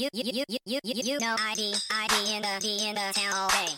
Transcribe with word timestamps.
you, 0.00 0.08
you, 0.14 0.32
you, 0.32 0.44
you, 0.48 0.58
you, 0.64 0.80
you, 0.82 1.02
you 1.04 1.18
know 1.18 1.36
ID, 1.38 1.74
ID 1.90 2.34
in 2.34 2.40
the 2.40 2.58
D 2.58 2.88
in 2.88 2.94
the 2.94 3.12
town 3.12 3.34
all 3.34 3.48
day. 3.50 3.68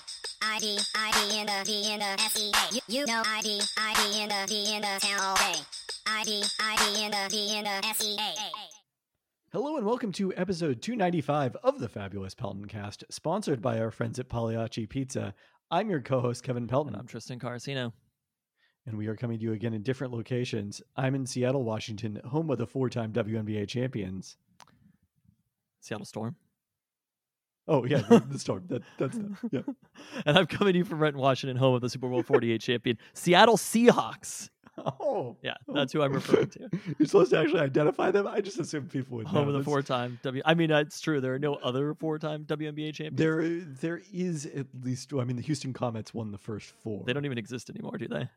ID, 0.40 0.78
ID 0.94 1.40
in 1.40 1.46
the 1.46 1.64
D 1.64 1.92
in 1.92 1.98
the 1.98 2.16
SEA. 2.30 2.52
You, 2.70 2.80
you 2.86 3.06
know 3.06 3.24
ID, 3.26 3.60
ID 3.76 4.22
in 4.22 4.28
the 4.28 4.46
D 4.46 4.76
in 4.76 4.82
the 4.82 5.00
town 5.00 5.18
all 5.20 5.34
day. 5.34 5.58
ID, 6.06 6.44
ID 6.60 7.04
in 7.06 7.10
the 7.10 7.28
D 7.28 7.58
in 7.58 7.64
the 7.64 7.94
SEA. 7.94 8.16
Hello 9.52 9.76
and 9.76 9.84
welcome 9.84 10.12
to 10.12 10.32
episode 10.36 10.80
295 10.80 11.56
of 11.64 11.80
the 11.80 11.88
Fabulous 11.88 12.36
Pelton 12.36 12.66
Cast, 12.66 13.02
sponsored 13.10 13.60
by 13.60 13.80
our 13.80 13.90
friends 13.90 14.20
at 14.20 14.28
Pagliacci 14.28 14.86
Pizza. 14.88 15.34
I'm 15.72 15.90
your 15.90 16.02
co-host 16.02 16.44
Kevin 16.44 16.68
Pelton, 16.68 16.94
And 16.94 17.00
I'm 17.00 17.08
Tristan 17.08 17.40
Carcino. 17.40 17.92
and 18.86 18.96
we 18.96 19.08
are 19.08 19.16
coming 19.16 19.38
to 19.38 19.44
you 19.44 19.54
again 19.54 19.74
in 19.74 19.82
different 19.82 20.12
locations. 20.12 20.80
I'm 20.96 21.16
in 21.16 21.26
Seattle, 21.26 21.64
Washington, 21.64 22.20
home 22.26 22.48
of 22.48 22.58
the 22.58 22.66
four-time 22.68 23.12
WNBA 23.12 23.66
champions. 23.66 24.36
Seattle 25.82 26.06
Storm. 26.06 26.36
Oh 27.68 27.84
yeah, 27.84 27.98
the, 27.98 28.18
the 28.18 28.38
storm. 28.38 28.64
That, 28.68 28.82
that's 28.98 29.16
the, 29.16 29.36
yeah. 29.52 29.60
and 30.26 30.36
I'm 30.36 30.46
coming 30.46 30.72
to 30.72 30.78
you 30.78 30.84
from 30.84 30.98
Renton, 30.98 31.20
Washington, 31.20 31.56
home 31.56 31.74
of 31.74 31.80
the 31.80 31.88
Super 31.88 32.08
Bowl 32.08 32.22
48 32.24 32.60
champion, 32.60 32.98
Seattle 33.14 33.56
Seahawks. 33.56 34.48
Oh, 34.78 35.36
Yeah, 35.42 35.54
that's 35.68 35.92
who 35.92 36.00
I'm 36.02 36.14
referring 36.14 36.48
to. 36.48 36.60
You're 36.98 37.06
supposed 37.06 37.30
to 37.30 37.38
actually 37.38 37.60
identify 37.60 38.10
them. 38.10 38.26
I 38.26 38.40
just 38.40 38.58
assumed 38.58 38.90
people 38.90 39.18
would 39.18 39.26
Home 39.26 39.46
know. 39.46 39.54
of 39.54 39.58
the 39.58 39.64
four-time 39.64 40.18
W. 40.22 40.42
I 40.46 40.54
mean, 40.54 40.70
it's 40.70 40.98
true. 41.00 41.20
There 41.20 41.34
are 41.34 41.38
no 41.38 41.56
other 41.56 41.94
four-time 41.94 42.46
WNBA 42.46 42.94
champions. 42.94 43.18
There, 43.18 43.60
there 43.60 44.00
is 44.12 44.46
at 44.46 44.66
least. 44.82 45.12
I 45.12 45.24
mean, 45.24 45.36
the 45.36 45.42
Houston 45.42 45.74
Comets 45.74 46.14
won 46.14 46.32
the 46.32 46.38
first 46.38 46.70
four. 46.82 47.04
They 47.04 47.12
don't 47.12 47.26
even 47.26 47.36
exist 47.38 47.68
anymore, 47.68 47.98
do 47.98 48.08
they? 48.08 48.28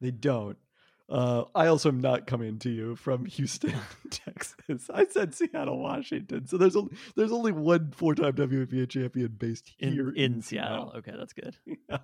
They 0.00 0.10
don't. 0.10 0.58
Uh, 1.08 1.44
I 1.54 1.66
also 1.66 1.90
am 1.90 2.00
not 2.00 2.26
coming 2.26 2.58
to 2.60 2.70
you 2.70 2.96
from 2.96 3.26
Houston, 3.26 3.74
Texas. 4.10 4.88
I 4.92 5.04
said 5.04 5.34
Seattle, 5.34 5.78
Washington. 5.78 6.46
So 6.46 6.56
there's 6.56 6.76
only 6.76 6.96
there's 7.14 7.32
only 7.32 7.52
one 7.52 7.90
four-time 7.90 8.32
WNBA 8.32 8.88
champion 8.88 9.34
based 9.38 9.70
In 9.78 9.92
here 9.92 10.10
in, 10.10 10.40
Seattle. 10.40 10.92
Okay, 10.96 11.12
that's 11.16 11.32
good. 11.32 11.56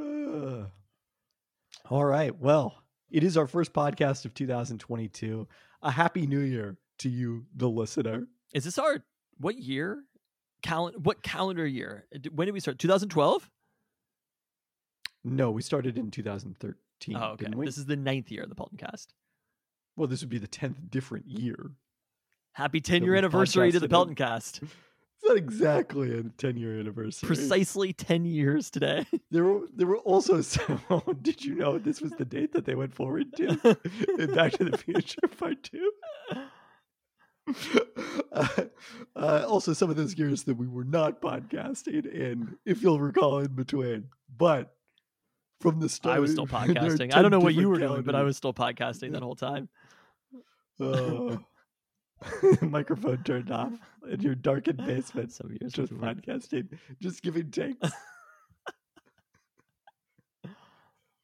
Uh, 0.00 0.64
all 1.90 2.04
right. 2.04 2.34
Well, 2.40 2.74
it 3.10 3.22
is 3.22 3.36
our 3.36 3.46
first 3.46 3.74
podcast 3.74 4.24
of 4.24 4.32
2022. 4.32 5.46
A 5.82 5.90
happy 5.90 6.26
new 6.26 6.40
year 6.40 6.78
to 7.00 7.10
you, 7.10 7.44
the 7.54 7.68
listener. 7.68 8.26
Is 8.54 8.64
this 8.64 8.78
our 8.78 9.04
what 9.38 9.58
year? 9.58 10.02
Cal- 10.62 10.92
what 10.92 11.22
calendar 11.22 11.66
year? 11.66 12.06
When 12.32 12.46
did 12.46 12.52
we 12.52 12.60
start? 12.60 12.78
2012. 12.78 13.50
No, 15.22 15.50
we 15.50 15.60
started 15.60 15.98
in 15.98 16.10
2013. 16.10 16.74
Oh, 17.14 17.32
okay. 17.32 17.46
This 17.64 17.78
is 17.78 17.86
the 17.86 17.96
ninth 17.96 18.30
year 18.30 18.42
of 18.42 18.48
the 18.48 18.54
Pelton 18.54 18.78
Cast. 18.78 19.14
well, 19.96 20.06
this 20.08 20.20
would 20.20 20.30
be 20.30 20.38
the 20.38 20.48
10th 20.48 20.90
different 20.90 21.26
year. 21.26 21.70
Happy 22.52 22.80
10 22.80 23.04
year 23.04 23.14
anniversary 23.14 23.70
to 23.72 23.80
the 23.80 23.86
podcasted 23.86 23.90
Pelton. 23.90 24.14
Cast. 24.14 24.60
It's 24.62 25.28
not 25.28 25.36
exactly 25.36 26.18
a 26.18 26.22
10 26.22 26.56
year 26.56 26.78
anniversary. 26.80 27.26
Precisely 27.26 27.92
10 27.92 28.24
years 28.24 28.70
today. 28.70 29.06
There 29.30 29.44
were 29.44 29.66
there 29.76 29.86
were 29.86 29.98
also 29.98 30.40
some. 30.54 30.80
did 31.22 31.44
you 31.44 31.54
know 31.54 31.78
this 31.78 32.00
was 32.00 32.10
the 32.12 32.24
date 32.24 32.52
that 32.54 32.64
they 32.64 32.74
went 32.74 32.92
forward 32.94 33.26
to 33.36 33.78
in 34.18 34.34
Back 34.34 34.52
to 34.54 34.64
the 34.64 34.76
Future 34.78 35.20
Part 35.38 35.62
Two? 35.62 35.92
Uh, 38.32 38.46
uh, 39.16 39.44
also, 39.48 39.72
some 39.72 39.90
of 39.90 39.96
those 39.96 40.16
years 40.16 40.44
that 40.44 40.54
we 40.54 40.68
were 40.68 40.84
not 40.84 41.20
podcasting 41.20 42.06
in, 42.06 42.56
if 42.64 42.80
you'll 42.80 43.00
recall, 43.00 43.38
in 43.38 43.48
between. 43.54 44.04
But 44.38 44.72
from 45.60 45.80
the 45.80 45.88
start, 45.88 46.16
I 46.16 46.20
was 46.20 46.32
still 46.32 46.46
podcasting. 46.46 47.14
I 47.14 47.22
don't 47.22 47.30
know 47.30 47.40
what 47.40 47.54
you 47.54 47.68
were 47.68 47.76
different 47.76 47.94
doing, 47.94 48.04
but 48.04 48.14
I 48.14 48.22
was 48.22 48.36
still 48.36 48.54
podcasting 48.54 49.12
that 49.12 49.22
whole 49.22 49.36
time. 49.36 49.68
Uh, 50.80 51.36
microphone 52.62 53.22
turned 53.24 53.50
off 53.50 53.72
in 54.10 54.20
your 54.20 54.34
darkened 54.34 54.84
basement. 54.84 55.32
Some 55.32 55.56
years 55.60 55.72
Just 55.72 55.92
was 55.92 56.00
podcasting, 56.00 56.68
just 57.00 57.22
giving 57.22 57.50
takes. 57.50 57.78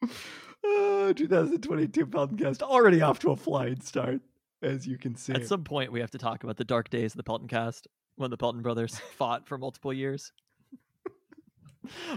uh, 0.02 1.12
2022 1.12 2.06
podcast 2.06 2.62
already 2.62 3.02
off 3.02 3.19
to 3.20 3.30
a 3.30 3.36
flying 3.36 3.80
start, 3.80 4.20
as 4.62 4.86
you 4.86 4.98
can 4.98 5.14
see. 5.16 5.32
At 5.32 5.46
some 5.46 5.64
point, 5.64 5.92
we 5.92 6.00
have 6.00 6.10
to 6.12 6.19
talk 6.19 6.44
about 6.44 6.56
the 6.56 6.64
dark 6.64 6.91
days 6.91 7.12
of 7.12 7.16
the 7.19 7.25
Pelton 7.25 7.48
cast 7.48 7.86
when 8.16 8.30
the 8.30 8.36
Pelton 8.36 8.62
brothers 8.62 8.98
fought 9.16 9.46
for 9.46 9.58
multiple 9.58 9.92
years. 9.92 10.32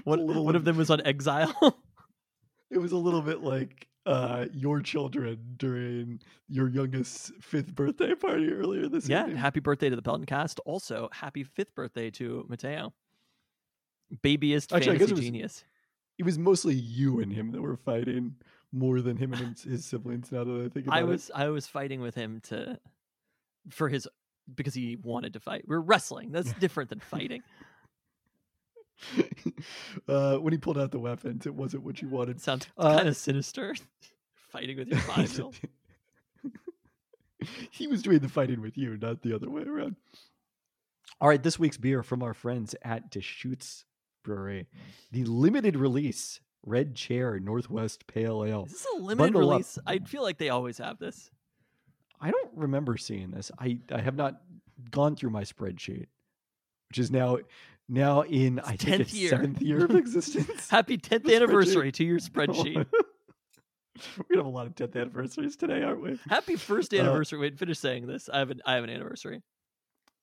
one, 0.04 0.44
one 0.44 0.56
of 0.56 0.66
them 0.66 0.78
was 0.78 0.90
on 0.90 1.06
exile. 1.06 1.78
It 2.72 2.78
was 2.78 2.92
a 2.92 2.98
little 2.98 3.22
bit 3.22 3.42
like 3.42 3.88
uh, 4.06 4.46
your 4.54 4.82
children 4.82 5.38
during 5.58 6.20
your 6.48 6.68
youngest 6.70 7.32
fifth 7.42 7.74
birthday 7.76 8.16
party 8.16 8.52
earlier 8.52 8.88
this 8.88 9.08
year. 9.08 9.18
yeah, 9.18 9.24
evening. 9.24 9.38
happy 9.38 9.60
birthday 9.60 9.90
to 9.90 9.96
the 9.96 10.02
Pelton 10.02 10.26
cast. 10.26 10.60
Also, 10.66 11.10
happy 11.12 11.44
fifth 11.44 11.74
birthday 11.76 12.10
to 12.12 12.46
Mateo. 12.50 12.94
Babyist 14.24 14.74
Actually, 14.76 14.98
fantasy 14.98 15.12
it 15.12 15.16
was- 15.16 15.20
genius. 15.20 15.64
It 16.18 16.26
was 16.26 16.38
mostly 16.38 16.74
you 16.76 17.22
and 17.22 17.32
him 17.32 17.52
that 17.54 17.62
were 17.62 17.78
fighting 17.78 18.36
more 18.74 19.00
than 19.02 19.16
him 19.16 19.32
and 19.34 19.58
his, 19.58 19.86
siblings. 19.86 20.32
Now 20.34 20.44
that 20.44 20.66
I 20.66 20.68
think 20.68 20.88
about 20.88 20.98
I 20.98 21.02
it. 21.02 21.06
was 21.06 21.32
I 21.34 21.48
was 21.48 21.66
fighting 21.66 22.02
with 22.02 22.14
him 22.14 22.42
to 22.50 22.78
for 23.70 23.88
his 23.88 24.06
because 24.54 24.74
he 24.74 24.98
wanted 24.98 25.34
to 25.34 25.40
fight. 25.40 25.64
We're 25.66 25.80
wrestling. 25.80 26.32
That's 26.32 26.52
different 26.54 26.90
than 26.90 27.00
fighting. 27.00 27.42
uh, 30.08 30.38
when 30.38 30.54
he 30.54 30.58
pulled 30.60 30.78
out 30.78 30.92
the 30.92 31.00
weapons, 31.00 31.46
it 31.46 31.54
wasn't 31.54 31.84
what 31.84 32.02
you 32.02 32.08
wanted. 32.10 32.42
Sounds 32.42 32.68
Uh, 32.78 32.98
kind 32.98 33.10
of 33.10 33.16
sinister. 33.18 33.76
fighting 34.50 34.78
with 34.78 34.88
your 34.88 35.00
old. 35.44 35.56
he 37.72 37.88
was 37.88 38.02
doing 38.02 38.20
the 38.20 38.30
fighting 38.30 38.62
with 38.62 38.78
you, 38.78 38.98
not 38.98 39.22
the 39.22 39.34
other 39.34 39.50
way 39.50 39.64
around. 39.64 39.96
All 41.22 41.28
right, 41.30 41.42
this 41.42 41.60
week's 41.60 41.78
beer 41.78 42.04
from 42.04 42.24
our 42.24 42.34
friends 42.34 42.76
at 42.82 43.10
Deschutes 43.12 43.86
Brewery, 44.24 44.68
the 45.12 45.24
limited 45.26 45.76
release 45.76 46.40
Red 46.66 46.96
Chair 46.96 47.40
Northwest 47.40 48.06
Pale 48.08 48.44
Ale. 48.46 48.66
Is 48.66 48.72
this 48.74 48.88
a 48.94 48.98
limited 48.98 49.18
Bundle 49.34 49.50
up. 49.50 49.54
release? 49.54 49.78
I 49.88 50.00
feel 50.00 50.24
like 50.24 50.38
they 50.38 50.50
always 50.50 50.78
have 50.78 51.00
this. 51.00 51.30
I 52.20 52.32
don't 52.32 52.52
remember 52.56 52.98
seeing 52.98 53.32
this. 53.32 53.50
I, 53.60 53.80
I 53.92 54.02
have 54.02 54.16
not 54.16 54.42
gone 54.92 55.16
through 55.16 55.30
my 55.30 55.44
spreadsheet, 55.44 56.08
which 56.90 56.98
is 57.00 57.12
now 57.12 57.38
now 57.90 58.22
in 58.22 58.60
I 58.60 58.76
think 58.78 58.96
10th 58.96 59.00
its 59.02 59.14
year. 59.14 59.30
seventh 59.32 59.62
year 59.64 59.84
of 59.84 59.96
existence. 59.96 60.70
Happy 60.70 60.98
10th 61.00 61.34
anniversary 61.36 61.92
to 61.94 62.04
your 62.06 62.20
spreadsheet. 62.30 62.86
we 64.30 64.38
have 64.38 64.46
a 64.46 64.50
lot 64.50 64.68
of 64.68 64.76
10th 64.76 64.96
anniversaries 64.96 65.56
today, 65.56 65.84
aren't 65.84 66.02
we? 66.02 66.20
Happy 66.30 66.56
first 66.56 66.94
anniversary. 66.94 67.00
Uh, 67.00 67.10
anniversary. 67.12 67.40
Wait, 67.40 67.58
finish 67.60 67.80
saying 67.80 68.08
this. 68.08 68.30
I 68.30 68.40
have 68.40 68.52
an 68.52 68.62
I 68.66 68.76
have 68.76 68.84
an 68.84 68.90
anniversary. 68.90 69.42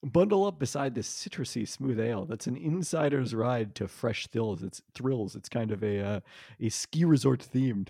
Bundle 0.03 0.44
up 0.47 0.59
beside 0.59 0.94
this 0.94 1.09
citrusy 1.09 1.66
smooth 1.66 1.99
ale. 1.99 2.27
That's 2.27 2.47
an 2.47 2.56
insider's 2.56 3.34
ride 3.34 3.75
to 3.77 3.88
fresh 3.88 4.27
thrills. 4.28 4.62
It's 4.62 4.81
thrills. 4.94 5.34
It's 5.34 5.48
kind 5.48 5.72
of 5.72 5.83
a 5.83 6.00
uh, 6.00 6.21
a 6.60 6.69
ski 6.69 7.04
resort 7.04 7.44
themed. 7.53 7.88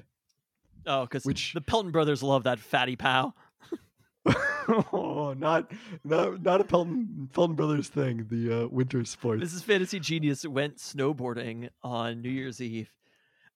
Oh, 0.86 1.02
because 1.02 1.24
Which- 1.24 1.52
the 1.52 1.60
Pelton 1.60 1.90
brothers 1.90 2.22
love 2.22 2.44
that 2.44 2.58
fatty 2.60 2.96
pow. 2.96 3.34
Oh, 4.92 5.34
not 5.38 5.70
not 6.04 6.42
not 6.42 6.60
a 6.60 6.64
Pelton 6.64 7.28
Pelton 7.32 7.54
Brothers 7.54 7.88
thing. 7.88 8.26
The 8.30 8.64
uh, 8.64 8.66
winter 8.68 9.04
sports. 9.04 9.40
This 9.40 9.54
is 9.54 9.62
Fantasy 9.62 10.00
Genius 10.00 10.46
went 10.46 10.76
snowboarding 10.78 11.70
on 11.82 12.22
New 12.22 12.30
Year's 12.30 12.60
Eve. 12.60 12.90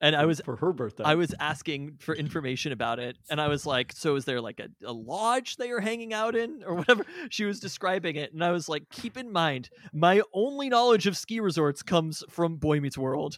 And 0.03 0.17
I 0.17 0.25
was 0.25 0.41
for 0.41 0.57
her 0.57 0.73
birthday. 0.73 1.05
I 1.05 1.15
was 1.15 1.35
asking 1.39 1.97
for 1.99 2.15
information 2.15 2.73
about 2.73 2.99
it, 2.99 3.19
and 3.29 3.39
I 3.39 3.49
was 3.49 3.67
like, 3.67 3.93
"So 3.93 4.17
is 4.17 4.25
there 4.25 4.41
like 4.41 4.59
a, 4.59 4.69
a 4.87 4.93
lodge 4.93 5.57
that 5.57 5.69
you're 5.69 5.81
hanging 5.81 6.15
out 6.15 6.35
in, 6.35 6.63
or 6.65 6.77
whatever?" 6.77 7.05
She 7.29 7.45
was 7.45 7.61
describing 7.61 8.17
it, 8.17 8.33
and 8.33 8.43
I 8.43 8.51
was 8.51 8.67
like, 8.67 8.89
"Keep 8.91 9.19
in 9.19 9.31
mind, 9.31 9.69
my 9.93 10.23
only 10.33 10.71
knowledge 10.71 11.07
of 11.07 11.19
ski 11.19 11.39
resorts 11.39 11.83
comes 11.83 12.25
from 12.31 12.57
Boy 12.57 12.81
Meets 12.81 12.97
World." 12.97 13.37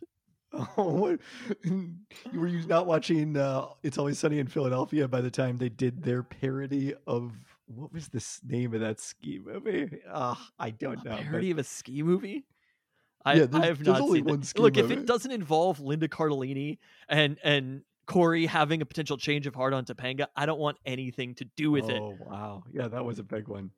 Oh, 0.76 0.90
what? 0.92 1.20
were 2.34 2.46
you 2.46 2.66
not 2.66 2.86
watching 2.86 3.36
uh, 3.36 3.68
It's 3.82 3.96
Always 3.98 4.18
Sunny 4.18 4.38
in 4.38 4.46
Philadelphia 4.46 5.08
by 5.08 5.20
the 5.20 5.30
time 5.30 5.56
they 5.58 5.68
did 5.70 6.02
their 6.02 6.22
parody 6.22 6.94
of 7.06 7.32
what 7.66 7.92
was 7.92 8.08
this 8.08 8.40
name 8.46 8.74
of 8.74 8.80
that 8.80 9.00
ski 9.00 9.40
movie? 9.42 9.88
Ah, 10.12 10.50
I 10.58 10.70
don't 10.70 11.04
know. 11.04 11.12
A 11.12 11.16
but- 11.16 11.24
parody 11.24 11.50
of 11.50 11.58
a 11.58 11.64
ski 11.64 12.02
movie. 12.02 12.44
I, 13.24 13.34
Yeah, 13.34 13.46
I 13.52 13.66
have 13.66 13.84
not 13.86 13.98
seen 14.10 14.24
one 14.24 14.42
Look, 14.56 14.76
if 14.76 14.90
it 14.90 15.06
doesn't 15.06 15.30
involve 15.30 15.80
Linda 15.80 16.08
Cardellini 16.08 16.78
and 17.08 17.38
and 17.44 17.82
Corey 18.06 18.46
having 18.46 18.82
a 18.82 18.86
potential 18.86 19.16
change 19.16 19.46
of 19.46 19.54
heart 19.54 19.72
on 19.72 19.84
Topanga, 19.84 20.26
I 20.34 20.44
don't 20.44 20.58
want 20.58 20.78
anything 20.84 21.36
to 21.36 21.44
do 21.56 21.70
with 21.70 21.88
it. 21.88 22.00
Oh 22.00 22.16
wow, 22.20 22.64
yeah, 22.72 22.88
that 22.88 23.04
was 23.04 23.20
a 23.20 23.22
big 23.22 23.46
one. 23.46 23.70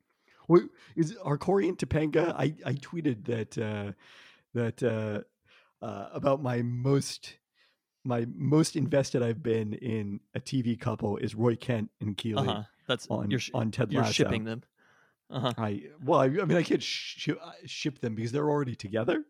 Wait, 0.47 0.63
is 0.95 1.15
are 1.23 1.37
Corey 1.37 1.69
and 1.69 1.77
Topanga? 1.77 2.33
I 2.33 2.55
I 2.65 2.73
tweeted 2.73 3.25
that 3.25 3.57
uh, 3.57 3.91
that 4.55 4.81
uh, 4.81 5.21
uh, 5.85 6.09
about 6.13 6.41
my 6.41 6.61
most 6.61 7.35
my 8.03 8.25
most 8.35 8.75
invested 8.75 9.23
I've 9.23 9.41
been 9.41 9.73
in 9.73 10.19
a 10.35 10.39
TV 10.39 10.79
couple 10.79 11.17
is 11.17 11.33
Roy 11.35 11.55
Kent 11.55 11.89
and 12.01 12.15
Keeley 12.17 12.47
Uh 12.47 12.53
huh. 12.53 12.63
That's 12.87 13.07
on 13.09 13.31
you're 13.31 13.41
on 13.53 13.71
Ted 13.71 13.91
you're 13.91 14.05
shipping 14.05 14.43
them. 14.43 14.63
Uh 15.29 15.39
huh. 15.39 15.53
I 15.57 15.83
well, 16.03 16.19
I, 16.19 16.25
I 16.25 16.45
mean, 16.45 16.57
I 16.57 16.63
can't 16.63 16.83
sh- 16.83 17.29
uh, 17.29 17.51
ship 17.65 17.99
them 17.99 18.13
because 18.15 18.31
they're 18.31 18.49
already 18.49 18.75
together. 18.75 19.23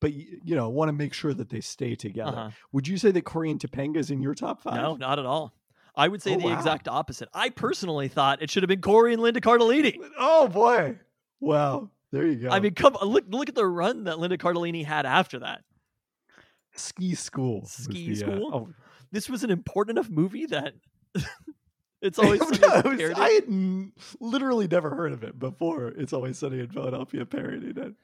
But 0.00 0.12
you 0.14 0.54
know, 0.56 0.68
want 0.68 0.88
to 0.90 0.92
make 0.92 1.12
sure 1.12 1.34
that 1.34 1.48
they 1.50 1.60
stay 1.60 1.94
together. 1.96 2.30
Uh-huh. 2.36 2.50
Would 2.72 2.86
you 2.88 2.96
say 2.98 3.10
that 3.10 3.22
Corey 3.24 3.50
and 3.50 3.60
Topanga 3.60 3.96
is 3.98 4.10
in 4.10 4.22
your 4.22 4.34
top 4.34 4.62
five? 4.62 4.76
No, 4.76 4.96
not 4.96 5.18
at 5.18 5.26
all. 5.26 5.52
I 5.96 6.06
would 6.08 6.22
say 6.22 6.34
Oh, 6.34 6.38
the 6.38 6.46
wow. 6.46 6.56
exact 6.56 6.86
opposite. 6.86 7.28
I 7.34 7.50
personally 7.50 8.06
thought 8.08 8.40
it 8.40 8.50
should 8.50 8.62
have 8.62 8.68
been 8.68 8.80
Corey 8.80 9.12
and 9.12 9.20
Linda 9.20 9.40
Cardellini. 9.40 9.96
Oh 10.18 10.46
boy. 10.48 10.98
Wow. 11.40 11.90
There 12.12 12.26
you 12.26 12.36
go. 12.36 12.48
I 12.50 12.60
mean, 12.60 12.74
come 12.74 12.96
look 13.02 13.24
look 13.28 13.48
at 13.48 13.54
the 13.54 13.66
run 13.66 14.04
that 14.04 14.18
Linda 14.18 14.38
Cardellini 14.38 14.84
had 14.84 15.04
after 15.04 15.40
that. 15.40 15.62
Ski 16.78 17.14
school. 17.14 17.64
Ski 17.66 18.14
the, 18.14 18.24
uh, 18.24 18.28
School? 18.36 18.50
oh, 18.54 18.68
This 19.12 19.28
was 19.28 19.44
an 19.44 19.50
important 19.50 19.98
enough 19.98 20.10
movie 20.10 20.46
that 20.46 20.74
it's 22.02 22.18
always 22.18 22.40
I, 22.40 22.44
Sunny 22.46 22.58
was- 22.60 22.98
parodied. 22.98 23.18
I 23.18 23.28
had 23.30 23.44
n- 23.44 23.92
literally 24.20 24.68
never 24.68 24.90
heard 24.94 25.12
of 25.12 25.22
it 25.24 25.38
before. 25.38 25.88
It's 25.88 26.12
always 26.12 26.38
sunny 26.38 26.60
in 26.60 26.68
Philadelphia 26.68 27.24
parodied 27.26 27.78
it, 27.78 27.94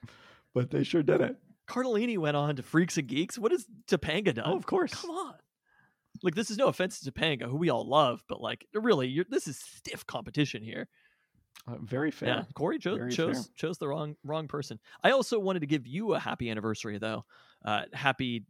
but 0.53 0.71
they 0.71 0.83
sure 0.83 1.03
did 1.03 1.21
it. 1.21 1.37
Cardellini 1.67 2.17
went 2.17 2.37
on 2.37 2.55
to 2.57 2.63
Freaks 2.63 2.97
and 2.97 3.07
Geeks. 3.07 3.39
What 3.39 3.51
has 3.51 3.65
Topanga 3.87 4.33
done? 4.35 4.45
Oh, 4.47 4.55
of 4.55 4.65
course. 4.67 4.93
Come 4.93 5.09
on. 5.11 5.33
Like 6.21 6.35
this 6.35 6.49
is 6.51 6.57
no 6.57 6.67
offense 6.67 6.99
to 7.01 7.11
Topanga, 7.11 7.43
who 7.49 7.57
we 7.57 7.69
all 7.69 7.87
love, 7.87 8.23
but 8.29 8.39
like 8.41 8.65
really, 8.73 9.07
you're, 9.07 9.25
this 9.29 9.47
is 9.47 9.57
stiff 9.59 10.05
competition 10.05 10.61
here. 10.63 10.87
Uh, 11.67 11.75
very 11.81 12.11
fair. 12.11 12.29
Yeah, 12.29 12.43
Corey 12.53 12.77
cho- 12.77 12.95
Very 12.97 13.11
chose 13.11 13.35
fair. 13.37 13.45
chose 13.55 13.77
the 13.79 13.87
wrong 13.87 14.15
wrong 14.23 14.47
person. 14.47 14.79
I 15.03 15.11
also 15.11 15.39
wanted 15.39 15.61
to 15.61 15.65
give 15.65 15.87
you 15.87 16.13
a 16.13 16.19
happy 16.19 16.49
anniversary 16.51 16.99
though. 16.99 17.25
Uh, 17.65 17.83
happy 17.93 18.45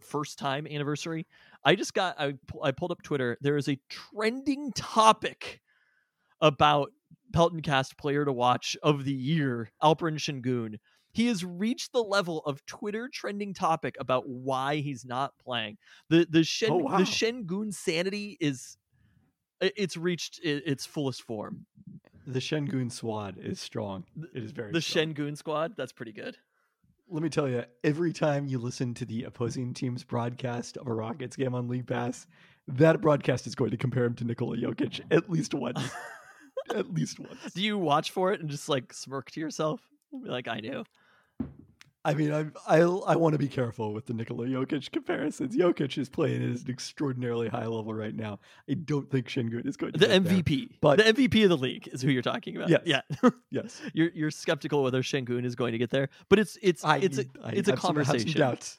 first 0.00 0.38
time 0.38 0.66
anniversary. 0.66 1.26
I 1.64 1.74
just 1.74 1.94
got 1.94 2.16
I 2.18 2.34
I 2.62 2.70
pulled 2.72 2.92
up 2.92 3.02
Twitter. 3.02 3.36
There 3.40 3.56
is 3.56 3.68
a 3.68 3.78
trending 3.88 4.72
topic 4.72 5.60
about 6.40 6.90
Pelton 7.32 7.60
Cast 7.62 7.96
player 7.98 8.24
to 8.24 8.32
watch 8.32 8.76
of 8.82 9.04
the 9.04 9.12
year, 9.12 9.70
Alperen 9.82 10.16
Sengun. 10.18 10.76
He 11.12 11.26
has 11.26 11.44
reached 11.44 11.92
the 11.92 12.02
level 12.02 12.40
of 12.40 12.64
Twitter 12.66 13.08
trending 13.12 13.54
topic 13.54 13.96
about 13.98 14.28
why 14.28 14.76
he's 14.76 15.04
not 15.04 15.32
playing. 15.38 15.78
The 16.10 16.26
the 16.28 16.44
Shen 16.44 16.70
Oh, 16.70 16.76
wow. 16.76 16.98
the 16.98 17.04
Sengun 17.04 17.72
sanity 17.74 18.36
is 18.40 18.76
it's 19.60 19.96
reached 19.96 20.38
its 20.44 20.86
fullest 20.86 21.22
form. 21.22 21.66
The 22.26 22.38
Sengun 22.40 22.92
squad 22.92 23.38
is 23.38 23.58
strong. 23.58 24.04
It 24.34 24.42
is 24.44 24.52
very 24.52 24.70
The 24.70 24.80
strong. 24.82 25.14
Sengun 25.14 25.36
squad, 25.36 25.74
that's 25.76 25.92
pretty 25.92 26.12
good. 26.12 26.36
Let 27.10 27.22
me 27.22 27.30
tell 27.30 27.48
you, 27.48 27.64
every 27.84 28.12
time 28.12 28.46
you 28.46 28.58
listen 28.58 28.92
to 28.94 29.06
the 29.06 29.24
opposing 29.24 29.72
team's 29.72 30.04
broadcast 30.04 30.76
of 30.76 30.86
a 30.86 30.92
Rockets 30.92 31.36
game 31.36 31.54
on 31.54 31.66
League 31.66 31.86
Pass, 31.86 32.26
that 32.66 33.00
broadcast 33.00 33.46
is 33.46 33.54
going 33.54 33.70
to 33.70 33.78
compare 33.78 34.04
him 34.04 34.14
to 34.16 34.24
Nikola 34.24 34.58
Jokic 34.58 35.00
at 35.10 35.30
least 35.30 35.54
once. 35.54 35.80
at 36.74 36.92
least 36.92 37.18
once. 37.18 37.54
Do 37.54 37.62
you 37.62 37.78
watch 37.78 38.10
for 38.10 38.32
it 38.34 38.40
and 38.40 38.50
just 38.50 38.68
like 38.68 38.92
smirk 38.92 39.30
to 39.30 39.40
yourself? 39.40 39.80
Be 40.12 40.28
like, 40.28 40.48
I 40.48 40.60
knew. 40.60 40.84
I 42.10 42.14
mean, 42.14 42.32
I 42.32 42.46
I, 42.66 42.78
I 42.80 43.16
want 43.16 43.34
to 43.34 43.38
be 43.38 43.48
careful 43.48 43.92
with 43.92 44.06
the 44.06 44.14
Nikola 44.14 44.46
Jokic 44.46 44.90
comparisons. 44.90 45.54
Jokic 45.56 45.98
is 45.98 46.08
playing 46.08 46.42
at 46.42 46.60
an 46.60 46.64
extraordinarily 46.68 47.48
high 47.48 47.66
level 47.66 47.92
right 47.92 48.14
now. 48.14 48.38
I 48.70 48.74
don't 48.74 49.10
think 49.10 49.28
Sengun 49.28 49.66
is 49.66 49.76
going 49.76 49.92
to 49.92 49.98
The 49.98 50.06
get 50.06 50.24
there. 50.24 50.34
MVP, 50.42 50.70
but- 50.80 50.98
the 50.98 51.04
MVP 51.04 51.42
of 51.44 51.50
the 51.50 51.56
league 51.56 51.88
is 51.88 52.00
who 52.02 52.10
you're 52.10 52.22
talking 52.22 52.56
about. 52.56 52.70
Yes. 52.70 52.82
Yeah, 52.84 53.30
Yes, 53.50 53.80
you're 53.92 54.10
you're 54.14 54.30
skeptical 54.30 54.82
whether 54.82 55.02
Sengun 55.02 55.44
is 55.44 55.54
going 55.54 55.72
to 55.72 55.78
get 55.78 55.90
there, 55.90 56.08
but 56.28 56.38
it's 56.38 56.56
it's 56.62 56.84
I, 56.84 56.96
it's 56.98 57.18
a 57.18 57.24
I 57.44 57.50
it's 57.50 57.68
a 57.68 57.72
have 57.72 57.80
some- 57.80 57.96
have 57.96 58.06
some 58.06 58.14
conversation. 58.16 58.40
doubts. 58.40 58.78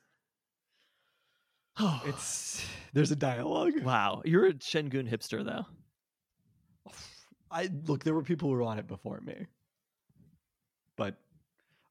it's 1.80 2.06
It's 2.08 2.66
there's 2.94 3.12
a 3.12 3.16
dialogue. 3.16 3.74
wow. 3.84 4.22
You're 4.26 4.48
a 4.48 4.54
Sengun 4.54 5.08
hipster 5.10 5.46
though. 5.46 5.66
I 7.52 7.70
look. 7.88 8.04
There 8.04 8.14
were 8.14 8.24
people 8.24 8.50
who 8.50 8.56
were 8.56 8.64
on 8.64 8.78
it 8.80 8.88
before 8.88 9.20
me, 9.22 9.46
but 10.98 11.16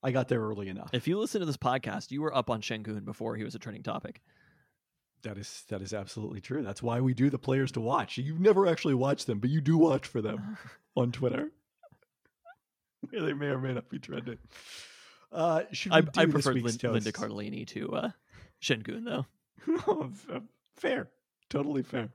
I 0.03 0.13
got 0.13 0.29
there 0.29 0.41
early 0.41 0.69
enough. 0.69 0.91
If 0.93 1.09
you 1.09 1.19
listen 1.19 1.41
to 1.41 1.47
this 1.47 1.57
podcast, 1.57 2.11
you 2.11 2.23
were 2.23 2.35
up 2.35 2.51
on 2.51 2.61
Sengun 2.63 3.05
before 3.05 3.37
he 3.37 3.45
was 3.45 3.55
a 3.55 3.59
trending 3.59 3.83
topic. 3.83 4.21
That 5.23 5.37
is 5.37 5.65
that 5.69 5.83
is 5.83 5.93
absolutely 5.93 6.41
true. 6.41 6.63
That's 6.63 6.83
why 6.83 7.01
we 7.01 7.13
do 7.13 7.29
the 7.29 7.39
players 7.39 7.73
to 7.73 7.81
watch. 7.81 8.19
You 8.19 8.39
never 8.39 8.69
actually 8.69 8.95
watch 8.95 9.25
them, 9.25 9.41
but 9.41 9.51
you 9.51 9.61
do 9.61 9.77
watch 9.77 10.07
for 10.07 10.23
them 10.23 10.57
on 10.97 11.11
Twitter. 11.11 11.51
Yeah, 13.13 13.23
they 13.23 13.33
may 13.33 13.47
or 13.47 13.59
may 13.59 13.73
not 13.73 13.89
be 13.89 13.99
trending. 13.99 14.39
Uh, 15.33 15.63
should 15.73 15.93
we 15.93 15.99
I, 15.99 16.01
do 16.03 16.11
I 16.17 16.25
week's 16.25 16.47
Lin- 16.47 16.93
Linda? 16.93 17.13
Cardellini 17.13 17.67
to 17.69 17.93
uh, 17.95 18.11
Sengun 18.63 19.05
though. 19.05 19.27
Fair, 20.77 21.09
totally 21.51 21.83
fair. 21.83 22.09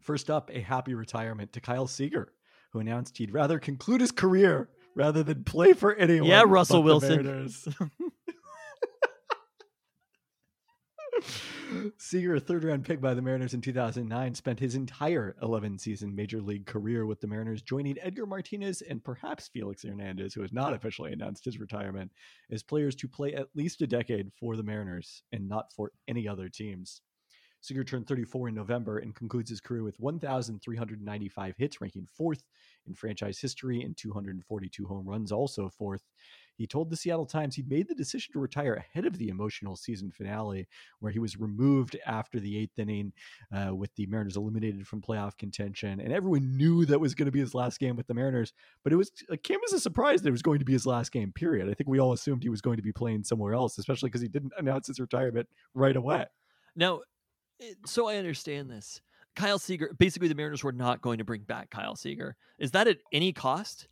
First 0.00 0.30
up, 0.30 0.50
a 0.50 0.60
happy 0.60 0.94
retirement 0.94 1.52
to 1.52 1.60
Kyle 1.60 1.86
Seager, 1.86 2.32
who 2.72 2.80
announced 2.80 3.18
he'd 3.18 3.32
rather 3.34 3.58
conclude 3.58 4.00
his 4.00 4.10
career 4.10 4.70
rather 4.98 5.22
than 5.22 5.44
play 5.44 5.72
for 5.72 5.94
anyone. 5.94 6.28
Yeah, 6.28 6.44
Russell 6.46 6.82
Wilson. 6.82 7.50
Seager, 11.98 12.34
a 12.34 12.40
third 12.40 12.64
round 12.64 12.84
pick 12.84 13.00
by 13.00 13.14
the 13.14 13.22
Mariners 13.22 13.54
in 13.54 13.60
2009, 13.60 14.34
spent 14.34 14.58
his 14.58 14.74
entire 14.74 15.36
11 15.42 15.78
season 15.78 16.14
major 16.14 16.40
league 16.40 16.66
career 16.66 17.06
with 17.06 17.20
the 17.20 17.26
Mariners, 17.26 17.62
joining 17.62 17.96
Edgar 18.00 18.26
Martinez 18.26 18.82
and 18.82 19.04
perhaps 19.04 19.48
Felix 19.48 19.84
Hernandez, 19.84 20.34
who 20.34 20.42
has 20.42 20.52
not 20.52 20.74
officially 20.74 21.12
announced 21.12 21.44
his 21.44 21.60
retirement, 21.60 22.10
as 22.50 22.62
players 22.62 22.94
to 22.96 23.08
play 23.08 23.34
at 23.34 23.48
least 23.54 23.82
a 23.82 23.86
decade 23.86 24.30
for 24.40 24.56
the 24.56 24.62
Mariners 24.62 25.22
and 25.32 25.48
not 25.48 25.72
for 25.74 25.92
any 26.08 26.26
other 26.26 26.48
teams. 26.48 27.02
Seager 27.68 27.84
turned 27.84 28.06
34 28.06 28.48
in 28.48 28.54
November 28.54 28.98
and 28.98 29.14
concludes 29.14 29.50
his 29.50 29.60
career 29.60 29.82
with 29.82 30.00
1,395 30.00 31.54
hits, 31.58 31.80
ranking 31.82 32.08
fourth 32.14 32.42
in 32.86 32.94
franchise 32.94 33.38
history 33.38 33.82
and 33.82 33.94
242 33.94 34.86
home 34.86 35.06
runs, 35.06 35.30
also 35.30 35.68
fourth. 35.68 36.02
He 36.56 36.66
told 36.66 36.88
the 36.88 36.96
Seattle 36.96 37.26
Times 37.26 37.54
he 37.54 37.62
made 37.62 37.86
the 37.86 37.94
decision 37.94 38.32
to 38.32 38.40
retire 38.40 38.74
ahead 38.74 39.04
of 39.04 39.18
the 39.18 39.28
emotional 39.28 39.76
season 39.76 40.10
finale, 40.10 40.66
where 40.98 41.12
he 41.12 41.18
was 41.18 41.38
removed 41.38 41.96
after 42.06 42.40
the 42.40 42.58
eighth 42.58 42.78
inning 42.78 43.12
uh, 43.52 43.74
with 43.74 43.94
the 43.96 44.06
Mariners 44.06 44.38
eliminated 44.38 44.86
from 44.86 45.02
playoff 45.02 45.36
contention. 45.36 46.00
And 46.00 46.10
everyone 46.10 46.56
knew 46.56 46.86
that 46.86 46.98
was 46.98 47.14
going 47.14 47.26
to 47.26 47.32
be 47.32 47.38
his 47.38 47.54
last 47.54 47.78
game 47.78 47.96
with 47.96 48.06
the 48.06 48.14
Mariners, 48.14 48.54
but 48.82 48.94
it 48.94 48.96
was 48.96 49.12
it 49.28 49.42
came 49.42 49.60
as 49.66 49.74
a 49.74 49.80
surprise 49.80 50.22
that 50.22 50.28
it 50.28 50.32
was 50.32 50.42
going 50.42 50.58
to 50.58 50.64
be 50.64 50.72
his 50.72 50.86
last 50.86 51.12
game, 51.12 51.32
period. 51.32 51.68
I 51.68 51.74
think 51.74 51.88
we 51.88 52.00
all 52.00 52.14
assumed 52.14 52.42
he 52.42 52.48
was 52.48 52.62
going 52.62 52.78
to 52.78 52.82
be 52.82 52.92
playing 52.92 53.24
somewhere 53.24 53.52
else, 53.52 53.76
especially 53.76 54.08
because 54.08 54.22
he 54.22 54.28
didn't 54.28 54.54
announce 54.56 54.86
his 54.86 54.98
retirement 54.98 55.48
right 55.74 55.96
away. 55.96 56.24
Now, 56.74 57.00
so 57.86 58.08
I 58.08 58.16
understand 58.16 58.70
this. 58.70 59.00
Kyle 59.36 59.58
Seager, 59.58 59.94
basically, 59.98 60.28
the 60.28 60.34
Mariners 60.34 60.64
were 60.64 60.72
not 60.72 61.00
going 61.00 61.18
to 61.18 61.24
bring 61.24 61.42
back 61.42 61.70
Kyle 61.70 61.96
Seager. 61.96 62.36
Is 62.58 62.72
that 62.72 62.88
at 62.88 62.98
any 63.12 63.32
cost? 63.32 63.86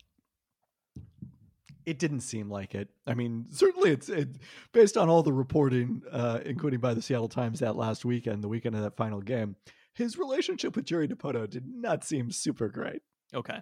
It 1.85 1.99
didn't 1.99 2.19
seem 2.19 2.49
like 2.49 2.75
it. 2.75 2.89
I 3.05 3.13
mean, 3.13 3.45
certainly 3.49 3.91
it's 3.91 4.09
it, 4.09 4.27
based 4.73 4.97
on 4.97 5.07
all 5.07 5.23
the 5.23 5.31
reporting, 5.31 6.01
uh, 6.11 6.39
including 6.45 6.81
by 6.81 6.93
the 6.93 7.01
Seattle 7.01 7.29
Times 7.29 7.61
that 7.61 7.77
last 7.77 8.03
weekend, 8.03 8.43
the 8.43 8.49
weekend 8.49 8.75
of 8.75 8.81
that 8.81 8.97
final 8.97 9.21
game. 9.21 9.55
His 9.93 10.17
relationship 10.17 10.75
with 10.75 10.85
Jerry 10.85 11.07
Dipoto 11.07 11.49
did 11.49 11.63
not 11.65 12.03
seem 12.03 12.29
super 12.29 12.67
great. 12.67 13.01
Okay. 13.33 13.61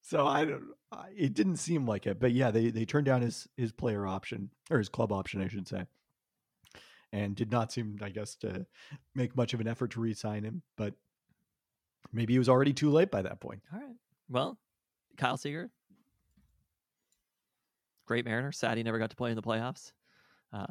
So 0.00 0.26
I 0.26 0.44
don't. 0.44 0.68
It 1.14 1.34
didn't 1.34 1.56
seem 1.56 1.86
like 1.86 2.06
it, 2.06 2.18
but 2.18 2.32
yeah, 2.32 2.50
they 2.50 2.70
they 2.70 2.84
turned 2.84 3.06
down 3.06 3.20
his 3.20 3.46
his 3.56 3.72
player 3.72 4.06
option 4.06 4.50
or 4.70 4.78
his 4.78 4.88
club 4.88 5.12
option, 5.12 5.42
I 5.42 5.48
should 5.48 5.68
say, 5.68 5.84
and 7.12 7.34
did 7.34 7.50
not 7.50 7.72
seem, 7.72 7.98
I 8.02 8.10
guess, 8.10 8.34
to 8.36 8.66
make 9.14 9.36
much 9.36 9.54
of 9.54 9.60
an 9.60 9.68
effort 9.68 9.92
to 9.92 10.00
re-sign 10.00 10.44
him. 10.44 10.62
But 10.76 10.94
maybe 12.12 12.34
it 12.34 12.38
was 12.38 12.48
already 12.48 12.72
too 12.72 12.90
late 12.90 13.10
by 13.10 13.22
that 13.22 13.40
point. 13.40 13.62
All 13.72 13.80
right. 13.80 13.96
Well, 14.28 14.58
Kyle 15.16 15.36
Seager, 15.36 15.70
great 18.06 18.24
Mariner. 18.24 18.52
Sad 18.52 18.76
he 18.76 18.82
never 18.82 18.98
got 18.98 19.10
to 19.10 19.16
play 19.16 19.30
in 19.30 19.36
the 19.36 19.42
playoffs. 19.42 19.92
Uh, 20.52 20.66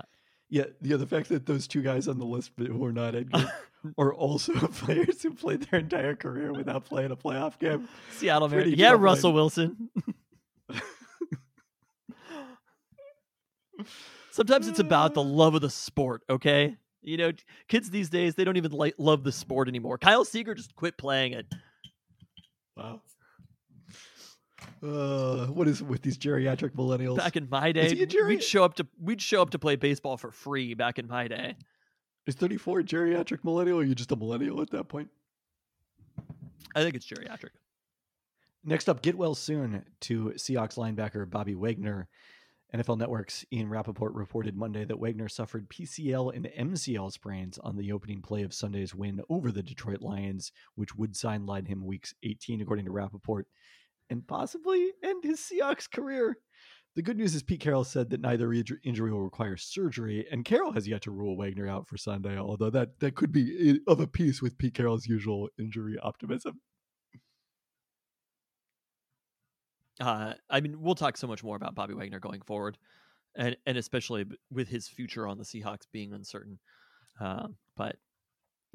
Yeah, 0.49 0.65
yeah. 0.81 0.97
The 0.97 1.07
fact 1.07 1.29
that 1.29 1.45
those 1.45 1.67
two 1.67 1.81
guys 1.81 2.07
on 2.07 2.19
the 2.19 2.25
list 2.25 2.51
who 2.57 2.83
are 2.85 2.93
not 2.93 3.15
Edgar 3.15 3.51
are 3.97 4.13
also 4.13 4.53
players 4.67 5.21
who 5.23 5.33
played 5.33 5.63
their 5.63 5.79
entire 5.79 6.15
career 6.15 6.53
without 6.53 6.85
playing 6.85 7.11
a 7.11 7.15
playoff 7.15 7.57
game. 7.59 7.87
Seattle. 8.11 8.51
Yeah. 8.67 8.95
Russell 8.97 9.33
Wilson. 9.33 9.89
Sometimes 14.37 14.67
it's 14.67 14.77
about 14.77 15.15
the 15.15 15.23
love 15.23 15.55
of 15.55 15.61
the 15.61 15.69
sport, 15.71 16.21
okay? 16.29 16.77
You 17.01 17.17
know, 17.17 17.31
kids 17.67 17.89
these 17.89 18.07
days, 18.07 18.35
they 18.35 18.43
don't 18.43 18.55
even 18.55 18.71
like 18.71 18.93
love 18.99 19.23
the 19.23 19.31
sport 19.31 19.67
anymore. 19.67 19.97
Kyle 19.97 20.23
Seager 20.23 20.53
just 20.53 20.75
quit 20.75 20.95
playing 20.95 21.33
it. 21.33 21.47
Wow. 22.75 23.01
Uh, 24.83 25.47
what 25.47 25.67
is 25.67 25.81
it 25.81 25.87
with 25.87 26.03
these 26.03 26.19
geriatric 26.19 26.75
millennials? 26.75 27.17
Back 27.17 27.35
in 27.35 27.49
my 27.49 27.71
day, 27.71 27.95
he 27.95 28.03
a 28.03 28.05
Jerry- 28.05 28.35
we'd 28.35 28.43
show 28.43 28.63
up 28.63 28.75
to 28.75 28.85
we'd 29.01 29.23
show 29.23 29.41
up 29.41 29.49
to 29.49 29.57
play 29.57 29.75
baseball 29.75 30.17
for 30.17 30.29
free 30.29 30.75
back 30.75 30.99
in 30.99 31.07
my 31.07 31.27
day. 31.27 31.55
Is 32.27 32.35
34 32.35 32.81
a 32.81 32.83
geriatric 32.83 33.43
millennial? 33.43 33.79
Or 33.79 33.81
are 33.81 33.85
you 33.85 33.95
just 33.95 34.11
a 34.11 34.15
millennial 34.15 34.61
at 34.61 34.69
that 34.69 34.87
point? 34.87 35.09
I 36.75 36.83
think 36.83 36.93
it's 36.93 37.07
geriatric. 37.07 37.55
Next 38.63 38.87
up, 38.87 39.01
get 39.01 39.17
well 39.17 39.33
soon 39.33 39.83
to 40.01 40.33
Seahawks 40.35 40.77
linebacker 40.77 41.27
Bobby 41.27 41.55
Wagner. 41.55 42.07
NFL 42.75 42.97
Network's 42.97 43.45
Ian 43.53 43.69
Rapoport 43.69 44.13
reported 44.13 44.57
Monday 44.57 44.83
that 44.83 44.99
Wagner 44.99 45.29
suffered 45.29 45.69
PCL 45.69 46.35
and 46.35 46.73
MCL 46.73 47.13
sprains 47.13 47.57
on 47.59 47.77
the 47.77 47.93
opening 47.93 48.21
play 48.21 48.43
of 48.43 48.53
Sunday's 48.53 48.93
win 48.93 49.21
over 49.29 49.53
the 49.53 49.63
Detroit 49.63 50.01
Lions, 50.01 50.51
which 50.75 50.93
would 50.93 51.15
sideline 51.15 51.65
him 51.65 51.85
weeks 51.85 52.13
18, 52.23 52.59
according 52.59 52.83
to 52.83 52.91
Rapoport, 52.91 53.47
and 54.09 54.27
possibly 54.27 54.91
end 55.01 55.23
his 55.23 55.39
Seahawks 55.39 55.89
career. 55.89 56.37
The 56.95 57.03
good 57.03 57.17
news 57.17 57.35
is 57.35 57.43
Pete 57.43 57.61
Carroll 57.61 57.85
said 57.85 58.09
that 58.09 58.21
neither 58.21 58.51
injury 58.51 59.13
will 59.13 59.21
require 59.21 59.55
surgery, 59.55 60.25
and 60.29 60.43
Carroll 60.43 60.73
has 60.73 60.87
yet 60.87 61.03
to 61.03 61.11
rule 61.11 61.37
Wagner 61.37 61.69
out 61.69 61.87
for 61.87 61.95
Sunday, 61.95 62.37
although 62.37 62.71
that, 62.71 62.99
that 62.99 63.15
could 63.15 63.31
be 63.31 63.69
eh, 63.69 63.77
of 63.87 64.01
a 64.01 64.07
piece 64.07 64.41
with 64.41 64.57
Pete 64.57 64.73
Carroll's 64.73 65.07
usual 65.07 65.47
injury 65.57 65.97
optimism. 66.01 66.59
Uh, 69.99 70.33
I 70.49 70.61
mean, 70.61 70.81
we'll 70.81 70.95
talk 70.95 71.17
so 71.17 71.27
much 71.27 71.43
more 71.43 71.55
about 71.55 71.75
Bobby 71.75 71.93
Wagner 71.93 72.19
going 72.19 72.41
forward, 72.41 72.77
and 73.35 73.57
and 73.65 73.77
especially 73.77 74.25
with 74.51 74.67
his 74.67 74.87
future 74.87 75.27
on 75.27 75.37
the 75.37 75.43
Seahawks 75.43 75.87
being 75.91 76.13
uncertain. 76.13 76.59
Um, 77.19 77.55
but 77.75 77.97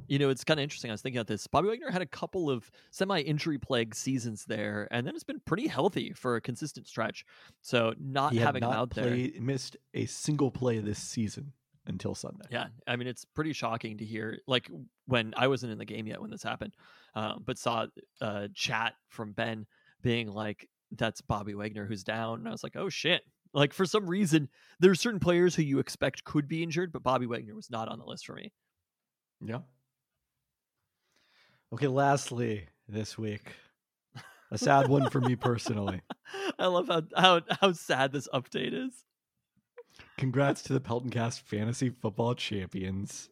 you 0.08 0.18
know, 0.18 0.30
it's 0.30 0.44
kind 0.44 0.58
of 0.58 0.64
interesting. 0.64 0.90
I 0.90 0.94
was 0.94 1.02
thinking 1.02 1.18
about 1.18 1.28
this. 1.28 1.46
Bobby 1.46 1.68
Wagner 1.68 1.90
had 1.90 2.02
a 2.02 2.06
couple 2.06 2.50
of 2.50 2.70
semi-injury 2.90 3.58
plague 3.58 3.94
seasons 3.94 4.44
there, 4.44 4.88
and 4.90 5.06
then 5.06 5.14
it's 5.14 5.24
been 5.24 5.40
pretty 5.44 5.68
healthy 5.68 6.12
for 6.12 6.36
a 6.36 6.40
consistent 6.40 6.88
stretch. 6.88 7.24
So 7.60 7.94
not 8.00 8.34
having 8.34 8.62
him 8.62 8.70
not 8.70 8.78
out 8.78 8.90
there, 8.90 9.08
played, 9.08 9.40
missed 9.40 9.76
a 9.94 10.06
single 10.06 10.50
play 10.50 10.78
this 10.80 10.98
season 10.98 11.52
until 11.86 12.14
Sunday. 12.14 12.46
yeah, 12.50 12.66
I 12.86 12.96
mean, 12.96 13.08
it's 13.08 13.24
pretty 13.24 13.52
shocking 13.52 13.98
to 13.98 14.04
hear. 14.04 14.38
Like 14.46 14.70
when 15.06 15.34
I 15.36 15.48
wasn't 15.48 15.72
in 15.72 15.78
the 15.78 15.84
game 15.84 16.06
yet 16.06 16.20
when 16.20 16.30
this 16.30 16.42
happened, 16.42 16.74
um, 17.14 17.42
but 17.44 17.58
saw 17.58 17.86
a 18.20 18.48
chat 18.54 18.94
from 19.08 19.32
Ben 19.32 19.66
being 20.02 20.32
like, 20.32 20.68
"That's 20.96 21.20
Bobby 21.20 21.54
Wagner 21.54 21.86
who's 21.86 22.04
down," 22.04 22.40
and 22.40 22.48
I 22.48 22.52
was 22.52 22.62
like, 22.62 22.76
"Oh 22.76 22.88
shit!" 22.88 23.22
Like 23.54 23.72
for 23.72 23.84
some 23.84 24.08
reason, 24.08 24.48
there's 24.80 25.00
certain 25.00 25.20
players 25.20 25.54
who 25.54 25.62
you 25.62 25.78
expect 25.78 26.24
could 26.24 26.48
be 26.48 26.62
injured, 26.62 26.92
but 26.92 27.02
Bobby 27.02 27.26
Wagner 27.26 27.54
was 27.54 27.70
not 27.70 27.88
on 27.88 27.98
the 27.98 28.04
list 28.04 28.26
for 28.26 28.34
me. 28.34 28.52
Yeah. 29.44 29.60
Okay, 31.72 31.88
lastly, 31.88 32.68
this 32.88 33.16
week, 33.18 33.52
a 34.50 34.58
sad 34.58 34.88
one 34.88 35.10
for 35.10 35.20
me 35.20 35.36
personally. 35.36 36.00
I 36.58 36.66
love 36.66 36.88
how 36.88 37.02
how 37.16 37.40
how 37.60 37.72
sad 37.72 38.12
this 38.12 38.28
update 38.32 38.72
is. 38.72 39.04
Congrats 40.16 40.62
to 40.62 40.72
the 40.72 40.80
Pelton 40.80 41.10
Cast 41.10 41.40
Fantasy 41.40 41.90
Football 41.90 42.34
Champions. 42.34 43.28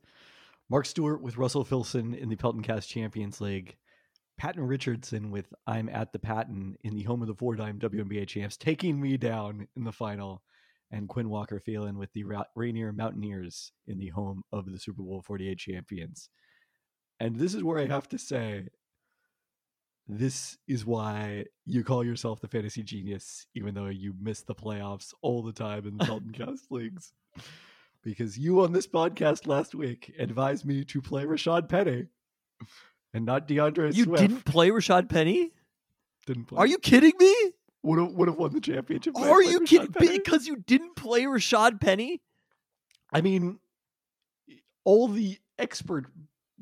Mark 0.69 0.87
Stewart 0.87 1.21
with 1.21 1.37
Russell 1.37 1.65
Filson 1.65 2.15
in 2.15 2.29
the 2.29 2.37
Pelton 2.37 2.63
Cast 2.63 2.89
Champions 2.89 3.41
League. 3.41 3.77
Patton 4.41 4.67
Richardson 4.67 5.31
with 5.31 5.53
I'm 5.67 5.91
at 5.91 6.15
the 6.15 6.19
Patton 6.19 6.75
in 6.83 6.95
the 6.95 7.03
home 7.03 7.21
of 7.21 7.29
the 7.29 7.35
four 7.35 7.57
time 7.57 7.79
WNBA 7.79 8.27
champs, 8.27 8.57
taking 8.57 8.99
me 8.99 9.19
down 9.19 9.69
in 9.77 9.85
the 9.85 9.93
final. 9.93 10.43
And 10.91 11.11
Quinn 11.11 11.29
Walker 11.29 11.61
Phelan 11.61 11.99
with 11.99 12.11
the 12.15 12.25
Ra- 12.25 12.45
Rainier 12.57 12.91
Mountaineers 12.91 13.71
in 13.87 13.99
the 13.99 14.09
home 14.09 14.43
of 14.51 14.65
the 14.65 14.79
Super 14.79 15.03
Bowl 15.03 15.21
48 15.21 15.59
champions. 15.59 16.31
And 17.21 17.37
this 17.37 17.53
is 17.53 17.63
where 17.63 17.81
I 17.81 17.87
have 17.87 18.09
to 18.09 18.19
say, 18.19 18.69
this 20.09 20.57
is 20.67 20.87
why 20.87 21.45
you 21.67 21.85
call 21.85 22.03
yourself 22.03 22.41
the 22.41 22.49
fantasy 22.49 22.83
genius, 22.83 23.47
even 23.55 23.75
though 23.75 23.89
you 23.89 24.15
miss 24.19 24.41
the 24.41 24.55
playoffs 24.55 25.13
all 25.21 25.43
the 25.43 25.53
time 25.53 25.87
in 25.87 25.99
the 25.99 26.05
Pelton 26.07 26.33
Cast 26.33 26.73
leagues. 26.73 27.13
Because 28.03 28.39
you 28.39 28.63
on 28.63 28.73
this 28.73 28.87
podcast 28.87 29.47
last 29.47 29.75
week 29.75 30.15
advised 30.19 30.65
me 30.65 30.83
to 30.87 31.03
play 31.03 31.25
Rashad 31.25 31.69
Penny 31.69 32.07
and 33.13 33.25
not 33.25 33.49
DeAndre 33.49 33.95
You 33.95 34.05
Swift. 34.05 34.21
didn't 34.21 34.45
play 34.45 34.71
Rashad 34.71 35.09
Penny? 35.09 35.53
Didn't 36.27 36.45
play. 36.47 36.59
Are 36.59 36.67
you 36.67 36.79
kidding 36.79 37.13
me? 37.19 37.35
would 37.83 37.99
have 37.99 38.13
would 38.13 38.29
have 38.29 38.37
won 38.37 38.53
the 38.53 38.61
championship? 38.61 39.17
Are 39.17 39.43
you 39.43 39.61
Rashad 39.61 39.67
kidding? 39.67 39.93
Penny? 39.93 40.19
Because 40.19 40.47
you 40.47 40.57
didn't 40.57 40.97
play 40.97 41.23
Rashad 41.23 41.81
Penny? 41.81 42.21
I 43.13 43.21
mean, 43.23 43.59
all 44.85 45.09
the 45.09 45.39
expert, 45.59 46.07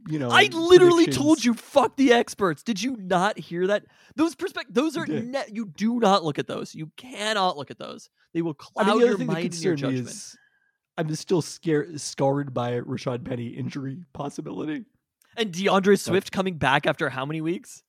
you 0.09 0.19
know, 0.19 0.31
I 0.31 0.49
literally 0.52 1.07
told 1.07 1.45
you, 1.45 1.55
fuck 1.55 1.97
the 1.97 2.12
experts. 2.12 2.62
Did 2.62 2.81
you 2.83 2.97
not 2.97 3.38
hear 3.38 3.67
that? 3.67 3.85
Those 4.17 4.35
perspect 4.35 4.73
those 4.73 4.97
are 4.97 5.07
net. 5.07 5.55
You 5.55 5.67
do 5.67 5.99
not 5.99 6.25
look 6.25 6.38
at 6.38 6.47
those. 6.47 6.75
You 6.75 6.90
cannot 6.97 7.57
look 7.57 7.71
at 7.71 7.78
those. 7.78 8.09
They 8.33 8.43
will 8.43 8.57
I 8.59 8.83
cloud 8.83 8.87
mean, 8.87 9.00
the 9.00 9.07
your 9.07 9.19
thing 9.19 9.26
mind 9.26 9.45
and 9.45 9.62
your 9.62 9.75
judgment. 9.75 10.09
is 10.09 10.37
I'm 10.97 11.14
still 11.14 11.43
scared, 11.43 12.00
scarred 12.00 12.55
by 12.55 12.81
Rashad 12.81 13.25
Penny 13.25 13.49
injury 13.49 13.99
possibility. 14.12 14.85
And 15.38 15.52
D'Andre 15.52 15.97
Swift 15.97 16.33
coming 16.33 16.57
back 16.59 16.87
after 16.87 17.09
how 17.09 17.25
many 17.25 17.40
weeks? 17.40 17.83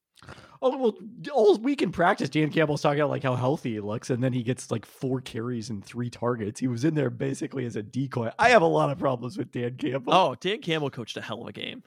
Oh 0.61 0.77
well, 0.77 0.97
all 1.33 1.57
week 1.57 1.81
in 1.81 1.91
practice, 1.91 2.29
Dan 2.29 2.49
Campbell's 2.51 2.81
talking 2.81 2.99
about 2.99 3.09
like 3.11 3.23
how 3.23 3.35
healthy 3.35 3.73
he 3.75 3.79
looks, 3.79 4.09
and 4.09 4.21
then 4.21 4.33
he 4.33 4.43
gets 4.43 4.69
like 4.71 4.85
four 4.85 5.21
carries 5.21 5.69
and 5.69 5.83
three 5.83 6.09
targets. 6.09 6.59
He 6.59 6.67
was 6.67 6.83
in 6.83 6.95
there 6.95 7.09
basically 7.09 7.65
as 7.65 7.77
a 7.77 7.81
decoy. 7.83 8.29
I 8.37 8.49
have 8.49 8.61
a 8.61 8.65
lot 8.67 8.89
of 8.91 8.97
problems 8.99 9.37
with 9.37 9.51
Dan 9.51 9.77
Campbell. 9.77 10.13
Oh, 10.13 10.35
Dan 10.39 10.59
Campbell 10.59 10.89
coached 10.89 11.15
a 11.15 11.21
hell 11.21 11.41
of 11.41 11.47
a 11.47 11.53
game. 11.53 11.83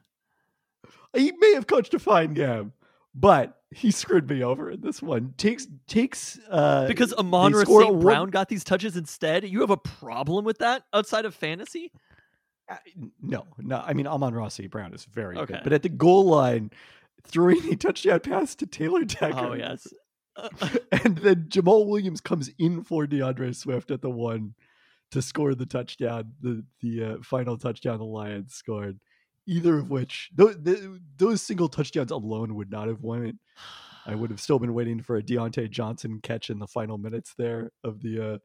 he 1.15 1.33
may 1.39 1.53
have 1.55 1.67
coached 1.67 1.93
a 1.93 1.99
fine 1.99 2.33
game, 2.33 2.73
but 3.15 3.61
he 3.71 3.91
screwed 3.91 4.29
me 4.29 4.43
over 4.43 4.71
in 4.71 4.81
this 4.81 5.03
one. 5.03 5.35
Takes 5.37 5.67
takes 5.87 6.39
uh 6.51 6.87
Because 6.89 7.13
Amon 7.13 7.53
St. 7.53 7.69
one- 7.69 8.01
Brown 8.01 8.31
got 8.31 8.49
these 8.49 8.65
touches 8.65 8.97
instead. 8.97 9.47
You 9.47 9.61
have 9.61 9.71
a 9.71 9.77
problem 9.77 10.47
with 10.47 10.59
that 10.59 10.85
outside 10.95 11.27
of 11.27 11.35
fantasy? 11.35 11.93
Uh, 12.69 12.77
no, 13.21 13.47
no. 13.59 13.83
I 13.85 13.93
mean, 13.93 14.07
Amon-Ra 14.07 14.49
St. 14.49 14.71
Brown 14.71 14.95
is 14.95 15.05
very 15.05 15.37
Okay. 15.37 15.55
good, 15.55 15.61
but 15.65 15.73
at 15.73 15.83
the 15.83 15.89
goal 15.89 16.25
line, 16.27 16.71
throwing 17.25 17.73
a 17.73 17.77
touchdown 17.77 18.21
pass 18.21 18.55
to 18.57 18.67
Taylor 18.67 19.05
Decker. 19.05 19.39
Oh 19.39 19.53
yes. 19.55 19.87
and 21.05 21.19
then 21.19 21.47
Jamaal 21.49 21.87
Williams 21.87 22.21
comes 22.21 22.51
in 22.59 22.83
for 22.83 23.07
D'Andre 23.07 23.53
Swift 23.53 23.91
at 23.91 24.01
the 24.01 24.11
one 24.11 24.55
to 25.11 25.21
score 25.21 25.55
the 25.55 25.67
touchdown, 25.67 26.33
the 26.41 26.65
the 26.81 27.05
uh, 27.05 27.17
final 27.23 27.59
touchdown 27.59 27.99
the 27.99 28.05
Lions 28.05 28.55
scored. 28.55 28.99
Either 29.47 29.77
of 29.79 29.91
which, 29.91 30.31
those, 30.37 30.57
those 31.17 31.43
single 31.43 31.69
touchdowns 31.69 32.13
alone 32.13 32.55
would 32.55 32.71
not 32.71 32.87
have 32.87 33.03
won 33.03 33.27
it. 33.27 33.37
I 34.07 34.15
would 34.15 34.31
have 34.31 34.41
still 34.41 34.61
been 34.61 34.73
waiting 34.73 35.03
for 35.03 35.17
a 35.17 35.23
Diontae 35.23 35.69
Johnson 35.69 36.21
catch 36.23 36.49
in 36.49 36.61
the 36.61 36.67
final 36.69 36.97
minutes 36.97 37.35
there 37.37 37.73
of 37.83 38.01
the 38.03 38.35
uh, 38.35 38.39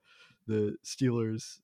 the 0.48 0.76
Steelers 0.86 1.60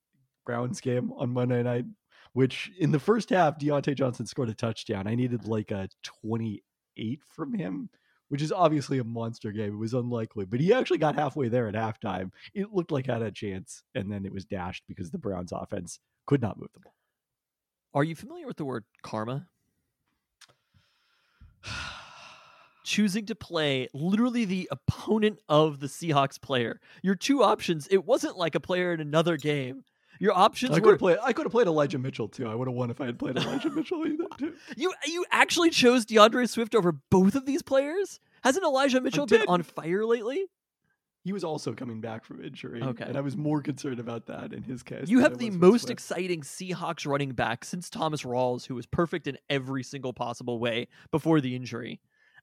Browns 0.45 0.81
game 0.81 1.12
on 1.13 1.31
Monday 1.33 1.63
night. 1.63 1.86
Which 2.33 2.71
in 2.79 2.91
the 2.91 2.99
first 2.99 3.29
half, 3.29 3.59
Diontae 3.59 3.95
Johnson 3.95 4.25
scored 4.25 4.49
a 4.49 4.55
touchdown. 4.55 5.07
I 5.07 5.15
needed 5.15 5.41
mm-hmm. 5.41 5.51
like 5.51 5.71
a 5.71 5.89
twenty 6.01 6.63
eight 6.97 7.21
from 7.35 7.53
him, 7.53 7.89
which 8.29 8.41
is 8.41 8.51
obviously 8.51 8.99
a 8.99 9.03
monster 9.03 9.51
game. 9.51 9.73
It 9.73 9.77
was 9.77 9.93
unlikely, 9.93 10.45
but 10.45 10.59
he 10.59 10.73
actually 10.73 10.97
got 10.97 11.15
halfway 11.15 11.47
there 11.47 11.67
at 11.67 11.75
halftime. 11.75 12.31
It 12.53 12.73
looked 12.73 12.91
like 12.91 13.09
I 13.09 13.13
had 13.13 13.21
a 13.21 13.31
chance, 13.31 13.83
and 13.93 14.11
then 14.11 14.25
it 14.25 14.33
was 14.33 14.45
dashed 14.45 14.83
because 14.87 15.11
the 15.11 15.19
Browns 15.19 15.51
offense 15.51 15.99
could 16.25 16.41
not 16.41 16.57
move 16.57 16.69
the 16.73 16.79
ball. 16.79 16.95
Are 17.93 18.03
you 18.03 18.15
familiar 18.15 18.47
with 18.47 18.57
the 18.57 18.65
word 18.65 18.85
karma? 19.03 19.47
choosing 22.83 23.25
to 23.25 23.35
play 23.35 23.87
literally 23.93 24.45
the 24.45 24.69
opponent 24.71 25.39
of 25.49 25.79
the 25.79 25.87
Seahawks 25.87 26.39
player. 26.41 26.79
Your 27.01 27.15
two 27.15 27.43
options, 27.43 27.87
it 27.87 28.05
wasn't 28.05 28.37
like 28.37 28.55
a 28.55 28.59
player 28.59 28.93
in 28.93 28.99
another 28.99 29.37
game. 29.37 29.83
Your 30.20 30.34
options 30.34 30.72
I 30.72 30.75
could 30.75 30.86
were 30.86 30.91
have 30.91 31.00
played. 31.00 31.17
I 31.24 31.34
could 31.34 31.46
have 31.46 31.51
played 31.51 31.67
Elijah 31.67 31.98
Mitchell 31.98 32.27
too. 32.27 32.48
I 32.48 32.55
would 32.55 32.67
have 32.67 32.75
won 32.75 32.89
if 32.89 33.01
I 33.01 33.05
had 33.05 33.20
played 33.20 33.38
Elijah 33.38 33.70
Mitchell 33.75 34.05
either. 34.05 34.25
Too. 34.38 34.53
you 34.77 34.93
you 35.05 35.25
actually 35.32 35.70
chose 35.70 36.05
D'Andre 36.05 36.46
Swift 36.46 36.75
over 36.75 36.91
both 37.10 37.36
of 37.36 37.46
these 37.46 37.62
players? 37.62 38.20
Hasn't 38.43 38.65
Elijah 38.65 39.01
Mitchell 39.01 39.25
been 39.25 39.46
on 39.48 39.63
fire 39.63 40.05
lately? 40.05 40.46
He 41.24 41.32
was 41.32 41.46
also 41.46 41.74
coming 41.74 42.01
back 42.01 42.25
from 42.25 42.43
injury. 42.43 42.82
Okay. 42.82 43.05
and 43.05 43.17
I 43.17 43.22
was 43.22 43.38
more 43.38 43.62
concerned 43.62 44.00
about 44.00 44.25
that 44.25 44.51
in 44.51 44.62
his 44.63 44.84
case. 44.84 45.08
You 45.08 45.20
have 45.20 45.38
the 45.38 45.51
most 45.51 45.84
Swift. 45.84 45.91
exciting 45.91 46.41
Seahawks 46.41 47.08
running 47.08 47.32
back 47.32 47.63
since 47.63 47.89
Thomas 47.89 48.24
Rawls, 48.24 48.65
who 48.65 48.75
was 48.75 48.86
perfect 48.86 49.27
in 49.27 49.38
every 49.50 49.84
single 49.84 50.12
possible 50.12 50.60
way 50.60 50.89
before 51.12 51.39
the 51.39 51.55
injury. 51.55 52.01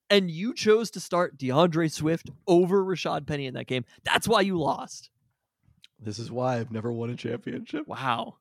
And 0.08 0.30
you 0.30 0.54
chose 0.54 0.90
to 0.92 1.00
start 1.00 1.36
D'Andre 1.36 1.88
Swift 1.88 2.30
over 2.46 2.82
Rashad 2.82 3.26
Penny 3.26 3.46
in 3.46 3.54
that 3.54 3.66
game. 3.66 3.84
That's 4.02 4.26
why 4.26 4.40
you 4.40 4.58
lost. 4.58 5.10
This 6.02 6.18
is 6.18 6.30
why 6.30 6.56
I've 6.58 6.72
never 6.72 6.92
won 6.92 7.10
a 7.10 7.16
championship. 7.16 7.86
Wow. 7.86 8.36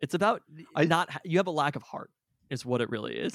It's 0.00 0.14
about 0.14 0.42
I- 0.74 0.84
not 0.84 1.08
you 1.24 1.38
have 1.38 1.46
a 1.46 1.52
lack 1.52 1.76
of 1.76 1.82
heart 1.82 2.10
is 2.50 2.64
what 2.64 2.80
it 2.80 2.90
really 2.90 3.14
is. 3.14 3.34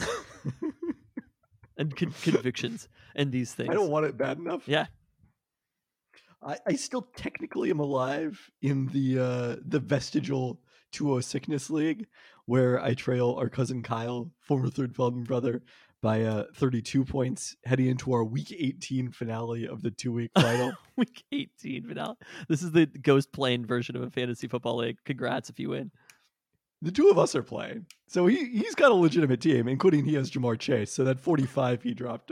and 1.78 1.96
con- 1.96 2.14
convictions 2.22 2.88
and 3.16 3.32
these 3.32 3.54
things. 3.54 3.70
I 3.70 3.74
don't 3.74 3.92
want 3.92 4.06
it 4.06 4.18
bad 4.18 4.38
enough. 4.38 4.64
Yeah. 4.68 4.88
I, 6.42 6.58
I 6.68 6.76
still 6.76 7.08
technically 7.16 7.70
am 7.70 7.80
alive 7.80 8.52
in 8.62 8.88
the 8.88 9.20
uh, 9.20 9.56
the 9.66 9.80
vestigial 9.80 10.60
2 10.92 11.22
sickness 11.22 11.70
league 11.70 12.08
where 12.46 12.82
I 12.82 12.94
trail 12.94 13.36
our 13.40 13.50
cousin 13.50 13.84
Kyle, 13.84 14.32
former 14.40 14.70
third 14.70 14.96
Pelton 14.96 15.24
brother, 15.24 15.62
by 16.02 16.22
uh, 16.24 16.44
32 16.56 17.04
points 17.06 17.56
heading 17.66 17.88
into 17.88 18.14
our 18.14 18.24
week 18.24 18.52
18 18.52 19.12
finale 19.12 19.68
of 19.68 19.82
the 19.82 19.92
two 19.92 20.12
week 20.14 20.32
final. 20.40 20.74
Week 20.96 21.24
18 21.32 21.88
finale. 21.88 22.16
This 22.48 22.62
is 22.64 22.72
the 22.72 22.86
ghost 22.86 23.32
plane 23.32 23.66
version 23.66 23.96
of 23.96 24.04
a 24.04 24.10
fantasy 24.12 24.48
football 24.48 24.78
league. 24.78 24.98
Congrats 25.06 25.50
if 25.50 25.60
you 25.60 25.70
win. 25.70 25.92
the 26.82 26.92
two 26.92 27.10
of 27.10 27.18
us 27.18 27.36
are 27.36 27.44
playing. 27.44 27.88
So 28.08 28.28
he, 28.28 28.46
he's 28.46 28.76
got 28.76 28.92
a 28.92 28.96
legitimate 28.96 29.42
team, 29.42 29.68
including 29.68 30.06
he 30.06 30.14
has 30.14 30.30
Ja'Marr 30.32 30.60
Chase. 30.60 30.92
So 30.92 31.04
that 31.04 31.20
45 31.20 31.82
he 31.84 31.94
dropped 31.94 32.32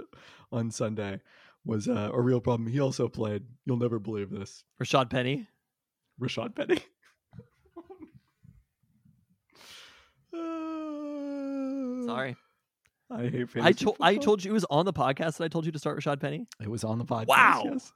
on 0.51 0.69
Sunday 0.71 1.21
was 1.65 1.87
uh, 1.87 2.11
a 2.13 2.21
real 2.21 2.39
problem. 2.39 2.69
He 2.69 2.79
also 2.79 3.07
played, 3.07 3.43
you'll 3.65 3.77
never 3.77 3.97
believe 3.99 4.29
this, 4.29 4.63
Rashad 4.81 5.09
Penny. 5.09 5.47
Rashad 6.21 6.55
Penny. 6.55 6.79
Uh, 10.33 12.05
Sorry. 12.05 12.35
I 13.11 13.23
hate 13.27 13.49
fantasy 13.49 13.61
I 13.61 13.71
told 13.71 13.97
I 14.01 14.15
told 14.17 14.43
you 14.43 14.51
it 14.51 14.53
was 14.53 14.65
on 14.69 14.85
the 14.85 14.93
podcast 14.93 15.37
that 15.37 15.43
I 15.45 15.47
told 15.47 15.65
you 15.65 15.71
to 15.71 15.79
start 15.79 15.99
Rashad 15.99 16.19
Penny. 16.19 16.47
it 16.61 16.69
was 16.69 16.83
on 16.83 16.97
the 16.97 17.05
podcast. 17.05 17.27
Wow. 17.27 17.63
Yes. 17.65 17.91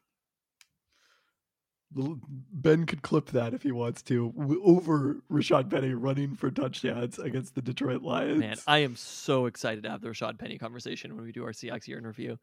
Ben 1.91 2.85
could 2.85 3.01
clip 3.01 3.31
that 3.31 3.55
if 3.55 3.63
he 3.63 3.71
wants 3.71 4.03
to 4.03 4.31
over 4.63 5.23
Rashad 5.31 5.71
Penny 5.71 5.93
running 5.95 6.35
for 6.35 6.51
touchdowns 6.51 7.17
against 7.17 7.55
the 7.55 7.63
Detroit 7.63 8.03
Lions. 8.03 8.39
Man, 8.39 8.57
I 8.67 8.79
am 8.79 8.95
so 8.95 9.47
excited 9.47 9.83
to 9.83 9.89
have 9.89 10.01
the 10.01 10.09
Rashad 10.09 10.37
Penny 10.37 10.59
conversation 10.59 11.15
when 11.15 11.25
we 11.25 11.31
do 11.31 11.43
our 11.43 11.51
Seahawks 11.51 11.87
year 11.87 11.97
in 11.97 12.05
review. 12.05 12.37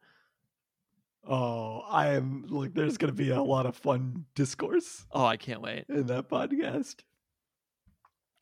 Oh, 1.25 1.79
I 1.89 2.09
am 2.15 2.45
like 2.49 2.73
there's 2.73 2.97
going 2.97 3.11
to 3.13 3.17
be 3.17 3.29
a 3.29 3.41
lot 3.41 3.65
of 3.65 3.75
fun 3.77 4.25
discourse 4.35 5.05
Oh, 5.11 5.25
I 5.25 5.37
can't 5.37 5.61
wait. 5.61 5.85
in 5.87 6.07
that 6.07 6.29
podcast. 6.29 6.95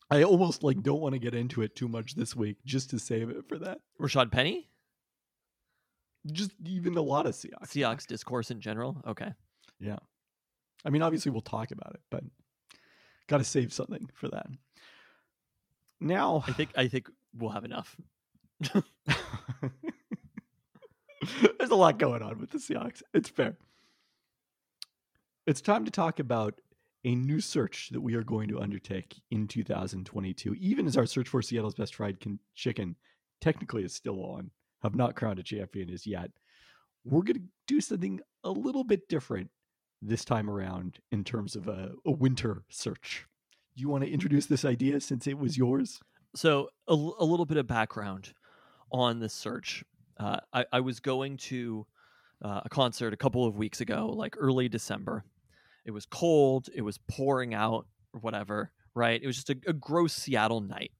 I 0.09 0.23
almost 0.23 0.63
like 0.63 0.81
don't 0.83 1.01
want 1.01 1.13
to 1.13 1.19
get 1.19 1.33
into 1.33 1.61
it 1.61 1.75
too 1.75 1.87
much 1.87 2.15
this 2.15 2.35
week 2.35 2.57
just 2.65 2.89
to 2.91 2.99
save 2.99 3.29
it 3.29 3.47
for 3.47 3.57
that. 3.59 3.79
Rashad 3.99 4.31
Penny, 4.31 4.69
Just 6.31 6.51
even 6.65 6.95
a 6.97 7.01
lot 7.01 7.25
of 7.25 7.33
Seahawks. 7.33 7.69
Seahawks 7.69 8.05
discourse 8.05 8.51
in 8.51 8.61
general. 8.61 9.01
Okay. 9.07 9.33
Yeah. 9.79 9.97
I 10.85 10.91
mean, 10.91 11.01
obviously 11.01 11.31
we'll 11.31 11.41
talk 11.41 11.71
about 11.71 11.95
it, 11.95 12.01
but 12.11 12.23
got 13.27 13.39
to 13.39 13.43
save 13.43 13.73
something 13.73 14.07
for 14.13 14.27
that. 14.29 14.45
Now, 15.99 16.43
I 16.47 16.51
think 16.51 16.69
I 16.75 16.87
think 16.87 17.09
we'll 17.35 17.49
have 17.51 17.65
enough. 17.65 17.95
there's 21.59 21.71
a 21.71 21.75
lot 21.75 21.97
going 21.97 22.21
on 22.21 22.39
with 22.39 22.51
the 22.51 22.59
Seahawks. 22.59 23.01
It's 23.13 23.29
fair. 23.29 23.57
It's 25.47 25.61
time 25.61 25.85
to 25.85 25.91
talk 25.91 26.19
about 26.19 26.59
a 27.05 27.15
new 27.15 27.39
search 27.39 27.89
that 27.91 28.01
we 28.01 28.15
are 28.15 28.23
going 28.23 28.49
to 28.49 28.59
undertake 28.59 29.21
in 29.29 29.47
2022. 29.47 30.55
Even 30.55 30.87
as 30.87 30.97
our 30.97 31.05
search 31.05 31.29
for 31.29 31.41
Seattle's 31.41 31.75
best 31.75 31.95
fried 31.95 32.17
chicken 32.55 32.95
technically 33.39 33.83
is 33.83 33.93
still 33.93 34.21
on, 34.25 34.49
have 34.81 34.95
not 34.95 35.15
crowned 35.15 35.39
a 35.39 35.43
champion 35.43 35.89
as 35.91 36.07
yet. 36.07 36.31
We're 37.05 37.21
going 37.21 37.35
to 37.35 37.47
do 37.67 37.79
something 37.79 38.19
a 38.43 38.49
little 38.49 38.83
bit 38.83 39.07
different 39.07 39.51
this 40.01 40.25
time 40.25 40.49
around 40.49 40.97
in 41.11 41.23
terms 41.23 41.55
of 41.55 41.67
a, 41.67 41.91
a 42.05 42.11
winter 42.11 42.63
search. 42.69 43.25
Do 43.77 43.81
you 43.81 43.89
want 43.89 44.03
to 44.03 44.11
introduce 44.11 44.47
this 44.47 44.65
idea 44.65 44.99
since 44.99 45.27
it 45.27 45.37
was 45.37 45.57
yours? 45.57 45.99
So 46.35 46.69
a, 46.87 46.93
l- 46.93 47.15
a 47.19 47.25
little 47.25 47.45
bit 47.45 47.57
of 47.57 47.67
background 47.67 48.33
on 48.91 49.19
this 49.19 49.33
search. 49.33 49.83
Uh, 50.19 50.37
I, 50.51 50.65
I 50.73 50.79
was 50.79 50.99
going 50.99 51.37
to 51.37 51.85
uh, 52.41 52.61
a 52.65 52.69
concert 52.69 53.13
a 53.13 53.17
couple 53.17 53.45
of 53.45 53.57
weeks 53.57 53.81
ago, 53.81 54.07
like 54.07 54.35
early 54.39 54.67
December. 54.69 55.23
It 55.85 55.91
was 55.91 56.05
cold. 56.05 56.69
It 56.73 56.81
was 56.81 56.99
pouring 57.09 57.53
out, 57.53 57.85
or 58.13 58.19
whatever. 58.19 58.71
Right? 58.93 59.21
It 59.21 59.27
was 59.27 59.35
just 59.35 59.49
a, 59.49 59.57
a 59.67 59.73
gross 59.73 60.13
Seattle 60.13 60.61
night, 60.61 60.91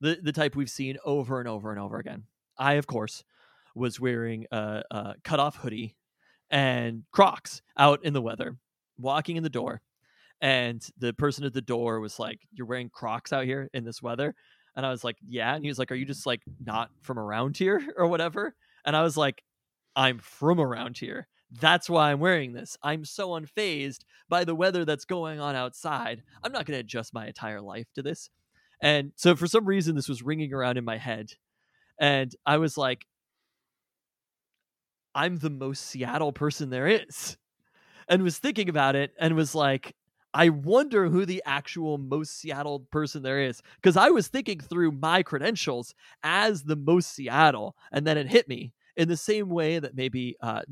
the 0.00 0.18
the 0.22 0.32
type 0.32 0.56
we've 0.56 0.70
seen 0.70 0.96
over 1.04 1.38
and 1.38 1.48
over 1.48 1.70
and 1.70 1.80
over 1.80 1.98
again. 1.98 2.24
I, 2.58 2.74
of 2.74 2.86
course, 2.86 3.24
was 3.74 4.00
wearing 4.00 4.46
a, 4.50 4.82
a 4.90 5.14
cutoff 5.24 5.56
hoodie 5.56 5.96
and 6.50 7.04
Crocs 7.12 7.62
out 7.78 8.04
in 8.04 8.12
the 8.12 8.22
weather, 8.22 8.56
walking 8.98 9.36
in 9.36 9.42
the 9.42 9.48
door, 9.50 9.80
and 10.40 10.84
the 10.98 11.12
person 11.14 11.44
at 11.44 11.54
the 11.54 11.62
door 11.62 12.00
was 12.00 12.18
like, 12.18 12.40
"You're 12.52 12.66
wearing 12.66 12.90
Crocs 12.90 13.32
out 13.32 13.44
here 13.44 13.68
in 13.72 13.84
this 13.84 14.02
weather." 14.02 14.34
And 14.76 14.84
I 14.86 14.90
was 14.90 15.04
like, 15.04 15.16
"Yeah." 15.26 15.54
And 15.54 15.64
he 15.64 15.70
was 15.70 15.78
like, 15.78 15.90
"Are 15.92 15.96
you 15.96 16.06
just 16.06 16.26
like 16.26 16.42
not 16.64 16.90
from 17.02 17.18
around 17.18 17.56
here 17.56 17.80
or 17.96 18.06
whatever?" 18.06 18.54
And 18.84 18.96
I 18.96 19.02
was 19.02 19.16
like, 19.16 19.42
"I'm 19.96 20.18
from 20.18 20.60
around 20.60 20.98
here. 20.98 21.28
That's 21.60 21.90
why 21.90 22.10
I'm 22.10 22.20
wearing 22.20 22.52
this. 22.52 22.76
I'm 22.82 23.04
so 23.04 23.30
unfazed 23.30 24.00
by 24.28 24.44
the 24.44 24.54
weather 24.54 24.84
that's 24.84 25.04
going 25.04 25.38
on 25.38 25.54
outside. 25.54 26.22
I'm 26.42 26.52
not 26.52 26.66
going 26.66 26.76
to 26.76 26.80
adjust 26.80 27.14
my 27.14 27.26
entire 27.26 27.60
life 27.60 27.86
to 27.94 28.02
this." 28.02 28.30
And 28.80 29.12
so 29.16 29.36
for 29.36 29.46
some 29.46 29.64
reason 29.64 29.94
this 29.94 30.08
was 30.08 30.22
ringing 30.22 30.52
around 30.52 30.76
in 30.76 30.84
my 30.84 30.98
head. 30.98 31.34
And 32.00 32.34
I 32.44 32.58
was 32.58 32.76
like, 32.76 33.06
I'm 35.14 35.38
the 35.38 35.50
most 35.50 35.86
Seattle 35.86 36.32
person 36.32 36.70
there 36.70 36.88
is. 36.88 37.36
And 38.08 38.22
was 38.22 38.38
thinking 38.38 38.68
about 38.68 38.96
it 38.96 39.12
and 39.18 39.36
was 39.36 39.54
like, 39.54 39.94
I 40.34 40.48
wonder 40.48 41.08
who 41.08 41.26
the 41.26 41.42
actual 41.46 41.98
most 41.98 42.38
Seattle 42.38 42.80
person 42.90 43.22
there 43.22 43.40
is. 43.40 43.62
Because 43.76 43.96
I 43.96 44.08
was 44.08 44.28
thinking 44.28 44.58
through 44.58 44.92
my 44.92 45.22
credentials 45.22 45.94
as 46.22 46.64
the 46.64 46.76
most 46.76 47.14
Seattle, 47.14 47.76
and 47.92 48.06
then 48.06 48.18
it 48.18 48.28
hit 48.28 48.48
me 48.48 48.72
in 48.96 49.08
the 49.08 49.16
same 49.16 49.48
way 49.48 49.78
that 49.78 49.94
maybe 49.94 50.36
uh, 50.40 50.62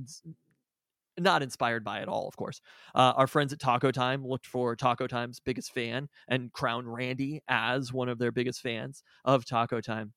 not 1.19 1.43
inspired 1.43 1.85
by 1.85 2.01
it 2.01 2.09
all, 2.09 2.29
of 2.29 2.37
course. 2.37 2.61
Uh, 2.95 3.13
our 3.17 3.27
friends 3.27 3.53
at 3.53 3.59
Taco 3.59 3.91
Time 3.91 4.27
looked 4.27 4.47
for 4.47 4.77
Taco 4.77 5.07
Time's 5.07 5.41
biggest 5.41 5.73
fan 5.73 6.09
and 6.29 6.53
crowned 6.53 6.93
Randy 6.93 7.43
as 7.49 7.93
one 7.93 8.09
of 8.09 8.19
their 8.19 8.33
biggest 8.33 8.61
fans 8.61 9.03
of 9.25 9.45
Taco 9.45 9.81
Time. 9.81 10.13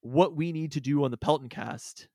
What 0.00 0.36
we 0.36 0.52
need 0.52 0.72
to 0.72 0.80
do 0.80 1.04
on 1.04 1.10
the 1.10 1.16
Pelton 1.16 1.48
cast 1.48 2.08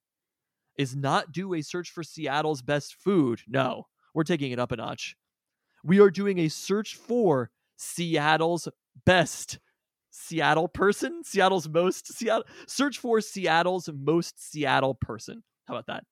is 0.78 0.96
not 0.96 1.32
do 1.32 1.54
a 1.54 1.62
search 1.62 1.90
for 1.90 2.04
Seattle's 2.04 2.62
best 2.62 2.96
food. 2.96 3.42
No, 3.48 3.86
we're 4.13 4.24
taking 4.24 4.52
it 4.52 4.60
up 4.60 4.72
a 4.72 4.76
notch. 4.76 5.16
We 5.84 6.00
are 6.00 6.12
doing 6.12 6.40
a 6.40 6.50
search 6.50 6.96
for 6.96 7.50
Seattle's 7.78 8.68
best 9.06 9.60
Seattle 10.10 10.68
person, 10.68 11.24
Seattle's 11.24 11.70
most 11.70 12.13
Seattle 12.13 12.46
search 12.68 12.98
for 12.98 13.22
Seattle's 13.22 13.90
most 13.94 14.52
Seattle 14.52 14.96
person. 14.96 15.44
How 15.68 15.76
about 15.76 15.88
that? 15.88 16.04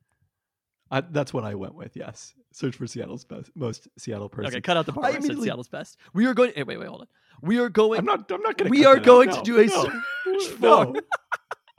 I, 0.91 1.01
that's 1.01 1.33
what 1.33 1.43
I 1.43 1.55
went 1.55 1.75
with. 1.75 1.95
Yes, 1.95 2.33
search 2.51 2.75
for 2.75 2.85
Seattle's 2.87 3.25
best, 3.25 3.49
most 3.55 3.87
Seattle 3.97 4.29
person. 4.29 4.53
Okay, 4.53 4.61
cut 4.61 4.77
out 4.77 4.85
the 4.85 4.93
part 4.93 5.05
I 5.07 5.11
said 5.11 5.19
immediately- 5.19 5.47
Seattle's 5.47 5.67
best. 5.67 5.97
We 6.13 6.25
are 6.27 6.33
going. 6.33 6.51
Hey, 6.55 6.63
wait, 6.63 6.77
wait, 6.77 6.87
hold 6.87 7.01
on. 7.01 7.07
We 7.41 7.59
are 7.59 7.69
going. 7.69 7.99
I'm 7.99 8.05
not. 8.05 8.31
I'm 8.31 8.41
not 8.41 8.57
going. 8.57 8.71
To 8.71 8.77
We 8.77 8.85
are 8.85 8.99
going 8.99 9.29
to 9.29 9.41
do 9.41 9.59
a 9.59 9.67
search 9.67 9.91
no. 10.59 10.93
for- 10.93 11.01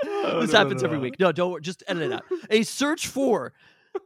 No, 0.05 0.41
this 0.41 0.53
happens 0.53 0.83
every 0.83 0.99
week. 0.99 1.19
No, 1.19 1.33
don't 1.33 1.63
just 1.63 1.83
edit 1.89 2.03
it 2.05 2.13
out. 2.13 2.25
A 2.51 2.63
search 2.65 3.07
for 3.07 3.55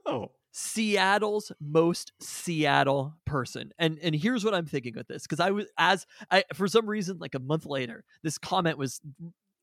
Oh, 0.07 0.31
Seattle's 0.53 1.51
most 1.61 2.13
Seattle 2.21 3.15
person. 3.25 3.73
And 3.79 3.99
and 4.01 4.15
here's 4.15 4.45
what 4.45 4.55
I'm 4.55 4.67
thinking 4.67 4.95
with 4.95 5.09
this 5.09 5.23
because 5.23 5.41
I 5.41 5.51
was 5.51 5.67
as 5.79 6.07
I 6.31 6.45
for 6.55 6.69
some 6.69 6.87
reason 6.89 7.19
like 7.19 7.35
a 7.35 7.41
month 7.41 7.67
later 7.67 8.05
this 8.23 8.39
comment 8.39 8.79
was 8.79 9.01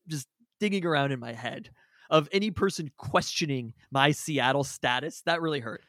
just 0.06 0.28
digging 0.60 0.84
around 0.84 1.12
in 1.12 1.20
my 1.20 1.32
head 1.32 1.70
of 2.10 2.28
any 2.32 2.50
person 2.50 2.90
questioning 2.96 3.74
my 3.90 4.10
Seattle 4.12 4.64
status. 4.64 5.22
That 5.26 5.40
really 5.40 5.60
hurt. 5.60 5.82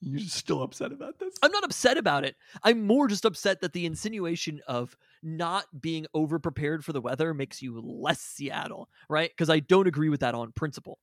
you're 0.00 0.20
still 0.20 0.62
upset 0.62 0.92
about 0.92 1.18
this? 1.18 1.34
I'm 1.42 1.50
not 1.50 1.64
upset 1.64 1.96
about 1.96 2.24
it. 2.24 2.36
I'm 2.62 2.86
more 2.86 3.08
just 3.08 3.24
upset 3.24 3.60
that 3.62 3.72
the 3.72 3.86
insinuation 3.86 4.60
of 4.66 4.96
not 5.22 5.64
being 5.80 6.06
over 6.12 6.38
prepared 6.38 6.84
for 6.84 6.92
the 6.92 7.00
weather 7.00 7.32
makes 7.32 7.62
you 7.62 7.80
less 7.80 8.20
Seattle, 8.20 8.88
right? 9.08 9.30
Because 9.30 9.48
I 9.48 9.60
don't 9.60 9.86
agree 9.88 10.10
with 10.10 10.20
that 10.20 10.34
on 10.34 10.52
principle. 10.52 10.98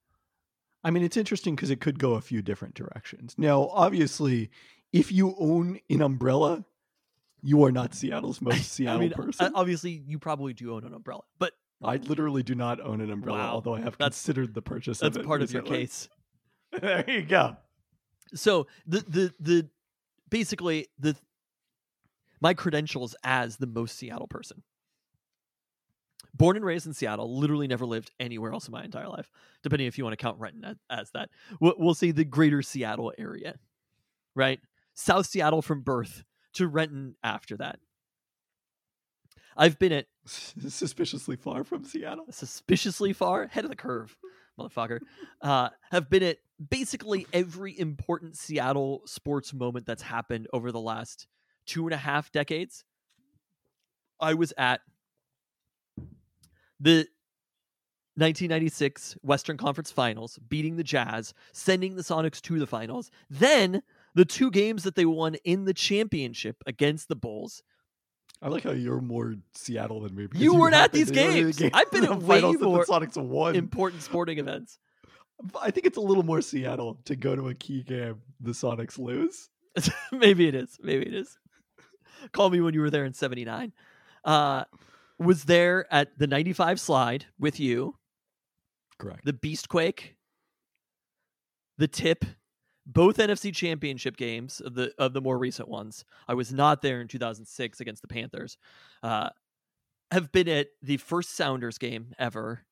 I 0.84 0.91
mean, 0.91 1.04
it's 1.04 1.17
interesting 1.17 1.56
because 1.56 1.70
it 1.70 1.82
could 1.82 2.00
go 2.00 2.13
a 2.13 2.22
few 2.22 2.41
different 2.41 2.74
directions. 2.76 3.36
Now, 3.38 3.67
obviously, 3.72 4.50
if 4.94 5.12
you 5.12 5.36
own 5.39 5.80
an 5.89 6.02
umbrella, 6.02 6.65
you 7.44 7.63
are 7.65 7.72
not 7.72 7.94
Seattle's 7.96 8.41
most 8.41 8.72
Seattle 8.72 8.98
I 8.98 9.06
mean, 9.06 9.12
person. 9.12 9.52
obviously, 9.56 10.04
you 10.06 10.20
probably 10.20 10.54
do 10.54 10.74
own 10.76 10.84
an 10.84 10.94
umbrella, 10.94 11.22
but 11.39 11.54
I 11.84 11.96
literally 11.98 12.44
do 12.44 12.54
not 12.56 12.80
own 12.80 13.02
an 13.02 13.10
umbrella, 13.12 13.39
Wow. 13.39 13.52
although 13.54 13.74
I 13.76 13.80
have 13.82 13.98
That's- 13.98 14.15
considered 14.22 14.54
the 14.54 14.62
purchase 14.62 15.00
that's 15.00 15.17
of 15.17 15.26
part 15.26 15.41
of 15.41 15.52
your 15.52 15.63
case. 15.63 16.10
there 16.82 17.04
you 17.10 17.24
go. 17.24 17.58
So 18.34 18.67
the 18.86 19.00
the 19.08 19.34
the 19.39 19.70
basically 20.30 20.88
the 21.00 21.15
my 22.39 22.54
credentials 22.54 23.15
as 23.24 23.58
the 23.58 23.67
most 23.67 23.98
Seattle 23.98 24.28
person. 24.28 24.63
Born 26.34 26.56
and 26.56 26.63
raised 26.65 26.88
in 26.88 26.94
Seattle, 26.94 27.38
literally 27.38 27.67
never 27.67 27.86
lived 27.86 28.12
anywhere 28.20 28.54
else 28.54 28.67
in 28.67 28.72
my 28.72 28.84
entire 28.84 29.10
life. 29.10 29.30
Depending 29.63 29.88
if 29.88 29.98
you 29.98 30.04
want 30.06 30.13
to 30.17 30.24
count 30.24 30.39
Renton 30.39 30.63
as, 30.63 30.78
as 30.89 31.12
that, 31.12 31.30
we'll, 31.60 31.74
we'll 31.78 31.94
say 31.94 32.12
the 32.12 32.24
greater 32.24 32.62
Seattle 32.62 33.12
area, 33.17 33.60
right? 34.34 34.60
South 34.94 35.26
Seattle 35.26 35.62
from 35.62 35.82
birth 35.82 36.24
to 36.54 36.67
Renton 36.67 37.15
after 37.22 37.58
that. 37.58 37.80
I've 39.57 39.79
been 39.79 39.91
at 39.91 40.07
Suspiciously 40.25 41.35
far 41.35 41.63
from 41.63 41.83
Seattle. 41.83 42.25
suspiciously 42.31 43.13
far? 43.13 43.47
Head 43.47 43.63
of 43.63 43.69
the 43.69 43.75
curve 43.75 44.15
motherfucker. 44.59 44.99
Uh, 45.41 45.69
have 45.91 46.09
been 46.09 46.23
at 46.23 46.37
basically 46.69 47.25
every 47.33 47.77
important 47.77 48.37
seattle 48.37 49.01
sports 49.05 49.53
moment 49.53 49.85
that's 49.85 50.03
happened 50.03 50.47
over 50.53 50.71
the 50.71 50.79
last 50.79 51.27
two 51.65 51.85
and 51.85 51.93
a 51.93 51.97
half 51.97 52.31
decades. 52.31 52.83
I 54.19 54.35
was 54.35 54.53
at 54.57 54.81
the 56.79 57.07
1996 58.15 59.17
western 59.21 59.57
conference 59.57 59.89
finals 59.89 60.37
beating 60.49 60.75
the 60.75 60.83
jazz 60.83 61.33
sending 61.53 61.95
the 61.95 62.03
sonics 62.03 62.41
to 62.41 62.59
the 62.59 62.67
finals. 62.67 63.09
Then 63.29 63.81
the 64.13 64.25
two 64.25 64.51
games 64.51 64.83
that 64.83 64.95
they 64.95 65.05
won 65.05 65.35
in 65.43 65.65
the 65.65 65.73
championship 65.73 66.57
against 66.67 67.07
the 67.07 67.15
bulls 67.15 67.63
I 68.41 68.49
like 68.49 68.63
how 68.63 68.71
you're 68.71 69.01
more 69.01 69.36
Seattle 69.54 70.01
than 70.01 70.15
me. 70.15 70.23
because 70.27 70.41
You 70.41 70.56
weren't 70.56 70.73
at 70.73 70.91
these 70.91 71.08
to 71.08 71.13
the 71.13 71.51
games. 71.54 71.62
I've 71.73 71.91
been 71.91 72.06
at 72.12 72.21
way 72.21 72.41
more 72.41 72.86
Sonics 72.86 73.15
won. 73.17 73.56
important 73.56 74.01
sporting 74.01 74.39
events 74.39 74.80
I 75.62 75.71
think 75.71 75.86
it's 75.86 75.97
a 75.97 76.01
little 76.01 76.23
more 76.23 76.41
Seattle 76.41 76.99
to 77.06 77.15
go 77.15 77.36
to 77.36 77.49
a 77.49 77.54
key 77.54 77.84
game 77.84 78.21
the 78.39 78.51
Sonics 78.51 78.97
lose. 78.97 79.49
maybe 80.12 80.47
it 80.47 80.56
is. 80.56 80.77
Maybe 80.82 81.06
it 81.06 81.13
is. 81.13 81.38
Call 82.32 82.49
me 82.49 82.62
when 82.62 82.73
you 82.73 82.82
were 82.82 82.89
there 82.89 83.06
in 83.06 83.13
79. 83.13 83.73
Uh, 84.23 84.65
was 85.17 85.45
there 85.45 85.91
at 85.91 86.17
the 86.17 86.27
95 86.27 86.80
slide 86.80 87.25
with 87.39 87.60
you, 87.60 87.95
Correct. 88.99 89.25
the 89.25 89.34
Beastquake, 89.34 90.15
the 91.77 91.88
tip, 91.88 92.25
both 92.86 93.17
NFC 93.17 93.54
championship 93.54 94.17
games 94.17 94.60
of 94.62 94.74
the 94.76 94.91
of 94.98 95.13
the 95.13 95.22
more 95.22 95.38
recent 95.38 95.70
ones. 95.70 96.06
I 96.28 96.34
was 96.34 96.52
not 96.54 96.82
there 96.82 97.02
in 97.02 97.08
2006 97.08 97.80
against 97.80 98.02
the 98.02 98.08
Panthers. 98.08 98.58
Uh, 99.04 99.30
have 100.12 100.32
been 100.32 100.50
at 100.50 100.67
the 100.82 100.98
first 100.98 101.36
Sounders 101.36 101.78
game 101.78 102.13
ever. 102.20 102.65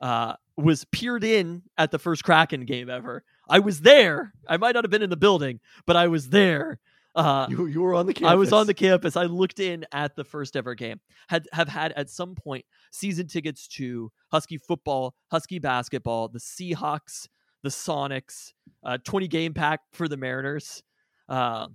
Uh, 0.00 0.34
was 0.56 0.86
peered 0.86 1.24
in 1.24 1.62
at 1.76 1.90
the 1.90 1.98
first 1.98 2.24
Kraken 2.24 2.64
game 2.64 2.88
ever. 2.88 3.22
I 3.48 3.58
was 3.58 3.82
there. 3.82 4.32
I 4.48 4.56
might 4.56 4.74
not 4.74 4.84
have 4.84 4.90
been 4.90 5.02
in 5.02 5.10
the 5.10 5.16
building, 5.16 5.60
but 5.86 5.94
I 5.96 6.08
was 6.08 6.30
there. 6.30 6.80
Uh, 7.14 7.46
You, 7.50 7.66
you 7.66 7.80
were 7.82 7.94
on 7.94 8.06
the 8.06 8.14
campus. 8.14 8.30
I 8.30 8.34
was 8.36 8.52
on 8.52 8.66
the 8.66 8.74
campus. 8.74 9.16
I 9.16 9.24
looked 9.24 9.60
in 9.60 9.84
at 9.92 10.16
the 10.16 10.24
first 10.24 10.56
ever 10.56 10.74
game. 10.74 11.00
Had 11.28 11.48
have 11.52 11.68
had 11.68 11.92
at 11.92 12.08
some 12.08 12.34
point 12.34 12.64
season 12.92 13.26
tickets 13.26 13.66
to 13.68 14.10
Husky 14.30 14.58
football, 14.58 15.14
Husky 15.30 15.58
basketball, 15.58 16.28
the 16.28 16.38
Seahawks, 16.38 17.26
the 17.62 17.68
Sonics, 17.68 18.52
uh, 18.84 18.98
twenty 19.04 19.28
game 19.28 19.54
pack 19.54 19.80
for 19.92 20.08
the 20.08 20.16
Mariners, 20.16 20.82
uh, 21.28 21.66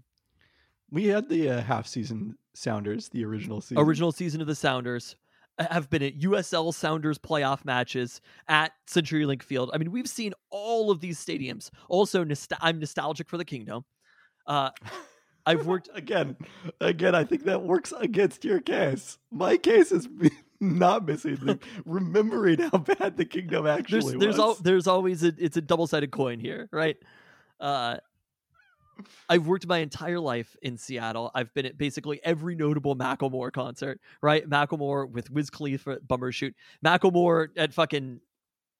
We 0.91 1.05
had 1.05 1.29
the 1.29 1.49
uh, 1.49 1.61
half 1.61 1.87
season 1.87 2.37
Sounders, 2.53 3.09
the 3.09 3.23
original 3.25 3.61
season. 3.61 3.79
original 3.83 4.11
season 4.11 4.41
of 4.41 4.47
the 4.47 4.55
Sounders. 4.55 5.15
uh, 5.59 5.65
Have 5.71 5.89
been 5.89 6.03
at 6.03 6.19
USL 6.19 6.73
Sounders 6.73 7.17
playoff 7.19 7.65
matches 7.65 8.21
at 8.47 8.71
CenturyLink 8.87 9.43
Field. 9.43 9.71
I 9.73 9.77
mean, 9.77 9.91
we've 9.91 10.07
seen 10.09 10.33
all 10.49 10.89
of 10.91 10.99
these 11.01 11.23
stadiums. 11.23 11.69
Also, 11.89 12.23
nostal- 12.23 12.57
I'm 12.61 12.79
nostalgic 12.79 13.27
for 13.29 13.37
the 13.37 13.45
Kingdom. 13.45 13.83
Uh, 14.47 14.69
I've 15.47 15.67
worked 15.67 15.89
again. 15.93 16.37
Again, 16.81 17.13
I 17.13 17.23
think 17.23 17.43
that 17.43 17.61
works 17.61 17.93
against 17.99 18.43
your 18.43 18.59
case. 18.61 19.19
My 19.31 19.57
case 19.57 19.91
is 19.91 20.07
not 20.59 21.05
missing 21.05 21.59
remembering 21.85 22.59
how 22.59 22.77
bad 22.77 23.17
the 23.17 23.25
kingdom 23.25 23.67
actually 23.67 24.01
there's 24.01 24.19
there's 24.19 24.37
was. 24.37 24.39
al- 24.39 24.63
there's 24.63 24.87
always 24.87 25.23
a 25.23 25.33
it's 25.37 25.57
a 25.57 25.61
double 25.61 25.87
sided 25.87 26.11
coin 26.11 26.39
here, 26.39 26.69
right? 26.71 26.97
Uh, 27.59 27.97
I've 29.27 29.47
worked 29.47 29.67
my 29.67 29.79
entire 29.79 30.19
life 30.19 30.55
in 30.61 30.77
Seattle. 30.77 31.31
I've 31.35 31.53
been 31.53 31.65
at 31.65 31.77
basically 31.77 32.21
every 32.23 32.55
notable 32.55 32.95
Macklemore 32.95 33.51
concert, 33.51 33.99
right? 34.21 34.47
Macklemore 34.49 35.09
with 35.09 35.29
Wiz 35.29 35.49
Khalifa 35.49 35.91
at 35.91 36.07
Bumbershoot, 36.07 36.53
Macklemore 36.83 37.49
at 37.57 37.73
fucking 37.73 38.21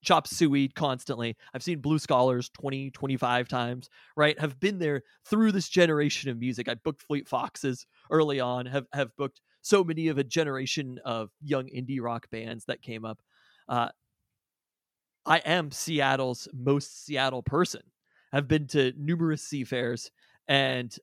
Chop 0.04 0.28
Suey 0.28 0.70
constantly. 0.70 1.36
I've 1.54 1.64
seen 1.64 1.80
Blue 1.80 2.00
Scholars 2.00 2.50
20, 2.50 2.92
25 2.92 3.48
times, 3.48 3.90
right? 4.16 4.40
Have 4.40 4.60
been 4.60 4.78
there 4.78 5.02
through 5.26 5.52
this 5.52 5.68
generation 5.68 6.30
of 6.30 6.38
music. 6.38 6.70
I 6.70 6.76
booked 6.76 7.02
Fleet 7.02 7.28
Foxes 7.28 7.86
early 8.10 8.40
on, 8.40 8.68
have 8.68 8.86
have 8.94 9.16
booked 9.18 9.42
so 9.66 9.84
many 9.84 10.10
of 10.10 10.20
a 10.20 10.24
generation 10.24 11.00
of 11.04 11.32
young 11.42 11.66
indie 11.66 12.00
rock 12.00 12.30
bands 12.30 12.66
that 12.66 12.84
came 12.84 13.04
up. 13.04 13.20
Uh, 13.68 13.90
I 15.26 15.40
am 15.40 15.72
Seattle's 15.72 16.48
most 16.54 17.04
Seattle 17.04 17.42
person. 17.42 17.82
I've 18.32 18.48
been 18.48 18.68
to 18.68 18.94
numerous 18.96 19.44
seafairs 19.44 20.12
and 20.48 20.96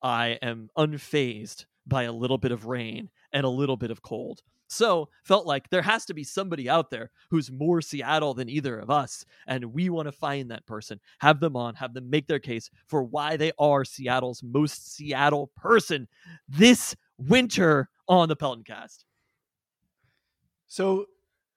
I 0.00 0.38
am 0.40 0.70
unfazed 0.78 1.64
by 1.88 2.04
a 2.04 2.12
little 2.12 2.38
bit 2.38 2.52
of 2.52 2.66
rain 2.66 3.10
and 3.32 3.44
a 3.44 3.48
little 3.48 3.76
bit 3.76 3.90
of 3.90 4.00
cold. 4.00 4.42
So, 4.70 5.08
felt 5.24 5.46
like 5.46 5.70
there 5.70 5.82
has 5.82 6.04
to 6.04 6.14
be 6.14 6.24
somebody 6.24 6.68
out 6.68 6.90
there 6.90 7.10
who's 7.30 7.50
more 7.50 7.80
Seattle 7.80 8.34
than 8.34 8.50
either 8.50 8.78
of 8.78 8.90
us. 8.90 9.24
And 9.46 9.72
we 9.72 9.88
want 9.88 10.06
to 10.06 10.12
find 10.12 10.50
that 10.50 10.66
person, 10.66 11.00
have 11.20 11.40
them 11.40 11.56
on, 11.56 11.74
have 11.76 11.94
them 11.94 12.10
make 12.10 12.26
their 12.28 12.38
case 12.38 12.70
for 12.86 13.02
why 13.02 13.38
they 13.38 13.50
are 13.58 13.84
Seattle's 13.84 14.42
most 14.42 14.94
Seattle 14.94 15.50
person 15.56 16.06
this 16.46 16.94
winter 17.18 17.88
on 18.08 18.28
the 18.28 18.36
Pelton 18.36 18.64
cast. 18.64 19.04
So, 20.66 21.06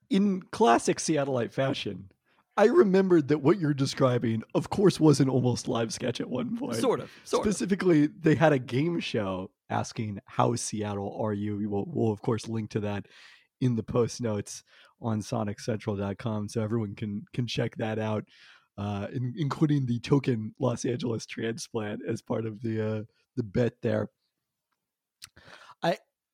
in 0.09 0.41
classic 0.51 0.97
Seattleite 0.97 1.53
fashion, 1.53 2.11
I 2.57 2.65
remembered 2.65 3.29
that 3.29 3.39
what 3.39 3.59
you're 3.59 3.73
describing, 3.73 4.43
of 4.53 4.69
course, 4.69 4.99
was 4.99 5.19
an 5.19 5.29
almost 5.29 5.67
live 5.67 5.93
sketch 5.93 6.19
at 6.19 6.29
one 6.29 6.57
point. 6.57 6.75
Sort 6.75 6.99
of. 6.99 7.09
Sort 7.23 7.45
of. 7.45 7.53
Specifically, 7.53 8.07
they 8.07 8.35
had 8.35 8.53
a 8.53 8.59
game 8.59 8.99
show 8.99 9.51
asking, 9.69 10.19
How 10.25 10.55
Seattle 10.55 11.17
are 11.21 11.33
you? 11.33 11.57
We 11.57 11.67
will, 11.67 11.85
we'll, 11.87 12.11
of 12.11 12.21
course, 12.21 12.47
link 12.47 12.69
to 12.71 12.81
that 12.81 13.07
in 13.61 13.75
the 13.75 13.83
post 13.83 14.21
notes 14.21 14.63
on 15.01 15.21
sonicscentral.com 15.21 16.49
so 16.49 16.61
everyone 16.61 16.95
can 16.95 17.23
can 17.33 17.47
check 17.47 17.75
that 17.77 17.99
out, 17.99 18.25
uh, 18.77 19.07
in, 19.13 19.33
including 19.37 19.85
the 19.85 19.99
token 19.99 20.53
Los 20.59 20.85
Angeles 20.85 21.25
transplant 21.25 22.01
as 22.07 22.21
part 22.21 22.45
of 22.45 22.61
the 22.61 22.81
uh, 22.81 23.03
the 23.37 23.43
bet 23.43 23.73
there. 23.81 24.09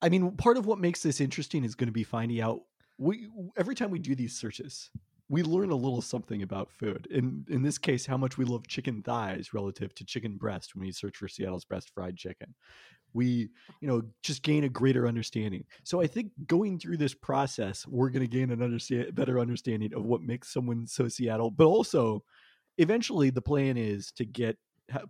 I 0.00 0.08
mean, 0.08 0.32
part 0.32 0.56
of 0.56 0.66
what 0.66 0.78
makes 0.78 1.02
this 1.02 1.20
interesting 1.20 1.64
is 1.64 1.74
going 1.74 1.88
to 1.88 1.92
be 1.92 2.04
finding 2.04 2.40
out. 2.40 2.62
We 2.98 3.28
every 3.56 3.74
time 3.74 3.90
we 3.90 3.98
do 3.98 4.14
these 4.14 4.36
searches, 4.36 4.90
we 5.28 5.42
learn 5.42 5.70
a 5.70 5.76
little 5.76 6.02
something 6.02 6.42
about 6.42 6.70
food. 6.70 7.06
In 7.10 7.44
in 7.48 7.62
this 7.62 7.78
case, 7.78 8.06
how 8.06 8.16
much 8.16 8.38
we 8.38 8.44
love 8.44 8.66
chicken 8.66 9.02
thighs 9.02 9.52
relative 9.52 9.94
to 9.96 10.04
chicken 10.04 10.36
breast 10.36 10.74
when 10.74 10.84
we 10.84 10.92
search 10.92 11.16
for 11.16 11.28
Seattle's 11.28 11.64
best 11.64 11.90
fried 11.94 12.16
chicken. 12.16 12.54
We, 13.14 13.48
you 13.80 13.88
know, 13.88 14.02
just 14.22 14.42
gain 14.42 14.64
a 14.64 14.68
greater 14.68 15.08
understanding. 15.08 15.64
So 15.82 16.00
I 16.00 16.06
think 16.06 16.30
going 16.46 16.78
through 16.78 16.98
this 16.98 17.14
process, 17.14 17.86
we're 17.86 18.10
going 18.10 18.28
to 18.28 18.28
gain 18.28 18.50
an 18.50 18.62
understand 18.62 19.14
better 19.14 19.40
understanding 19.40 19.94
of 19.94 20.04
what 20.04 20.20
makes 20.20 20.52
someone 20.52 20.86
so 20.86 21.08
Seattle. 21.08 21.50
But 21.50 21.66
also, 21.66 22.22
eventually, 22.76 23.30
the 23.30 23.42
plan 23.42 23.76
is 23.76 24.12
to 24.12 24.24
get 24.24 24.58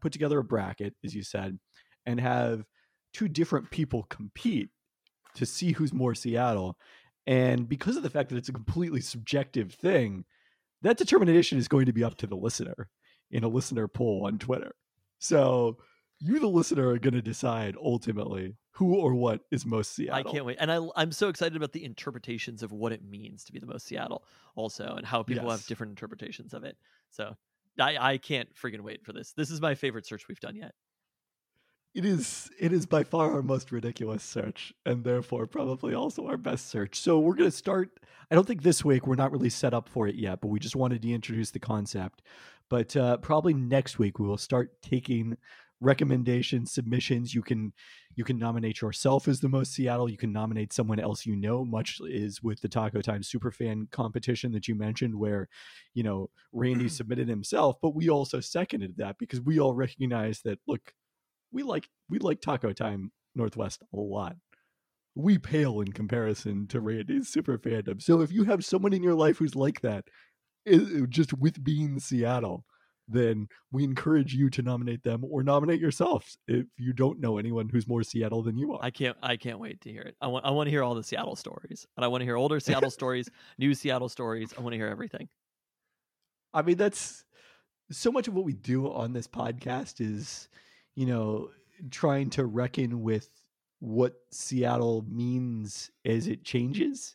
put 0.00 0.12
together 0.12 0.38
a 0.38 0.44
bracket, 0.44 0.94
as 1.04 1.14
you 1.14 1.22
said, 1.22 1.58
and 2.06 2.20
have 2.20 2.64
two 3.12 3.28
different 3.28 3.70
people 3.70 4.04
compete 4.04 4.70
to 5.34 5.46
see 5.46 5.72
who's 5.72 5.92
more 5.92 6.14
Seattle. 6.14 6.76
And 7.26 7.68
because 7.68 7.96
of 7.96 8.02
the 8.02 8.10
fact 8.10 8.30
that 8.30 8.36
it's 8.36 8.48
a 8.48 8.52
completely 8.54 9.00
subjective 9.00 9.72
thing, 9.72 10.24
that 10.82 10.96
determination 10.96 11.58
is 11.58 11.68
going 11.68 11.86
to 11.86 11.92
be 11.92 12.04
up 12.04 12.16
to 12.18 12.26
the 12.26 12.36
listener 12.36 12.88
in 13.30 13.44
a 13.44 13.48
listener 13.48 13.88
poll 13.88 14.24
on 14.26 14.38
Twitter. 14.38 14.74
So 15.18 15.78
you, 16.20 16.38
the 16.38 16.48
listener, 16.48 16.88
are 16.88 16.98
going 16.98 17.14
to 17.14 17.22
decide 17.22 17.76
ultimately 17.80 18.56
who 18.72 18.94
or 18.94 19.14
what 19.14 19.40
is 19.50 19.66
most 19.66 19.94
Seattle. 19.94 20.14
I 20.14 20.22
can't 20.22 20.44
wait, 20.44 20.56
and 20.60 20.70
I, 20.70 20.80
I'm 20.96 21.12
so 21.12 21.28
excited 21.28 21.56
about 21.56 21.72
the 21.72 21.84
interpretations 21.84 22.62
of 22.62 22.72
what 22.72 22.92
it 22.92 23.04
means 23.04 23.44
to 23.44 23.52
be 23.52 23.58
the 23.58 23.66
most 23.66 23.86
Seattle, 23.86 24.24
also, 24.54 24.94
and 24.96 25.06
how 25.06 25.22
people 25.22 25.50
have 25.50 25.66
different 25.66 25.90
interpretations 25.90 26.54
of 26.54 26.64
it. 26.64 26.76
So, 27.10 27.34
I, 27.78 27.96
I 27.98 28.18
can't 28.18 28.48
freaking 28.54 28.80
wait 28.80 29.04
for 29.04 29.12
this. 29.12 29.32
This 29.32 29.50
is 29.50 29.60
my 29.60 29.74
favorite 29.74 30.06
search 30.06 30.26
we've 30.28 30.40
done 30.40 30.56
yet. 30.56 30.74
It 31.94 32.04
is 32.04 32.50
it 32.58 32.72
is 32.72 32.86
by 32.86 33.02
far 33.02 33.32
our 33.32 33.42
most 33.42 33.72
ridiculous 33.72 34.22
search, 34.22 34.72
and 34.86 35.04
therefore 35.04 35.46
probably 35.46 35.94
also 35.94 36.26
our 36.26 36.36
best 36.36 36.68
search. 36.68 37.00
So 37.00 37.18
we're 37.18 37.34
gonna 37.34 37.50
start. 37.50 37.90
I 38.30 38.34
don't 38.34 38.46
think 38.46 38.62
this 38.62 38.84
week 38.84 39.06
we're 39.06 39.16
not 39.16 39.32
really 39.32 39.48
set 39.48 39.72
up 39.74 39.88
for 39.88 40.06
it 40.06 40.14
yet, 40.14 40.40
but 40.40 40.48
we 40.48 40.60
just 40.60 40.76
wanted 40.76 41.02
to 41.02 41.12
introduce 41.12 41.50
the 41.50 41.58
concept. 41.58 42.22
But 42.68 42.94
uh, 42.96 43.16
probably 43.18 43.54
next 43.54 43.98
week 43.98 44.18
we 44.18 44.26
will 44.28 44.36
start 44.36 44.70
taking 44.82 45.36
recommendations, 45.80 46.72
submissions. 46.72 47.34
You 47.34 47.42
can 47.42 47.72
you 48.14 48.24
can 48.24 48.38
nominate 48.38 48.80
yourself 48.80 49.28
as 49.28 49.40
the 49.40 49.48
most 49.48 49.72
Seattle. 49.72 50.10
You 50.10 50.16
can 50.16 50.32
nominate 50.32 50.72
someone 50.72 50.98
else 51.00 51.24
you 51.24 51.36
know. 51.36 51.64
Much 51.64 52.00
is 52.02 52.42
with 52.42 52.60
the 52.60 52.68
Taco 52.68 53.00
Time 53.00 53.22
Superfan 53.22 53.90
competition 53.90 54.52
that 54.52 54.68
you 54.68 54.74
mentioned, 54.74 55.14
where 55.14 55.48
you 55.94 56.02
know 56.02 56.30
Randy 56.52 56.88
submitted 56.88 57.28
himself, 57.28 57.76
but 57.80 57.94
we 57.94 58.10
also 58.10 58.40
seconded 58.40 58.96
that 58.98 59.16
because 59.18 59.40
we 59.40 59.58
all 59.58 59.74
recognize 59.74 60.40
that. 60.42 60.58
Look, 60.66 60.92
we 61.52 61.62
like 61.62 61.88
we 62.08 62.18
like 62.18 62.40
Taco 62.40 62.72
Time 62.72 63.12
Northwest 63.34 63.82
a 63.92 63.96
lot. 63.96 64.36
We 65.14 65.38
pale 65.38 65.80
in 65.80 65.92
comparison 65.92 66.66
to 66.68 66.80
Randy's 66.80 67.28
super 67.28 67.58
fandom. 67.58 68.00
So 68.00 68.20
if 68.20 68.30
you 68.32 68.44
have 68.44 68.64
someone 68.64 68.92
in 68.92 69.02
your 69.02 69.14
life 69.14 69.38
who's 69.38 69.56
like 69.56 69.80
that, 69.80 70.04
just 71.08 71.32
with 71.32 71.64
being 71.64 71.98
Seattle, 71.98 72.64
then 73.08 73.48
we 73.72 73.84
encourage 73.84 74.34
you 74.34 74.50
to 74.50 74.62
nominate 74.62 75.02
them 75.02 75.24
or 75.24 75.42
nominate 75.42 75.80
yourself 75.80 76.36
if 76.46 76.66
you 76.76 76.92
don't 76.92 77.18
know 77.18 77.38
anyone 77.38 77.68
who's 77.68 77.88
more 77.88 78.02
Seattle 78.02 78.42
than 78.42 78.58
you 78.58 78.74
are. 78.74 78.80
I 78.82 78.90
can't 78.90 79.16
I 79.22 79.36
can't 79.36 79.58
wait 79.58 79.80
to 79.82 79.90
hear 79.90 80.02
it. 80.02 80.16
I 80.20 80.26
want 80.26 80.44
I 80.44 80.50
want 80.50 80.66
to 80.66 80.70
hear 80.70 80.82
all 80.82 80.94
the 80.94 81.02
Seattle 81.02 81.36
stories, 81.36 81.86
and 81.96 82.04
I 82.04 82.08
want 82.08 82.20
to 82.20 82.26
hear 82.26 82.36
older 82.36 82.60
Seattle 82.60 82.90
stories, 82.92 83.28
new 83.56 83.74
Seattle 83.74 84.08
stories. 84.08 84.52
I 84.56 84.60
want 84.60 84.74
to 84.74 84.76
hear 84.76 84.88
everything. 84.88 85.28
I 86.52 86.62
mean, 86.62 86.76
that's 86.76 87.24
so 87.90 88.12
much 88.12 88.28
of 88.28 88.34
what 88.34 88.44
we 88.44 88.52
do 88.52 88.92
on 88.92 89.12
this 89.12 89.26
podcast 89.26 90.00
is, 90.00 90.48
you 90.98 91.06
know, 91.06 91.48
trying 91.92 92.28
to 92.28 92.44
reckon 92.44 93.02
with 93.02 93.28
what 93.78 94.14
Seattle 94.32 95.04
means 95.08 95.92
as 96.04 96.26
it 96.26 96.42
changes. 96.42 97.14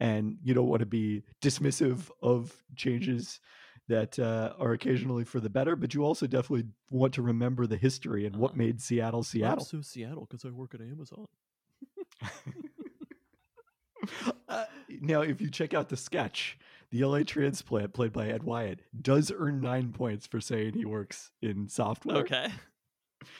And 0.00 0.36
you 0.42 0.52
don't 0.52 0.68
want 0.68 0.80
to 0.80 0.86
be 0.86 1.22
dismissive 1.40 2.10
of 2.20 2.52
changes 2.76 3.40
that 3.88 4.18
uh, 4.18 4.52
are 4.58 4.72
occasionally 4.72 5.24
for 5.24 5.40
the 5.40 5.48
better, 5.48 5.76
but 5.76 5.94
you 5.94 6.04
also 6.04 6.26
definitely 6.26 6.66
want 6.90 7.14
to 7.14 7.22
remember 7.22 7.66
the 7.66 7.78
history 7.78 8.26
and 8.26 8.36
what 8.36 8.52
Uh, 8.52 8.56
made 8.56 8.82
Seattle 8.82 9.22
Seattle. 9.22 9.64
so 9.64 9.80
Seattle 9.80 10.26
because 10.28 10.44
I 10.44 10.50
work 10.50 10.74
at 10.74 10.82
Amazon. 10.82 11.24
uh, 14.48 14.64
now, 15.00 15.22
if 15.22 15.40
you 15.40 15.48
check 15.50 15.72
out 15.72 15.88
the 15.88 15.96
sketch, 15.96 16.58
the 16.90 17.02
LA 17.02 17.22
transplant 17.22 17.94
played 17.94 18.12
by 18.12 18.28
Ed 18.28 18.42
Wyatt 18.42 18.80
does 19.00 19.32
earn 19.34 19.62
nine 19.62 19.92
points 19.92 20.26
for 20.26 20.38
saying 20.38 20.74
he 20.74 20.84
works 20.84 21.30
in 21.40 21.68
software. 21.68 22.18
Okay. 22.18 22.48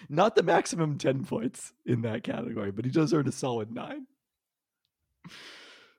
Not 0.09 0.37
the 0.37 0.42
maximum 0.42 0.99
10 0.99 1.25
points 1.25 1.73
in 1.87 2.03
that 2.03 2.23
category, 2.23 2.71
but 2.71 2.85
he 2.85 2.90
does 2.90 3.12
earn 3.12 3.29
a 3.29 3.33
solid 3.33 3.73
nine. 3.73 4.07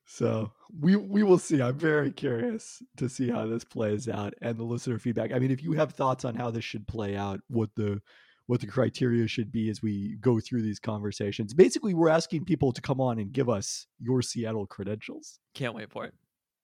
So 0.06 0.52
we 0.80 0.96
we 0.96 1.24
will 1.24 1.38
see. 1.38 1.62
I'm 1.62 1.78
very 1.78 2.12
curious 2.12 2.84
to 2.98 3.08
see 3.08 3.30
how 3.30 3.48
this 3.48 3.64
plays 3.64 4.10
out 4.10 4.34
and 4.42 4.58
the 4.58 4.64
listener 4.64 5.00
feedback. 5.00 5.32
I 5.32 5.40
mean, 5.40 5.52
if 5.52 5.64
you 5.64 5.72
have 5.74 5.94
thoughts 5.94 6.26
on 6.26 6.36
how 6.36 6.52
this 6.52 6.64
should 6.64 6.88
play 6.88 7.16
out, 7.16 7.40
what 7.48 7.70
the 7.76 8.02
what 8.48 8.60
the 8.60 8.68
criteria 8.68 9.28
should 9.28 9.52
be 9.52 9.70
as 9.70 9.82
we 9.82 10.18
go 10.20 10.40
through 10.40 10.62
these 10.62 10.80
conversations. 10.80 11.54
Basically, 11.54 11.94
we're 11.94 12.10
asking 12.10 12.44
people 12.46 12.74
to 12.74 12.82
come 12.82 13.00
on 13.00 13.20
and 13.20 13.32
give 13.32 13.50
us 13.50 13.88
your 14.00 14.22
Seattle 14.22 14.68
credentials. 14.68 15.40
Can't 15.54 15.74
wait 15.74 15.90
for 15.90 16.06
it. 16.06 16.14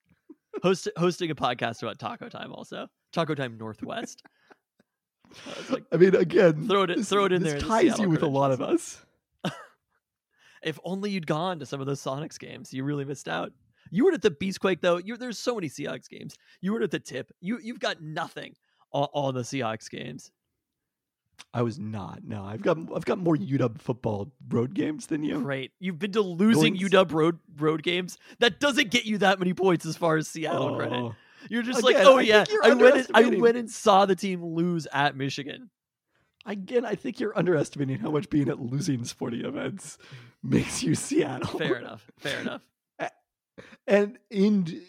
Host, 0.62 0.88
hosting 0.98 1.30
a 1.30 1.34
podcast 1.34 1.82
about 1.82 1.98
Taco 1.98 2.28
Time 2.28 2.52
also. 2.52 2.86
Taco 3.12 3.34
Time 3.34 3.56
Northwest. 3.56 4.22
I 5.46 5.72
like, 5.72 5.84
I 5.92 5.96
mean, 5.96 6.14
again, 6.14 6.66
Throw 6.68 6.82
it- 6.82 6.96
this- 6.96 7.08
throw 7.08 7.24
it 7.26 7.32
in 7.32 7.42
this 7.42 7.52
there, 7.54 7.60
ties 7.60 7.82
Seattle 7.82 8.04
you 8.04 8.10
with 8.10 8.22
a 8.22 8.26
lot 8.26 8.50
of 8.52 8.60
us. 8.60 9.04
if 10.62 10.78
only 10.84 11.10
you'd 11.10 11.26
gone 11.26 11.58
to 11.60 11.66
some 11.66 11.80
of 11.80 11.86
those 11.86 12.02
Sonics 12.02 12.38
games. 12.38 12.72
You 12.72 12.84
really 12.84 13.04
missed 13.04 13.28
out. 13.28 13.52
You 13.90 14.04
were 14.04 14.12
at 14.12 14.22
the 14.22 14.30
Beastquake 14.30 14.80
though. 14.80 14.98
You 14.98 15.16
there's 15.16 15.38
so 15.38 15.54
many 15.54 15.68
Seahawks 15.68 16.08
games. 16.08 16.36
You 16.60 16.72
were 16.74 16.82
at 16.82 16.90
the 16.90 17.00
tip. 17.00 17.32
You 17.40 17.58
you've 17.62 17.80
got 17.80 18.00
nothing 18.00 18.54
on, 18.92 19.08
on 19.12 19.34
the 19.34 19.40
Seahawks 19.42 19.90
games. 19.90 20.30
I 21.54 21.62
was 21.62 21.78
not. 21.78 22.20
No, 22.22 22.44
I've 22.44 22.60
got 22.62 22.76
I've 22.94 23.04
got 23.04 23.18
more 23.18 23.34
UW 23.36 23.80
football 23.80 24.30
road 24.50 24.74
games 24.74 25.06
than 25.06 25.24
you. 25.24 25.40
Great. 25.40 25.72
You've 25.80 25.98
been 25.98 26.12
to 26.12 26.20
losing 26.20 26.76
Going- 26.76 26.90
UW 27.08 27.12
road 27.12 27.38
road 27.56 27.82
games. 27.82 28.18
That 28.38 28.60
doesn't 28.60 28.90
get 28.90 29.06
you 29.06 29.18
that 29.18 29.38
many 29.40 29.54
points 29.54 29.86
as 29.86 29.96
far 29.96 30.16
as 30.16 30.28
Seattle 30.28 30.76
credit. 30.76 30.94
Oh. 30.96 31.14
You're 31.48 31.62
just 31.62 31.80
Again, 31.80 31.94
like, 31.94 32.06
oh 32.06 32.18
I 32.18 32.22
yeah, 32.22 32.44
I 32.62 32.74
went 32.74 32.96
and, 32.96 33.06
I 33.14 33.26
went 33.36 33.56
and 33.56 33.70
saw 33.70 34.06
the 34.06 34.16
team 34.16 34.44
lose 34.44 34.86
at 34.92 35.16
Michigan. 35.16 35.70
Again, 36.46 36.84
I 36.84 36.94
think 36.94 37.20
you're 37.20 37.36
underestimating 37.36 37.98
how 37.98 38.10
much 38.10 38.30
being 38.30 38.48
at 38.48 38.60
losing 38.60 39.04
sporting 39.04 39.44
events 39.44 39.98
makes 40.42 40.82
you 40.82 40.94
Seattle. 40.94 41.58
Fair 41.58 41.76
enough. 41.76 42.10
Fair 42.18 42.40
enough. 42.40 42.62
And 43.86 44.18
in 44.30 44.82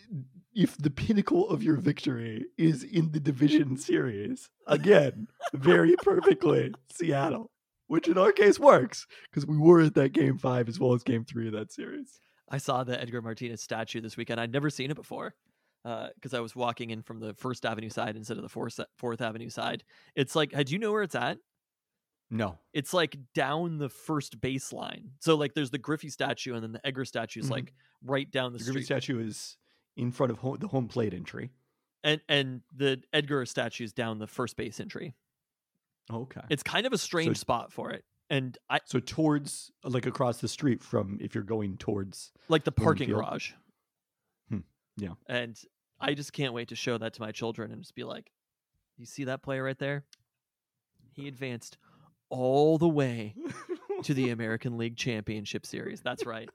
if 0.54 0.78
the 0.78 0.90
pinnacle 0.90 1.50
of 1.50 1.64
your 1.64 1.78
victory 1.78 2.46
is 2.58 2.84
in 2.84 3.12
the 3.12 3.20
division 3.20 3.78
series, 3.78 4.50
again, 4.68 5.28
very 5.54 5.96
perfectly 5.98 6.74
Seattle, 6.92 7.50
which 7.88 8.08
in 8.08 8.18
our 8.18 8.32
case 8.32 8.60
works 8.60 9.08
because 9.30 9.46
we 9.46 9.58
were 9.58 9.82
at 9.82 9.96
that 9.96 10.14
game 10.14 10.38
five 10.38 10.68
as 10.68 10.80
well 10.80 10.94
as 10.94 11.04
game 11.04 11.24
three 11.24 11.48
of 11.48 11.54
that 11.54 11.72
series. 11.72 12.20
I 12.50 12.58
saw 12.58 12.84
the 12.84 13.00
Edgar 13.00 13.22
Martinez 13.22 13.62
statue 13.62 14.02
this 14.02 14.18
weekend. 14.18 14.40
I'd 14.40 14.52
never 14.52 14.70
seen 14.70 14.92
it 14.92 14.96
before 14.96 15.36
because 15.84 16.34
I 16.34 16.40
was 16.40 16.56
walking 16.56 16.90
in 16.92 17.02
from 17.02 17.20
the 17.20 17.34
First 17.34 17.66
Avenue 17.66 17.90
side 17.90 18.16
instead 18.16 18.38
of 18.38 18.44
the 18.44 18.50
Fourth 18.50 18.80
Fourth 18.98 19.22
Avenue 19.22 19.50
side. 19.50 19.84
It's 20.16 20.36
like, 20.36 20.52
do 20.52 20.74
you 20.74 20.80
know 20.80 20.92
where 20.92 21.04
it's 21.04 21.16
at? 21.16 21.38
No. 22.30 22.60
It's 22.72 22.94
like 22.94 23.18
down 23.34 23.78
the 23.78 23.90
first 23.90 24.40
baseline. 24.40 25.10
So 25.20 25.36
like, 25.36 25.54
there's 25.54 25.72
the 25.72 25.78
Griffey 25.78 26.10
statue, 26.10 26.54
and 26.54 26.64
then 26.64 26.72
the 26.72 26.86
Edgar 26.88 27.04
statue 27.06 27.42
is 27.42 27.48
Mhm. 27.48 27.52
like 27.52 27.74
right 28.04 28.30
down 28.32 28.54
the, 28.54 28.60
street. 28.60 28.68
The 28.68 28.72
Griffey 28.74 28.86
statue 28.86 29.20
is 29.20 29.58
in 29.98 30.12
front 30.12 30.32
of 30.32 30.38
home, 30.40 30.58
the 30.60 30.68
home 30.68 30.88
plate 30.88 31.14
entry. 31.14 31.52
and 32.04 32.22
and 32.30 32.62
the 32.74 33.04
Edgar 33.14 33.46
statue 33.46 33.84
is 33.84 33.92
down 33.94 34.18
the 34.20 34.28
first 34.28 34.56
base 34.58 34.80
entry. 34.80 35.14
Okay. 36.12 36.42
It's 36.50 36.64
kind 36.64 36.86
of 36.88 36.94
a 36.94 36.98
strange 36.98 37.38
spot 37.38 37.72
for 37.72 37.92
it, 37.92 38.04
and 38.30 38.58
I 38.70 38.80
So 38.86 39.00
towards 39.00 39.72
like 39.84 40.06
across 40.06 40.40
the 40.42 40.48
street 40.48 40.82
from 40.82 41.18
if 41.22 41.36
you're 41.36 41.44
going 41.44 41.78
towards 41.78 42.32
like 42.50 42.64
the 42.64 42.72
parking 42.72 43.10
garage. 43.10 43.52
Yeah. 44.98 45.14
And 45.28 45.58
I 46.00 46.14
just 46.14 46.34
can't 46.34 46.54
wait 46.54 46.70
to 46.70 46.76
show 46.76 46.98
that 46.98 47.14
to 47.14 47.22
my 47.22 47.32
children 47.32 47.72
and 47.72 47.82
just 47.82 47.96
be 47.96 48.04
like, 48.04 48.32
you 48.98 49.06
see 49.06 49.26
that 49.26 49.42
player 49.42 49.64
right 49.64 49.78
there? 49.78 50.04
He 51.14 51.28
advanced 51.28 51.78
all 52.30 52.78
the 52.78 52.88
way 52.88 53.36
to 54.04 54.14
the 54.14 54.30
American 54.32 54.78
League 54.78 54.98
Championship 54.98 55.66
Series. 55.66 56.02
That's 56.02 56.26
right. 56.26 56.50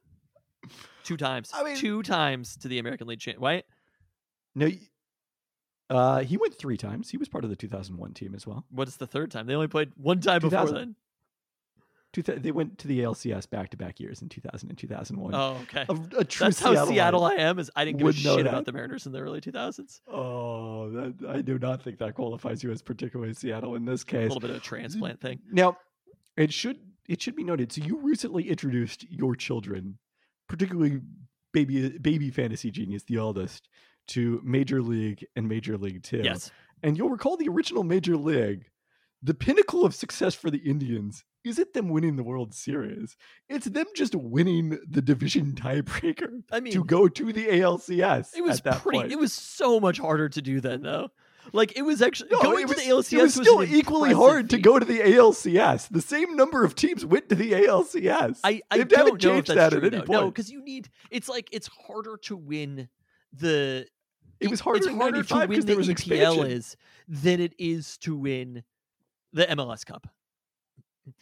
Two 1.05 1.17
times. 1.17 1.51
I 1.55 1.63
mean- 1.65 1.77
two 1.77 2.03
times 2.03 2.57
to 2.59 2.69
the 2.69 2.79
American 2.79 3.07
League 3.07 3.21
Champ. 3.21 3.39
Right? 3.41 3.65
No, 4.55 4.71
uh, 5.91 6.21
he 6.21 6.37
went 6.37 6.59
three 6.59 6.77
times. 6.77 7.11
He 7.11 7.17
was 7.17 7.29
part 7.29 7.45
of 7.45 7.51
the 7.51 7.57
2001 7.57 8.15
team 8.15 8.35
as 8.35 8.47
well. 8.47 8.65
What 8.71 8.89
is 8.89 8.97
the 8.97 9.07
third 9.07 9.31
time? 9.31 9.47
They 9.47 9.55
only 9.55 9.69
played 9.69 9.93
one 9.97 10.21
time 10.21 10.41
before 10.41 10.71
then. 10.71 10.97
They 12.13 12.51
went 12.51 12.79
to 12.79 12.89
the 12.89 13.01
ALCS 13.01 13.51
back 13.51 13.71
to 13.71 13.77
back 13.77 14.01
years 14.01 14.23
in 14.23 14.31
2000 14.31 14.71
and 14.71 14.79
2001. 14.79 15.35
Oh, 15.35 15.59
okay. 15.63 15.85
a, 15.87 16.21
a 16.21 16.25
true 16.25 16.47
That's 16.47 16.61
how 16.61 16.73
Seattle 16.73 16.87
Seattle 16.89 17.25
I 17.25 17.35
am. 17.35 17.59
Is 17.59 17.71
I 17.77 17.85
didn't 17.85 17.99
give 17.99 18.09
a 18.09 18.13
shit 18.15 18.37
that. 18.37 18.47
about 18.47 18.65
the 18.65 18.73
Mariners 18.73 19.05
in 19.05 19.13
the 19.13 19.21
early 19.21 19.41
2000s. 19.41 20.01
Oh, 20.09 20.91
that, 20.91 21.15
I 21.29 21.43
do 21.43 21.59
not 21.59 21.83
think 21.83 21.99
that 21.99 22.15
qualifies 22.15 22.63
you 22.63 22.71
as 22.71 22.81
particularly 22.81 23.35
Seattle 23.35 23.75
in 23.75 23.85
this 23.85 24.03
case. 24.03 24.21
A 24.21 24.23
little 24.23 24.41
bit 24.41 24.51
of 24.51 24.57
a 24.57 24.61
transplant 24.61 25.21
thing. 25.21 25.41
Now, 25.53 25.77
it 26.37 26.53
should 26.53 26.79
it 27.09 27.21
should 27.21 27.37
be 27.37 27.45
noted. 27.45 27.73
So 27.73 27.83
you 27.83 27.99
recently 27.99 28.49
introduced 28.49 29.05
your 29.11 29.35
children, 29.35 29.99
particularly 30.49 31.01
baby 31.53 31.99
baby 31.99 32.31
fantasy 32.31 32.71
genius, 32.71 33.03
the 33.05 33.17
eldest, 33.17 33.69
to 34.09 34.41
Major 34.45 34.83
League 34.83 35.25
and 35.37 35.49
Major 35.49 35.77
League 35.77 36.03
Two. 36.03 36.23
Yes. 36.23 36.51
And 36.83 36.97
you'll 36.97 37.11
recall 37.11 37.37
the 37.37 37.49
original 37.49 37.85
Major 37.85 38.17
League, 38.17 38.67
the 39.27 39.35
pinnacle 39.35 39.85
of 39.85 39.93
success 39.95 40.35
for 40.35 40.51
the 40.51 40.59
Indians 40.59 41.25
isn't 41.45 41.75
them 41.75 41.89
winning 41.89 42.15
the 42.17 42.23
World 42.23 42.55
Series. 42.55 43.17
It's 43.49 43.67
them 43.67 43.87
just 43.95 44.15
winning 44.15 44.79
the 44.89 45.03
division 45.03 45.53
tiebreaker 45.57 46.43
I 46.53 46.61
mean, 46.61 46.73
to 46.73 46.85
go 46.85 47.09
to 47.09 47.33
the 47.33 47.47
ALCS. 47.47 48.37
It 48.37 48.43
was 48.43 48.59
at 48.59 48.65
that 48.65 48.83
pretty. 48.83 48.99
point. 48.99 49.13
It 49.13 49.19
was 49.19 49.33
so 49.33 49.81
much 49.81 49.99
harder 49.99 50.29
to 50.29 50.41
do 50.41 50.61
then, 50.61 50.83
though. 50.83 51.09
Like 51.53 51.77
it 51.77 51.83
was 51.83 52.03
actually 52.03 52.31
No, 52.33 52.41
going 52.41 52.65
it 52.65 52.69
to 52.69 52.75
the 52.75 52.83
ALCS 52.83 53.13
it 53.13 53.23
was 53.23 53.37
was 53.39 53.47
still 53.47 53.63
equally 53.65 54.13
hard 54.13 54.51
to 54.51 54.59
go 54.59 54.79
to 54.79 54.85
the 54.85 54.99
ALCS. 55.01 55.89
The 55.91 56.01
same 56.01 56.37
number 56.37 56.65
of 56.65 56.75
teams 56.77 57.05
went 57.05 57.29
to 57.29 57.35
the 57.35 57.53
ALCS. 57.53 58.41
I, 58.45 58.63
I 58.71 58.79
They 58.79 58.85
don't 58.85 58.99
haven't 58.99 59.07
know 59.07 59.15
if 59.15 59.21
changed 59.21 59.49
that's 59.49 59.73
that 59.73 59.79
true, 59.79 59.87
at 59.87 59.95
any 59.95 60.05
though. 60.05 60.13
No, 60.13 60.27
because 60.27 60.51
you 60.51 60.63
need. 60.65 60.89
It's 61.11 61.29
like 61.29 61.49
it's 61.53 61.69
harder 61.87 62.17
to 62.23 62.37
win 62.37 62.89
the. 63.33 63.87
it 64.41 64.51
was 64.51 64.61
harder 64.61 64.79
it's 64.79 64.87
harder 64.89 65.23
to 65.23 65.47
win 65.47 65.61
the 65.61 65.67
there 65.67 65.77
was 65.77 65.89
EPL 65.89 65.93
expansion. 65.93 66.47
is 66.47 66.77
than 67.09 67.41
it 67.41 67.55
is 67.59 67.97
to 67.99 68.17
win 68.17 68.65
the 69.37 69.45
MLS 69.47 69.85
Cup. 69.85 70.09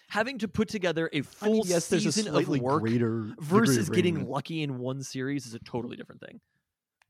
Having 0.09 0.38
to 0.38 0.48
put 0.48 0.68
together 0.68 1.11
a 1.12 1.20
full 1.20 1.53
mean, 1.53 1.62
yes, 1.66 1.88
there's 1.88 2.07
a 2.07 2.12
season 2.12 2.35
of 2.35 2.48
work 2.48 2.81
greater 2.81 3.35
versus 3.38 3.90
getting 3.90 4.27
lucky 4.27 4.62
in 4.62 4.79
one 4.79 5.03
series 5.03 5.44
is 5.44 5.53
a 5.53 5.59
totally 5.59 5.96
different 5.96 6.22
thing. 6.22 6.40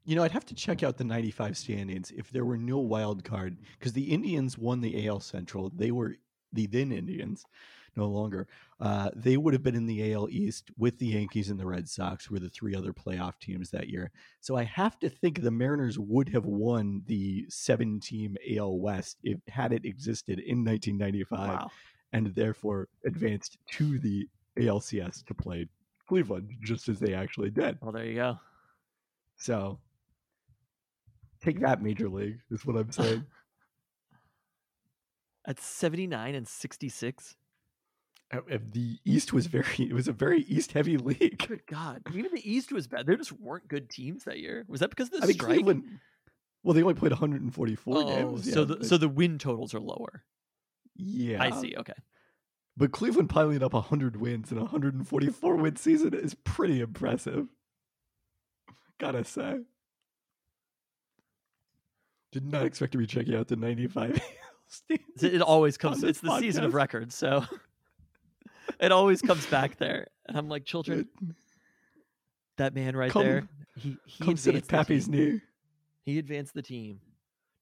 You 0.04 0.16
know, 0.16 0.24
I'd 0.24 0.32
have 0.32 0.46
to 0.46 0.54
check 0.54 0.82
out 0.82 0.96
the 0.96 1.04
95 1.04 1.56
standings 1.56 2.10
if 2.10 2.30
there 2.30 2.44
were 2.44 2.56
no 2.56 2.78
wild 2.78 3.22
card 3.22 3.58
because 3.78 3.92
the 3.92 4.10
Indians 4.10 4.58
won 4.58 4.80
the 4.80 5.06
AL 5.06 5.20
Central. 5.20 5.70
They 5.74 5.92
were 5.92 6.16
the 6.52 6.66
then 6.66 6.90
Indians, 6.90 7.44
no 7.96 8.06
longer. 8.06 8.46
Uh, 8.80 9.10
they 9.14 9.36
would 9.36 9.54
have 9.54 9.62
been 9.62 9.74
in 9.74 9.86
the 9.86 10.12
AL 10.12 10.28
East 10.30 10.70
with 10.76 10.98
the 10.98 11.06
Yankees 11.06 11.50
and 11.50 11.58
the 11.58 11.66
Red 11.66 11.88
Sox, 11.88 12.26
who 12.26 12.34
were 12.34 12.40
the 12.40 12.48
three 12.50 12.74
other 12.74 12.92
playoff 12.92 13.38
teams 13.40 13.70
that 13.70 13.88
year. 13.88 14.10
So 14.40 14.56
I 14.56 14.64
have 14.64 14.98
to 15.00 15.08
think 15.08 15.40
the 15.42 15.50
Mariners 15.50 15.98
would 15.98 16.28
have 16.30 16.44
won 16.46 17.02
the 17.06 17.46
seven 17.48 18.00
team 18.00 18.36
AL 18.56 18.78
West 18.78 19.18
if 19.22 19.38
had 19.48 19.72
it 19.72 19.84
existed 19.84 20.38
in 20.38 20.64
1995 20.64 21.38
Wow. 21.48 21.70
and 22.12 22.34
therefore 22.34 22.88
advanced 23.06 23.58
to 23.72 23.98
the 23.98 24.28
ALCS 24.58 25.24
to 25.26 25.34
play 25.34 25.66
Cleveland, 26.08 26.50
just 26.62 26.88
as 26.88 26.98
they 26.98 27.14
actually 27.14 27.50
did. 27.50 27.78
Well, 27.80 27.92
there 27.92 28.04
you 28.04 28.14
go. 28.16 28.38
So 29.36 29.78
take 31.42 31.60
that, 31.60 31.82
Major 31.82 32.08
League, 32.08 32.38
is 32.50 32.64
what 32.66 32.76
I'm 32.76 32.92
saying. 32.92 33.24
At 35.46 35.60
seventy 35.60 36.06
nine 36.06 36.34
and 36.34 36.48
sixty 36.48 36.88
six. 36.88 37.36
Uh, 37.36 37.36
uh, 37.36 37.43
Uh, 38.34 38.58
the 38.72 38.98
East 39.04 39.32
was 39.32 39.46
very, 39.46 39.66
it 39.78 39.92
was 39.92 40.08
a 40.08 40.12
very 40.12 40.42
East 40.42 40.72
heavy 40.72 40.96
league. 40.98 41.46
Good 41.46 41.66
God! 41.66 42.02
Even 42.14 42.32
the 42.34 42.50
East 42.50 42.72
was 42.72 42.86
bad. 42.86 43.06
There 43.06 43.16
just 43.16 43.32
weren't 43.32 43.68
good 43.68 43.88
teams 43.90 44.24
that 44.24 44.38
year. 44.38 44.64
Was 44.68 44.80
that 44.80 44.90
because 44.90 45.08
of 45.08 45.20
the 45.20 45.24
I 45.24 45.26
mean, 45.26 45.34
strike? 45.34 45.54
Cleveland, 45.56 45.84
well, 46.62 46.74
they 46.74 46.82
only 46.82 46.94
played 46.94 47.12
144 47.12 47.96
oh, 47.96 48.04
games. 48.08 48.52
so 48.52 48.60
yeah, 48.60 48.66
the 48.66 48.76
but- 48.76 48.86
so 48.86 48.96
the 48.96 49.08
win 49.08 49.38
totals 49.38 49.74
are 49.74 49.80
lower. 49.80 50.24
yeah. 50.96 51.42
I 51.42 51.50
see. 51.50 51.74
Okay. 51.76 51.92
But 52.76 52.90
Cleveland 52.90 53.28
piling 53.30 53.62
up 53.62 53.72
100 53.72 54.16
wins 54.16 54.50
in 54.50 54.58
a 54.58 54.62
144 54.62 55.56
win 55.56 55.76
season 55.76 56.12
is 56.12 56.34
pretty 56.34 56.80
impressive. 56.80 57.46
Gotta 58.98 59.22
say. 59.24 59.60
Did 62.32 62.50
not 62.50 62.64
expect 62.66 62.90
to 62.92 62.98
be 62.98 63.06
checking 63.06 63.36
out 63.36 63.46
the 63.46 63.54
95 63.54 64.20
standings. 64.68 65.22
It 65.22 65.40
always 65.40 65.76
comes. 65.76 66.02
It's 66.02 66.20
the 66.20 66.36
season 66.40 66.64
of 66.64 66.74
records, 66.74 67.14
so 67.14 67.44
it 68.84 68.92
always 68.92 69.20
comes 69.22 69.46
back 69.46 69.76
there. 69.78 70.06
And 70.26 70.36
I'm 70.36 70.48
like, 70.48 70.64
children, 70.64 71.08
that 72.56 72.74
man 72.74 72.96
right 72.96 73.10
Come- 73.10 73.22
there, 73.24 73.48
he 73.76 73.96
he 74.06 74.24
comes 74.24 74.42
to 74.44 74.50
advanced 74.50 74.68
the 74.68 74.76
Pappy's 74.76 75.08
team. 75.08 75.14
knee. 75.34 75.40
He 76.04 76.18
advanced 76.18 76.54
the 76.54 76.62
team 76.62 77.00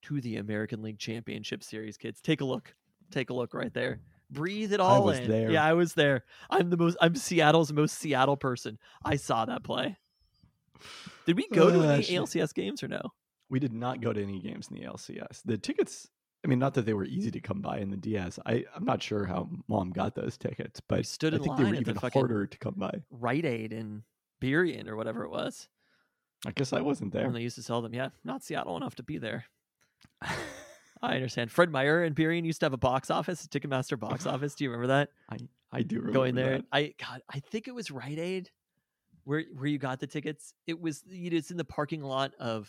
to 0.02 0.20
the 0.20 0.36
American 0.36 0.82
League 0.82 0.98
Championship 0.98 1.62
Series. 1.62 1.96
Kids, 1.96 2.20
take 2.20 2.40
a 2.40 2.44
look. 2.44 2.74
Take 3.10 3.30
a 3.30 3.34
look 3.34 3.54
right 3.54 3.72
there. 3.72 4.00
Breathe 4.30 4.72
it 4.72 4.80
I 4.80 4.84
all 4.84 5.04
was 5.04 5.18
in. 5.18 5.28
there. 5.28 5.50
Yeah, 5.50 5.64
I 5.64 5.74
was 5.74 5.92
there. 5.94 6.24
I'm 6.50 6.70
the 6.70 6.76
most. 6.76 6.96
I'm 7.00 7.14
Seattle's 7.14 7.72
most 7.72 7.98
Seattle 7.98 8.36
person. 8.36 8.78
I 9.04 9.16
saw 9.16 9.44
that 9.44 9.62
play. 9.62 9.96
Did 11.26 11.36
we 11.36 11.46
go 11.52 11.70
to 11.70 11.82
any 11.88 12.02
shit. 12.02 12.20
ALCS 12.20 12.52
games 12.54 12.82
or 12.82 12.88
no? 12.88 13.00
We 13.50 13.58
did 13.60 13.72
not 13.72 14.00
go 14.00 14.12
to 14.12 14.22
any 14.22 14.40
games 14.40 14.68
in 14.70 14.76
the 14.80 14.86
LCS. 14.88 15.42
The 15.44 15.58
tickets, 15.58 16.08
I 16.44 16.48
mean, 16.48 16.58
not 16.58 16.74
that 16.74 16.86
they 16.86 16.94
were 16.94 17.04
easy 17.04 17.30
to 17.30 17.40
come 17.40 17.60
by 17.60 17.78
in 17.78 17.90
the 17.90 17.96
DS. 17.96 18.38
I, 18.44 18.64
I'm 18.74 18.84
not 18.84 19.00
sure 19.02 19.24
how 19.26 19.48
mom 19.68 19.90
got 19.90 20.14
those 20.16 20.36
tickets, 20.36 20.80
but 20.88 21.06
stood 21.06 21.34
I 21.34 21.38
think 21.38 21.56
they 21.56 21.64
were 21.64 21.70
the 21.70 21.80
even 21.80 21.94
fucking- 21.94 22.20
harder 22.20 22.46
to 22.46 22.58
come 22.58 22.74
by. 22.76 22.92
Rite 23.10 23.44
Aid 23.44 23.72
in 23.72 24.02
Burien 24.40 24.88
or 24.88 24.96
whatever 24.96 25.24
it 25.24 25.30
was. 25.30 25.68
I 26.44 26.50
guess 26.50 26.72
I 26.72 26.80
wasn't 26.80 27.12
there. 27.12 27.24
When 27.24 27.34
they 27.34 27.42
used 27.42 27.54
to 27.54 27.62
sell 27.62 27.80
them. 27.82 27.94
Yeah, 27.94 28.08
not 28.24 28.42
Seattle 28.42 28.76
enough 28.76 28.96
to 28.96 29.04
be 29.04 29.18
there. 29.18 29.44
I 31.02 31.14
understand. 31.14 31.50
Fred 31.50 31.70
Meyer 31.70 32.02
and 32.04 32.14
Burien 32.14 32.44
used 32.44 32.60
to 32.60 32.66
have 32.66 32.72
a 32.72 32.76
box 32.78 33.10
office, 33.10 33.44
a 33.44 33.48
Ticketmaster 33.48 33.98
box 33.98 34.26
office. 34.26 34.54
Do 34.54 34.64
you 34.64 34.70
remember 34.70 34.88
that? 34.88 35.10
I, 35.30 35.38
I 35.72 35.82
do 35.82 35.96
remember 35.96 36.12
Going 36.12 36.34
there. 36.34 36.58
that. 36.58 36.64
I 36.72 36.94
God, 36.98 37.22
I 37.32 37.40
think 37.40 37.68
it 37.68 37.74
was 37.74 37.90
Rite 37.90 38.18
Aid 38.18 38.50
where 39.24 39.44
where 39.54 39.66
you 39.66 39.78
got 39.78 40.00
the 40.00 40.06
tickets. 40.06 40.54
It 40.66 40.80
was 40.80 41.02
you 41.08 41.30
know, 41.30 41.36
it's 41.36 41.50
in 41.50 41.56
the 41.56 41.64
parking 41.64 42.02
lot 42.02 42.32
of 42.40 42.68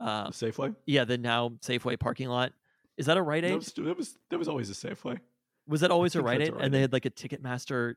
uh 0.00 0.28
Safeway. 0.30 0.74
yeah, 0.86 1.04
the 1.04 1.18
now 1.18 1.50
Safeway 1.64 1.98
parking 1.98 2.28
lot. 2.28 2.52
Is 2.96 3.06
that 3.06 3.16
a 3.16 3.22
Rite 3.22 3.42
That 3.42 3.50
Aid? 3.50 3.56
was, 3.56 3.72
that 3.76 3.96
was 3.96 4.18
that 4.30 4.38
was 4.38 4.48
always 4.48 4.70
a 4.70 4.74
Safeway. 4.74 5.18
Was 5.66 5.80
that 5.80 5.90
always 5.90 6.14
a 6.14 6.22
Rite 6.22 6.42
Aid? 6.42 6.54
a 6.54 6.58
And 6.58 6.72
they 6.72 6.80
had 6.80 6.92
like 6.92 7.06
a 7.06 7.10
Ticketmaster 7.10 7.94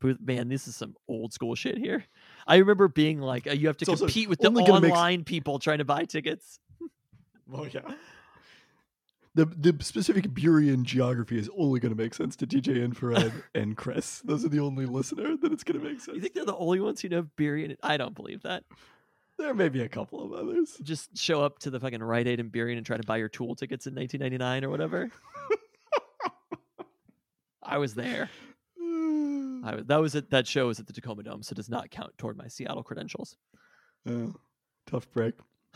booth. 0.00 0.18
Man, 0.20 0.48
this 0.48 0.66
is 0.66 0.76
some 0.76 0.94
old 1.08 1.32
school 1.32 1.54
shit 1.54 1.78
here. 1.78 2.04
I 2.46 2.56
remember 2.56 2.88
being 2.88 3.20
like, 3.20 3.46
uh, 3.46 3.52
you 3.52 3.68
have 3.68 3.76
to 3.78 3.90
It's 3.90 4.00
compete 4.00 4.28
with 4.28 4.40
the 4.40 4.50
gonna 4.50 4.80
make 4.80 4.92
online 4.92 5.24
people 5.24 5.58
trying 5.58 5.78
to 5.78 5.84
buy 5.84 6.04
tickets. 6.04 6.58
Oh 7.52 7.64
yeah. 7.64 7.80
The 9.34 9.44
the 9.46 9.76
specific 9.84 10.24
Burien 10.24 10.82
geography 10.82 11.38
is 11.38 11.48
only 11.56 11.78
going 11.78 11.94
to 11.94 12.02
make 12.02 12.14
sense 12.14 12.34
to 12.36 12.46
DJ 12.48 12.82
Infrared 12.82 13.32
and 13.54 13.76
Chris. 13.76 14.20
Those 14.20 14.44
are 14.44 14.48
the 14.48 14.58
only 14.58 14.86
listener 14.86 15.36
that 15.36 15.52
it's 15.52 15.62
going 15.62 15.80
to 15.80 15.86
make 15.88 16.00
sense. 16.00 16.16
You 16.16 16.20
think 16.20 16.34
they're 16.34 16.44
the 16.44 16.56
only 16.56 16.80
ones 16.80 17.00
who 17.00 17.08
know? 17.08 17.28
And 17.38 17.76
I 17.82 17.96
don't 17.96 18.14
believe 18.14 18.42
that. 18.42 18.64
There 19.40 19.54
may 19.54 19.70
be 19.70 19.80
a 19.80 19.88
couple 19.88 20.22
of 20.22 20.32
others. 20.38 20.76
Just 20.82 21.16
show 21.16 21.42
up 21.42 21.58
to 21.60 21.70
the 21.70 21.80
fucking 21.80 22.02
Rite 22.02 22.26
Aid 22.26 22.40
and 22.40 22.52
Burien 22.52 22.76
and 22.76 22.84
try 22.84 22.98
to 22.98 23.02
buy 23.06 23.16
your 23.16 23.30
Tool 23.30 23.54
tickets 23.54 23.86
in 23.86 23.94
1999 23.94 24.64
or 24.64 24.70
whatever. 24.70 25.10
I 27.62 27.78
was 27.78 27.94
there. 27.94 28.28
I 28.78 29.74
was, 29.76 29.84
that 29.86 29.96
was 29.96 30.14
at 30.14 30.28
that 30.30 30.46
show 30.46 30.66
was 30.66 30.78
at 30.78 30.86
the 30.86 30.92
Tacoma 30.92 31.22
Dome, 31.22 31.42
so 31.42 31.54
it 31.54 31.56
does 31.56 31.70
not 31.70 31.90
count 31.90 32.16
toward 32.18 32.36
my 32.36 32.48
Seattle 32.48 32.82
credentials. 32.82 33.34
Oh, 34.06 34.34
tough 34.86 35.10
break. 35.10 35.34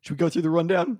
Should 0.00 0.12
we 0.12 0.16
go 0.16 0.30
through 0.30 0.42
the 0.42 0.50
rundown? 0.50 0.98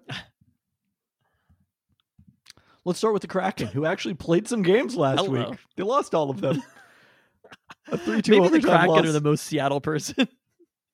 Let's 2.84 2.98
start 2.98 3.14
with 3.14 3.22
the 3.22 3.28
Kraken, 3.28 3.68
who 3.68 3.86
actually 3.86 4.14
played 4.14 4.46
some 4.46 4.60
games 4.60 4.94
last 4.94 5.24
Hello. 5.24 5.50
week. 5.50 5.58
They 5.76 5.84
lost 5.84 6.14
all 6.14 6.28
of 6.28 6.42
them. 6.42 6.62
A 7.92 7.96
three-two 7.96 8.32
Maybe 8.32 8.48
the 8.48 8.60
Kraken 8.60 8.88
loss. 8.88 9.06
are 9.06 9.12
the 9.12 9.20
most 9.22 9.44
Seattle 9.46 9.80
person. 9.80 10.28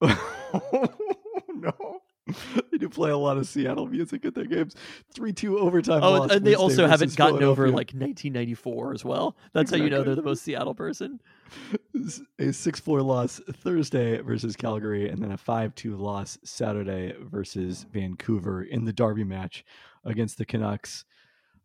no. 1.54 2.00
They 2.72 2.78
do 2.78 2.88
play 2.88 3.10
a 3.10 3.16
lot 3.16 3.36
of 3.36 3.46
Seattle 3.46 3.86
music 3.86 4.24
at 4.24 4.34
their 4.34 4.46
games. 4.46 4.74
3 5.14 5.32
2 5.32 5.58
overtime. 5.58 6.02
oh, 6.02 6.12
loss 6.12 6.30
and 6.32 6.44
they 6.44 6.50
Wednesday 6.50 6.54
also 6.56 6.88
haven't 6.88 7.14
gotten 7.14 7.42
over 7.42 7.66
like 7.68 7.92
1994 7.92 8.94
as 8.94 9.04
well. 9.04 9.36
That's 9.52 9.70
how 9.70 9.76
you 9.76 9.90
know 9.90 10.02
they're 10.02 10.16
the 10.16 10.22
most 10.22 10.42
Seattle 10.42 10.74
person. 10.74 11.20
a 12.38 12.52
6 12.52 12.80
4 12.80 13.02
loss 13.02 13.40
Thursday 13.62 14.20
versus 14.20 14.56
Calgary, 14.56 15.08
and 15.08 15.22
then 15.22 15.32
a 15.32 15.36
5 15.36 15.74
2 15.76 15.96
loss 15.96 16.36
Saturday 16.42 17.14
versus 17.20 17.86
Vancouver 17.92 18.64
in 18.64 18.84
the 18.84 18.92
Derby 18.92 19.24
match 19.24 19.64
against 20.04 20.36
the 20.38 20.44
Canucks. 20.44 21.04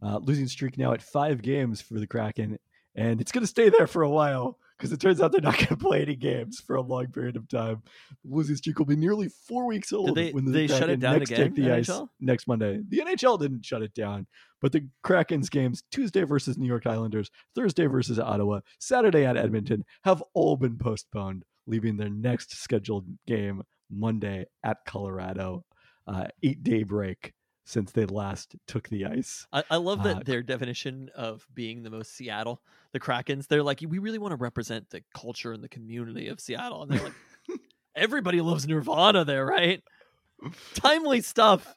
Uh, 0.03 0.17
losing 0.17 0.47
streak 0.47 0.77
now 0.77 0.93
at 0.93 1.01
five 1.01 1.41
games 1.41 1.81
for 1.81 1.95
the 1.95 2.07
Kraken, 2.07 2.57
and 2.95 3.19
it's 3.19 3.31
going 3.31 3.43
to 3.43 3.47
stay 3.47 3.69
there 3.69 3.87
for 3.87 4.03
a 4.03 4.09
while 4.09 4.57
because 4.81 4.91
it 4.91 4.99
turns 4.99 5.21
out 5.21 5.31
they're 5.31 5.41
not 5.41 5.53
going 5.57 5.67
to 5.67 5.77
play 5.77 6.01
any 6.01 6.15
games 6.15 6.59
for 6.59 6.75
a 6.75 6.81
long 6.81 7.05
period 7.11 7.35
of 7.35 7.47
time. 7.47 7.83
Losing 8.25 8.55
streak 8.55 8.79
will 8.79 8.87
be 8.87 8.95
nearly 8.95 9.29
four 9.29 9.67
weeks 9.67 9.93
old 9.93 10.15
they- 10.15 10.31
when 10.31 10.43
the 10.45 10.51
they 10.51 10.65
shut 10.67 10.89
it 10.89 10.99
down 10.99 11.19
next 11.19 11.29
again, 11.29 11.53
the 11.53 11.71
ice 11.71 11.87
next 12.19 12.47
Monday. 12.47 12.79
The 12.89 12.97
NHL 12.99 13.39
didn't 13.39 13.63
shut 13.63 13.83
it 13.83 13.93
down, 13.93 14.25
but 14.59 14.71
the 14.71 14.87
Kraken's 15.03 15.49
games 15.49 15.83
Tuesday 15.91 16.23
versus 16.23 16.57
New 16.57 16.65
York 16.67 16.87
Islanders, 16.87 17.29
Thursday 17.53 17.85
versus 17.85 18.17
Ottawa, 18.19 18.61
Saturday 18.79 19.23
at 19.23 19.37
Edmonton 19.37 19.85
have 20.03 20.23
all 20.33 20.57
been 20.57 20.77
postponed, 20.79 21.45
leaving 21.67 21.95
their 21.97 22.09
next 22.09 22.55
scheduled 22.57 23.05
game 23.27 23.61
Monday 23.91 24.45
at 24.63 24.77
Colorado. 24.87 25.63
Uh, 26.07 26.25
eight 26.41 26.63
day 26.63 26.81
break 26.81 27.33
since 27.63 27.91
they 27.91 28.05
last 28.05 28.55
took 28.67 28.89
the 28.89 29.05
ice. 29.05 29.47
I, 29.51 29.63
I 29.69 29.77
love 29.77 30.03
that 30.03 30.17
Uh, 30.17 30.21
their 30.25 30.41
definition 30.41 31.09
of 31.15 31.47
being 31.53 31.83
the 31.83 31.89
most 31.89 32.13
Seattle, 32.15 32.61
the 32.91 32.99
Krakens, 32.99 33.47
they're 33.47 33.63
like, 33.63 33.81
we 33.87 33.99
really 33.99 34.19
want 34.19 34.31
to 34.31 34.37
represent 34.37 34.89
the 34.89 35.03
culture 35.13 35.53
and 35.53 35.63
the 35.63 35.69
community 35.69 36.27
of 36.27 36.39
Seattle. 36.39 36.83
And 36.83 36.91
they're 36.91 37.03
like, 37.03 37.13
everybody 37.95 38.41
loves 38.41 38.67
Nirvana 38.67 39.25
there, 39.25 39.45
right? 39.45 39.83
Timely 40.73 41.21
stuff. 41.21 41.75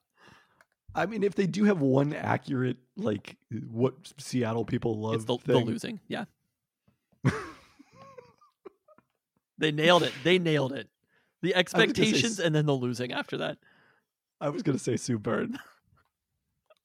I 0.94 1.06
mean, 1.06 1.22
if 1.22 1.34
they 1.34 1.46
do 1.46 1.64
have 1.64 1.80
one 1.80 2.14
accurate, 2.14 2.78
like 2.96 3.36
what 3.70 3.94
Seattle 4.18 4.64
people 4.64 5.00
love, 5.00 5.14
it's 5.16 5.24
the, 5.24 5.38
the 5.44 5.58
losing. 5.58 6.00
Yeah. 6.06 6.24
they 9.58 9.72
nailed 9.72 10.04
it. 10.04 10.12
They 10.22 10.38
nailed 10.38 10.72
it. 10.72 10.88
The 11.42 11.50
gonna 11.50 11.56
say 11.56 11.60
expectations 11.60 12.38
and 12.38 12.54
then 12.54 12.66
the 12.66 12.74
losing 12.74 13.12
after 13.12 13.38
that. 13.38 13.58
I 14.40 14.50
was 14.50 14.62
gonna 14.62 14.78
say 14.78 14.96
Sue 14.96 15.18
Bird 15.18 15.56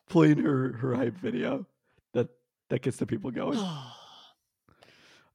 playing 0.09 0.39
her 0.39 0.73
her 0.73 0.95
hype 0.95 1.17
video. 1.17 1.65
That 2.13 2.29
that 2.69 2.81
gets 2.81 2.97
the 2.97 3.05
people 3.05 3.31
going. 3.31 3.59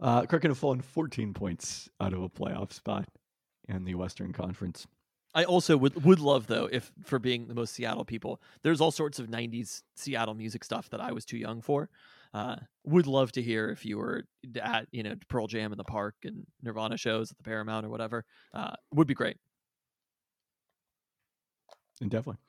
Uh, 0.00 0.26
Kraken 0.26 0.50
have 0.50 0.58
fallen 0.58 0.80
14 0.80 1.32
points 1.32 1.88
out 2.00 2.12
of 2.12 2.20
a 2.20 2.28
playoff 2.28 2.72
spot 2.72 3.06
in 3.68 3.84
the 3.84 3.94
Western 3.94 4.32
Conference. 4.32 4.86
I 5.34 5.44
also 5.44 5.76
would 5.76 6.04
would 6.04 6.20
love 6.20 6.46
though 6.46 6.68
if 6.70 6.92
for 7.04 7.18
being 7.18 7.48
the 7.48 7.54
most 7.54 7.74
Seattle 7.74 8.04
people, 8.04 8.40
there's 8.62 8.80
all 8.80 8.90
sorts 8.90 9.18
of 9.18 9.26
'90s 9.26 9.82
Seattle 9.96 10.34
music 10.34 10.62
stuff 10.62 10.88
that 10.90 11.00
I 11.00 11.12
was 11.12 11.24
too 11.24 11.36
young 11.38 11.60
for. 11.60 11.90
Uh, 12.32 12.56
would 12.84 13.06
love 13.06 13.32
to 13.32 13.42
hear 13.42 13.68
if 13.68 13.84
you 13.84 13.98
were 13.98 14.24
at 14.60 14.86
you 14.92 15.02
know 15.02 15.14
Pearl 15.28 15.46
Jam 15.46 15.72
in 15.72 15.78
the 15.78 15.84
park 15.84 16.14
and 16.24 16.46
Nirvana 16.62 16.96
shows 16.96 17.30
at 17.32 17.36
the 17.36 17.42
Paramount 17.42 17.84
or 17.84 17.88
whatever. 17.88 18.24
Uh, 18.52 18.74
would 18.92 19.08
be 19.08 19.14
great. 19.14 19.36
And 22.00 22.10
definitely. 22.10 22.40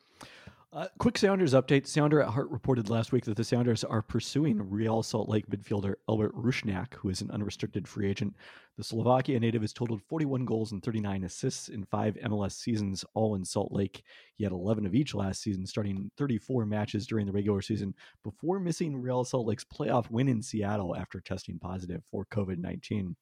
Uh, 0.75 0.87
quick 0.99 1.17
Sounders 1.17 1.53
update. 1.53 1.87
Sounder 1.87 2.21
at 2.21 2.27
Heart 2.27 2.49
reported 2.49 2.89
last 2.89 3.13
week 3.13 3.23
that 3.23 3.37
the 3.37 3.45
Sounders 3.45 3.85
are 3.85 4.01
pursuing 4.01 4.57
Real 4.69 5.01
Salt 5.01 5.29
Lake 5.29 5.47
midfielder 5.47 5.93
Albert 6.09 6.35
Rusnak, 6.35 6.95
who 6.95 7.07
is 7.07 7.21
an 7.21 7.31
unrestricted 7.31 7.87
free 7.87 8.09
agent. 8.09 8.35
The 8.77 8.83
Slovakia 8.83 9.39
native 9.39 9.61
has 9.61 9.71
totaled 9.71 10.01
41 10.01 10.43
goals 10.43 10.73
and 10.73 10.83
39 10.83 11.23
assists 11.23 11.69
in 11.69 11.85
five 11.85 12.17
MLS 12.25 12.59
seasons, 12.59 13.05
all 13.13 13.35
in 13.35 13.45
Salt 13.45 13.71
Lake. 13.71 14.03
He 14.33 14.43
had 14.43 14.51
11 14.51 14.85
of 14.85 14.93
each 14.93 15.15
last 15.15 15.41
season, 15.41 15.65
starting 15.65 16.11
34 16.17 16.65
matches 16.65 17.07
during 17.07 17.25
the 17.25 17.31
regular 17.31 17.61
season 17.61 17.95
before 18.21 18.59
missing 18.59 19.01
Real 19.01 19.23
Salt 19.23 19.47
Lake's 19.47 19.63
playoff 19.63 20.11
win 20.11 20.27
in 20.27 20.41
Seattle 20.41 20.93
after 20.93 21.21
testing 21.21 21.57
positive 21.57 22.01
for 22.11 22.25
COVID 22.25 22.57
19. 22.57 23.15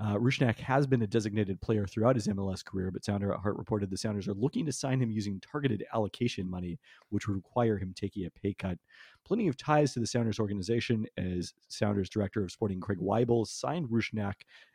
Uh, 0.00 0.14
Rusnak 0.14 0.58
has 0.58 0.86
been 0.86 1.02
a 1.02 1.08
designated 1.08 1.60
player 1.60 1.84
throughout 1.84 2.14
his 2.14 2.28
MLS 2.28 2.64
career, 2.64 2.92
but 2.92 3.04
Sounder 3.04 3.32
at 3.32 3.40
Heart 3.40 3.56
reported 3.56 3.90
the 3.90 3.96
Sounders 3.96 4.28
are 4.28 4.34
looking 4.34 4.64
to 4.66 4.72
sign 4.72 5.02
him 5.02 5.10
using 5.10 5.40
targeted 5.40 5.84
allocation 5.92 6.48
money, 6.48 6.78
which 7.08 7.26
would 7.26 7.34
require 7.34 7.78
him 7.78 7.92
taking 7.92 8.24
a 8.24 8.30
pay 8.30 8.54
cut. 8.54 8.78
Plenty 9.24 9.48
of 9.48 9.56
ties 9.56 9.92
to 9.94 10.00
the 10.00 10.06
Sounders 10.06 10.38
organization, 10.38 11.04
as 11.16 11.52
Sounders 11.66 12.08
director 12.08 12.44
of 12.44 12.52
sporting 12.52 12.78
Craig 12.80 13.00
Waibel 13.00 13.44
signed 13.44 13.88
Rusnak 13.88 14.34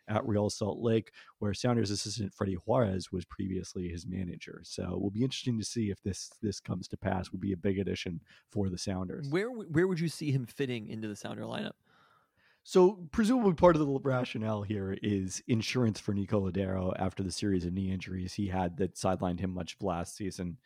at 0.09 0.27
Real 0.27 0.49
Salt 0.49 0.79
Lake, 0.79 1.11
where 1.39 1.53
Sounders 1.53 1.89
assistant 1.89 2.33
Freddie 2.33 2.57
Juarez 2.65 3.09
was 3.09 3.23
previously 3.23 3.87
his 3.87 4.05
manager. 4.05 4.59
So 4.63 4.83
it 4.83 5.01
will 5.01 5.09
be 5.09 5.23
interesting 5.23 5.57
to 5.57 5.65
see 5.65 5.89
if 5.89 6.03
this 6.03 6.31
this 6.41 6.59
comes 6.59 6.89
to 6.89 6.97
pass. 6.97 7.31
Would 7.31 7.39
be 7.39 7.53
a 7.53 7.57
big 7.57 7.79
addition 7.79 8.19
for 8.51 8.69
the 8.69 8.77
Sounders. 8.77 9.29
Where 9.29 9.49
where 9.49 9.87
would 9.87 10.01
you 10.01 10.09
see 10.09 10.31
him 10.31 10.45
fitting 10.45 10.89
into 10.89 11.07
the 11.07 11.15
Sounder 11.15 11.43
lineup? 11.43 11.73
So 12.65 13.07
presumably 13.11 13.53
part 13.53 13.75
of 13.75 13.81
the 13.81 13.99
rationale 14.03 14.61
here 14.61 14.97
is 15.03 15.43
insurance 15.49 15.99
for 15.99 16.13
Nico 16.13 16.49
Lodeiro 16.49 16.93
after 16.97 17.21
the 17.21 17.31
series 17.31 17.65
of 17.65 17.73
knee 17.73 17.91
injuries 17.91 18.33
he 18.33 18.47
had 18.47 18.77
that 18.77 18.95
sidelined 18.95 19.41
him 19.41 19.53
much 19.53 19.75
of 19.75 19.83
last 19.83 20.15
season 20.15 20.57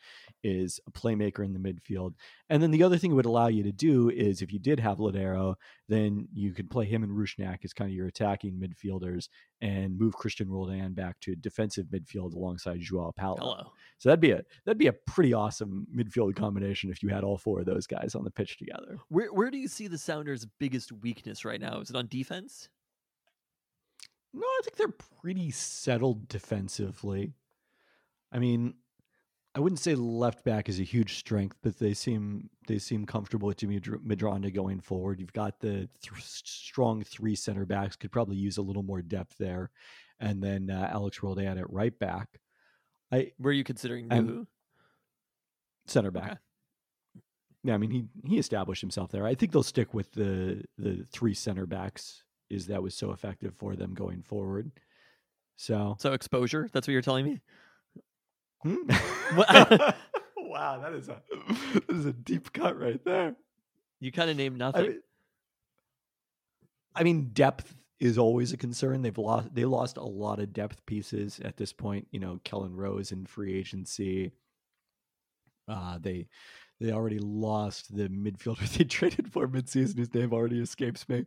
is 0.43 0.79
a 0.87 0.91
playmaker 0.91 1.43
in 1.43 1.53
the 1.53 1.59
midfield. 1.59 2.13
And 2.49 2.61
then 2.61 2.69
the 2.69 2.83
other 2.83 2.97
thing 2.97 3.11
it 3.11 3.15
would 3.15 3.25
allow 3.25 3.47
you 3.47 3.63
to 3.63 3.71
do 3.71 4.09
is 4.11 4.43
if 4.43 4.53
you 4.53 4.59
did 4.59 4.79
have 4.79 4.99
Lodeiro, 4.99 5.55
then 5.89 6.27
you 6.31 6.53
could 6.53 6.69
play 6.69 6.85
him 6.85 7.01
and 7.01 7.11
Rusnak 7.17 7.65
as 7.65 7.73
kind 7.73 7.89
of 7.89 7.95
your 7.95 8.07
attacking 8.07 8.61
midfielders 8.61 9.29
and 9.61 9.97
move 9.97 10.15
Christian 10.15 10.49
Roldan 10.49 10.93
back 10.93 11.19
to 11.21 11.35
defensive 11.35 11.87
midfield 11.87 12.33
alongside 12.35 12.79
Joao 12.79 13.11
Paulo. 13.11 13.37
Hello. 13.39 13.71
So 13.97 14.09
that'd 14.09 14.19
be 14.19 14.31
a 14.31 14.43
that'd 14.65 14.77
be 14.77 14.87
a 14.87 14.93
pretty 14.93 15.33
awesome 15.33 15.87
midfield 15.95 16.35
combination 16.35 16.91
if 16.91 17.01
you 17.01 17.09
had 17.09 17.23
all 17.23 17.37
four 17.37 17.59
of 17.59 17.65
those 17.65 17.87
guys 17.87 18.13
on 18.13 18.23
the 18.23 18.29
pitch 18.29 18.57
together. 18.57 18.97
Where 19.09 19.33
where 19.33 19.49
do 19.49 19.57
you 19.57 19.67
see 19.67 19.87
the 19.87 19.97
Sounders' 19.97 20.45
biggest 20.59 20.91
weakness 20.91 21.43
right 21.43 21.59
now? 21.59 21.79
It 21.89 21.95
on 21.95 22.07
defense? 22.07 22.69
No, 24.33 24.45
I 24.45 24.61
think 24.63 24.77
they're 24.77 24.93
pretty 25.21 25.51
settled 25.51 26.27
defensively. 26.27 27.33
I 28.31 28.39
mean, 28.39 28.75
I 29.55 29.59
wouldn't 29.59 29.79
say 29.79 29.95
left 29.95 30.43
back 30.43 30.69
is 30.69 30.79
a 30.79 30.83
huge 30.83 31.17
strength, 31.17 31.57
but 31.63 31.79
they 31.79 31.93
seem 31.95 32.49
they 32.67 32.77
seem 32.77 33.05
comfortable 33.05 33.47
with 33.47 33.57
Jimmy 33.57 33.79
Dr- 33.79 34.01
Medranda 34.01 34.53
going 34.53 34.79
forward. 34.79 35.19
You've 35.19 35.33
got 35.33 35.59
the 35.59 35.89
th- 36.01 36.21
strong 36.21 37.03
three 37.03 37.35
center 37.35 37.65
backs. 37.65 37.95
Could 37.95 38.11
probably 38.11 38.35
use 38.35 38.57
a 38.57 38.61
little 38.61 38.83
more 38.83 39.01
depth 39.01 39.35
there, 39.39 39.71
and 40.19 40.43
then 40.43 40.69
uh, 40.69 40.89
Alex 40.91 41.23
Roldan 41.23 41.57
at 41.57 41.71
right 41.71 41.97
back, 41.97 42.39
I 43.11 43.31
were 43.39 43.51
you 43.51 43.63
considering 43.63 44.09
Nouhou? 44.09 44.45
center 45.87 46.11
back. 46.11 46.31
Okay. 46.31 46.39
Yeah, 47.67 47.73
I 47.73 47.77
mean 47.77 47.91
he 47.91 48.05
he 48.25 48.37
established 48.39 48.79
himself 48.79 49.11
there. 49.11 49.25
I 49.25 49.35
think 49.35 49.51
they'll 49.51 49.61
stick 49.61 49.93
with 49.93 50.13
the 50.13 50.63
the 50.77 51.03
three 51.11 51.33
center 51.33 51.65
backs. 51.65 52.23
Is 52.49 52.67
that 52.67 52.81
was 52.81 52.95
so 52.95 53.11
effective 53.11 53.53
for 53.55 53.75
them 53.75 53.93
going 53.93 54.21
forward. 54.23 54.71
So 55.57 55.97
So 55.99 56.13
exposure. 56.13 56.69
That's 56.71 56.87
what 56.87 56.93
you're 56.93 57.01
telling 57.01 57.25
me. 57.25 57.41
Hmm? 58.63 58.75
Wow, 60.37 60.79
that 60.81 60.93
is 60.93 61.09
a 61.09 61.21
that 61.73 61.83
is 61.89 62.05
a 62.05 62.13
deep 62.13 62.53
cut 62.53 62.79
right 62.79 63.03
there. 63.03 63.35
You 63.99 64.13
kind 64.13 64.29
of 64.29 64.37
named 64.37 64.55
I 64.55 64.57
nothing. 64.59 64.83
mean, 64.83 65.01
I 66.95 67.03
mean, 67.03 67.29
depth 67.33 67.75
is 67.99 68.17
always 68.17 68.53
a 68.53 68.57
concern. 68.57 69.01
They've 69.01 69.17
lost 69.17 69.53
they 69.53 69.65
lost 69.65 69.97
a 69.97 70.03
lot 70.03 70.39
of 70.39 70.53
depth 70.53 70.85
pieces 70.85 71.39
at 71.43 71.57
this 71.57 71.73
point. 71.73 72.07
You 72.11 72.19
know, 72.21 72.39
Kelyn 72.45 72.75
Rowe 72.75 72.99
in 73.11 73.25
free 73.25 73.53
agency. 73.59 74.31
Uh, 75.67 75.99
they 75.99 76.27
they 76.79 76.91
already 76.91 77.19
lost 77.19 77.95
the 77.95 78.07
midfielder 78.09 78.67
they 78.77 78.83
traded 78.83 79.31
for 79.31 79.47
midseason, 79.47 79.97
whose 79.97 80.13
name 80.13 80.33
already 80.33 80.59
escapes 80.59 81.07
me. 81.09 81.25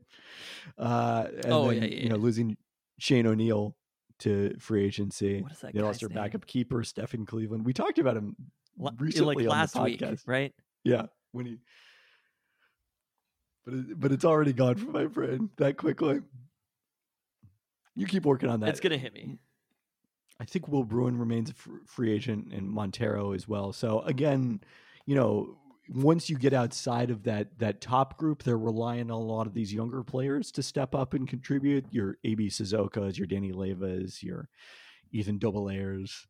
Uh, 0.79 1.27
and 1.45 1.53
Oh, 1.53 1.69
then, 1.69 1.83
yeah, 1.83 1.89
yeah, 1.89 2.03
you 2.03 2.09
know, 2.09 2.17
losing 2.17 2.57
Shane 2.99 3.27
O'Neill 3.27 3.77
to 4.21 4.55
free 4.59 4.85
agency. 4.85 5.43
What 5.43 5.53
is 5.53 5.59
that 5.61 5.75
They 5.75 5.81
lost 5.81 6.01
their 6.01 6.09
name? 6.09 6.17
backup 6.17 6.47
keeper, 6.47 6.85
Stefan 6.85 7.27
Cleveland. 7.27 7.65
We 7.65 7.73
talked 7.73 7.99
about 7.99 8.17
him 8.17 8.37
recently 8.99 9.35
like 9.35 9.45
on 9.45 9.59
last 9.59 9.77
week, 9.81 10.03
right? 10.27 10.53
Yeah, 10.85 11.07
when 11.33 11.47
he. 11.47 11.59
But 13.65 13.75
it, 13.75 14.01
but 14.01 14.13
it's 14.13 14.25
already 14.25 14.53
gone 14.53 14.77
from 14.77 14.93
my 14.93 15.07
brain 15.07 15.51
that 15.57 15.77
quickly. 15.77 16.21
You 17.97 18.07
keep 18.07 18.25
working 18.25 18.49
on 18.49 18.61
that. 18.61 18.71
It's 18.71 18.81
gonna 18.81 18.97
hit 18.97 19.13
me. 19.13 19.39
I 20.39 20.45
think 20.47 20.69
Will 20.69 20.85
Bruin 20.85 21.19
remains 21.19 21.51
a 21.51 21.55
free 21.87 22.11
agent 22.13 22.53
and 22.53 22.71
Montero 22.71 23.33
as 23.33 23.47
well. 23.47 23.75
So 23.75 24.01
again, 24.01 24.61
you 25.07 25.15
know, 25.15 25.57
once 25.89 26.31
you 26.31 26.39
get 26.39 26.53
outside 26.53 27.11
of 27.11 27.25
that 27.25 27.59
that 27.59 27.81
top 27.81 28.17
group, 28.17 28.43
they're 28.43 28.59
relying 28.59 29.11
on 29.11 29.11
a 29.11 29.19
lot 29.19 29.47
of 29.47 29.55
these 29.55 29.73
younger 29.73 30.03
players 30.03 30.53
to 30.53 30.63
step 30.63 30.95
up 30.95 31.15
and 31.15 31.29
contribute. 31.29 31.85
Your 31.91 32.19
AB 32.25 32.49
Suzuka's, 32.49 33.19
your 33.19 33.27
Danny 33.27 33.53
Leyvas, 33.53 34.23
your 34.23 34.49
Ethan 35.13 35.39
Dobbelaeres, 35.39 36.27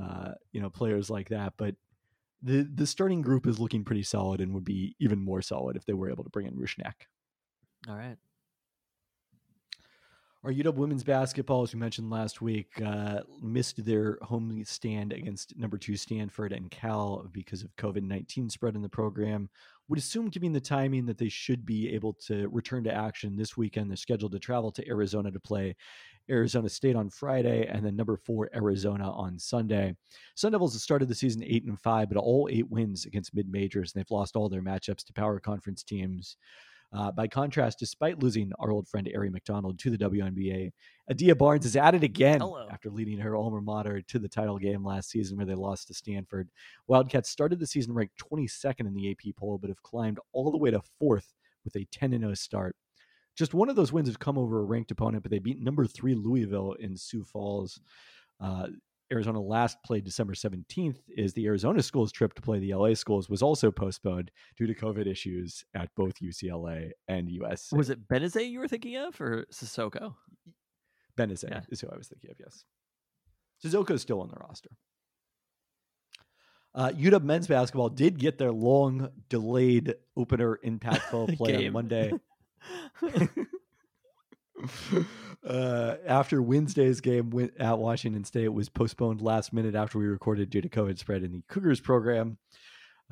uh, 0.00 0.32
you 0.52 0.60
know, 0.60 0.70
players 0.70 1.08
like 1.08 1.28
that. 1.28 1.54
But 1.56 1.76
the 2.42 2.68
the 2.74 2.86
starting 2.86 3.22
group 3.22 3.46
is 3.46 3.60
looking 3.60 3.84
pretty 3.84 4.02
solid 4.02 4.40
and 4.40 4.52
would 4.54 4.64
be 4.64 4.96
even 4.98 5.20
more 5.20 5.42
solid 5.42 5.76
if 5.76 5.86
they 5.86 5.94
were 5.94 6.10
able 6.10 6.24
to 6.24 6.30
bring 6.30 6.46
in 6.46 6.54
Rusnak. 6.54 7.06
All 7.88 7.96
right. 7.96 8.16
Our 10.46 10.52
UW 10.52 10.74
women's 10.74 11.02
basketball, 11.02 11.64
as 11.64 11.74
we 11.74 11.80
mentioned 11.80 12.08
last 12.08 12.40
week, 12.40 12.68
uh, 12.80 13.22
missed 13.42 13.84
their 13.84 14.16
home 14.22 14.62
stand 14.64 15.12
against 15.12 15.56
number 15.58 15.76
two 15.76 15.96
Stanford 15.96 16.52
and 16.52 16.70
Cal 16.70 17.28
because 17.32 17.64
of 17.64 17.74
COVID 17.74 18.04
19 18.04 18.48
spread 18.48 18.76
in 18.76 18.82
the 18.82 18.88
program. 18.88 19.48
Would 19.88 19.98
assume, 19.98 20.28
given 20.28 20.52
the 20.52 20.60
timing, 20.60 21.04
that 21.06 21.18
they 21.18 21.28
should 21.28 21.66
be 21.66 21.92
able 21.92 22.12
to 22.28 22.46
return 22.50 22.84
to 22.84 22.94
action 22.94 23.36
this 23.36 23.56
weekend. 23.56 23.90
They're 23.90 23.96
scheduled 23.96 24.30
to 24.32 24.38
travel 24.38 24.70
to 24.70 24.88
Arizona 24.88 25.32
to 25.32 25.40
play 25.40 25.74
Arizona 26.30 26.68
State 26.68 26.94
on 26.94 27.10
Friday 27.10 27.66
and 27.66 27.84
then 27.84 27.96
number 27.96 28.16
four 28.16 28.48
Arizona 28.54 29.10
on 29.10 29.40
Sunday. 29.40 29.96
Sun 30.36 30.52
Devils 30.52 30.74
have 30.74 30.82
started 30.82 31.08
the 31.08 31.14
season 31.16 31.42
eight 31.42 31.64
and 31.64 31.80
five, 31.80 32.08
but 32.08 32.18
all 32.18 32.48
eight 32.52 32.70
wins 32.70 33.04
against 33.04 33.34
mid 33.34 33.50
majors, 33.50 33.92
and 33.92 34.00
they've 34.00 34.10
lost 34.12 34.36
all 34.36 34.48
their 34.48 34.62
matchups 34.62 35.04
to 35.06 35.12
power 35.12 35.40
conference 35.40 35.82
teams. 35.82 36.36
Uh, 36.92 37.10
by 37.10 37.26
contrast, 37.26 37.78
despite 37.78 38.22
losing 38.22 38.52
our 38.58 38.70
old 38.70 38.88
friend 38.88 39.08
Aari 39.14 39.30
McDonald 39.30 39.78
to 39.80 39.90
the 39.90 39.98
WNBA, 39.98 40.70
Adia 41.10 41.34
Barnes 41.34 41.66
is 41.66 41.76
at 41.76 41.94
it 41.94 42.02
again 42.02 42.40
Hello. 42.40 42.68
after 42.70 42.90
leading 42.90 43.18
her 43.18 43.36
alma 43.36 43.60
mater 43.60 44.00
to 44.02 44.18
the 44.18 44.28
title 44.28 44.58
game 44.58 44.84
last 44.84 45.10
season 45.10 45.36
where 45.36 45.46
they 45.46 45.54
lost 45.54 45.88
to 45.88 45.94
Stanford. 45.94 46.48
Wildcats 46.86 47.28
started 47.28 47.58
the 47.58 47.66
season 47.66 47.92
ranked 47.92 48.18
22nd 48.18 48.86
in 48.86 48.94
the 48.94 49.10
AP 49.10 49.34
poll, 49.36 49.58
but 49.58 49.68
have 49.68 49.82
climbed 49.82 50.20
all 50.32 50.50
the 50.50 50.58
way 50.58 50.70
to 50.70 50.80
fourth 50.98 51.34
with 51.64 51.76
a 51.76 51.84
10 51.92 52.18
0 52.18 52.34
start. 52.34 52.76
Just 53.36 53.52
one 53.52 53.68
of 53.68 53.76
those 53.76 53.92
wins 53.92 54.08
has 54.08 54.16
come 54.16 54.38
over 54.38 54.60
a 54.60 54.64
ranked 54.64 54.90
opponent, 54.90 55.22
but 55.22 55.30
they 55.30 55.38
beat 55.38 55.60
number 55.60 55.86
three 55.86 56.14
Louisville 56.14 56.72
in 56.80 56.96
Sioux 56.96 57.24
Falls. 57.24 57.80
Uh, 58.40 58.68
Arizona 59.12 59.40
last 59.40 59.78
played 59.84 60.04
December 60.04 60.34
17th 60.34 60.98
is 61.08 61.32
the 61.32 61.46
Arizona 61.46 61.82
schools 61.82 62.10
trip 62.10 62.34
to 62.34 62.42
play 62.42 62.58
the 62.58 62.74
LA 62.74 62.94
schools 62.94 63.28
was 63.28 63.42
also 63.42 63.70
postponed 63.70 64.30
due 64.56 64.66
to 64.66 64.74
COVID 64.74 65.06
issues 65.06 65.64
at 65.74 65.90
both 65.96 66.14
UCLA 66.20 66.90
and 67.06 67.30
US. 67.30 67.70
Was 67.72 67.90
it 67.90 68.08
Benazet 68.08 68.50
you 68.50 68.58
were 68.58 68.68
thinking 68.68 68.96
of, 68.96 69.20
or 69.20 69.46
Sissoko? 69.52 70.14
Benazet 71.16 71.50
Yeah. 71.50 71.60
is 71.70 71.80
who 71.80 71.88
I 71.88 71.96
was 71.96 72.08
thinking 72.08 72.30
of, 72.30 72.36
yes. 72.40 72.64
Is 73.64 73.70
still 74.02 74.20
on 74.20 74.28
the 74.28 74.36
roster. 74.36 74.70
Uh, 76.74 76.90
UW 76.90 77.22
men's 77.22 77.46
basketball 77.46 77.88
did 77.88 78.18
get 78.18 78.36
their 78.36 78.52
long 78.52 79.08
delayed 79.30 79.94
opener 80.14 80.58
impactful 80.64 81.36
play 81.38 81.66
on 81.66 81.72
Monday. 81.72 82.12
uh, 85.46 85.96
after 86.06 86.42
Wednesday's 86.42 87.00
game 87.00 87.50
at 87.58 87.78
Washington 87.78 88.24
State 88.24 88.48
was 88.48 88.68
postponed 88.68 89.20
last 89.20 89.52
minute 89.52 89.74
after 89.74 89.98
we 89.98 90.06
recorded 90.06 90.50
due 90.50 90.60
to 90.60 90.68
COVID 90.68 90.98
spread 90.98 91.22
in 91.22 91.32
the 91.32 91.42
Cougars 91.48 91.80
program. 91.80 92.38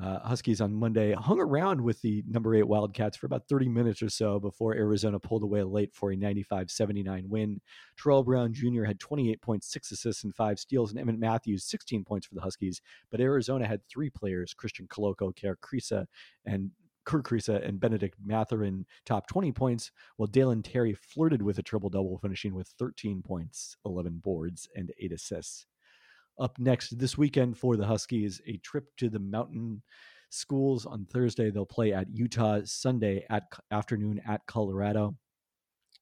Uh, 0.03 0.19
Huskies 0.19 0.59
on 0.59 0.73
Monday 0.73 1.13
hung 1.13 1.39
around 1.39 1.79
with 1.79 2.01
the 2.01 2.21
number 2.27 2.53
eight 2.53 2.67
Wildcats 2.67 3.15
for 3.15 3.27
about 3.27 3.47
30 3.47 3.69
minutes 3.69 4.03
or 4.03 4.09
so 4.09 4.41
before 4.41 4.75
Arizona 4.75 5.17
pulled 5.17 5.43
away 5.43 5.63
late 5.63 5.93
for 5.93 6.11
a 6.11 6.17
95 6.17 6.69
79 6.69 7.29
win. 7.29 7.61
Terrell 7.97 8.21
Brown 8.21 8.53
Jr. 8.53 8.83
had 8.83 8.99
28 8.99 9.41
points, 9.41 9.71
six 9.71 9.89
assists, 9.91 10.25
and 10.25 10.35
five 10.35 10.59
steals, 10.59 10.91
and 10.93 10.99
Emmitt 10.99 11.17
Matthews 11.17 11.63
16 11.63 12.03
points 12.03 12.27
for 12.27 12.35
the 12.35 12.41
Huskies. 12.41 12.81
But 13.09 13.21
Arizona 13.21 13.65
had 13.65 13.79
three 13.87 14.09
players 14.09 14.53
Christian 14.53 14.85
Koloko, 14.87 15.33
Kerr 15.33 15.55
Kriisa, 15.55 16.07
and 16.45 16.71
Kurt 17.05 17.23
Kriisa 17.23 17.67
and 17.67 17.79
Bennedict 17.79 18.17
Mathurin 18.23 18.85
top 19.05 19.27
20 19.27 19.51
points, 19.51 19.91
while 20.17 20.27
Dalen 20.27 20.63
Terry 20.63 20.93
flirted 20.93 21.41
with 21.41 21.57
a 21.59 21.63
triple 21.63 21.89
double, 21.89 22.17
finishing 22.17 22.53
with 22.53 22.67
13 22.79 23.21
points, 23.21 23.77
11 23.85 24.21
boards, 24.23 24.67
and 24.75 24.91
eight 24.99 25.11
assists. 25.11 25.65
Up 26.39 26.57
next 26.59 26.97
this 26.99 27.17
weekend 27.17 27.57
for 27.57 27.77
the 27.77 27.85
Huskies, 27.85 28.41
a 28.45 28.57
trip 28.57 28.85
to 28.97 29.09
the 29.09 29.19
mountain 29.19 29.81
schools 30.29 30.85
on 30.85 31.05
Thursday. 31.05 31.49
They'll 31.49 31.65
play 31.65 31.93
at 31.93 32.13
Utah 32.13 32.61
Sunday 32.65 33.25
at 33.29 33.43
afternoon 33.71 34.21
at 34.27 34.45
Colorado. 34.45 35.15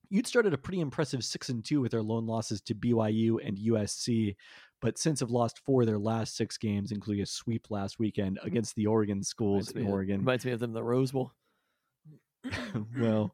Ute 0.10 0.28
started 0.28 0.54
a 0.54 0.58
pretty 0.58 0.80
impressive 0.80 1.24
six 1.24 1.50
and 1.50 1.64
two 1.64 1.82
with 1.82 1.92
their 1.92 2.04
lone 2.04 2.28
losses 2.28 2.62
to 2.62 2.76
BYU 2.76 3.38
and 3.44 3.58
USC, 3.58 4.36
but 4.84 4.98
since 5.00 5.22
have 5.22 5.32
lost 5.32 5.60
four 5.66 5.82
of 5.82 5.88
their 5.88 5.98
last 5.98 6.36
six 6.36 6.58
games, 6.58 6.92
including 6.92 7.24
a 7.24 7.26
sweep 7.26 7.72
last 7.72 7.98
weekend 7.98 8.38
against 8.44 8.76
the 8.76 8.86
Oregon 8.86 9.24
schools 9.24 9.70
Reminds 9.70 9.72
in 9.76 9.88
of- 9.88 9.94
Oregon. 9.94 10.20
reminds 10.20 10.46
me 10.46 10.52
of 10.52 10.60
them 10.60 10.74
the 10.74 10.84
Rose 10.84 11.12
Bowl. 11.12 11.32
well, 13.00 13.34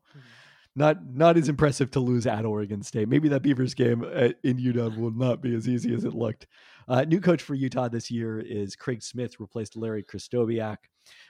not 0.75 1.03
not 1.05 1.35
as 1.37 1.49
impressive 1.49 1.89
to 1.91 1.99
lose 1.99 2.27
at 2.27 2.45
Oregon 2.45 2.83
State. 2.83 3.09
Maybe 3.09 3.27
that 3.29 3.41
Beavers 3.41 3.73
game 3.73 4.03
uh, 4.03 4.29
in 4.43 4.57
UW 4.57 4.97
will 4.97 5.11
not 5.11 5.41
be 5.41 5.55
as 5.55 5.67
easy 5.67 5.93
as 5.93 6.05
it 6.05 6.13
looked. 6.13 6.45
Uh, 6.89 7.03
new 7.03 7.21
coach 7.21 7.43
for 7.43 7.53
Utah 7.53 7.87
this 7.87 8.09
year 8.09 8.39
is 8.39 8.75
Craig 8.75 9.03
Smith, 9.03 9.39
replaced 9.39 9.77
Larry 9.77 10.03
Krystkowiak. 10.03 10.77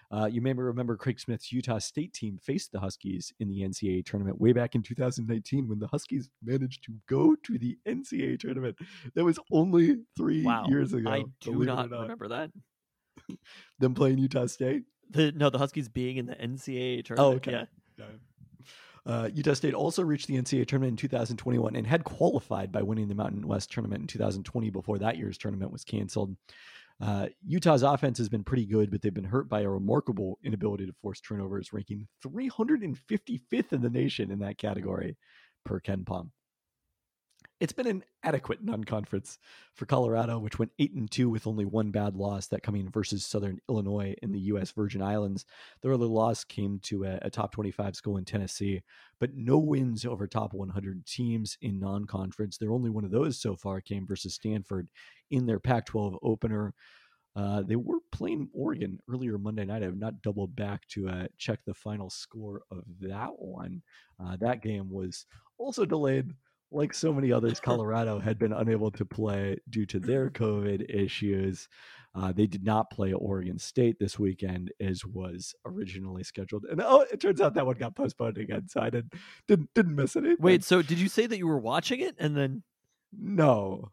Uh, 0.10 0.26
you 0.32 0.40
may 0.42 0.54
remember 0.54 0.96
Craig 0.96 1.20
Smith's 1.20 1.52
Utah 1.52 1.80
State 1.80 2.14
team 2.14 2.38
faced 2.42 2.72
the 2.72 2.80
Huskies 2.80 3.34
in 3.42 3.50
the 3.50 3.62
NCAA 3.62 4.06
tournament 4.06 4.40
way 4.40 4.54
back 4.54 4.76
in 4.76 4.82
2019 4.82 5.68
when 5.68 5.78
the 5.80 5.88
Huskies 5.88 6.30
managed 6.42 6.86
to 6.86 6.94
go 7.10 7.36
to 7.44 7.58
the 7.58 7.78
NCAA 7.86 8.40
tournament. 8.40 8.78
That 9.16 9.26
was 9.26 9.38
only 9.52 9.98
three 10.16 10.44
Wow, 10.44 10.66
years 10.70 10.94
ago. 10.94 11.10
I 11.10 11.26
do 11.42 11.62
or 11.62 11.66
not, 11.66 11.92
remember 11.92 12.30
that. 12.30 12.52
them 13.80 13.94
playing 13.94 14.18
Utah 14.18 14.46
State. 14.46 14.84
The 15.10 15.34
no, 15.34 15.50
the 15.50 15.58
Huskies 15.58 15.90
being 15.90 16.18
in 16.18 16.26
the 16.26 16.36
NCAA 16.36 17.04
tournament. 17.04 17.36
Oh, 17.36 17.40
tournament. 17.40 17.70
okay. 18.00 18.06
Yeah. 18.12 18.18
Uh, 19.10 19.28
Utah 19.34 19.54
State 19.54 19.74
also 19.74 20.04
reached 20.04 20.28
the 20.28 20.36
NCAA 20.36 20.68
tournament 20.68 20.92
in 20.92 20.98
2021 20.98 21.76
and 21.76 21.88
had 21.88 22.04
qualified 22.04 22.72
by 22.72 22.84
winning 22.84 23.08
the 23.08 23.16
Mountain 23.16 23.48
West 23.48 23.72
tournament 23.72 24.02
in 24.02 24.08
2020 24.08 24.70
before 24.70 25.00
that 25.00 25.18
year's 25.18 25.40
tournament 25.40 25.72
was 25.72 25.84
canceled. 25.84 26.36
Uh, 27.02 27.26
Utah's 27.44 27.82
offense 27.82 28.20
has 28.20 28.30
been 28.30 28.44
pretty 28.44 28.68
good, 28.68 28.92
but 28.92 29.02
they've 29.02 29.12
been 29.12 29.24
hurt 29.24 29.50
by 29.50 29.62
a 29.62 29.70
remarkable 29.70 30.38
inability 30.44 30.86
to 30.86 30.94
force 31.02 31.22
turnovers, 31.22 31.74
ranking 31.74 32.08
355th 32.24 33.74
in 33.74 33.82
the 33.82 33.90
nation 33.90 34.30
in 34.30 34.38
that 34.38 34.60
category 34.60 35.18
per 35.66 35.80
KenPom. 35.80 36.30
It's 37.60 37.74
been 37.74 37.88
an 37.88 38.06
adequate 38.24 38.64
non-conference 38.64 39.38
for 39.74 39.86
Colorado, 39.86 40.40
which 40.40 40.58
went 40.58 40.72
eight 40.80 40.94
and 40.94 41.12
two 41.12 41.30
with 41.30 41.46
only 41.46 41.66
one 41.66 41.92
bad 41.92 42.16
loss, 42.16 42.48
that 42.48 42.64
coming 42.64 42.90
versus 42.90 43.26
Southern 43.26 43.60
Illinois 43.68 44.16
in 44.22 44.32
the 44.32 44.40
U.S. 44.40 44.72
Virgin 44.72 45.02
Islands. 45.02 45.46
Their 45.82 45.92
other 45.92 46.06
loss 46.06 46.46
came 46.46 46.80
to 46.84 47.04
a, 47.04 47.20
a 47.24 47.30
top 47.30 47.52
25 47.52 47.98
school 47.98 48.16
in 48.16 48.24
Tennessee, 48.24 48.82
but 49.20 49.36
no 49.36 49.58
wins 49.58 50.06
over 50.06 50.26
top 50.26 50.54
100 50.54 51.06
teams 51.06 51.58
in 51.62 51.82
non-conference. 51.82 52.58
Their 52.58 52.72
only 52.72 52.90
one 52.90 53.04
of 53.04 53.12
those 53.12 53.42
so 53.42 53.58
far 53.58 53.82
came 53.82 54.08
versus 54.08 54.36
Stanford 54.36 54.88
in 55.30 55.46
their 55.46 55.60
Pac-12 55.60 56.18
opener. 56.24 56.74
Uh, 57.36 57.62
they 57.62 57.76
were 57.76 58.00
playing 58.14 58.48
Oregon 58.54 59.00
earlier 59.10 59.38
Monday 59.38 59.66
night. 59.66 59.84
I 59.84 59.88
have 59.88 60.00
not 60.00 60.22
doubled 60.22 60.56
back 60.56 60.88
to 60.90 61.10
uh, 61.10 61.28
check 61.38 61.60
the 61.66 61.74
final 61.74 62.10
score 62.10 62.62
of 62.72 62.86
that 63.02 63.38
one. 63.38 63.82
Uh, 64.18 64.38
that 64.38 64.64
game 64.64 64.90
was 64.90 65.26
also 65.58 65.84
delayed 65.84 66.34
like 66.72 66.94
so 66.94 67.14
many 67.14 67.32
others, 67.32 67.60
Colorado 67.62 68.20
had 68.20 68.38
been 68.38 68.54
unable 68.54 68.92
to 68.92 69.06
play 69.06 69.58
due 69.70 69.86
to 69.88 70.00
their 70.00 70.30
COVID 70.30 70.94
issues. 70.94 71.68
Uh, 72.16 72.32
they 72.32 72.48
did 72.48 72.64
not 72.64 72.90
play 72.90 73.14
Oregon 73.14 73.60
State 73.60 73.98
this 74.00 74.18
weekend, 74.18 74.72
as 74.80 75.06
was 75.06 75.54
originally 75.66 76.24
scheduled. 76.24 76.66
And 76.66 76.82
oh, 76.82 77.06
it 77.12 77.20
turns 77.22 77.40
out 77.40 77.54
that 77.54 77.66
one 77.66 77.78
got 77.78 77.96
postponed 77.96 78.38
again, 78.38 78.68
so 78.68 78.82
I 78.82 78.90
didn't 78.90 79.14
didn't, 79.48 79.70
didn't 79.76 79.96
miss 79.96 80.16
anything. 80.16 80.38
Wait, 80.40 80.64
so 80.64 80.82
did 80.82 81.00
you 81.00 81.08
say 81.08 81.28
that 81.28 81.38
you 81.38 81.48
were 81.48 81.60
watching 81.60 82.00
it 82.00 82.16
and 82.18 82.36
then 82.36 82.64
no. 83.12 83.92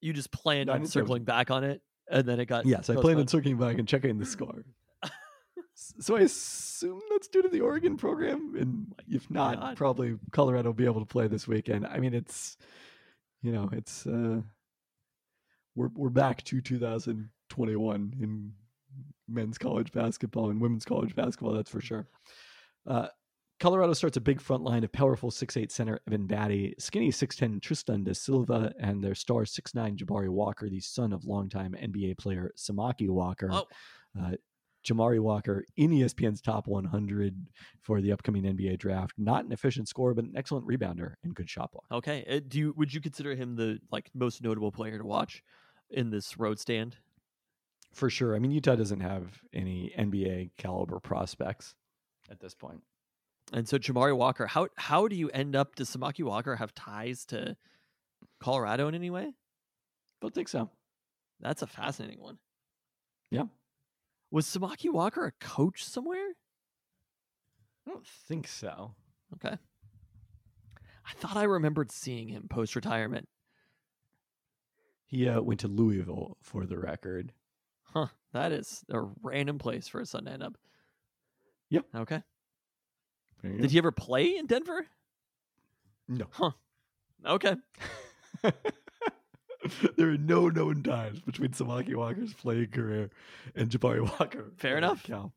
you 0.00 0.12
just 0.12 0.32
planned 0.32 0.68
I 0.68 0.74
on 0.74 0.78
it 0.78 0.82
was- 0.82 0.92
circling 0.92 1.24
back 1.24 1.50
on 1.50 1.62
it 1.64 1.80
and 2.10 2.26
then 2.26 2.40
it 2.40 2.46
got 2.46 2.66
Yes, 2.66 2.90
I 2.90 2.96
planned 2.96 3.20
on 3.20 3.28
circling 3.28 3.56
back 3.56 3.78
and 3.78 3.86
checking 3.86 4.18
the 4.18 4.26
score. 4.26 4.64
So 5.74 6.16
I 6.16 6.20
assume 6.20 7.00
that's 7.10 7.26
due 7.26 7.42
to 7.42 7.48
the 7.48 7.60
Oregon 7.60 7.96
program, 7.96 8.54
and 8.58 8.94
if 9.08 9.28
not, 9.30 9.76
probably 9.76 10.16
Colorado 10.30 10.68
will 10.68 10.74
be 10.74 10.84
able 10.84 11.00
to 11.00 11.06
play 11.06 11.26
this 11.26 11.48
weekend. 11.48 11.86
I 11.86 11.98
mean, 11.98 12.14
it's 12.14 12.56
you 13.42 13.52
know, 13.52 13.68
it's 13.72 14.06
uh, 14.06 14.40
we're 15.74 15.90
we're 15.94 16.10
back 16.10 16.42
to 16.44 16.60
2021 16.60 18.14
in 18.20 18.52
men's 19.28 19.58
college 19.58 19.90
basketball 19.92 20.50
and 20.50 20.60
women's 20.60 20.84
college 20.84 21.14
basketball. 21.14 21.52
That's 21.54 21.70
for 21.70 21.80
sure. 21.80 22.06
Uh, 22.86 23.08
Colorado 23.60 23.92
starts 23.94 24.16
a 24.16 24.20
big 24.20 24.40
front 24.40 24.62
line 24.62 24.84
of 24.84 24.92
powerful 24.92 25.30
6'8 25.30 25.70
center 25.70 26.00
Evan 26.06 26.26
Battey, 26.26 26.74
skinny 26.78 27.10
6'10 27.10 27.62
Tristan 27.62 28.04
da 28.04 28.12
Silva, 28.12 28.74
and 28.80 29.02
their 29.02 29.14
star 29.14 29.42
6'9 29.42 29.96
Jabari 29.96 30.28
Walker, 30.28 30.68
the 30.68 30.80
son 30.80 31.12
of 31.12 31.24
longtime 31.24 31.74
NBA 31.80 32.18
player 32.18 32.52
Samaki 32.58 33.08
Walker. 33.08 33.48
Oh. 33.50 33.64
Uh, 34.20 34.32
Jabari 34.84 35.20
Walker 35.20 35.64
in 35.76 35.90
ESPN's 35.90 36.40
top 36.40 36.66
100 36.66 37.46
for 37.80 38.00
the 38.00 38.12
upcoming 38.12 38.44
NBA 38.44 38.78
draft. 38.78 39.14
Not 39.18 39.44
an 39.44 39.52
efficient 39.52 39.88
scorer, 39.88 40.14
but 40.14 40.24
an 40.24 40.34
excellent 40.36 40.66
rebounder 40.66 41.14
and 41.24 41.34
good 41.34 41.48
shot 41.48 41.72
blocker. 41.72 41.86
Okay. 41.92 42.24
Uh, 42.28 42.40
do 42.46 42.58
you 42.58 42.74
would 42.76 42.92
you 42.92 43.00
consider 43.00 43.34
him 43.34 43.56
the 43.56 43.78
like 43.90 44.10
most 44.14 44.42
notable 44.42 44.72
player 44.72 44.98
to 44.98 45.04
watch 45.04 45.42
in 45.90 46.10
this 46.10 46.38
road 46.38 46.58
stand? 46.58 46.96
For 47.92 48.10
sure. 48.10 48.34
I 48.34 48.38
mean, 48.38 48.50
Utah 48.50 48.74
doesn't 48.74 49.00
have 49.00 49.40
any 49.52 49.92
NBA 49.96 50.50
caliber 50.56 50.98
prospects 51.00 51.74
at 52.30 52.40
this 52.40 52.54
point. 52.54 52.82
And 53.52 53.68
so 53.68 53.78
Jabari 53.78 54.16
Walker, 54.16 54.46
how 54.46 54.68
how 54.76 55.08
do 55.08 55.16
you 55.16 55.30
end 55.30 55.54
up? 55.54 55.76
Does 55.76 55.94
Samaki 55.94 56.24
Walker 56.24 56.56
have 56.56 56.74
ties 56.74 57.24
to 57.26 57.56
Colorado 58.40 58.88
in 58.88 58.94
any 58.94 59.10
way? 59.10 59.32
Don't 60.20 60.34
think 60.34 60.48
so. 60.48 60.70
That's 61.40 61.62
a 61.62 61.66
fascinating 61.66 62.20
one. 62.20 62.38
Yeah. 63.30 63.44
Was 64.34 64.46
Samaki 64.46 64.90
Walker 64.92 65.26
a 65.26 65.30
coach 65.30 65.84
somewhere? 65.84 66.34
I 67.86 67.90
don't 67.92 68.04
think 68.04 68.48
so. 68.48 68.96
Okay. 69.34 69.56
I 71.06 71.12
thought 71.20 71.36
I 71.36 71.44
remembered 71.44 71.92
seeing 71.92 72.26
him 72.26 72.48
post 72.50 72.74
retirement. 72.74 73.28
He 75.06 75.28
uh, 75.28 75.40
went 75.40 75.60
to 75.60 75.68
Louisville 75.68 76.36
for 76.42 76.66
the 76.66 76.76
record. 76.76 77.32
Huh. 77.84 78.08
That 78.32 78.50
is 78.50 78.84
a 78.90 79.02
random 79.22 79.58
place 79.58 79.86
for 79.86 80.00
a 80.00 80.06
end 80.26 80.42
up. 80.42 80.58
Yep. 81.68 81.86
Okay. 81.94 82.22
Did 83.40 83.70
he 83.70 83.78
ever 83.78 83.92
play 83.92 84.36
in 84.36 84.46
Denver? 84.46 84.84
No. 86.08 86.26
Huh. 86.32 86.50
Okay. 87.24 87.54
there 89.96 90.10
are 90.10 90.18
no 90.18 90.48
known 90.48 90.82
ties 90.82 91.18
between 91.20 91.50
Samaki 91.50 91.94
Walker's 91.94 92.32
playing 92.34 92.68
career 92.68 93.10
and 93.54 93.68
Jabari 93.70 94.00
Walker. 94.00 94.52
Fair 94.56 94.78
enough. 94.78 95.02
cow. 95.02 95.32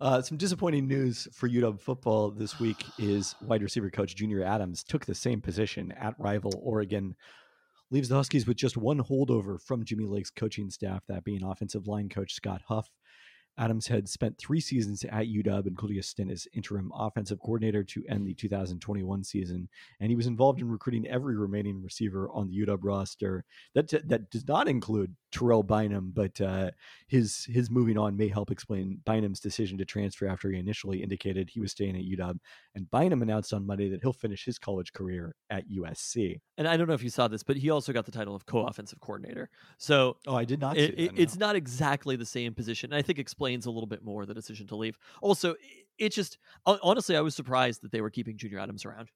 Uh, 0.00 0.22
some 0.22 0.38
disappointing 0.38 0.86
news 0.86 1.26
for 1.32 1.48
UW 1.48 1.80
football 1.80 2.30
this 2.30 2.60
week 2.60 2.84
is 2.98 3.34
wide 3.42 3.62
receiver 3.62 3.90
coach 3.90 4.14
Junior 4.14 4.44
Adams 4.44 4.84
took 4.84 5.04
the 5.04 5.14
same 5.14 5.40
position 5.40 5.90
at 5.92 6.14
rival 6.20 6.52
Oregon, 6.62 7.16
leaves 7.90 8.08
the 8.08 8.14
Huskies 8.14 8.46
with 8.46 8.56
just 8.56 8.76
one 8.76 9.02
holdover 9.02 9.60
from 9.60 9.84
Jimmy 9.84 10.04
Lake's 10.04 10.30
coaching 10.30 10.70
staff, 10.70 11.02
that 11.08 11.24
being 11.24 11.42
offensive 11.42 11.88
line 11.88 12.08
coach 12.08 12.34
Scott 12.34 12.62
Huff. 12.68 12.88
Adams 13.58 13.86
had 13.86 14.08
spent 14.08 14.38
three 14.38 14.60
seasons 14.60 15.04
at 15.04 15.26
UW, 15.26 15.66
including 15.66 15.98
a 15.98 16.02
stint 16.02 16.30
as 16.30 16.46
interim 16.54 16.90
offensive 16.94 17.40
coordinator 17.40 17.82
to 17.84 18.04
end 18.08 18.26
the 18.26 18.34
2021 18.34 19.24
season, 19.24 19.68
and 20.00 20.10
he 20.10 20.16
was 20.16 20.26
involved 20.26 20.60
in 20.60 20.68
recruiting 20.68 21.06
every 21.08 21.36
remaining 21.36 21.82
receiver 21.82 22.28
on 22.32 22.48
the 22.48 22.56
UW 22.66 22.78
roster. 22.82 23.44
That 23.74 23.88
that 24.08 24.30
does 24.30 24.46
not 24.46 24.68
include 24.68 25.14
Terrell 25.32 25.62
Bynum, 25.62 26.12
but 26.14 26.40
uh, 26.40 26.70
his 27.08 27.44
his 27.50 27.70
moving 27.70 27.98
on 27.98 28.16
may 28.16 28.28
help 28.28 28.50
explain 28.50 29.00
Bynum's 29.04 29.40
decision 29.40 29.76
to 29.78 29.84
transfer 29.84 30.26
after 30.28 30.50
he 30.50 30.58
initially 30.58 31.02
indicated 31.02 31.50
he 31.50 31.60
was 31.60 31.72
staying 31.72 31.96
at 31.96 32.04
UW. 32.18 32.38
And 32.74 32.90
Bynum 32.90 33.22
announced 33.22 33.52
on 33.52 33.66
Monday 33.66 33.88
that 33.90 34.00
he'll 34.02 34.12
finish 34.12 34.44
his 34.44 34.58
college 34.58 34.92
career 34.92 35.34
at 35.50 35.64
USC. 35.68 36.40
And 36.56 36.66
I 36.68 36.76
don't 36.76 36.86
know 36.86 36.94
if 36.94 37.02
you 37.02 37.10
saw 37.10 37.28
this, 37.28 37.42
but 37.42 37.56
he 37.56 37.70
also 37.70 37.92
got 37.92 38.04
the 38.06 38.12
title 38.12 38.34
of 38.34 38.46
co-offensive 38.46 39.00
coordinator. 39.00 39.50
So 39.78 40.16
Oh, 40.26 40.36
I 40.36 40.44
did 40.44 40.60
not. 40.60 40.76
it, 40.76 40.96
see 40.96 41.02
it- 41.04 41.14
that, 41.16 41.20
it's 41.22 41.36
not 41.36 41.56
exactly 41.56 42.16
the 42.16 42.26
same 42.26 42.54
position. 42.54 42.92
And 42.92 42.98
I 42.98 43.02
think 43.02 43.18
explains 43.48 43.66
a 43.66 43.70
little 43.70 43.86
bit 43.86 44.04
more 44.04 44.26
the 44.26 44.34
decision 44.34 44.66
to 44.68 44.76
leave. 44.76 44.98
Also, 45.22 45.54
it 45.98 46.12
just 46.12 46.38
honestly, 46.66 47.16
I 47.16 47.20
was 47.20 47.34
surprised 47.34 47.82
that 47.82 47.92
they 47.92 48.00
were 48.00 48.10
keeping 48.10 48.36
Junior 48.36 48.58
Adams 48.58 48.84
around. 48.84 49.08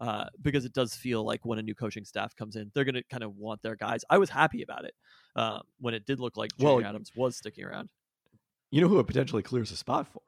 Uh, 0.00 0.24
because 0.42 0.64
it 0.64 0.72
does 0.72 0.92
feel 0.92 1.24
like 1.24 1.46
when 1.46 1.60
a 1.60 1.62
new 1.62 1.74
coaching 1.74 2.04
staff 2.04 2.34
comes 2.34 2.56
in, 2.56 2.68
they're 2.74 2.84
going 2.84 2.96
to 2.96 3.04
kind 3.04 3.22
of 3.22 3.36
want 3.36 3.62
their 3.62 3.76
guys. 3.76 4.04
I 4.10 4.18
was 4.18 4.28
happy 4.28 4.62
about 4.62 4.84
it 4.84 4.94
uh, 5.36 5.60
when 5.78 5.94
it 5.94 6.04
did 6.04 6.18
look 6.18 6.36
like 6.36 6.50
Junior 6.58 6.78
Well, 6.78 6.84
Adams 6.84 7.12
was 7.14 7.36
sticking 7.36 7.64
around. 7.64 7.90
You 8.72 8.80
know 8.80 8.88
who 8.88 8.98
it 8.98 9.06
potentially 9.06 9.44
clears 9.44 9.70
a 9.70 9.76
spot 9.76 10.08
for? 10.08 10.20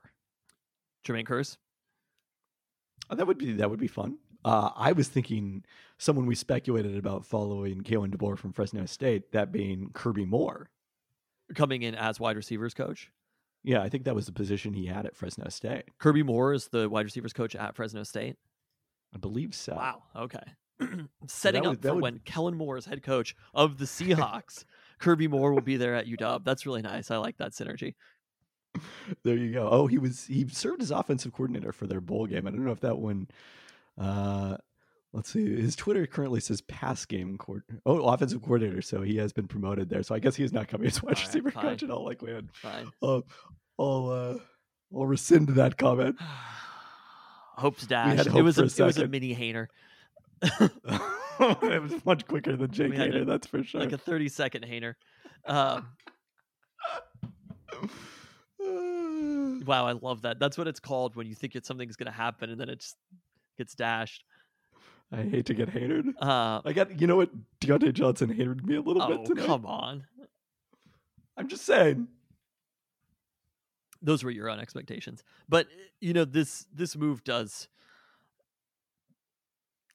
Jermaine 1.05 1.27
Kearse. 1.27 1.57
Oh, 3.11 3.17
that 3.17 3.27
would 3.27 3.39
be 3.39 3.55
that 3.55 3.69
would 3.69 3.81
be 3.81 3.89
fun. 3.89 4.19
Uh, 4.45 4.71
I 4.77 4.93
was 4.93 5.09
thinking 5.09 5.65
someone 5.99 6.27
we 6.27 6.37
speculated 6.37 6.97
about 6.97 7.27
following 7.27 7.81
Kalen 7.81 8.15
DeBoer 8.15 8.39
from 8.39 8.53
Fresno 8.53 8.87
State, 8.87 9.33
that 9.33 9.51
being 9.51 9.91
Kirby 9.95 10.27
Moore. 10.27 10.71
coming 11.57 11.83
in 11.83 11.97
as 11.97 12.21
wide 12.21 12.37
receivers 12.37 12.73
coach. 12.73 13.11
Yeah, 13.67 13.83
I 13.83 13.89
think 13.89 14.05
that 14.05 14.15
was 14.15 14.27
the 14.27 14.33
position 14.33 14.73
he 14.73 14.87
had 14.87 15.05
at 15.07 15.17
Fresno 15.17 15.49
State. 15.49 15.85
Kirby 15.99 16.23
Moore 16.23 16.53
is 16.55 16.69
the 16.69 16.89
wide 16.89 17.05
receivers 17.05 17.33
coach 17.33 17.57
at 17.57 17.75
Fresno 17.75 18.05
State. 18.05 18.37
I 19.13 19.19
believe 19.19 19.55
so. 19.55 19.75
Wow. 19.75 20.05
Okay. 20.15 20.39
Setting 21.27 21.65
would- 21.65 21.71
up 21.79 21.81
that 21.83 21.89
for 21.89 21.95
would- 21.97 22.03
when 22.03 22.19
Kellen 22.25 22.57
Moore 22.57 22.77
is 22.77 22.87
head 22.87 23.03
coach 23.03 23.35
of 23.55 23.79
the 23.79 23.85
Seahawks. 23.85 24.65
Kirby 25.01 25.27
Moore 25.29 25.53
will 25.53 25.61
be 25.63 25.77
there 25.77 25.95
at 25.97 26.07
UW. 26.07 26.45
That's 26.45 26.65
really 26.65 26.81
nice. 26.81 27.11
I 27.11 27.17
like 27.19 27.37
that 27.39 27.53
synergy. 27.53 27.95
There 29.25 29.37
you 29.37 29.53
go. 29.53 29.69
Oh, 29.71 29.87
he 29.87 29.97
was 29.99 30.27
he 30.27 30.47
served 30.49 30.83
as 30.83 30.91
offensive 30.91 31.33
coordinator 31.33 31.73
for 31.73 31.87
their 31.87 32.01
bowl 32.03 32.27
game. 32.27 32.47
I 32.47 32.51
don't 32.51 32.65
know 32.65 32.73
if 32.73 32.81
that 32.81 32.99
one. 32.99 33.27
Uh, 33.99 34.59
let's 35.17 35.31
see. 35.31 35.61
His 35.61 35.75
Twitter 35.75 36.07
currently 36.07 36.41
says 36.41 36.61
pass 36.61 37.05
game 37.05 37.39
court. 37.39 37.65
Oh, 37.85 38.07
offensive 38.07 38.43
coordinator. 38.43 38.83
So 38.83 39.03
he 39.03 39.17
has 39.17 39.33
been 39.33 39.49
promoted 39.49 39.89
there. 39.89 40.03
So 40.03 40.15
I 40.15 40.19
guess 40.19 40.37
he 40.37 40.45
is 40.45 40.53
not 40.53 40.69
coming 40.69 40.87
as 40.87 41.03
wide 41.03 41.17
right, 41.17 41.27
receiver 41.27 41.51
fine. 41.51 41.63
coach 41.65 41.83
in 41.83 41.91
all 41.91 42.05
likelihood. 42.05 42.51
Fine. 42.53 42.93
Uh, 43.03 43.23
I'll 43.79 44.11
uh, 44.11 44.39
I'll 44.95 45.07
rescind 45.07 45.49
that 45.49 45.79
comment. 45.79 46.17
Hopes 47.57 47.87
dashed. 47.87 48.27
had 48.27 48.37
It 48.37 48.43
was 48.43 48.59
a, 48.59 48.65
a 48.65 48.67
it 48.67 48.79
was 48.81 48.99
a 48.99 49.09
mini 49.09 49.35
Haener, 49.35 49.69
it 50.43 51.83
was 51.83 52.05
much 52.05 52.27
quicker 52.27 52.57
than 52.57 52.71
Jake 52.71 52.93
had 52.93 53.27
that's 53.27 53.47
for 53.47 53.63
sure. 53.63 53.81
like 53.81 53.93
a 53.93 53.99
30 53.99 54.29
second 54.29 54.65
Haener. 54.67 54.95
Um, 55.47 55.89
wow, 59.67 59.87
I 59.87 59.93
love 59.93 60.23
that. 60.23 60.39
That's 60.39 60.59
what 60.59 60.69
it's 60.69 60.81
called 60.81 61.17
when 61.17 61.27
you 61.27 61.35
think 61.35 61.57
it's 61.57 61.67
something's 61.67 61.97
going 61.97 62.07
to 62.07 62.13
happen 62.13 62.51
and 62.51 62.61
then 62.61 62.69
it 62.69 62.81
just 62.81 62.97
gets 63.57 63.75
dashed. 63.75 64.25
I 65.13 65.23
hate 65.23 65.47
to 65.47 65.55
get 65.55 65.69
hated. 65.69 66.07
Uh, 66.21 66.61
I 66.65 66.73
got 66.73 67.01
you 67.01 67.07
know 67.07 67.17
what 67.17 67.31
Diontae 67.61 67.93
Johnson 67.93 68.29
hated 68.29 68.67
me 68.67 68.77
a 68.77 68.81
little 68.81 69.03
oh, 69.03 69.09
bit 69.09 69.27
today. 69.27 69.47
come 69.47 69.65
on. 69.65 70.05
I'm 71.37 71.49
just 71.49 71.65
saying. 71.65 72.09
those 74.03 74.25
were 74.25 74.31
your 74.31 74.49
own 74.51 74.59
expectations. 74.59 75.23
But 75.49 75.69
you 76.01 76.13
know, 76.13 76.25
this 76.25 76.67
this 76.75 76.97
move 76.97 77.25
does 77.25 77.69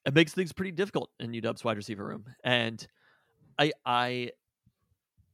it 0.06 0.14
makes 0.14 0.34
things 0.34 0.52
pretty 0.52 0.72
difficult 0.72 1.12
in 1.20 1.32
UW's 1.32 1.64
wide 1.64 1.78
receiver 1.78 2.06
room. 2.06 2.26
And 2.44 2.86
I 3.60 3.72
I 3.86 4.32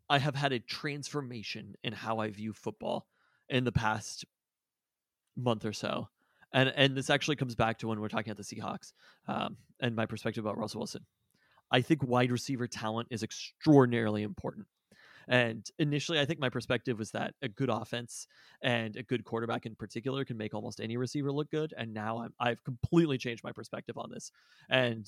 I 0.09 0.19
have 0.19 0.36
had 0.36 0.53
a 0.53 0.59
transformation 0.59 1.75
in 1.84 1.93
how 1.93 2.19
I 2.19 2.30
view 2.30 2.53
football 2.53 3.07
in 3.49 3.63
the 3.63 3.71
past 3.71 4.25
month 5.36 5.65
or 5.65 5.73
so. 5.73 6.09
And 6.54 6.72
and 6.76 6.95
this 6.95 7.10
actually 7.10 7.36
comes 7.36 7.56
back 7.56 7.80
to 7.80 7.88
when 7.88 8.00
we're 8.00 8.08
talking 8.08 8.32
about 8.32 8.45
the 8.45 8.56
Seahawks 8.56 8.93
um, 9.28 9.58
and 9.80 9.95
my 9.95 10.06
perspective 10.06 10.45
about 10.45 10.58
Russell 10.58 10.80
Wilson. 10.80 11.06
I 11.72 11.82
think 11.82 12.04
wide 12.04 12.32
receiver 12.32 12.68
talent 12.68 13.10
is 13.12 13.24
extraordinarily 13.24 14.24
important. 14.24 14.68
And 15.28 15.70
initially, 15.78 16.20
I 16.20 16.26
think 16.26 16.39
my 16.39 16.50
perspective 16.50 16.98
was 16.98 17.12
that 17.12 17.34
a 17.41 17.50
good 17.50 17.70
offense 17.70 18.28
and 18.62 18.95
a 18.95 19.04
good 19.04 19.26
quarterback 19.26 19.66
in 19.66 19.76
particular 19.76 20.24
can 20.24 20.38
make 20.38 20.54
almost 20.54 20.80
any 20.80 20.95
receiver 20.95 21.32
look 21.32 21.52
good. 21.52 21.74
And 21.78 21.93
now 21.93 22.20
I'm, 22.20 22.34
I've 22.39 22.64
completely 22.64 23.18
changed 23.18 23.43
my 23.43 23.52
perspective 23.52 23.98
on 23.98 24.10
this. 24.10 24.32
And 24.70 25.06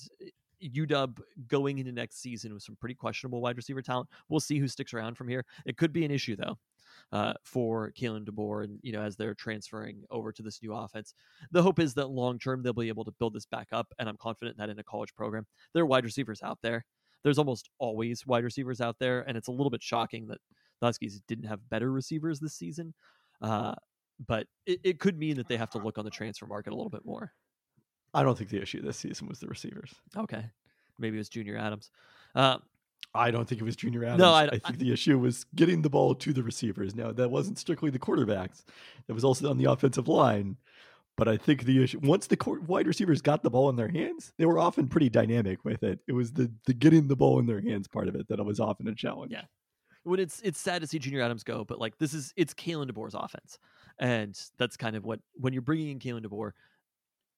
UW 0.62 1.18
going 1.48 1.78
into 1.78 1.92
next 1.92 2.20
season 2.20 2.52
with 2.54 2.62
some 2.62 2.76
pretty 2.76 2.94
questionable 2.94 3.40
wide 3.40 3.56
receiver 3.56 3.82
talent. 3.82 4.08
We'll 4.28 4.40
see 4.40 4.58
who 4.58 4.68
sticks 4.68 4.94
around 4.94 5.16
from 5.16 5.28
here. 5.28 5.44
It 5.66 5.76
could 5.76 5.92
be 5.92 6.04
an 6.04 6.10
issue 6.10 6.36
though 6.36 6.58
uh, 7.12 7.34
for 7.42 7.92
Kalen 7.92 8.24
DeBoer, 8.24 8.64
and 8.64 8.78
you 8.82 8.92
know 8.92 9.02
as 9.02 9.16
they're 9.16 9.34
transferring 9.34 10.04
over 10.10 10.32
to 10.32 10.42
this 10.42 10.62
new 10.62 10.74
offense. 10.74 11.14
The 11.50 11.62
hope 11.62 11.78
is 11.78 11.94
that 11.94 12.10
long 12.10 12.38
term 12.38 12.62
they'll 12.62 12.72
be 12.72 12.88
able 12.88 13.04
to 13.04 13.12
build 13.12 13.34
this 13.34 13.46
back 13.46 13.68
up, 13.72 13.92
and 13.98 14.08
I'm 14.08 14.16
confident 14.16 14.56
that 14.58 14.70
in 14.70 14.78
a 14.78 14.84
college 14.84 15.14
program 15.14 15.46
there 15.74 15.82
are 15.82 15.86
wide 15.86 16.04
receivers 16.04 16.42
out 16.42 16.58
there. 16.62 16.84
There's 17.22 17.38
almost 17.38 17.68
always 17.78 18.26
wide 18.26 18.44
receivers 18.44 18.80
out 18.80 18.96
there, 18.98 19.22
and 19.28 19.36
it's 19.36 19.48
a 19.48 19.52
little 19.52 19.70
bit 19.70 19.82
shocking 19.82 20.26
that 20.28 20.38
the 20.80 20.86
Huskies 20.86 21.20
didn't 21.28 21.44
have 21.44 21.68
better 21.68 21.90
receivers 21.92 22.40
this 22.40 22.54
season. 22.54 22.94
Uh, 23.42 23.74
but 24.26 24.46
it, 24.66 24.80
it 24.84 25.00
could 25.00 25.18
mean 25.18 25.36
that 25.36 25.48
they 25.48 25.56
have 25.56 25.70
to 25.70 25.78
look 25.78 25.98
on 25.98 26.04
the 26.04 26.10
transfer 26.10 26.46
market 26.46 26.72
a 26.72 26.76
little 26.76 26.90
bit 26.90 27.04
more. 27.04 27.32
I 28.14 28.22
don't 28.22 28.36
think 28.36 28.50
the 28.50 28.60
issue 28.60 28.82
this 28.82 28.96
season 28.96 29.28
was 29.28 29.38
the 29.38 29.46
receivers. 29.46 29.94
Okay, 30.16 30.44
maybe 30.98 31.16
it 31.16 31.20
was 31.20 31.28
Junior 31.28 31.56
Adams. 31.56 31.90
Uh, 32.34 32.58
I 33.14 33.30
don't 33.30 33.48
think 33.48 33.60
it 33.60 33.64
was 33.64 33.76
Junior 33.76 34.04
Adams. 34.04 34.22
I- 34.22 34.46
I, 34.46 34.58
think 34.58 34.78
the 34.78 34.92
issue 34.92 35.18
was 35.18 35.44
getting 35.54 35.82
the 35.82 35.90
ball 35.90 36.14
to 36.14 36.32
the 36.32 36.42
receivers. 36.42 36.94
Now 36.94 37.12
that 37.12 37.30
wasn't 37.30 37.58
strictly 37.58 37.90
the 37.90 37.98
quarterbacks; 37.98 38.64
that 39.06 39.14
was 39.14 39.24
also 39.24 39.50
on 39.50 39.58
the 39.58 39.70
offensive 39.70 40.08
line. 40.08 40.56
But 41.16 41.28
I 41.28 41.36
think 41.36 41.64
the 41.64 41.82
issue 41.82 42.00
once 42.02 42.26
the 42.26 42.38
wide 42.66 42.86
receivers 42.86 43.20
got 43.20 43.42
the 43.42 43.50
ball 43.50 43.68
in 43.68 43.76
their 43.76 43.88
hands, 43.88 44.32
they 44.38 44.46
were 44.46 44.58
often 44.58 44.88
pretty 44.88 45.08
dynamic 45.10 45.64
with 45.64 45.82
it. 45.82 45.98
It 46.06 46.12
was 46.12 46.32
the 46.32 46.50
the 46.66 46.72
getting 46.72 47.08
the 47.08 47.16
ball 47.16 47.38
in 47.38 47.46
their 47.46 47.60
hands 47.60 47.88
part 47.88 48.08
of 48.08 48.14
it 48.14 48.28
that 48.28 48.42
was 48.44 48.60
often 48.60 48.88
a 48.88 48.94
challenge. 48.94 49.32
Yeah. 49.32 49.42
when 50.04 50.20
it's 50.20 50.40
it's 50.42 50.60
sad 50.60 50.80
to 50.80 50.86
see 50.86 50.98
Junior 50.98 51.20
Adams 51.20 51.44
go, 51.44 51.64
but 51.64 51.78
like 51.78 51.98
this 51.98 52.14
is 52.14 52.32
it's 52.36 52.54
Kalen 52.54 52.90
DeBoer's 52.90 53.14
offense, 53.14 53.58
and 53.98 54.40
that's 54.56 54.76
kind 54.76 54.96
of 54.96 55.04
what 55.04 55.20
when 55.34 55.52
you're 55.52 55.62
bringing 55.62 55.90
in 55.90 55.98
Kalen 55.98 56.24
DeBoer, 56.24 56.52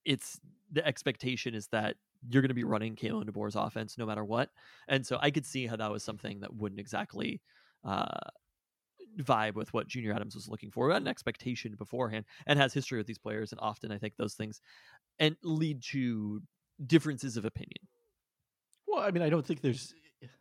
it's 0.04 0.38
the 0.72 0.86
expectation 0.86 1.54
is 1.54 1.68
that 1.68 1.96
you're 2.28 2.42
going 2.42 2.48
to 2.48 2.54
be 2.54 2.64
running 2.64 2.96
Kalen 2.96 3.28
DeBoer's 3.28 3.56
offense 3.56 3.98
no 3.98 4.06
matter 4.06 4.24
what, 4.24 4.50
and 4.88 5.06
so 5.06 5.18
I 5.20 5.30
could 5.30 5.46
see 5.46 5.66
how 5.66 5.76
that 5.76 5.90
was 5.90 6.02
something 6.02 6.40
that 6.40 6.54
wouldn't 6.54 6.80
exactly 6.80 7.40
uh, 7.84 8.06
vibe 9.20 9.54
with 9.54 9.72
what 9.74 9.88
Junior 9.88 10.12
Adams 10.12 10.34
was 10.34 10.48
looking 10.48 10.70
for, 10.70 10.86
We 10.86 10.92
had 10.92 11.02
an 11.02 11.08
expectation 11.08 11.74
beforehand, 11.74 12.24
and 12.46 12.58
has 12.58 12.72
history 12.72 12.98
with 12.98 13.06
these 13.06 13.18
players, 13.18 13.52
and 13.52 13.60
often 13.60 13.92
I 13.92 13.98
think 13.98 14.16
those 14.16 14.34
things 14.34 14.60
and 15.18 15.36
lead 15.42 15.82
to 15.90 16.42
differences 16.86 17.36
of 17.36 17.44
opinion. 17.44 17.88
Well, 18.86 19.02
I 19.02 19.10
mean, 19.10 19.22
I 19.22 19.30
don't 19.30 19.46
think 19.46 19.60
there's 19.60 19.94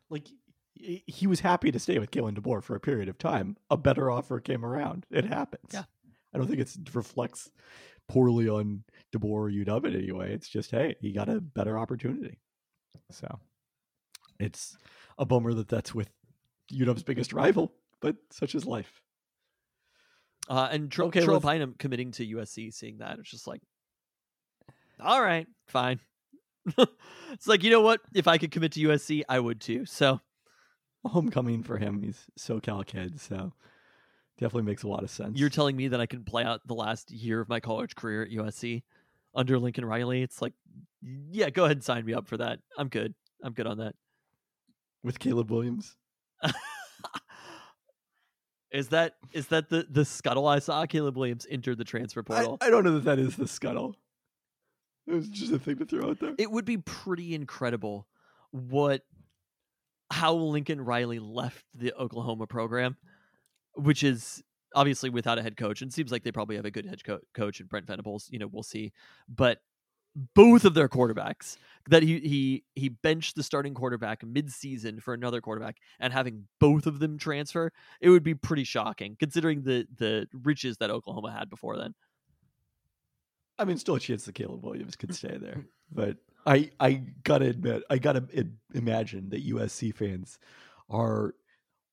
like 0.09 0.27
he 0.73 1.03
he 1.05 1.27
was 1.27 1.39
happy 1.39 1.71
to 1.71 1.79
stay 1.79 1.99
with 1.99 2.11
Kalen 2.11 2.38
DeBoer 2.38 2.63
for 2.63 2.75
a 2.75 2.79
period 2.79 3.09
of 3.09 3.17
time. 3.17 3.57
A 3.69 3.77
better 3.77 4.09
offer 4.09 4.39
came 4.39 4.65
around. 4.65 5.05
It 5.11 5.25
happens. 5.25 5.71
Yeah. 5.73 5.84
I 6.34 6.38
don't 6.38 6.47
think 6.47 6.59
it 6.61 6.71
reflects 6.93 7.49
poorly 8.07 8.47
on 8.49 8.84
DeBoer 9.15 9.25
or 9.25 9.49
UW 9.49 9.86
in 9.86 9.95
any 9.95 10.11
way. 10.11 10.32
It's 10.32 10.47
just, 10.49 10.71
hey, 10.71 10.95
he 11.01 11.11
got 11.11 11.29
a 11.29 11.39
better 11.41 11.77
opportunity. 11.77 12.39
So 13.09 13.39
it's 14.39 14.77
a 15.17 15.25
bummer 15.25 15.53
that 15.53 15.67
that's 15.67 15.93
with 15.93 16.09
UW's 16.73 17.03
biggest 17.03 17.34
rival, 17.34 17.73
but 18.01 18.15
such 18.32 18.55
is 18.55 18.65
life. 18.65 19.01
Uh, 20.49 20.67
and 20.71 20.91
Tro- 20.91 21.07
Okay, 21.07 21.21
let's- 21.25 21.45
Bynum 21.45 21.75
committing 21.77 22.11
to 22.13 22.25
USC, 22.25 22.73
seeing 22.73 22.97
that, 22.97 23.19
it's 23.19 23.29
just 23.29 23.47
like, 23.47 23.61
all 24.99 25.21
right, 25.21 25.47
fine. 25.67 25.99
it's 26.77 27.47
like, 27.47 27.63
you 27.63 27.69
know 27.71 27.82
what? 27.82 28.01
If 28.13 28.27
I 28.27 28.38
could 28.38 28.51
commit 28.51 28.73
to 28.73 28.79
USC, 28.82 29.23
I 29.27 29.39
would 29.39 29.59
too. 29.61 29.86
So 29.86 30.19
Homecoming 31.05 31.63
for 31.63 31.77
him. 31.77 32.03
He's 32.03 32.25
SoCal 32.39 32.86
kid, 32.86 33.19
so 33.19 33.53
definitely 34.41 34.63
makes 34.63 34.83
a 34.83 34.87
lot 34.89 35.03
of 35.03 35.09
sense. 35.09 35.39
you're 35.39 35.49
telling 35.49 35.77
me 35.77 35.87
that 35.87 36.01
I 36.01 36.05
can 36.05 36.25
play 36.25 36.43
out 36.43 36.59
the 36.67 36.73
last 36.73 37.11
year 37.11 37.39
of 37.39 37.47
my 37.47 37.59
college 37.61 37.95
career 37.95 38.23
at 38.23 38.29
USC 38.31 38.83
under 39.33 39.57
Lincoln 39.57 39.85
Riley? 39.85 40.21
It's 40.23 40.41
like, 40.41 40.53
yeah, 41.01 41.49
go 41.49 41.63
ahead 41.65 41.77
and 41.77 41.83
sign 41.83 42.03
me 42.03 42.13
up 42.13 42.27
for 42.27 42.35
that. 42.37 42.59
I'm 42.77 42.89
good. 42.89 43.13
I'm 43.43 43.53
good 43.53 43.67
on 43.67 43.77
that. 43.77 43.95
with 45.03 45.19
Caleb 45.19 45.49
Williams. 45.51 45.95
Is 48.71 48.87
that 48.89 49.15
is 49.33 49.47
that 49.47 49.67
the 49.69 49.85
the 49.89 50.05
scuttle 50.05 50.47
I 50.47 50.59
saw? 50.59 50.85
Caleb 50.85 51.17
Williams 51.17 51.45
entered 51.49 51.77
the 51.77 51.83
transfer 51.83 52.21
I, 52.21 52.23
portal. 52.23 52.57
I 52.61 52.69
don't 52.69 52.85
know 52.85 52.93
that 52.93 53.03
that 53.03 53.19
is 53.19 53.35
the 53.35 53.45
scuttle. 53.47 53.97
It 55.07 55.13
was 55.13 55.27
just 55.27 55.51
a 55.51 55.59
thing 55.59 55.77
to 55.79 55.85
throw 55.85 56.11
out 56.11 56.19
there. 56.21 56.35
it 56.37 56.49
would 56.49 56.63
be 56.63 56.77
pretty 56.77 57.35
incredible 57.35 58.07
what 58.51 59.01
how 60.09 60.35
Lincoln 60.35 60.79
Riley 60.79 61.19
left 61.19 61.65
the 61.73 61.93
Oklahoma 61.95 62.47
program, 62.47 62.95
which 63.76 64.03
is 64.03 64.43
obviously 64.76 65.09
without 65.09 65.38
a 65.38 65.41
head 65.41 65.57
coach. 65.57 65.82
And 65.82 65.91
seems 65.91 66.11
like 66.11 66.24
they 66.24 66.32
probably 66.32 66.55
have 66.55 66.65
a 66.65 66.72
good 66.72 66.86
head 66.86 67.03
co- 67.03 67.19
coach 67.34 67.59
in 67.59 67.67
Brent 67.67 67.88
Venables. 67.88 68.28
You 68.32 68.39
know, 68.39 68.47
we'll 68.47 68.63
see. 68.63 68.91
But 69.28 69.59
both 70.36 70.65
of 70.65 70.74
their 70.74 70.89
quarterbacks 70.89 71.57
that 71.89 72.03
he 72.03 72.19
he 72.19 72.63
he 72.76 72.89
benched 72.89 73.36
the 73.36 73.43
starting 73.43 73.74
quarterback 73.74 74.26
mid-season 74.26 74.99
for 74.99 75.13
another 75.13 75.39
quarterback 75.39 75.78
and 76.01 76.11
having 76.11 76.43
both 76.59 76.86
of 76.86 76.99
them 76.99 77.17
transfer 77.17 77.72
it 78.01 78.09
would 78.09 78.22
be 78.22 78.36
pretty 78.36 78.65
shocking 78.65 79.15
considering 79.17 79.63
the 79.63 79.88
the 79.97 80.28
riches 80.43 80.76
that 80.76 80.91
oklahoma 80.91 81.32
had 81.32 81.49
before 81.49 81.78
then 81.78 81.93
I 83.61 83.65
mean, 83.65 83.78
still 83.78 83.95
a 83.95 83.99
chance 83.99 84.26
that 84.26 84.34
Caleb 84.34 84.63
Williams 84.63 84.95
could 84.95 85.13
stay 85.13 85.38
there, 85.38 85.63
but 85.91 86.17
I 86.47 86.72
I 86.80 87.03
gotta 87.24 87.45
admit, 87.45 87.84
I 87.91 87.99
gotta 87.99 88.24
imagine 88.74 89.30
that 89.30 89.47
USC 89.47 89.93
fans 89.93 90.39
are 90.89 91.36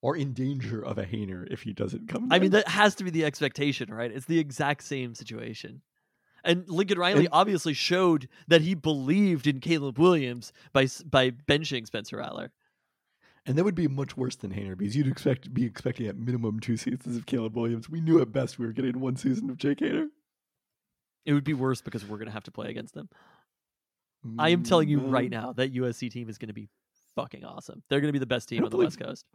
are 0.03 0.15
in 0.17 0.33
danger 0.33 0.81
of 0.85 0.97
a 0.99 1.05
Haener 1.05 1.47
if 1.51 1.63
he 1.63 1.73
doesn't 1.73 2.09
come. 2.09 2.29
I 2.31 2.39
mean, 2.39 2.53
that 2.53 2.69
has 2.69 2.95
to 2.97 3.05
be 3.05 3.11
the 3.11 3.25
expectation, 3.25 3.93
right? 3.93 4.11
It's 4.13 4.27
the 4.27 4.39
exact 4.39 4.85
same 4.85 5.15
situation. 5.15 5.83
And 6.45 6.69
Lincoln 6.69 6.99
Riley 6.99 7.25
And- 7.27 7.29
obviously 7.33 7.75
showed 7.75 8.29
that 8.47 8.61
he 8.61 8.75
believed 8.75 9.47
in 9.49 9.59
Caleb 9.61 9.99
Williams 9.99 10.53
by 10.73 10.87
by 11.05 11.31
benching 11.33 11.85
Spencer 11.87 12.19
Rattler. 12.19 12.53
and 13.47 13.57
that 13.57 13.65
would 13.65 13.75
be 13.75 13.89
much 13.89 14.15
worse 14.17 14.37
than 14.37 14.53
Haener 14.53 14.77
because 14.77 14.95
you'd 14.95 15.09
expect 15.09 15.53
be 15.55 15.65
expecting 15.65 16.07
at 16.07 16.17
minimum 16.17 16.61
two 16.61 16.77
seasons 16.77 17.17
of 17.17 17.25
Caleb 17.27 17.57
Williams. 17.57 17.89
We 17.89 18.01
knew 18.01 18.21
at 18.21 18.31
best 18.31 18.59
we 18.59 18.67
were 18.67 18.73
getting 18.73 19.01
one 19.01 19.17
season 19.17 19.49
of 19.51 19.57
Jake 19.57 19.79
Haener. 19.79 20.09
It 21.25 21.33
would 21.33 21.45
be 21.45 21.55
worse 21.55 21.81
because 21.81 22.05
we're 22.05 22.19
going 22.19 22.27
to 22.29 22.33
have 22.33 22.45
to 22.45 22.51
play 22.53 22.69
against 22.71 22.95
them. 22.95 23.09
I 24.39 24.51
am 24.51 24.63
telling 24.65 24.89
you 24.89 25.01
right 25.01 25.29
Mm, 25.29 25.33
now 25.33 25.53
that 25.55 25.73
USC 25.75 26.11
team 26.11 26.29
is 26.29 26.39
going 26.39 26.49
to 26.49 26.55
be 26.55 26.69
fucking 27.15 27.45
awesome. 27.45 27.83
They're 27.89 28.01
going 28.01 28.09
to 28.09 28.13
be 28.13 28.19
the 28.19 28.27
best 28.27 28.49
team 28.49 28.65
on 28.65 28.71
the 28.71 28.77
believe 28.77 28.89
West 28.89 28.99
Coast. 29.01 29.27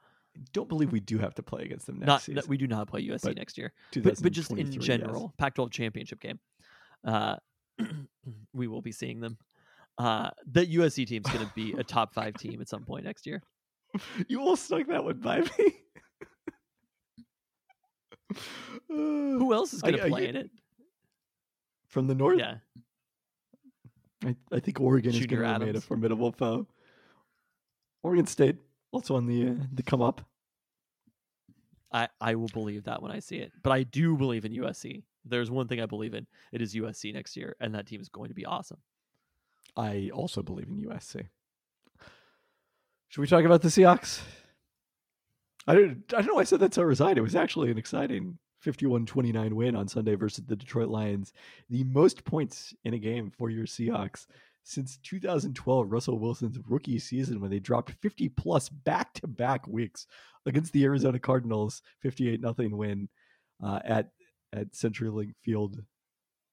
Don't 0.51 0.67
believe 0.67 0.91
we 0.91 0.99
do 0.99 1.19
have 1.19 1.35
to 1.35 1.43
play 1.43 1.63
against 1.63 1.85
them 1.85 1.99
next 1.99 2.07
Not 2.07 2.21
season. 2.23 2.43
we 2.47 2.57
do 2.57 2.67
not 2.67 2.87
play 2.87 3.07
USC 3.07 3.23
but 3.23 3.35
next 3.35 3.57
year, 3.57 3.71
but, 3.93 4.21
but 4.21 4.31
just 4.31 4.51
in 4.51 4.57
2023, 4.57 4.75
yes. 4.75 4.85
general, 4.85 5.33
Pac-12 5.37 5.71
championship 5.71 6.19
game. 6.19 6.39
Uh, 7.05 7.35
we 8.53 8.67
will 8.67 8.81
be 8.81 8.91
seeing 8.91 9.19
them. 9.19 9.37
Uh, 9.97 10.31
that 10.51 10.71
USC 10.71 11.05
team's 11.05 11.27
going 11.29 11.45
to 11.45 11.51
be 11.53 11.73
a 11.73 11.83
top 11.83 12.13
five 12.13 12.33
team 12.35 12.61
at 12.61 12.69
some 12.69 12.83
point 12.83 13.05
next 13.05 13.25
year. 13.25 13.41
You 14.27 14.41
all 14.41 14.55
stuck 14.55 14.87
that 14.87 15.03
one 15.03 15.19
by 15.19 15.41
me. 15.41 15.75
Who 18.87 19.53
else 19.53 19.71
is 19.71 19.83
going 19.83 19.97
to 19.97 20.07
play 20.07 20.27
in 20.27 20.35
it? 20.35 20.49
from 21.93 22.07
the 22.07 22.15
north? 22.15 22.39
Yeah, 22.39 22.55
I, 24.25 24.35
I 24.51 24.59
think 24.59 24.81
Oregon 24.81 25.11
is 25.13 25.25
going 25.27 25.41
to 25.41 25.47
remain 25.47 25.75
a 25.75 25.81
formidable 25.81 26.31
foe. 26.31 26.67
Oregon 28.01 28.25
State 28.25 28.57
also 28.93 29.15
on 29.15 29.25
the 29.25 29.49
uh, 29.49 29.65
the 29.73 29.83
come 29.83 30.01
up. 30.01 30.21
I, 31.91 32.07
I 32.19 32.35
will 32.35 32.47
believe 32.47 32.85
that 32.85 33.03
when 33.03 33.11
I 33.11 33.19
see 33.19 33.37
it. 33.37 33.51
But 33.61 33.71
I 33.71 33.83
do 33.83 34.17
believe 34.17 34.45
in 34.45 34.53
USC. 34.53 35.03
There's 35.25 35.51
one 35.51 35.67
thing 35.67 35.79
I 35.79 35.85
believe 35.85 36.15
in. 36.15 36.25
It 36.51 36.61
is 36.61 36.73
USC 36.73 37.13
next 37.13 37.37
year, 37.37 37.55
and 37.59 37.75
that 37.75 37.85
team 37.85 38.01
is 38.01 38.09
going 38.09 38.29
to 38.29 38.33
be 38.33 38.45
awesome. 38.45 38.79
I 39.77 40.09
also 40.13 40.41
believe 40.41 40.67
in 40.67 40.83
USC. 40.89 41.27
Should 43.09 43.21
we 43.21 43.27
talk 43.27 43.45
about 43.45 43.61
the 43.61 43.67
Seahawks? 43.67 44.21
I 45.67 45.75
don't, 45.75 46.03
I 46.13 46.17
don't 46.17 46.27
know 46.27 46.33
why 46.35 46.41
I 46.41 46.45
said 46.45 46.59
that 46.59 46.73
so 46.73 46.81
resigned. 46.81 47.17
It 47.17 47.21
was 47.21 47.35
actually 47.35 47.69
an 47.71 47.77
exciting 47.77 48.39
51-29 48.65 49.53
win 49.53 49.75
on 49.75 49.87
Sunday 49.87 50.15
versus 50.15 50.45
the 50.45 50.55
Detroit 50.55 50.89
Lions. 50.89 51.31
The 51.69 51.83
most 51.83 52.25
points 52.25 52.73
in 52.83 52.93
a 52.93 52.99
game 52.99 53.31
for 53.37 53.49
your 53.49 53.65
Seahawks 53.65 54.25
since 54.63 54.97
2012, 55.03 55.91
Russell 55.91 56.19
Wilson's 56.19 56.57
rookie 56.67 56.99
season, 56.99 57.39
when 57.41 57.51
they 57.51 57.59
dropped 57.59 57.91
50 58.01 58.29
plus 58.29 58.69
back 58.69 59.13
to 59.15 59.27
back 59.27 59.67
weeks 59.67 60.07
against 60.45 60.73
the 60.73 60.83
Arizona 60.83 61.19
Cardinals, 61.19 61.81
58 62.01 62.41
nothing 62.41 62.75
win 62.77 63.09
uh, 63.63 63.79
at 63.83 64.09
at 64.53 64.71
CenturyLink 64.71 65.33
Field. 65.41 65.81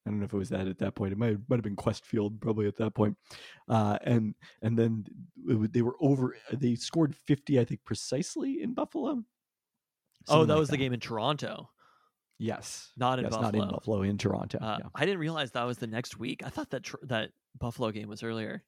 I 0.06 0.11
don't 0.11 0.18
know 0.18 0.24
if 0.24 0.32
it 0.32 0.38
was 0.38 0.48
that 0.48 0.66
at 0.66 0.78
that 0.78 0.94
point. 0.94 1.12
It 1.12 1.18
might 1.18 1.36
might 1.48 1.56
have 1.56 1.62
been 1.62 1.76
Qwest 1.76 2.04
Field 2.04 2.40
probably 2.40 2.66
at 2.66 2.76
that 2.76 2.94
point. 2.94 3.16
Uh, 3.68 3.98
and 4.02 4.34
and 4.62 4.78
then 4.78 5.04
it 5.46 5.72
they 5.72 5.82
were 5.82 5.96
over. 6.00 6.36
They 6.52 6.74
scored 6.74 7.14
50, 7.14 7.61
I 7.61 7.64
think, 7.64 7.84
precisely 7.84 8.62
in 8.62 8.74
Buffalo. 8.74 9.22
oh, 10.28 10.44
that 10.44 10.54
like 10.54 10.58
was 10.58 10.68
the 10.70 10.76
game 10.78 10.92
in 10.92 11.00
Toronto, 11.00 11.70
Yes, 12.40 12.90
not 12.96 13.18
in 13.18 13.26
yes, 13.26 13.32
Buffalo. 13.32 13.50
not 13.50 13.54
in 13.54 13.70
Buffalo, 13.70 14.02
in 14.02 14.16
Toronto. 14.16 14.58
Uh, 14.58 14.78
yeah. 14.80 14.88
I 14.94 15.04
didn't 15.04 15.20
realize 15.20 15.50
that 15.52 15.64
was 15.64 15.76
the 15.76 15.86
next 15.86 16.18
week. 16.18 16.42
I 16.44 16.48
thought 16.48 16.70
that 16.70 16.84
tr- 16.84 16.96
that 17.02 17.30
Buffalo 17.59 17.90
game 17.90 18.09
was 18.09 18.22
earlier. 18.22 18.64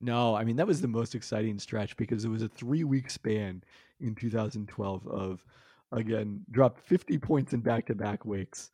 No, 0.00 0.34
I 0.34 0.44
mean 0.44 0.56
that 0.56 0.66
was 0.66 0.80
the 0.80 0.88
most 0.88 1.14
exciting 1.14 1.58
stretch 1.58 1.96
because 1.96 2.24
it 2.24 2.28
was 2.28 2.42
a 2.42 2.48
three 2.48 2.84
week 2.84 3.10
span 3.10 3.62
in 4.00 4.14
2012 4.14 5.06
of 5.06 5.44
again 5.92 6.44
dropped 6.50 6.80
50 6.80 7.18
points 7.18 7.52
in 7.52 7.60
back 7.60 7.86
to 7.86 7.94
back 7.94 8.24
weeks 8.24 8.70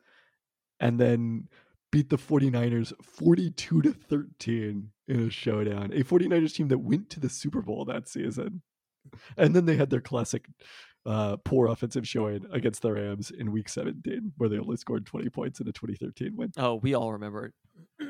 and 0.79 0.99
then 0.99 1.47
beat 1.91 2.09
the 2.09 2.17
49ers 2.17 2.93
42 3.03 3.81
to 3.81 3.93
13 3.93 4.89
in 5.07 5.27
a 5.27 5.29
showdown. 5.29 5.91
A 5.93 6.03
49ers 6.03 6.53
team 6.53 6.69
that 6.69 6.79
went 6.79 7.09
to 7.11 7.19
the 7.19 7.29
Super 7.29 7.61
Bowl 7.61 7.85
that 7.85 8.07
season. 8.07 8.61
And 9.37 9.55
then 9.55 9.65
they 9.65 9.75
had 9.75 9.89
their 9.89 10.01
classic 10.01 10.45
uh, 11.05 11.37
poor 11.43 11.67
offensive 11.67 12.07
showing 12.07 12.45
against 12.51 12.81
the 12.81 12.93
Rams 12.93 13.31
in 13.31 13.51
week 13.51 13.67
17 13.67 14.33
where 14.37 14.49
they 14.49 14.59
only 14.59 14.77
scored 14.77 15.05
20 15.05 15.29
points 15.29 15.59
in 15.59 15.67
a 15.67 15.71
2013 15.71 16.35
win. 16.35 16.51
Oh, 16.57 16.75
we 16.75 16.93
all 16.93 17.13
remember 17.13 17.51
it. 17.99 18.07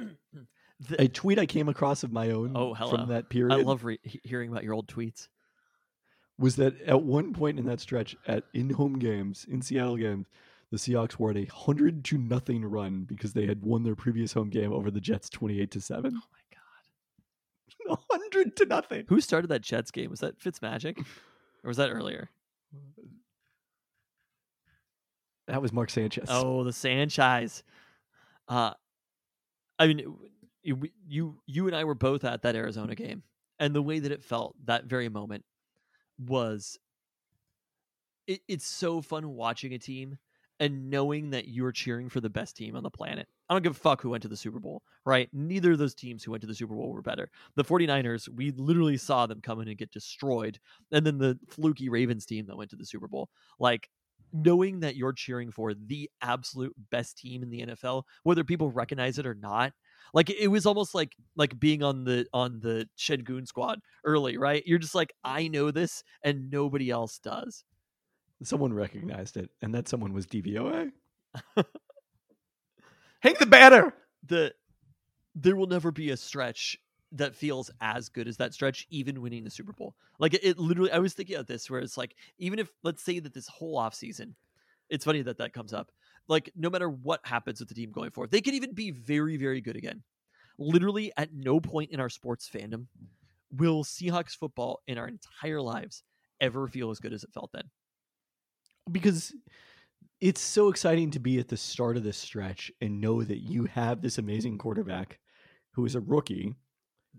The- 0.88 1.04
A 1.04 1.08
tweet 1.08 1.38
I 1.40 1.46
came 1.46 1.70
across 1.70 2.04
of 2.04 2.12
my 2.12 2.32
own 2.32 2.54
Oh, 2.56 2.74
hello. 2.74 2.92
from 2.92 3.10
that 3.10 3.30
period. 3.30 3.54
I 3.54 3.62
love 3.62 3.84
re- 3.86 4.00
hearing 4.24 4.52
about 4.52 4.64
your 4.64 4.74
old 4.74 4.88
tweets. 4.88 5.28
was 6.40 6.56
that 6.56 6.80
at 6.82 7.04
one 7.04 7.34
point 7.34 7.60
in 7.60 7.66
that 7.68 7.80
stretch 7.80 8.16
at 8.28 8.46
in 8.54 8.72
home 8.72 8.98
games 8.98 9.46
in 9.50 9.62
Seattle 9.62 9.98
games, 9.98 10.26
the 10.72 10.78
Seahawks 10.78 11.18
were 11.18 11.30
at 11.32 11.38
a 11.38 11.46
hundred 11.46 12.04
to 12.06 12.18
nothing 12.18 12.66
run 12.66 13.04
because 13.04 13.34
they 13.34 13.46
had 13.46 13.62
won 13.62 13.84
their 13.84 13.96
previous 13.96 14.34
home 14.34 14.50
game 14.50 14.74
over 14.74 14.90
the 14.90 15.02
Jets 15.02 15.30
twenty 15.30 15.60
eight 15.62 15.70
to 15.72 15.82
seven. 15.82 16.14
Oh 16.16 16.28
my 16.32 17.90
god. 17.90 18.00
Hundred 18.12 18.56
to 18.58 18.66
nothing. 18.66 19.06
Who 19.10 19.20
started 19.22 19.48
that 19.50 19.62
Jets 19.62 19.92
game? 19.92 20.10
Was 20.10 20.22
that 20.22 20.40
Fitzmagic? 20.40 20.98
Or 21.64 21.68
was 21.68 21.78
that 21.78 21.90
earlier? 21.92 22.30
That 25.48 25.62
was 25.62 25.74
Mark 25.74 25.90
Sanchez. 25.90 26.28
Oh, 26.30 26.64
the 26.64 26.74
Sanchez. 26.74 27.64
Uh, 28.48 28.74
I 29.78 29.88
mean, 29.88 30.16
you, 30.64 30.90
you 31.08 31.42
you 31.46 31.68
and 31.68 31.76
I 31.76 31.84
were 31.84 31.96
both 31.96 32.24
at 32.24 32.42
that 32.44 32.56
Arizona 32.56 32.96
game, 32.96 33.24
and 33.60 33.76
the 33.76 33.82
way 33.82 34.00
that 34.00 34.12
it 34.12 34.24
felt 34.24 34.56
that 34.66 34.86
very 34.86 35.10
moment 35.10 35.44
was 36.20 36.78
it, 38.28 38.42
it's 38.48 38.68
so 38.68 39.02
fun 39.02 39.30
watching 39.30 39.74
a 39.74 39.80
team 39.80 40.18
and 40.60 40.92
knowing 40.92 41.32
that 41.32 41.48
you're 41.48 41.72
cheering 41.72 42.08
for 42.08 42.22
the 42.22 42.30
best 42.30 42.56
team 42.56 42.76
on 42.76 42.84
the 42.84 42.90
planet. 42.90 43.28
I 43.50 43.54
don't 43.54 43.64
give 43.64 43.76
a 43.76 43.80
fuck 43.80 44.00
who 44.02 44.12
went 44.12 44.22
to 44.22 44.30
the 44.30 44.38
Super 44.38 44.60
Bowl, 44.60 44.84
right? 45.06 45.28
Neither 45.34 45.72
of 45.72 45.80
those 45.80 45.96
teams 45.96 46.24
who 46.24 46.32
went 46.32 46.42
to 46.42 46.48
the 46.48 46.54
Super 46.54 46.76
Bowl 46.76 46.94
were 46.94 47.02
better. 47.02 47.32
The 47.56 47.64
49ers, 47.64 48.30
we 48.30 48.52
literally 48.52 48.98
saw 48.98 49.26
them 49.26 49.42
come 49.42 49.60
in 49.60 49.68
and 49.68 49.78
get 49.78 49.92
destroyed. 49.92 50.60
And 50.92 51.04
then 51.06 51.18
the 51.18 51.40
fluky 51.50 51.90
Ravens 51.90 52.28
team 52.28 52.46
that 52.46 52.56
went 52.56 52.70
to 52.70 52.76
the 52.76 52.86
Super 52.86 53.08
Bowl. 53.08 53.30
Like, 53.60 53.90
knowing 54.34 54.82
that 54.82 54.96
you're 54.96 55.14
cheering 55.14 55.52
for 55.52 55.74
the 55.74 56.10
absolute 56.22 56.74
best 56.92 57.18
team 57.18 57.42
in 57.44 57.50
the 57.50 57.66
NFL, 57.66 58.04
whether 58.24 58.44
people 58.44 58.70
recognize 58.70 59.18
it 59.18 59.26
or 59.26 59.34
not, 59.34 59.74
like 60.14 60.30
it 60.30 60.48
was 60.48 60.66
almost 60.66 60.94
like 60.94 61.16
like 61.36 61.60
being 61.60 61.84
on 61.84 62.04
the 62.04 62.26
on 62.34 62.60
the 62.60 62.88
Sengun 62.98 63.48
squad 63.48 63.80
early, 64.06 64.38
right? 64.38 64.64
You're 64.66 64.80
just 64.80 64.96
like, 64.96 65.14
I 65.24 65.48
know 65.48 65.72
this 65.72 66.04
and 66.24 66.50
nobody 66.50 66.90
else 66.90 67.20
does. 67.20 67.64
Someone 68.44 68.74
recognized 68.74 69.38
it, 69.38 69.52
and 69.62 69.74
that 69.76 69.88
someone 69.88 70.14
was 70.14 70.26
DVOA. 70.26 70.92
Hang 73.22 73.36
the 73.40 73.46
banner. 73.46 73.94
The 74.26 74.54
there 75.36 75.56
will 75.56 75.68
never 75.68 75.92
be 75.92 76.10
a 76.10 76.18
stretch 76.18 76.78
that 77.14 77.36
feels 77.36 77.70
as 77.82 78.10
good 78.10 78.28
as 78.28 78.38
that 78.38 78.54
stretch, 78.54 78.88
even 78.90 79.22
winning 79.22 79.44
the 79.44 79.50
Super 79.50 79.74
Bowl. 79.74 79.96
Like 80.20 80.34
it, 80.34 80.44
it 80.44 80.58
literally, 80.58 80.92
I 80.92 81.00
was 81.00 81.14
thinking 81.14 81.36
about 81.36 81.48
this 81.48 81.70
where 81.70 81.82
it's 81.82 81.98
like, 81.98 82.16
even 82.38 82.60
if 82.60 82.70
let's 82.84 83.04
say 83.04 83.20
that 83.20 83.34
this 83.34 83.48
whole 83.48 83.78
offseason, 83.78 84.34
it's 84.90 85.06
funny 85.06 85.22
that 85.24 85.38
that 85.38 85.54
comes 85.54 85.74
up. 85.74 85.92
Like 86.28 86.52
no 86.56 86.70
matter 86.70 86.90
what 86.90 87.22
happens 87.24 87.60
with 87.60 87.70
the 87.70 87.76
team 87.76 87.92
going 87.92 88.12
forward, 88.12 88.32
they 88.32 88.42
could 88.42 88.54
even 88.54 88.74
be 88.74 88.92
very, 88.92 89.38
very 89.38 89.62
good 89.62 89.76
again. 89.76 90.04
Literally, 90.58 91.12
at 91.18 91.34
no 91.34 91.60
point 91.60 91.92
in 91.92 92.00
our 92.00 92.10
sports 92.10 92.50
fandom 92.54 92.86
will 93.52 93.84
Seahawks 93.84 94.36
football 94.36 94.82
in 94.88 94.98
our 94.98 95.08
entire 95.08 95.62
lives 95.62 96.04
ever 96.40 96.68
feel 96.68 96.90
as 96.90 97.00
good 97.00 97.14
as 97.14 97.24
it 97.24 97.34
felt 97.34 97.52
then. 97.54 97.64
Because 98.92 99.34
it's 100.20 100.42
so 100.42 100.70
exciting 100.70 101.12
to 101.12 101.20
be 101.20 101.40
at 101.40 101.48
the 101.48 101.58
start 101.58 101.98
of 101.98 102.04
this 102.04 102.18
stretch 102.18 102.72
and 102.80 103.02
know 103.02 103.24
that 103.24 103.40
you 103.40 103.66
have 103.66 104.02
this 104.02 104.18
amazing 104.18 104.58
quarterback 104.58 105.20
who 105.74 105.86
is 105.86 105.96
a 105.96 106.00
rookie 106.00 106.56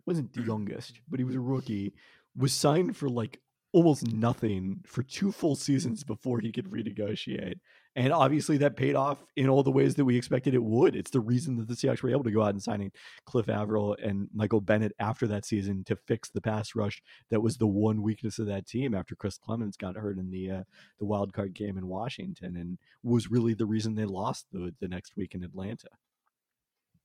wasn't 0.07 0.33
the 0.33 0.41
mm-hmm. 0.41 0.51
youngest, 0.51 1.01
but 1.09 1.21
he 1.21 1.25
was 1.25 1.35
a 1.35 1.41
rookie, 1.41 1.95
was 2.37 2.53
signed 2.53 2.97
for 2.97 3.09
like 3.09 3.41
almost 3.73 4.13
nothing 4.13 4.81
for 4.85 5.03
two 5.03 5.33
full 5.33 5.57
seasons 5.57 6.05
before 6.05 6.41
he 6.41 6.53
could 6.53 6.71
renegotiate. 6.71 7.55
And 7.95 8.13
obviously 8.13 8.57
that 8.59 8.77
paid 8.77 8.95
off 8.95 9.23
in 9.37 9.49
all 9.49 9.63
the 9.63 9.71
ways 9.71 9.95
that 9.95 10.05
we 10.05 10.17
expected 10.17 10.55
it 10.55 10.63
would. 10.63 10.97
It's 10.97 11.11
the 11.11 11.21
reason 11.21 11.57
that 11.57 11.69
the 11.69 11.75
Seahawks 11.75 12.03
were 12.03 12.11
able 12.11 12.25
to 12.25 12.31
go 12.31 12.43
out 12.43 12.51
and 12.51 12.63
signing 12.63 12.93
Cliff 13.27 13.49
Avril 13.49 13.97
and 14.03 14.29
Michael 14.33 14.63
Bennett 14.63 14.93
after 14.99 15.27
that 15.27 15.45
season 15.45 15.85
to 15.85 15.97
fix 15.97 16.31
the 16.31 16.41
pass 16.41 16.75
rush 16.75 17.03
that 17.31 17.43
was 17.43 17.57
the 17.57 17.67
one 17.67 18.03
weakness 18.03 18.39
of 18.39 18.47
that 18.47 18.67
team 18.67 18.95
after 18.95 19.15
Chris 19.15 19.39
Clemons 19.39 19.77
got 19.77 19.97
hurt 19.97 20.19
in 20.19 20.31
the 20.31 20.51
uh, 20.51 20.63
the 20.99 21.05
wild 21.05 21.33
card 21.35 21.53
game 21.55 21.77
in 21.77 21.87
Washington 21.87 22.57
and 22.57 22.79
was 23.03 23.31
really 23.31 23.53
the 23.53 23.67
reason 23.67 23.95
they 23.95 24.05
lost 24.05 24.47
the 24.53 24.75
the 24.81 24.89
next 24.89 25.17
week 25.17 25.35
in 25.35 25.45
Atlanta. 25.45 25.89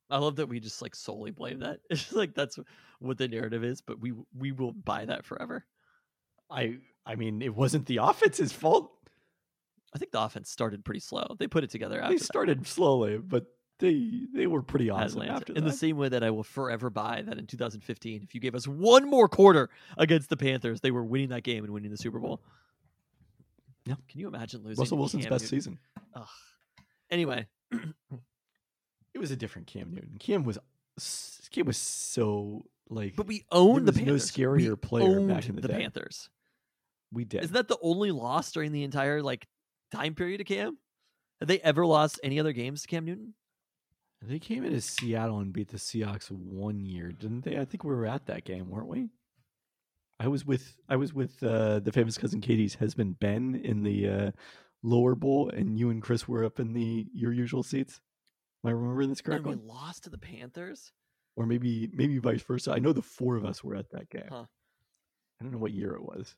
I 0.10 0.20
love 0.20 0.38
that 0.38 0.48
we 0.48 0.62
just 0.62 0.82
like 0.82 0.96
solely 0.96 1.32
blame 1.32 1.60
that. 1.60 1.80
It's 1.90 2.04
just 2.04 2.16
like 2.16 2.34
that's 2.34 2.58
what 3.00 3.18
the 3.18 3.28
narrative 3.28 3.64
is, 3.64 3.82
but 3.82 4.00
we 4.00 4.14
we 4.38 4.54
will 4.54 4.72
buy 4.72 5.06
that 5.06 5.26
forever. 5.26 5.66
I 6.50 6.78
I 7.06 7.16
mean, 7.16 7.42
it 7.42 7.56
wasn't 7.56 7.86
the 7.86 7.98
offense's 7.98 8.52
fault. 8.52 8.92
I 9.94 9.98
think 10.00 10.12
the 10.12 10.22
offense 10.22 10.50
started 10.50 10.84
pretty 10.86 11.00
slow. 11.00 11.36
They 11.40 11.48
put 11.48 11.64
it 11.64 11.70
together 11.70 12.00
after 12.02 12.14
They 12.14 12.18
that. 12.18 12.24
started 12.26 12.68
slowly, 12.68 13.18
but 13.18 13.46
they 13.80 14.22
they 14.34 14.48
were 14.48 14.62
pretty 14.62 14.90
awesome 14.90 15.22
Atlanta. 15.22 15.34
after 15.34 15.54
in 15.54 15.64
the 15.64 15.72
same 15.72 15.98
way 15.98 16.10
that 16.10 16.24
I 16.24 16.32
will 16.32 16.44
forever 16.44 16.90
buy 16.90 17.22
that 17.26 17.38
in 17.38 17.46
2015, 17.48 18.24
if 18.24 18.34
you 18.36 18.42
gave 18.42 18.56
us 18.56 18.68
one 18.68 19.10
more 19.10 19.28
quarter 19.30 19.70
against 19.98 20.30
the 20.30 20.38
Panthers, 20.38 20.82
they 20.82 20.92
were 20.92 21.04
winning 21.04 21.30
that 21.30 21.44
game 21.44 21.64
and 21.64 21.72
winning 21.74 21.92
the 21.92 21.98
Super 21.98 22.20
Bowl. 22.20 22.42
Yeah. 23.86 23.96
Can 24.10 24.20
you 24.20 24.28
imagine 24.28 24.64
losing? 24.64 24.82
Russell 24.82 24.98
Wilson's 24.98 25.24
Cam 25.26 25.30
best 25.32 25.44
Newton? 25.46 25.58
season. 25.60 25.80
Ugh. 26.16 26.28
Anyway, 27.10 27.48
It 29.14 29.20
was 29.20 29.32
a 29.32 29.36
different 29.36 29.68
Cam 29.68 29.92
Newton. 29.94 30.18
Cam 30.20 30.44
was 30.44 30.60
Cam 31.52 31.66
was 31.66 31.78
so 31.78 32.66
like 32.90 33.16
but 33.16 33.26
we 33.28 33.46
owned 33.52 33.88
the 33.88 33.92
was 33.92 33.98
no 34.00 34.04
Panthers. 34.06 34.32
scarier 34.32 34.70
we 34.72 34.76
player 34.76 35.20
owned 35.20 35.28
back 35.30 35.48
in 35.50 35.56
the 35.56 35.68
day. 35.68 35.80
Panthers. 35.80 36.30
We 37.12 37.26
did. 37.26 37.44
Isn't 37.44 37.54
that 37.54 37.68
the 37.68 37.78
only 37.82 38.12
loss 38.12 38.52
during 38.52 38.72
the 38.72 38.84
entire 38.84 39.22
like 39.22 39.48
time 39.92 40.16
period 40.16 40.42
of 40.42 40.48
Cam? 40.48 40.78
Have 41.40 41.48
they 41.48 41.60
ever 41.60 41.86
lost 41.86 42.20
any 42.24 42.40
other 42.40 42.54
games 42.54 42.82
to 42.82 42.88
Cam 42.88 43.06
Newton? 43.06 43.34
They 44.22 44.40
came 44.40 44.66
into 44.66 44.82
Seattle 44.82 45.40
and 45.40 45.54
beat 45.54 45.70
the 45.70 45.78
Seahawks 45.78 46.32
one 46.32 46.84
year, 46.86 47.12
didn't 47.12 47.46
they? 47.46 47.58
I 47.58 47.66
think 47.66 47.84
we 47.84 47.94
were 47.94 48.08
at 48.08 48.26
that 48.26 48.46
game, 48.46 48.70
weren't 48.70 48.88
we? 48.88 49.10
I 50.20 50.28
was 50.28 50.46
with 50.46 50.76
I 50.90 50.96
was 50.96 51.14
with 51.14 51.42
uh, 51.44 51.80
the 51.80 51.92
famous 51.92 52.18
cousin 52.18 52.42
Katie's 52.42 52.76
husband 52.76 53.20
Ben 53.20 53.62
in 53.64 53.84
the 53.84 54.10
uh, 54.10 54.32
lower 54.82 55.14
bowl, 55.14 55.50
and 55.50 55.78
you 55.78 55.92
and 55.92 56.02
Chris 56.02 56.28
were 56.28 56.44
up 56.44 56.60
in 56.60 56.74
the 56.74 57.06
your 57.14 57.32
usual 57.32 57.62
seats. 57.62 58.02
Am 58.64 58.70
I 58.70 58.72
remembering 58.72 59.10
this 59.10 59.22
And 59.26 59.46
we 59.46 59.56
lost 59.56 60.06
to 60.06 60.10
the 60.10 60.18
Panthers. 60.18 60.92
Or 61.36 61.46
maybe 61.46 61.88
maybe 61.94 62.18
vice 62.18 62.42
versa. 62.42 62.72
I 62.72 62.80
know 62.80 62.94
the 62.94 63.04
four 63.04 63.36
of 63.36 63.46
us 63.46 63.64
were 63.64 63.76
at 63.76 63.92
that 63.92 64.10
game. 64.10 64.28
Huh. 64.28 64.46
I 65.40 65.44
don't 65.44 65.52
know 65.52 65.60
what 65.60 65.72
year 65.72 65.94
it 65.94 66.02
was. 66.02 66.36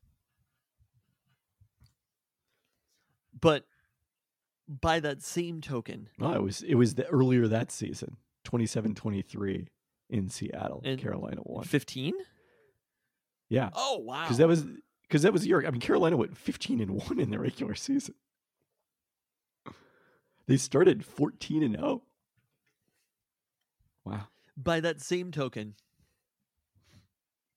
But 3.40 3.66
by 4.68 5.00
that 5.00 5.22
same 5.24 5.62
token, 5.62 6.10
No, 6.20 6.34
it 6.34 6.42
was 6.44 6.62
it 6.64 6.76
was 6.76 6.96
the 6.96 7.08
earlier 7.08 7.48
that 7.48 7.72
season, 7.72 8.18
27-23 8.46 9.68
in 10.10 10.30
Seattle. 10.30 10.82
In- 10.84 11.00
Carolina 11.00 11.42
won. 11.44 11.64
15? 11.64 12.14
Yeah. 13.50 13.70
Oh, 13.74 13.98
wow. 14.00 14.24
because 14.24 14.38
that 14.38 14.48
was 14.48 14.66
because 15.04 15.24
that 15.24 15.34
was 15.34 15.42
the 15.42 15.48
year. 15.48 15.66
I 15.66 15.72
mean, 15.72 15.82
Carolina 15.82 16.16
went 16.18 16.38
fifteen 16.38 16.80
and 16.80 16.92
one 16.92 17.20
in 17.20 17.32
the 17.32 17.40
regular 17.40 17.74
season. 17.74 18.14
They 20.46 20.58
started 20.58 21.04
fourteen 21.06 21.64
and 21.64 21.76
zero. 21.76 22.04
Wow. 24.06 24.28
by 24.58 24.80
that 24.80 25.02
same 25.02 25.32
token, 25.32 25.76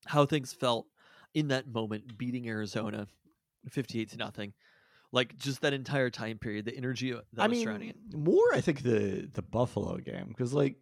how 0.06 0.26
things 0.26 0.52
felt 0.52 0.86
in 1.34 1.48
that 1.48 1.66
moment 1.66 2.18
beating 2.18 2.46
Arizona 2.48 3.06
58 3.70 4.10
to 4.10 4.16
nothing. 4.18 4.52
Like 5.12 5.36
just 5.36 5.60
that 5.60 5.74
entire 5.74 6.08
time 6.08 6.38
period, 6.38 6.64
the 6.64 6.74
energy 6.74 7.12
that 7.12 7.22
I 7.36 7.46
was 7.46 7.56
mean, 7.56 7.64
surrounding 7.64 7.90
it. 7.90 7.96
more 8.16 8.54
I 8.54 8.60
think 8.62 8.82
the 8.82 9.28
the 9.32 9.42
Buffalo 9.42 9.98
game 9.98 10.26
because 10.28 10.54
like 10.54 10.76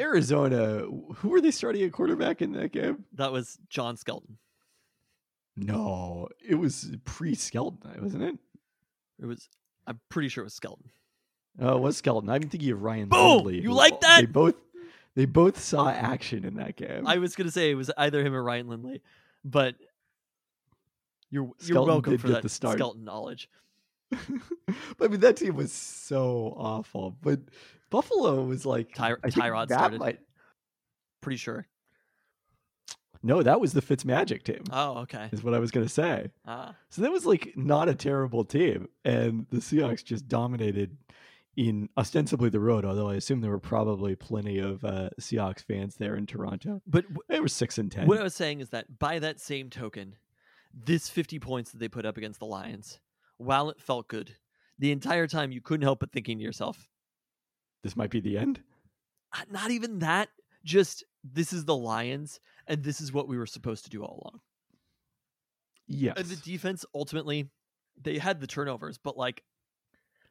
Arizona, 0.00 0.84
who 1.16 1.28
were 1.28 1.40
they 1.40 1.50
starting 1.50 1.82
at 1.82 1.92
quarterback 1.92 2.40
in 2.42 2.52
that 2.52 2.72
game? 2.72 3.04
That 3.14 3.32
was 3.32 3.58
John 3.68 3.96
Skelton. 3.96 4.38
No, 5.56 6.28
it 6.46 6.54
was 6.54 6.90
pre 7.04 7.34
Skelton, 7.34 8.02
wasn't 8.02 8.22
it? 8.22 8.38
It 9.20 9.26
was 9.26 9.48
I'm 9.86 10.00
pretty 10.08 10.28
sure 10.28 10.42
it 10.42 10.46
was 10.46 10.54
Skelton. 10.54 10.90
Oh, 11.58 11.76
it 11.76 11.80
was 11.82 11.96
Skelton. 11.98 12.30
I'm 12.30 12.42
thinking 12.42 12.70
of 12.70 12.82
Ryan. 12.82 13.08
Boom! 13.08 13.36
Lindley, 13.38 13.60
You 13.60 13.72
like 13.72 14.00
that? 14.00 14.20
They 14.20 14.26
both 14.26 14.54
they 15.14 15.24
both 15.26 15.60
saw 15.60 15.90
action 15.90 16.44
in 16.44 16.54
that 16.54 16.76
game. 16.76 17.06
I 17.06 17.18
was 17.18 17.34
gonna 17.36 17.50
say 17.50 17.70
it 17.70 17.74
was 17.74 17.90
either 17.98 18.24
him 18.24 18.34
or 18.34 18.42
Ryan 18.42 18.68
Lindley, 18.68 19.02
but 19.44 19.74
you're 21.32 21.50
you're 21.64 21.82
welcome 21.84 22.16
for 22.18 22.28
get 22.28 22.34
that 22.34 22.42
the 22.42 22.48
start. 22.48 22.78
Skelton 22.78 23.02
knowledge. 23.04 23.48
I 24.12 25.08
mean, 25.08 25.18
that 25.20 25.36
team 25.38 25.56
was 25.56 25.72
so 25.72 26.54
awful. 26.56 27.16
But 27.22 27.40
Buffalo 27.90 28.44
was 28.44 28.64
like 28.64 28.94
Ty- 28.94 29.14
Tyrod 29.24 29.66
started. 29.72 29.98
might- 29.98 30.20
Pretty 31.22 31.38
sure. 31.38 31.66
no, 33.22 33.42
that 33.42 33.60
was 33.60 33.72
the 33.72 33.80
Fitzmagic 33.80 34.42
team. 34.42 34.62
Oh, 34.72 34.98
okay. 35.02 35.28
is 35.32 35.42
what 35.44 35.54
I 35.54 35.58
was 35.60 35.70
going 35.70 35.86
to 35.86 35.92
say. 35.92 36.28
Ah, 36.46 36.74
So 36.90 37.02
that 37.02 37.12
was 37.12 37.24
like 37.24 37.52
not 37.56 37.88
a 37.88 37.94
terrible 37.94 38.44
team, 38.44 38.88
and 39.04 39.46
the 39.50 39.58
Seahawks 39.58 40.04
just 40.04 40.26
dominated 40.28 40.96
in 41.56 41.88
ostensibly 41.96 42.48
the 42.50 42.58
road. 42.60 42.84
Although 42.84 43.08
I 43.08 43.14
assume 43.14 43.40
there 43.40 43.50
were 43.52 43.58
probably 43.60 44.16
plenty 44.16 44.58
of 44.58 44.84
uh, 44.84 45.10
Seahawks 45.20 45.62
fans 45.62 45.94
there 45.96 46.16
in 46.16 46.26
Toronto. 46.26 46.82
but 46.86 47.04
w- 47.04 47.20
They 47.28 47.38
were 47.40 47.48
six 47.48 47.78
and 47.78 47.90
ten. 47.92 48.08
What 48.08 48.18
I 48.18 48.24
was 48.24 48.34
saying 48.34 48.60
is 48.60 48.70
that 48.70 48.98
by 48.98 49.20
that 49.20 49.38
same 49.40 49.70
token, 49.70 50.16
this 50.72 51.08
50 51.08 51.38
points 51.38 51.70
that 51.70 51.78
they 51.78 51.88
put 51.88 52.06
up 52.06 52.16
against 52.16 52.40
the 52.40 52.46
Lions, 52.46 53.00
while 53.36 53.70
it 53.70 53.80
felt 53.80 54.08
good, 54.08 54.36
the 54.78 54.92
entire 54.92 55.26
time 55.26 55.52
you 55.52 55.60
couldn't 55.60 55.82
help 55.82 56.00
but 56.00 56.12
thinking 56.12 56.38
to 56.38 56.44
yourself, 56.44 56.88
this 57.82 57.96
might 57.96 58.10
be 58.10 58.20
the 58.20 58.38
end. 58.38 58.62
"Ah, 59.32 59.44
not 59.50 59.70
even 59.70 59.98
that, 60.00 60.28
just 60.64 61.04
this 61.24 61.52
is 61.52 61.64
the 61.64 61.76
Lions, 61.76 62.40
and 62.66 62.82
this 62.82 63.00
is 63.00 63.12
what 63.12 63.28
we 63.28 63.36
were 63.36 63.46
supposed 63.46 63.84
to 63.84 63.90
do 63.90 64.02
all 64.02 64.20
along. 64.22 64.40
Yes. 65.86 66.14
And 66.16 66.26
the 66.26 66.36
defense 66.36 66.84
ultimately, 66.94 67.50
they 68.00 68.18
had 68.18 68.40
the 68.40 68.46
turnovers, 68.46 68.98
but 68.98 69.16
like 69.16 69.42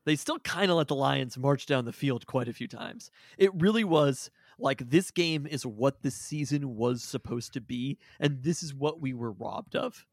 they 0.06 0.16
still 0.16 0.40
kind 0.40 0.72
of 0.72 0.78
let 0.78 0.88
the 0.88 0.96
Lions 0.96 1.38
march 1.38 1.66
down 1.66 1.86
the 1.86 1.94
field 1.94 2.26
quite 2.26 2.48
a 2.48 2.54
few 2.54 2.68
times. 2.68 3.12
It 3.38 3.54
really 3.54 3.84
was 3.84 4.32
like 4.58 4.90
this 4.90 5.12
game 5.12 5.46
is 5.46 5.66
what 5.66 6.02
this 6.02 6.16
season 6.16 6.76
was 6.76 7.04
supposed 7.04 7.54
to 7.54 7.62
be, 7.62 8.00
and 8.20 8.42
this 8.44 8.64
is 8.64 8.74
what 8.74 9.00
we 9.00 9.14
were 9.14 9.32
robbed 9.32 9.76
of. 9.76 10.06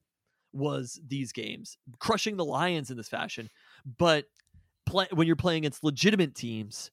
Was 0.52 1.00
these 1.06 1.32
games 1.32 1.76
crushing 1.98 2.36
the 2.36 2.44
Lions 2.44 2.90
in 2.90 2.96
this 2.96 3.08
fashion, 3.08 3.48
but 3.98 4.24
play, 4.86 5.06
when 5.12 5.26
you're 5.26 5.36
playing 5.36 5.58
against 5.64 5.84
legitimate 5.84 6.34
teams, 6.34 6.90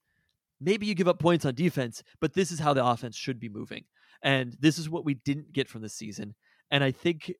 maybe 0.59 0.85
you 0.85 0.93
give 0.93 1.07
up 1.07 1.19
points 1.19 1.45
on 1.45 1.55
defense, 1.55 2.03
but 2.19 2.33
this 2.33 2.51
is 2.51 2.59
how 2.59 2.73
the 2.73 2.85
offense 2.85 3.15
should 3.15 3.39
be 3.39 3.49
moving, 3.49 3.85
and 4.21 4.55
this 4.59 4.77
is 4.77 4.89
what 4.89 5.05
we 5.05 5.13
didn't 5.13 5.53
get 5.53 5.69
from 5.69 5.81
this 5.81 5.93
season. 5.93 6.35
And 6.71 6.83
I 6.83 6.91
think 6.91 7.33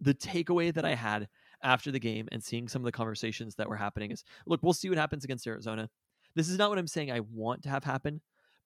the 0.00 0.14
takeaway 0.14 0.72
that 0.72 0.84
I 0.84 0.94
had 0.94 1.28
after 1.62 1.90
the 1.90 2.00
game 2.00 2.26
and 2.32 2.42
seeing 2.42 2.68
some 2.68 2.82
of 2.82 2.86
the 2.86 2.92
conversations 2.92 3.54
that 3.56 3.68
were 3.68 3.76
happening 3.76 4.10
is 4.10 4.24
look, 4.46 4.62
we'll 4.62 4.72
see 4.72 4.88
what 4.88 4.98
happens 4.98 5.24
against 5.24 5.46
Arizona. 5.46 5.90
This 6.34 6.48
is 6.48 6.58
not 6.58 6.70
what 6.70 6.78
I'm 6.78 6.86
saying 6.86 7.10
I 7.10 7.20
want 7.20 7.62
to 7.64 7.68
have 7.68 7.84
happen, 7.84 8.20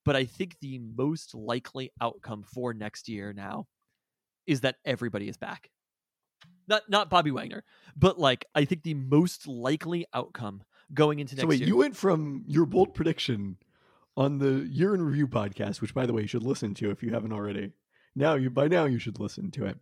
but 0.04 0.14
I 0.14 0.24
think 0.24 0.56
the 0.60 0.78
most 0.78 1.34
likely 1.34 1.90
outcome 2.00 2.44
for 2.44 2.74
next 2.74 3.08
year 3.08 3.32
now 3.32 3.66
is 4.46 4.60
that 4.60 4.76
everybody 4.84 5.28
is 5.28 5.36
back. 5.36 5.70
Not 6.66 6.88
not 6.88 7.10
Bobby 7.10 7.30
Wagner, 7.30 7.64
but 7.96 8.18
like 8.18 8.46
I 8.54 8.64
think 8.64 8.82
the 8.82 8.94
most 8.94 9.46
likely 9.46 10.06
outcome 10.14 10.62
going 10.92 11.18
into 11.18 11.34
next 11.34 11.42
So 11.42 11.48
wait, 11.48 11.60
year. 11.60 11.68
you 11.68 11.76
went 11.76 11.96
from 11.96 12.44
your 12.46 12.66
bold 12.66 12.94
prediction 12.94 13.58
on 14.16 14.38
the 14.38 14.66
year 14.70 14.94
in 14.94 15.02
review 15.02 15.26
podcast, 15.26 15.80
which 15.80 15.92
by 15.94 16.06
the 16.06 16.12
way 16.12 16.22
you 16.22 16.28
should 16.28 16.42
listen 16.42 16.74
to 16.74 16.90
if 16.90 17.02
you 17.02 17.12
haven't 17.12 17.32
already. 17.32 17.72
Now 18.14 18.34
you 18.34 18.48
by 18.50 18.68
now 18.68 18.84
you 18.84 18.98
should 18.98 19.20
listen 19.20 19.50
to 19.52 19.66
it. 19.66 19.78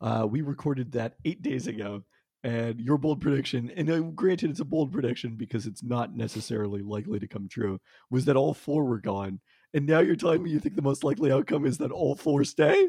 Uh, 0.00 0.26
we 0.28 0.42
recorded 0.42 0.92
that 0.92 1.14
eight 1.24 1.40
days 1.40 1.66
ago, 1.66 2.02
and 2.42 2.78
your 2.80 2.98
bold 2.98 3.20
prediction, 3.22 3.72
and 3.74 3.90
uh, 3.90 4.00
granted 4.00 4.50
it's 4.50 4.60
a 4.60 4.64
bold 4.64 4.92
prediction 4.92 5.36
because 5.36 5.66
it's 5.66 5.82
not 5.82 6.14
necessarily 6.14 6.82
likely 6.82 7.18
to 7.18 7.28
come 7.28 7.48
true, 7.48 7.80
was 8.10 8.26
that 8.26 8.36
all 8.36 8.52
four 8.52 8.84
were 8.84 9.00
gone. 9.00 9.40
And 9.72 9.86
now 9.86 10.00
you're 10.00 10.16
telling 10.16 10.42
me 10.42 10.50
you 10.50 10.60
think 10.60 10.76
the 10.76 10.82
most 10.82 11.02
likely 11.04 11.32
outcome 11.32 11.64
is 11.64 11.78
that 11.78 11.90
all 11.90 12.14
four 12.14 12.44
stay? 12.44 12.88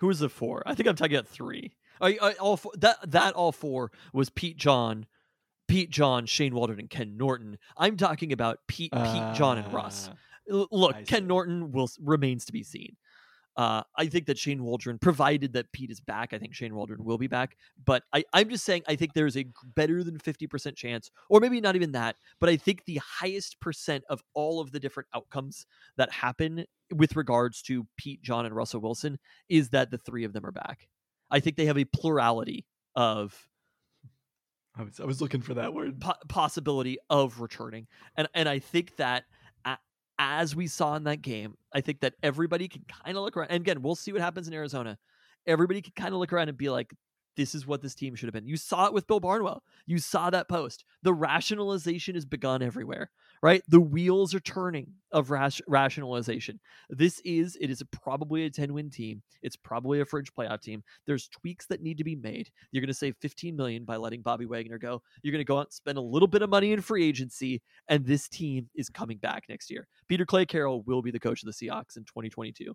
Who 0.00 0.06
was 0.06 0.18
the 0.20 0.28
four? 0.28 0.62
I 0.66 0.74
think 0.74 0.88
I'm 0.88 0.96
talking 0.96 1.16
about 1.16 1.28
three. 1.28 1.72
I, 2.00 2.18
I, 2.20 2.32
all 2.34 2.56
four, 2.56 2.72
that 2.78 3.10
that 3.10 3.34
all 3.34 3.52
four 3.52 3.92
was 4.12 4.30
Pete 4.30 4.56
John, 4.56 5.06
Pete 5.68 5.90
John, 5.90 6.26
Shane 6.26 6.54
Waldron, 6.54 6.80
and 6.80 6.88
Ken 6.90 7.16
Norton. 7.16 7.58
I'm 7.76 7.96
talking 7.96 8.32
about 8.32 8.60
Pete, 8.66 8.92
Pete 8.92 9.34
John, 9.34 9.58
and 9.58 9.72
Russ. 9.72 10.08
Uh, 10.08 10.14
L- 10.60 10.68
Look, 10.70 11.04
Ken. 11.06 11.26
Norton 11.26 11.70
will 11.72 11.90
remains 12.00 12.46
to 12.46 12.52
be 12.52 12.62
seen. 12.62 12.96
Uh, 13.56 13.82
I 13.96 14.06
think 14.06 14.26
that 14.26 14.38
Shane 14.38 14.62
Waldron, 14.62 14.98
provided 14.98 15.52
that 15.54 15.72
Pete 15.72 15.90
is 15.90 16.00
back, 16.00 16.32
I 16.32 16.38
think 16.38 16.54
Shane 16.54 16.74
Waldron 16.74 17.04
will 17.04 17.18
be 17.18 17.26
back. 17.26 17.56
But 17.84 18.04
I, 18.12 18.24
I'm 18.32 18.48
just 18.48 18.64
saying, 18.64 18.82
I 18.88 18.96
think 18.96 19.12
there's 19.12 19.36
a 19.36 19.46
better 19.74 20.02
than 20.04 20.18
50% 20.18 20.76
chance, 20.76 21.10
or 21.28 21.40
maybe 21.40 21.60
not 21.60 21.76
even 21.76 21.92
that, 21.92 22.16
but 22.38 22.48
I 22.48 22.56
think 22.56 22.84
the 22.84 23.00
highest 23.04 23.60
percent 23.60 24.04
of 24.08 24.22
all 24.34 24.60
of 24.60 24.72
the 24.72 24.80
different 24.80 25.08
outcomes 25.14 25.66
that 25.96 26.10
happen 26.12 26.64
with 26.94 27.16
regards 27.16 27.62
to 27.62 27.86
Pete, 27.96 28.22
John, 28.22 28.46
and 28.46 28.54
Russell 28.54 28.80
Wilson 28.80 29.18
is 29.48 29.70
that 29.70 29.90
the 29.90 29.98
three 29.98 30.24
of 30.24 30.32
them 30.32 30.46
are 30.46 30.52
back. 30.52 30.88
I 31.30 31.40
think 31.40 31.56
they 31.56 31.66
have 31.66 31.78
a 31.78 31.84
plurality 31.84 32.66
of 32.96 33.48
I 34.76 34.82
was 34.82 35.00
I 35.00 35.04
was 35.04 35.20
looking 35.20 35.42
for 35.42 35.54
that 35.54 35.74
word. 35.74 36.00
po- 36.00 36.14
possibility 36.28 36.98
of 37.08 37.40
returning, 37.40 37.86
and 38.16 38.28
and 38.34 38.48
I 38.48 38.60
think 38.60 38.96
that 38.96 39.24
as 40.20 40.54
we 40.54 40.66
saw 40.66 40.96
in 40.96 41.04
that 41.04 41.22
game, 41.22 41.56
I 41.74 41.80
think 41.80 42.00
that 42.00 42.12
everybody 42.22 42.68
can 42.68 42.84
kind 42.84 43.16
of 43.16 43.24
look 43.24 43.38
around. 43.38 43.50
And 43.50 43.62
again, 43.62 43.80
we'll 43.80 43.94
see 43.94 44.12
what 44.12 44.20
happens 44.20 44.46
in 44.46 44.52
Arizona. 44.52 44.98
Everybody 45.46 45.80
can 45.80 45.94
kind 45.96 46.12
of 46.12 46.20
look 46.20 46.30
around 46.30 46.50
and 46.50 46.58
be 46.58 46.68
like, 46.68 46.92
"This 47.36 47.54
is 47.54 47.66
what 47.66 47.80
this 47.80 47.94
team 47.94 48.14
should 48.14 48.26
have 48.26 48.34
been." 48.34 48.46
You 48.46 48.58
saw 48.58 48.84
it 48.84 48.92
with 48.92 49.06
Bill 49.06 49.18
Barnwell. 49.18 49.64
You 49.86 49.98
saw 49.98 50.28
that 50.28 50.46
post. 50.46 50.84
The 51.02 51.14
rationalization 51.14 52.16
has 52.16 52.26
begun 52.26 52.62
everywhere. 52.62 53.10
Right, 53.42 53.62
the 53.68 53.80
wheels 53.80 54.34
are 54.34 54.40
turning 54.40 54.88
of 55.12 55.30
rash- 55.30 55.62
rationalization. 55.66 56.60
This 56.90 57.20
is 57.24 57.56
it 57.58 57.70
is 57.70 57.80
a, 57.80 57.86
probably 57.86 58.44
a 58.44 58.50
ten 58.50 58.74
win 58.74 58.90
team. 58.90 59.22
It's 59.40 59.56
probably 59.56 60.00
a 60.00 60.04
fringe 60.04 60.30
playoff 60.34 60.60
team. 60.60 60.82
There's 61.06 61.26
tweaks 61.28 61.64
that 61.68 61.80
need 61.80 61.96
to 61.96 62.04
be 62.04 62.14
made. 62.16 62.50
You're 62.70 62.82
going 62.82 62.88
to 62.88 62.94
save 62.94 63.16
15 63.22 63.56
million 63.56 63.86
by 63.86 63.96
letting 63.96 64.20
Bobby 64.20 64.44
Wagner 64.44 64.76
go. 64.76 65.00
You're 65.22 65.32
going 65.32 65.40
to 65.40 65.46
go 65.48 65.56
out 65.56 65.68
and 65.68 65.72
spend 65.72 65.96
a 65.96 66.02
little 66.02 66.28
bit 66.28 66.42
of 66.42 66.50
money 66.50 66.72
in 66.72 66.82
free 66.82 67.06
agency, 67.08 67.62
and 67.88 68.04
this 68.04 68.28
team 68.28 68.68
is 68.74 68.90
coming 68.90 69.16
back 69.16 69.44
next 69.48 69.70
year. 69.70 69.88
Peter 70.06 70.26
Clay 70.26 70.44
Carroll 70.44 70.82
will 70.82 71.00
be 71.00 71.10
the 71.10 71.18
coach 71.20 71.42
of 71.42 71.46
the 71.46 71.52
Seahawks 71.52 71.96
in 71.96 72.04
2022. 72.04 72.74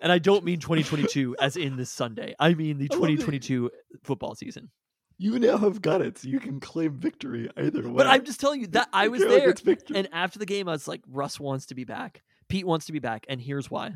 And 0.00 0.10
I 0.10 0.18
don't 0.18 0.44
mean 0.44 0.58
2022 0.60 1.36
as 1.40 1.56
in 1.56 1.76
this 1.76 1.90
Sunday. 1.90 2.34
I 2.40 2.54
mean 2.54 2.78
the 2.78 2.88
I 2.90 2.96
love 2.96 3.02
that- 3.02 3.06
2022 3.16 3.70
football 4.02 4.34
season. 4.34 4.70
You 5.16 5.38
now 5.38 5.58
have 5.58 5.80
got 5.80 6.00
it, 6.02 6.18
so 6.18 6.28
you 6.28 6.40
can 6.40 6.58
claim 6.60 6.96
victory 6.98 7.48
either 7.56 7.82
way. 7.88 7.94
But 7.94 8.06
I'm 8.08 8.24
just 8.24 8.40
telling 8.40 8.60
you 8.60 8.66
that 8.68 8.88
I 8.92 9.08
was 9.08 9.20
there. 9.20 9.52
victory. 9.52 9.96
And 9.96 10.08
after 10.12 10.38
the 10.38 10.46
game, 10.46 10.68
I 10.68 10.72
was 10.72 10.88
like, 10.88 11.02
Russ 11.08 11.38
wants 11.38 11.66
to 11.66 11.74
be 11.74 11.84
back. 11.84 12.22
Pete 12.48 12.66
wants 12.66 12.86
to 12.86 12.92
be 12.92 12.98
back. 12.98 13.24
And 13.28 13.40
here's 13.40 13.70
why. 13.70 13.94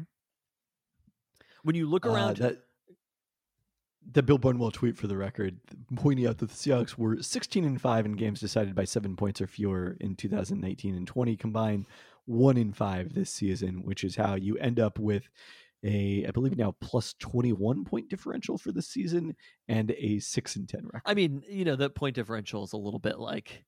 When 1.64 1.75
you 1.75 1.87
look 1.89 2.07
Uh, 2.07 2.11
around, 2.11 2.37
that 2.39 2.59
the 4.11 4.23
Bill 4.23 4.39
Barnwell 4.39 4.71
tweet 4.71 4.97
for 4.97 5.07
the 5.07 5.16
record, 5.16 5.59
pointing 5.97 6.27
out 6.27 6.39
that 6.39 6.49
the 6.51 6.55
Seahawks 6.55 6.97
were 6.97 7.21
16 7.21 7.64
and 7.64 7.81
five 7.81 8.07
in 8.07 8.12
games 8.12 8.41
decided 8.41 8.75
by 8.75 8.85
seven 8.85 9.16
points 9.16 9.41
or 9.41 9.47
fewer 9.47 9.97
in 10.01 10.14
2019 10.14 10.95
and 10.95 11.07
20 11.07 11.37
combined, 11.37 11.87
one 12.25 12.57
in 12.57 12.73
five 12.73 13.12
this 13.14 13.31
season, 13.31 13.83
which 13.83 14.05
is 14.05 14.16
how 14.16 14.35
you 14.37 14.57
end 14.59 14.79
up 14.81 14.99
with 14.99 15.29
a, 15.85 16.26
I 16.26 16.31
believe 16.31 16.57
now 16.57 16.74
plus 16.81 17.14
21 17.20 17.85
point 17.85 18.09
differential 18.09 18.59
for 18.59 18.72
the 18.72 18.83
season 18.83 19.35
and 19.68 19.91
a 19.93 20.18
six 20.18 20.57
and 20.57 20.68
10 20.68 20.87
record. 20.93 21.03
I 21.07 21.14
mean, 21.14 21.43
you 21.49 21.64
know, 21.64 21.76
the 21.76 21.91
point 21.91 22.16
differential 22.16 22.64
is 22.64 22.72
a 22.72 22.76
little 22.76 22.99
bit 23.01 23.18
like 23.18 23.64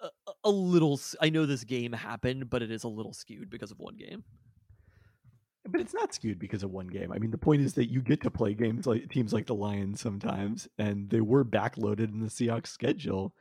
a- 0.00 0.10
a 0.44 0.50
little. 0.50 1.00
I 1.20 1.28
know 1.30 1.44
this 1.46 1.64
game 1.64 1.92
happened, 1.92 2.48
but 2.50 2.62
it 2.62 2.70
is 2.70 2.84
a 2.84 2.88
little 2.88 3.12
skewed 3.12 3.50
because 3.50 3.70
of 3.70 3.78
one 3.78 3.96
game. 3.96 4.24
but 5.70 5.82
it's 5.82 5.92
not 5.92 6.14
skewed 6.14 6.38
because 6.38 6.62
of 6.62 6.70
one 6.70 6.86
game. 6.86 7.12
I 7.12 7.18
mean, 7.18 7.30
the 7.30 7.36
point 7.36 7.60
is 7.60 7.74
that 7.74 7.90
you 7.90 8.00
get 8.00 8.22
to 8.22 8.30
play 8.30 8.54
games 8.54 8.86
like 8.86 9.10
teams 9.10 9.34
like 9.34 9.44
the 9.44 9.54
Lions 9.54 10.00
sometimes, 10.00 10.66
and 10.78 11.10
they 11.10 11.20
were 11.20 11.44
backloaded 11.44 12.08
in 12.08 12.20
the 12.20 12.28
Seahawks 12.28 12.68
schedule, 12.68 13.34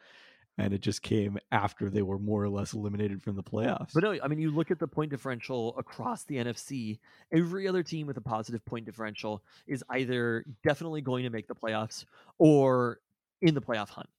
and 0.57 0.73
it 0.73 0.81
just 0.81 1.01
came 1.01 1.37
after 1.51 1.89
they 1.89 2.01
were 2.01 2.17
more 2.17 2.43
or 2.43 2.49
less 2.49 2.73
eliminated 2.73 3.21
from 3.21 3.35
the 3.35 3.43
playoffs. 3.43 3.91
But 3.93 4.03
no, 4.03 4.17
I 4.23 4.27
mean, 4.27 4.39
you 4.39 4.51
look 4.51 4.71
at 4.71 4.79
the 4.79 4.87
point 4.87 5.11
differential 5.11 5.75
across 5.77 6.23
the 6.23 6.35
NFC. 6.35 6.99
Every 7.31 7.67
other 7.67 7.83
team 7.83 8.07
with 8.07 8.17
a 8.17 8.21
positive 8.21 8.65
point 8.65 8.85
differential 8.85 9.43
is 9.67 9.83
either 9.89 10.45
definitely 10.63 11.01
going 11.01 11.23
to 11.23 11.29
make 11.29 11.47
the 11.47 11.55
playoffs 11.55 12.05
or 12.39 12.99
in 13.41 13.53
the 13.53 13.61
playoff 13.61 13.89
hunt. 13.89 14.09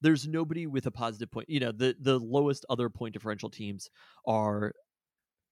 There's 0.00 0.28
nobody 0.28 0.66
with 0.66 0.86
a 0.86 0.90
positive 0.90 1.30
point. 1.30 1.48
You 1.48 1.60
know, 1.60 1.72
the 1.72 1.96
the 1.98 2.18
lowest 2.18 2.64
other 2.68 2.88
point 2.88 3.14
differential 3.14 3.50
teams 3.50 3.90
are 4.26 4.72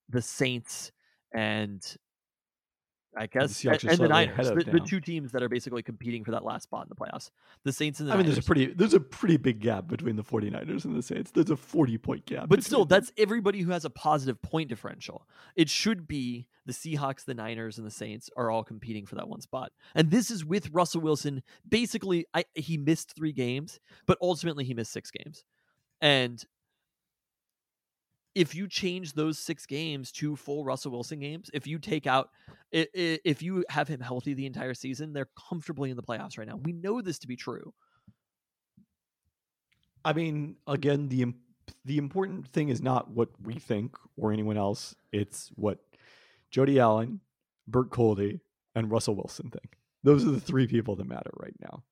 the 0.09 0.23
Saints 0.23 0.93
and 1.35 1.83
I 3.17 3.27
guess 3.27 3.55
Seahawks 3.55 3.83
and, 3.83 3.93
and 3.93 4.01
the 4.01 4.09
Niners, 4.09 4.49
the, 4.49 4.71
the 4.71 4.81
two 4.81 5.01
teams 5.01 5.33
that 5.33 5.43
are 5.43 5.49
basically 5.49 5.83
competing 5.83 6.23
for 6.23 6.33
that 6.33 6.45
last 6.45 6.65
spot 6.65 6.87
in 6.87 6.89
the 6.91 6.95
playoffs. 6.95 7.31
The 7.65 7.73
Saints 7.73 7.99
and 8.01 8.09
the 8.09 8.13
I 8.13 8.17
mean, 8.17 8.27
there's 8.27 8.39
a 8.39 8.43
pretty 8.43 8.67
there's 8.67 8.95
a 8.95 9.01
pretty 9.01 9.39
big 9.39 9.61
gap 9.61 9.87
between 9.87 10.17
the 10.17 10.23
49ers 10.23 10.85
and 10.85 10.95
the 10.95 11.03
Saints. 11.03 11.31
There's 11.31 11.51
a 11.51 11.57
40 11.57 11.99
point 11.99 12.27
gap. 12.27 12.49
But 12.49 12.63
still, 12.63 12.85
that's 12.85 13.13
everybody 13.17 13.61
who 13.63 13.71
has 13.71 13.85
a 13.85 13.91
positive 13.91 14.41
point 14.43 14.69
differential. 14.69 15.27
It 15.55 15.71
should 15.71 16.07
be 16.07 16.47
the 16.67 16.73
Seahawks, 16.73 17.25
the 17.25 17.35
Niners, 17.35 17.79
and 17.79 17.87
the 17.87 17.91
Saints 17.91 18.29
are 18.37 18.51
all 18.51 18.65
competing 18.65 19.07
for 19.07 19.15
that 19.15 19.29
one 19.29 19.41
spot. 19.41 19.73
And 19.95 20.11
this 20.11 20.31
is 20.31 20.45
with 20.45 20.69
Russell 20.73 21.01
Wilson. 21.01 21.43
Basically, 21.67 22.27
I, 22.35 22.45
he 22.55 22.77
missed 22.77 23.15
three 23.17 23.33
games, 23.33 23.81
but 24.07 24.19
ultimately 24.21 24.65
he 24.65 24.75
missed 24.75 24.93
six 24.93 25.11
games. 25.11 25.45
And 26.01 26.45
if 28.37 28.55
you 28.55 28.69
change 28.69 29.15
those 29.15 29.39
six 29.39 29.65
games 29.65 30.13
to 30.13 30.37
full 30.37 30.63
Russell 30.63 30.93
Wilson 30.93 31.19
games, 31.21 31.51
if 31.55 31.67
you 31.67 31.79
take 31.79 32.07
out, 32.07 32.29
if 32.71 33.41
you 33.41 33.65
have 33.71 33.89
him 33.89 33.99
healthy 33.99 34.35
the 34.35 34.45
entire 34.45 34.75
season, 34.75 35.15
they're 35.15 35.31
comfortably 35.49 35.89
in 35.89 35.97
the 35.97 36.03
playoffs 36.03 36.37
right 36.37 36.47
now. 36.47 36.57
We 36.57 36.73
know 36.73 37.01
this 37.01 37.19
to 37.21 37.27
be 37.27 37.35
true. 37.35 37.73
I 40.05 40.13
mean, 40.13 40.57
again, 40.67 41.09
the 41.09 41.33
the 41.87 41.97
important 41.97 42.47
thing 42.49 42.69
is 42.69 42.83
not 42.83 43.11
what 43.11 43.31
we 43.43 43.55
think 43.55 43.97
or 44.19 44.33
anyone 44.33 44.59
else. 44.59 44.95
It's 45.13 45.51
what 45.57 45.79
Jody 46.51 46.79
Allen, 46.79 47.21
Bert 47.67 47.91
Kolde, 47.91 48.41
and 48.75 48.91
Russell 48.91 49.15
Wilson 49.15 49.51
think. 49.51 49.79
Those 50.05 50.27
are 50.27 50.31
the 50.31 50.41
three 50.41 50.67
people 50.67 50.95
that 50.97 51.09
matter 51.09 51.33
right 51.41 51.57
now. 51.61 51.83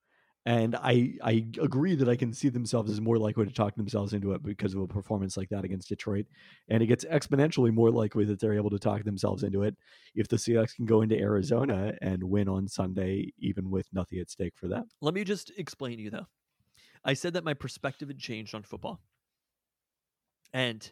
And 0.47 0.77
I 0.77 1.15
I 1.23 1.47
agree 1.61 1.95
that 1.95 2.09
I 2.09 2.17
can 2.17 2.33
see 2.33 2.51
themselves 2.51 2.91
as 2.91 3.01
more 3.01 3.17
likely 3.19 3.47
to 3.47 3.53
talk 3.53 3.77
themselves 3.77 4.13
into 4.13 4.33
it 4.33 4.43
because 4.43 4.75
of 4.75 4.83
a 4.83 4.87
performance 4.87 5.37
like 5.37 5.49
that 5.49 5.65
against 5.65 5.89
Detroit. 5.89 6.27
And 6.69 6.83
it 6.83 6.87
gets 6.87 7.05
exponentially 7.07 7.73
more 7.73 7.91
likely 7.91 8.27
that 8.27 8.41
they're 8.41 8.55
able 8.55 8.71
to 8.71 8.79
talk 8.79 9.05
themselves 9.05 9.43
into 9.43 9.63
it 9.63 9.75
if 10.15 10.29
the 10.29 10.37
Seahawks 10.37 10.77
can 10.77 10.85
go 10.85 11.01
into 11.01 11.19
Arizona 11.19 11.95
and 12.03 12.23
win 12.25 12.49
on 12.49 12.69
Sunday, 12.69 13.33
even 13.39 13.71
with 13.71 13.89
nothing 13.93 14.19
at 14.19 14.31
stake 14.31 14.53
for 14.57 14.69
them. 14.69 14.85
Let 15.01 15.15
me 15.15 15.25
just 15.25 15.51
explain 15.57 15.97
to 15.97 16.03
you 16.03 16.11
though. 16.11 16.27
I 17.05 17.15
said 17.15 17.35
that 17.35 17.45
my 17.45 17.55
perspective 17.55 18.09
had 18.09 18.19
changed 18.19 18.55
on 18.55 18.63
football. 18.63 19.01
And 20.53 20.91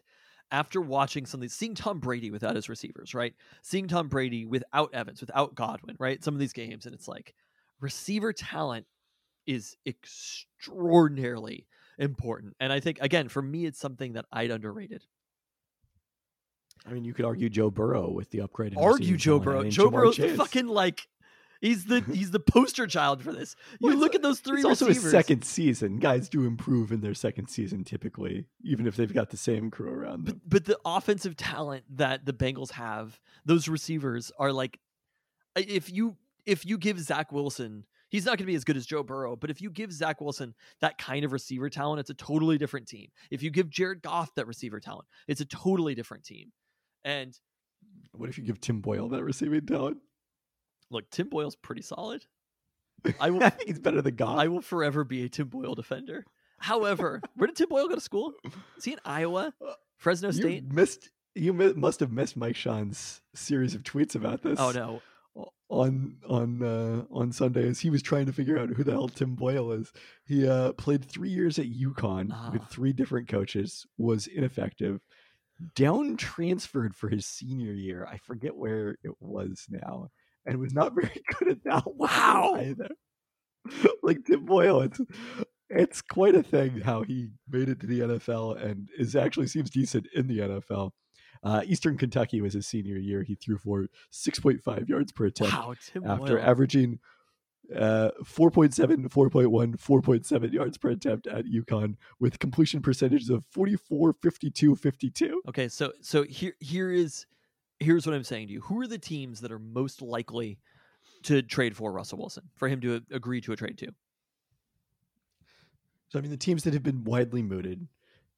after 0.51 0.81
watching 0.81 1.25
something, 1.25 1.49
seeing 1.49 1.73
Tom 1.73 1.99
Brady 1.99 2.29
without 2.29 2.55
his 2.55 2.69
receivers, 2.69 3.15
right? 3.15 3.33
Seeing 3.61 3.87
Tom 3.87 4.07
Brady 4.07 4.45
without 4.45 4.93
Evans, 4.93 5.21
without 5.21 5.55
Godwin, 5.55 5.95
right? 5.99 6.23
Some 6.23 6.33
of 6.33 6.39
these 6.39 6.53
games, 6.53 6.85
and 6.85 6.93
it's 6.93 7.07
like 7.07 7.33
receiver 7.79 8.33
talent 8.33 8.85
is 9.45 9.75
extraordinarily 9.85 11.67
important. 11.97 12.55
And 12.59 12.71
I 12.73 12.79
think, 12.79 12.99
again, 13.01 13.29
for 13.29 13.41
me, 13.41 13.65
it's 13.65 13.79
something 13.79 14.13
that 14.13 14.25
I'd 14.31 14.51
underrated. 14.51 15.03
I 16.85 16.91
mean, 16.91 17.03
you 17.05 17.13
could 17.13 17.25
argue 17.25 17.49
Joe 17.49 17.69
Burrow 17.71 18.09
with 18.11 18.29
the 18.31 18.41
upgrade. 18.41 18.73
Argue 18.77 19.15
Joe 19.15 19.39
Burrow. 19.39 19.63
Joe 19.69 19.89
Ja'Marr 19.89 19.91
Burrow's 19.91 20.15
Chase. 20.17 20.35
fucking 20.35 20.67
like 20.67 21.07
he's 21.61 21.85
the 21.85 22.01
he's 22.13 22.31
the 22.31 22.41
poster 22.41 22.87
child 22.87 23.23
for 23.23 23.31
this. 23.31 23.55
You 23.79 23.89
Well, 23.89 23.97
look 23.97 24.15
at 24.15 24.21
those 24.21 24.39
three 24.41 24.57
It's 24.57 24.65
also 24.65 24.87
receivers. 24.87 25.03
his 25.03 25.11
second 25.11 25.45
season. 25.45 25.97
Guys 25.99 26.27
do 26.27 26.45
improve 26.45 26.91
in 26.91 26.99
their 26.99 27.13
second 27.13 27.47
season 27.47 27.85
typically, 27.85 28.47
even 28.63 28.85
if 28.85 28.97
they've 28.97 29.13
got 29.13 29.29
the 29.29 29.37
same 29.37 29.71
crew 29.71 29.91
around 29.93 30.25
them. 30.25 30.41
but, 30.43 30.49
but 30.49 30.65
the 30.65 30.77
offensive 30.83 31.37
talent 31.37 31.85
that 31.89 32.25
the 32.25 32.33
Bengals 32.33 32.71
have, 32.71 33.17
those 33.45 33.69
receivers 33.69 34.31
are 34.37 34.51
like, 34.51 34.79
if 35.55 35.89
you 35.89 36.17
if 36.45 36.65
you 36.65 36.77
give 36.77 36.99
Zach 36.99 37.31
Wilson, 37.31 37.85
he's 38.13 38.23
not 38.25 38.37
going 38.37 38.45
to 38.45 38.51
be 38.51 38.55
as 38.55 38.63
good 38.63 38.77
as 38.77 38.85
Joe 38.85 39.03
Burrow, 39.03 39.35
but 39.35 39.49
if 39.49 39.61
you 39.61 39.69
give 39.69 39.91
Zach 39.91 40.21
Wilson 40.21 40.53
that 40.79 40.97
kind 40.97 41.25
of 41.25 41.33
receiver 41.33 41.69
talent, 41.69 41.99
it's 41.99 42.09
a 42.09 42.13
totally 42.13 42.57
different 42.57 42.87
team. 42.87 43.09
If 43.31 43.43
you 43.43 43.49
give 43.49 43.69
Jared 43.69 44.01
Goff 44.01 44.33
that 44.35 44.47
receiver 44.47 44.79
talent, 44.79 45.07
it's 45.27 45.41
a 45.41 45.45
totally 45.45 45.95
different 45.95 46.23
team. 46.23 46.51
And 47.03 47.37
What 48.13 48.29
if 48.29 48.37
you 48.37 48.43
give 48.45 48.61
Tim 48.61 48.79
Boyle 48.79 49.09
that 49.09 49.23
receiving 49.23 49.65
talent? 49.65 49.97
look, 50.89 51.09
Tim 51.09 51.27
Boyle's 51.27 51.55
pretty 51.55 51.81
solid. 51.81 52.23
I 53.19 53.29
will 53.31 53.43
I 53.43 53.49
think 53.49 53.67
he's 53.67 53.79
better 53.79 54.01
than 54.01 54.15
Goff. 54.15 54.37
I 54.37 54.47
will 54.47 54.61
forever 54.61 55.03
be 55.03 55.23
a 55.25 55.29
Tim 55.29 55.47
Boyle 55.47 55.73
defender. 55.75 56.23
However, 56.59 57.21
where 57.35 57.47
did 57.47 57.55
Tim 57.57 57.67
Boyle 57.67 57.87
go 57.89 57.95
to 57.95 58.01
school? 58.01 58.33
Is 58.77 58.85
he 58.85 58.93
in 58.93 58.99
Iowa? 59.03 59.53
Uh, 59.61 59.73
Fresno 59.97 60.27
you 60.29 60.33
State? 60.33 60.71
missed. 60.71 61.09
You 61.33 61.53
mi- 61.53 61.73
must 61.73 61.99
have 62.01 62.11
missed 62.11 62.35
Mike 62.37 62.55
Sean's 62.57 63.21
series 63.33 63.73
of 63.73 63.83
tweets 63.83 64.15
about 64.15 64.43
this. 64.43 64.59
Oh 64.59 64.71
no. 64.71 65.01
On 65.69 66.17
on 66.29 66.61
uh, 66.61 67.03
on 67.09 67.31
Sunday, 67.31 67.67
as 67.67 67.79
he 67.79 67.89
was 67.89 68.03
trying 68.03 68.27
to 68.27 68.33
figure 68.33 68.59
out 68.59 68.69
who 68.69 68.83
the 68.83 68.91
hell 68.91 69.07
Tim 69.07 69.33
Boyle 69.33 69.71
is, 69.71 69.91
he 70.25 70.47
uh, 70.47 70.73
played 70.73 71.03
three 71.03 71.29
years 71.29 71.57
at 71.57 71.65
UConn 71.65 72.27
with 72.51 72.61
Ah. 72.61 72.67
three 72.69 72.93
different 72.93 73.27
coaches, 73.27 73.87
was 73.97 74.27
ineffective, 74.27 74.99
down 75.73 76.15
transferred 76.15 76.95
for 76.95 77.09
his 77.09 77.25
senior 77.25 77.73
year. 77.73 78.05
I 78.05 78.17
forget 78.17 78.55
where 78.55 78.97
it 79.03 79.13
was 79.19 79.65
now, 79.69 80.09
and 80.45 80.59
was 80.59 80.73
not 80.75 80.93
very 81.01 81.23
good 81.39 81.47
at 81.47 81.63
that. 81.63 81.83
Wow. 81.87 82.55
either. 82.59 82.89
like 84.03 84.23
Tim 84.25 84.45
Boyle, 84.45 84.81
it's 84.81 85.01
it's 85.69 86.01
quite 86.03 86.35
a 86.35 86.43
thing 86.43 86.81
how 86.81 87.01
he 87.01 87.29
made 87.49 87.69
it 87.69 87.79
to 87.79 87.87
the 87.87 88.01
NFL 88.01 88.63
and 88.63 88.89
is 88.99 89.15
actually 89.15 89.47
seems 89.47 89.71
decent 89.71 90.05
in 90.13 90.27
the 90.27 90.37
NFL. 90.39 90.91
Uh, 91.43 91.61
Eastern 91.65 91.97
Kentucky 91.97 92.41
was 92.41 92.53
his 92.53 92.65
senior 92.65 92.97
year. 92.97 93.23
He 93.23 93.35
threw 93.35 93.57
for 93.57 93.87
6.5 94.11 94.87
yards 94.87 95.11
per 95.11 95.25
attempt 95.25 95.53
Wow, 95.53 95.75
after 96.05 96.37
Boyle. 96.37 96.45
averaging 96.45 96.99
uh, 97.75 98.11
4.7, 98.23 99.07
4.1, 99.09 99.77
4.7 99.77 100.53
yards 100.53 100.77
per 100.77 100.89
attempt 100.89 101.27
at 101.27 101.45
UConn 101.45 101.95
with 102.19 102.39
completion 102.39 102.81
percentages 102.81 103.29
of 103.29 103.43
44, 103.51 104.13
52, 104.21 104.75
52. 104.75 105.41
Okay, 105.49 105.67
so 105.67 105.91
so 106.01 106.23
here 106.23 106.53
here 106.59 106.91
is 106.91 107.25
here's 107.79 108.05
what 108.05 108.15
I'm 108.15 108.23
saying 108.23 108.47
to 108.47 108.53
you. 108.53 108.61
Who 108.61 108.79
are 108.81 108.87
the 108.87 108.97
teams 108.97 109.41
that 109.41 109.51
are 109.51 109.59
most 109.59 110.01
likely 110.01 110.59
to 111.23 111.41
trade 111.41 111.75
for 111.75 111.91
Russell 111.91 112.19
Wilson 112.19 112.49
for 112.55 112.67
him 112.67 112.79
to 112.81 113.01
agree 113.11 113.41
to 113.41 113.51
a 113.51 113.55
trade 113.55 113.77
to? 113.79 113.87
So, 116.09 116.19
I 116.19 116.21
mean, 116.21 116.31
the 116.31 116.37
teams 116.37 116.63
that 116.63 116.73
have 116.73 116.83
been 116.83 117.03
widely 117.03 117.41
mooted, 117.41 117.87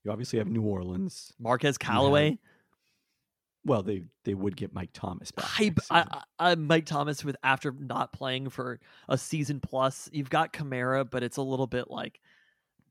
you 0.04 0.12
obviously 0.12 0.40
have 0.40 0.48
New 0.48 0.62
Orleans. 0.62 1.34
Marquez 1.40 1.78
Callaway, 1.78 2.40
Well, 3.66 3.82
they 3.82 4.04
they 4.24 4.36
would 4.36 4.56
get 4.56 4.74
Mike 4.74 4.92
Thomas 4.94 5.32
back. 5.32 5.48
I. 5.58 5.74
I, 5.90 6.22
I, 6.38 6.56
Mike 6.56 6.86
Thomas 6.86 7.26
with 7.26 7.36
after 7.44 7.72
not 7.72 8.14
playing 8.14 8.50
for 8.50 8.80
a 9.10 9.18
season 9.18 9.60
plus. 9.60 10.08
You've 10.14 10.30
got 10.30 10.54
Kamara, 10.54 11.10
but 11.10 11.24
it's 11.24 11.38
a 11.38 11.42
little 11.42 11.66
bit 11.66 11.90
like 11.90 12.20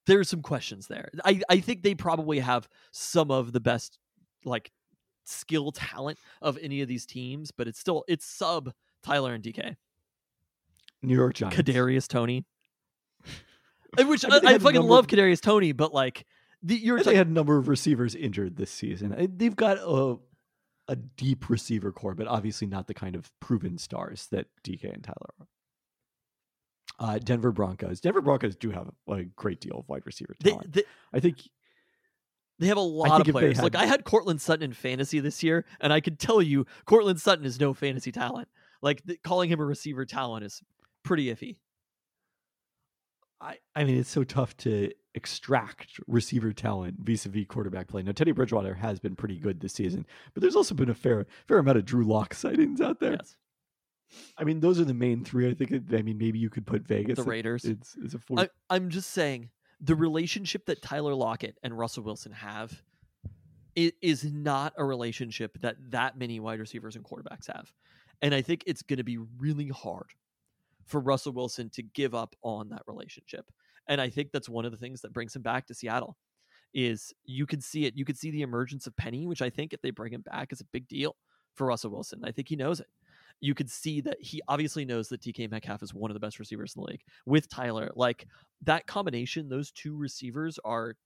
there's 0.06 0.28
some 0.28 0.42
questions 0.42 0.88
there. 0.88 1.10
I 1.24 1.40
I 1.48 1.60
think 1.60 1.82
they 1.82 1.94
probably 1.94 2.40
have 2.40 2.68
some 2.90 3.30
of 3.30 3.52
the 3.52 3.60
best 3.60 3.98
like 4.44 4.72
skill 5.24 5.70
talent 5.72 6.18
of 6.42 6.58
any 6.60 6.82
of 6.82 6.88
these 6.88 7.06
teams, 7.06 7.52
but 7.52 7.68
it's 7.68 7.78
still 7.78 8.04
it's 8.08 8.26
sub 8.26 8.72
Tyler 9.02 9.32
and 9.32 9.44
DK. 9.44 9.76
New 11.02 11.14
York 11.14 11.34
Giants. 11.34 11.56
Kadarius 11.56 12.08
Toney. 12.08 12.46
Which 13.98 14.24
I 14.24 14.40
I, 14.44 14.58
fucking 14.58 14.82
love 14.82 15.06
Kadarius 15.06 15.40
Toney, 15.40 15.70
but 15.70 15.94
like 15.94 16.26
the, 16.64 16.74
you're 16.74 17.00
they 17.00 17.14
had 17.14 17.28
a 17.28 17.32
number 17.32 17.58
of 17.58 17.68
receivers 17.68 18.14
injured 18.14 18.56
this 18.56 18.70
season. 18.70 19.14
They've 19.36 19.54
got 19.54 19.78
a 19.78 20.16
a 20.88 20.96
deep 20.96 21.48
receiver 21.48 21.92
corps, 21.92 22.14
but 22.14 22.26
obviously 22.26 22.66
not 22.66 22.86
the 22.86 22.94
kind 22.94 23.16
of 23.16 23.30
proven 23.40 23.78
stars 23.78 24.26
that 24.30 24.46
DK 24.62 24.92
and 24.92 25.02
Tyler 25.02 25.34
are. 25.40 25.46
Uh, 26.98 27.18
Denver 27.18 27.50
Broncos. 27.50 28.00
Denver 28.00 28.20
Broncos 28.20 28.54
do 28.54 28.70
have 28.70 28.90
a 29.08 29.24
great 29.24 29.60
deal 29.60 29.78
of 29.78 29.88
wide 29.88 30.02
receiver 30.04 30.34
talent. 30.40 30.72
they, 30.72 30.84
I 31.12 31.20
think 31.20 31.38
they 32.58 32.68
have 32.68 32.76
a 32.76 32.80
lot 32.80 33.20
of 33.20 33.26
they 33.26 33.32
players. 33.32 33.58
Had- 33.58 33.74
I 33.74 33.86
had 33.86 34.04
Courtland 34.04 34.40
Sutton 34.40 34.62
in 34.62 34.72
fantasy 34.72 35.20
this 35.20 35.42
year, 35.42 35.64
and 35.80 35.92
I 35.92 36.00
can 36.00 36.16
tell 36.16 36.40
you, 36.40 36.66
Courtland 36.86 37.20
Sutton 37.20 37.44
is 37.44 37.58
no 37.58 37.74
fantasy 37.74 38.12
talent. 38.12 38.48
Like 38.80 39.02
calling 39.24 39.50
him 39.50 39.60
a 39.60 39.64
receiver 39.64 40.04
talent 40.04 40.44
is 40.44 40.62
pretty 41.02 41.34
iffy. 41.34 41.56
I, 43.40 43.58
I 43.74 43.84
mean, 43.84 43.98
it's 43.98 44.10
so 44.10 44.24
tough 44.24 44.56
to 44.58 44.92
extract 45.14 46.00
receiver 46.06 46.52
talent 46.52 46.96
vis-a-vis 47.00 47.46
quarterback 47.46 47.86
play. 47.88 48.02
Now, 48.02 48.12
Teddy 48.12 48.32
Bridgewater 48.32 48.74
has 48.74 48.98
been 48.98 49.14
pretty 49.14 49.38
good 49.38 49.60
this 49.60 49.72
season, 49.72 50.06
but 50.32 50.40
there's 50.40 50.56
also 50.56 50.74
been 50.74 50.90
a 50.90 50.94
fair 50.94 51.26
fair 51.46 51.58
amount 51.58 51.78
of 51.78 51.84
Drew 51.84 52.04
Lock 52.04 52.34
sightings 52.34 52.80
out 52.80 53.00
there. 53.00 53.12
Yes, 53.12 53.36
I 54.36 54.44
mean, 54.44 54.60
those 54.60 54.80
are 54.80 54.84
the 54.84 54.94
main 54.94 55.24
three. 55.24 55.48
I 55.48 55.54
think. 55.54 55.72
I 55.72 56.02
mean, 56.02 56.18
maybe 56.18 56.38
you 56.38 56.50
could 56.50 56.66
put 56.66 56.82
Vegas. 56.82 57.16
the 57.16 57.24
Raiders. 57.24 57.64
It's, 57.64 57.96
it's 58.02 58.14
a 58.14 58.18
four. 58.18 58.40
I, 58.40 58.48
I'm 58.70 58.90
just 58.90 59.10
saying 59.10 59.50
the 59.80 59.94
relationship 59.94 60.66
that 60.66 60.82
Tyler 60.82 61.14
Lockett 61.14 61.58
and 61.62 61.76
Russell 61.76 62.02
Wilson 62.04 62.32
have 62.32 62.82
i- 63.78 63.92
is 64.02 64.24
not 64.24 64.72
a 64.76 64.84
relationship 64.84 65.60
that 65.60 65.76
that 65.90 66.18
many 66.18 66.40
wide 66.40 66.60
receivers 66.60 66.96
and 66.96 67.04
quarterbacks 67.04 67.46
have, 67.46 67.72
and 68.20 68.34
I 68.34 68.42
think 68.42 68.64
it's 68.66 68.82
going 68.82 68.98
to 68.98 69.04
be 69.04 69.18
really 69.38 69.68
hard 69.68 70.10
for 70.86 71.00
Russell 71.00 71.32
Wilson 71.32 71.70
to 71.70 71.82
give 71.82 72.14
up 72.14 72.34
on 72.42 72.68
that 72.70 72.82
relationship. 72.86 73.50
And 73.88 74.00
I 74.00 74.10
think 74.10 74.32
that's 74.32 74.48
one 74.48 74.64
of 74.64 74.72
the 74.72 74.78
things 74.78 75.02
that 75.02 75.12
brings 75.12 75.34
him 75.34 75.42
back 75.42 75.66
to 75.66 75.74
Seattle. 75.74 76.16
Is 76.72 77.14
you 77.24 77.46
could 77.46 77.62
see 77.62 77.84
it. 77.84 77.96
You 77.96 78.04
could 78.04 78.18
see 78.18 78.32
the 78.32 78.42
emergence 78.42 78.88
of 78.88 78.96
Penny, 78.96 79.28
which 79.28 79.42
I 79.42 79.48
think 79.48 79.72
if 79.72 79.80
they 79.80 79.90
bring 79.90 80.12
him 80.12 80.22
back 80.22 80.52
is 80.52 80.60
a 80.60 80.64
big 80.72 80.88
deal 80.88 81.14
for 81.54 81.68
Russell 81.68 81.92
Wilson. 81.92 82.22
I 82.24 82.32
think 82.32 82.48
he 82.48 82.56
knows 82.56 82.80
it. 82.80 82.88
You 83.40 83.54
could 83.54 83.70
see 83.70 84.00
that 84.02 84.16
he 84.20 84.40
obviously 84.48 84.84
knows 84.84 85.08
that 85.08 85.20
DK 85.20 85.50
Metcalf 85.50 85.82
is 85.82 85.94
one 85.94 86.10
of 86.10 86.14
the 86.14 86.20
best 86.20 86.38
receivers 86.38 86.74
in 86.74 86.82
the 86.82 86.90
league 86.90 87.02
with 87.26 87.48
Tyler. 87.48 87.90
Like 87.94 88.26
that 88.62 88.86
combination, 88.86 89.48
those 89.48 89.70
two 89.70 89.96
receivers 89.96 90.58
are, 90.64 90.96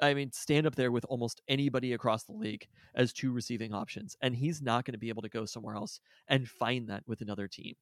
I 0.00 0.14
mean, 0.14 0.30
stand 0.32 0.66
up 0.66 0.74
there 0.74 0.92
with 0.92 1.04
almost 1.08 1.42
anybody 1.48 1.92
across 1.92 2.24
the 2.24 2.32
league 2.32 2.66
as 2.94 3.12
two 3.12 3.32
receiving 3.32 3.72
options. 3.74 4.16
And 4.20 4.36
he's 4.36 4.62
not 4.62 4.84
going 4.84 4.92
to 4.92 4.98
be 4.98 5.08
able 5.08 5.22
to 5.22 5.28
go 5.28 5.44
somewhere 5.44 5.74
else 5.74 6.00
and 6.28 6.48
find 6.48 6.88
that 6.88 7.02
with 7.06 7.20
another 7.20 7.48
team. 7.48 7.74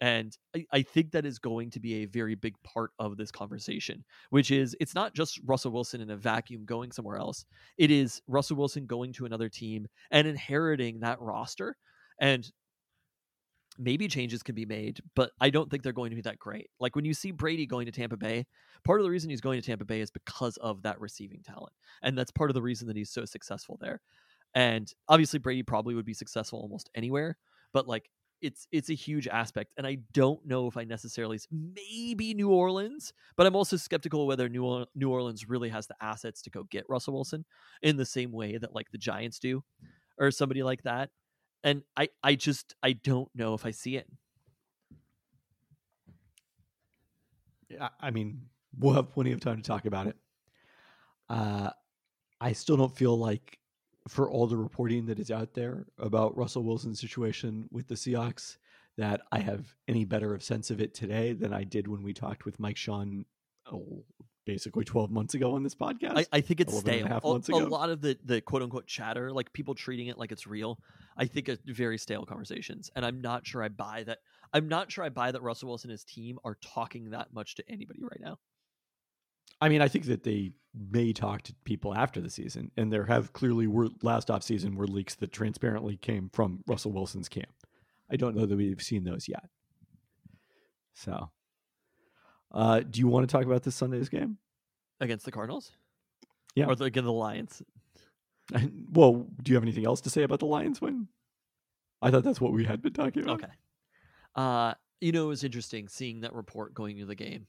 And 0.00 0.36
I, 0.54 0.66
I 0.72 0.82
think 0.82 1.12
that 1.12 1.24
is 1.24 1.38
going 1.38 1.70
to 1.70 1.80
be 1.80 2.02
a 2.02 2.06
very 2.06 2.34
big 2.34 2.54
part 2.62 2.90
of 2.98 3.16
this 3.16 3.30
conversation, 3.30 4.04
which 4.30 4.50
is 4.50 4.76
it's 4.80 4.94
not 4.94 5.14
just 5.14 5.40
Russell 5.46 5.72
Wilson 5.72 6.00
in 6.00 6.10
a 6.10 6.16
vacuum 6.16 6.64
going 6.64 6.92
somewhere 6.92 7.16
else. 7.16 7.44
It 7.78 7.90
is 7.90 8.20
Russell 8.26 8.56
Wilson 8.56 8.86
going 8.86 9.12
to 9.14 9.26
another 9.26 9.48
team 9.48 9.86
and 10.10 10.26
inheriting 10.26 11.00
that 11.00 11.20
roster. 11.20 11.76
And 12.20 12.50
maybe 13.78 14.06
changes 14.08 14.42
can 14.42 14.54
be 14.54 14.66
made, 14.66 15.00
but 15.16 15.30
I 15.40 15.50
don't 15.50 15.70
think 15.70 15.82
they're 15.82 15.92
going 15.92 16.10
to 16.10 16.16
be 16.16 16.22
that 16.22 16.38
great. 16.38 16.70
Like 16.78 16.94
when 16.94 17.04
you 17.04 17.14
see 17.14 17.30
Brady 17.30 17.66
going 17.66 17.86
to 17.86 17.92
Tampa 17.92 18.16
Bay, 18.16 18.46
part 18.84 19.00
of 19.00 19.04
the 19.04 19.10
reason 19.10 19.30
he's 19.30 19.40
going 19.40 19.60
to 19.60 19.66
Tampa 19.66 19.84
Bay 19.84 20.00
is 20.00 20.10
because 20.10 20.56
of 20.58 20.82
that 20.82 21.00
receiving 21.00 21.42
talent. 21.42 21.72
And 22.02 22.16
that's 22.16 22.30
part 22.30 22.50
of 22.50 22.54
the 22.54 22.62
reason 22.62 22.86
that 22.88 22.96
he's 22.96 23.10
so 23.10 23.24
successful 23.24 23.78
there. 23.80 24.00
And 24.54 24.92
obviously 25.08 25.40
Brady 25.40 25.64
probably 25.64 25.94
would 25.94 26.04
be 26.04 26.14
successful 26.14 26.60
almost 26.60 26.88
anywhere, 26.94 27.36
but 27.72 27.88
like 27.88 28.08
it's 28.40 28.66
it's 28.72 28.90
a 28.90 28.94
huge 28.94 29.26
aspect 29.28 29.72
and 29.76 29.86
I 29.86 29.98
don't 30.12 30.44
know 30.46 30.66
if 30.66 30.76
I 30.76 30.84
necessarily 30.84 31.38
maybe 31.50 32.34
New 32.34 32.50
Orleans, 32.50 33.12
but 33.36 33.46
I'm 33.46 33.56
also 33.56 33.76
skeptical 33.76 34.26
whether 34.26 34.48
New 34.48 34.64
Or- 34.64 34.86
New 34.94 35.10
Orleans 35.10 35.48
really 35.48 35.68
has 35.70 35.86
the 35.86 35.96
assets 36.00 36.42
to 36.42 36.50
go 36.50 36.64
get 36.64 36.84
Russell 36.88 37.14
Wilson 37.14 37.44
in 37.82 37.96
the 37.96 38.04
same 38.06 38.32
way 38.32 38.58
that 38.58 38.74
like 38.74 38.90
the 38.90 38.98
Giants 38.98 39.38
do 39.38 39.64
or 40.18 40.30
somebody 40.30 40.62
like 40.62 40.82
that 40.82 41.10
and 41.62 41.82
I 41.96 42.08
I 42.22 42.34
just 42.34 42.74
I 42.82 42.92
don't 42.92 43.28
know 43.34 43.54
if 43.54 43.64
I 43.66 43.70
see 43.70 43.96
it. 43.96 44.06
I- 47.80 47.90
I 48.00 48.10
mean, 48.10 48.48
we'll 48.78 48.94
have 48.94 49.10
plenty 49.12 49.32
of 49.32 49.40
time 49.40 49.56
to 49.56 49.62
talk 49.62 49.86
about 49.86 50.06
it. 50.06 50.16
Uh, 51.28 51.70
I 52.40 52.52
still 52.52 52.76
don't 52.76 52.94
feel 52.96 53.16
like, 53.16 53.58
for 54.08 54.30
all 54.30 54.46
the 54.46 54.56
reporting 54.56 55.06
that 55.06 55.18
is 55.18 55.30
out 55.30 55.54
there 55.54 55.86
about 55.98 56.36
Russell 56.36 56.62
Wilson's 56.62 57.00
situation 57.00 57.68
with 57.70 57.88
the 57.88 57.94
Seahawks, 57.94 58.58
that 58.96 59.22
I 59.32 59.40
have 59.40 59.74
any 59.88 60.04
better 60.04 60.34
of 60.34 60.42
sense 60.42 60.70
of 60.70 60.80
it 60.80 60.94
today 60.94 61.32
than 61.32 61.52
I 61.52 61.64
did 61.64 61.88
when 61.88 62.02
we 62.02 62.12
talked 62.12 62.44
with 62.44 62.60
Mike 62.60 62.76
Sean, 62.76 63.24
oh, 63.72 64.04
basically 64.46 64.84
12 64.84 65.10
months 65.10 65.34
ago 65.34 65.54
on 65.54 65.62
this 65.62 65.74
podcast. 65.74 66.18
I, 66.18 66.26
I 66.32 66.40
think 66.40 66.60
it's 66.60 66.72
11 66.72 67.10
a 67.10 67.42
stale. 67.42 67.58
A, 67.58 67.64
a 67.64 67.66
lot 67.66 67.90
of 67.90 68.00
the 68.00 68.16
the 68.24 68.40
quote 68.40 68.62
unquote 68.62 68.86
chatter, 68.86 69.32
like 69.32 69.52
people 69.52 69.74
treating 69.74 70.08
it 70.08 70.18
like 70.18 70.32
it's 70.32 70.46
real, 70.46 70.78
I 71.16 71.26
think 71.26 71.48
are 71.48 71.56
very 71.66 71.98
stale 71.98 72.24
conversations. 72.24 72.90
And 72.94 73.04
I'm 73.04 73.20
not 73.20 73.46
sure 73.46 73.62
I 73.62 73.68
buy 73.68 74.04
that. 74.04 74.18
I'm 74.52 74.68
not 74.68 74.92
sure 74.92 75.04
I 75.04 75.08
buy 75.08 75.32
that 75.32 75.42
Russell 75.42 75.68
Wilson 75.68 75.90
and 75.90 75.94
his 75.94 76.04
team 76.04 76.38
are 76.44 76.56
talking 76.62 77.10
that 77.10 77.32
much 77.32 77.56
to 77.56 77.64
anybody 77.68 78.02
right 78.02 78.20
now. 78.20 78.38
I 79.60 79.68
mean, 79.68 79.82
I 79.82 79.88
think 79.88 80.06
that 80.06 80.24
they 80.24 80.52
may 80.90 81.12
talk 81.12 81.42
to 81.42 81.54
people 81.64 81.94
after 81.94 82.20
the 82.20 82.30
season, 82.30 82.70
and 82.76 82.92
there 82.92 83.04
have 83.04 83.32
clearly 83.32 83.66
were 83.66 83.88
last 84.02 84.30
off 84.30 84.42
season 84.42 84.76
were 84.76 84.86
leaks 84.86 85.14
that 85.16 85.32
transparently 85.32 85.96
came 85.96 86.30
from 86.32 86.62
Russell 86.66 86.92
Wilson's 86.92 87.28
camp. 87.28 87.52
I 88.10 88.16
don't 88.16 88.36
know 88.36 88.46
that 88.46 88.56
we've 88.56 88.82
seen 88.82 89.04
those 89.04 89.28
yet. 89.28 89.48
So, 90.94 91.30
uh, 92.52 92.80
do 92.80 93.00
you 93.00 93.08
want 93.08 93.28
to 93.28 93.32
talk 93.32 93.46
about 93.46 93.62
this 93.62 93.74
Sunday's 93.74 94.08
game? 94.08 94.38
Against 95.00 95.24
the 95.24 95.32
Cardinals? 95.32 95.72
Yeah. 96.54 96.66
Or 96.66 96.74
the, 96.74 96.84
against 96.84 97.06
the 97.06 97.12
Lions. 97.12 97.62
well, 98.92 99.26
do 99.42 99.50
you 99.50 99.56
have 99.56 99.64
anything 99.64 99.86
else 99.86 100.00
to 100.02 100.10
say 100.10 100.22
about 100.22 100.40
the 100.40 100.46
Lions 100.46 100.80
win? 100.80 101.08
I 102.02 102.10
thought 102.10 102.24
that's 102.24 102.40
what 102.40 102.52
we 102.52 102.64
had 102.64 102.82
been 102.82 102.92
talking 102.92 103.22
about. 103.22 103.42
Okay. 103.42 103.52
Uh, 104.36 104.74
you 105.00 105.12
know, 105.12 105.24
it 105.24 105.28
was 105.28 105.44
interesting 105.44 105.88
seeing 105.88 106.20
that 106.20 106.34
report 106.34 106.74
going 106.74 106.96
into 106.98 107.06
the 107.06 107.14
game 107.14 107.46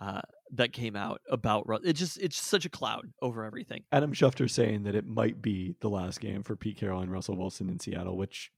uh, 0.00 0.22
that 0.52 0.72
came 0.72 0.96
out 0.96 1.20
about 1.30 1.68
Ru- 1.68 1.80
it. 1.84 1.92
Just 1.92 2.18
it's 2.18 2.40
such 2.40 2.64
a 2.64 2.70
cloud 2.70 3.12
over 3.20 3.44
everything. 3.44 3.84
Adam 3.92 4.12
Schefter 4.12 4.50
saying 4.50 4.84
that 4.84 4.94
it 4.94 5.06
might 5.06 5.42
be 5.42 5.74
the 5.80 5.90
last 5.90 6.20
game 6.20 6.42
for 6.42 6.56
Pete 6.56 6.78
Carroll 6.78 7.02
and 7.02 7.12
Russell 7.12 7.36
Wilson 7.36 7.68
in 7.68 7.78
Seattle, 7.78 8.16
which 8.16 8.50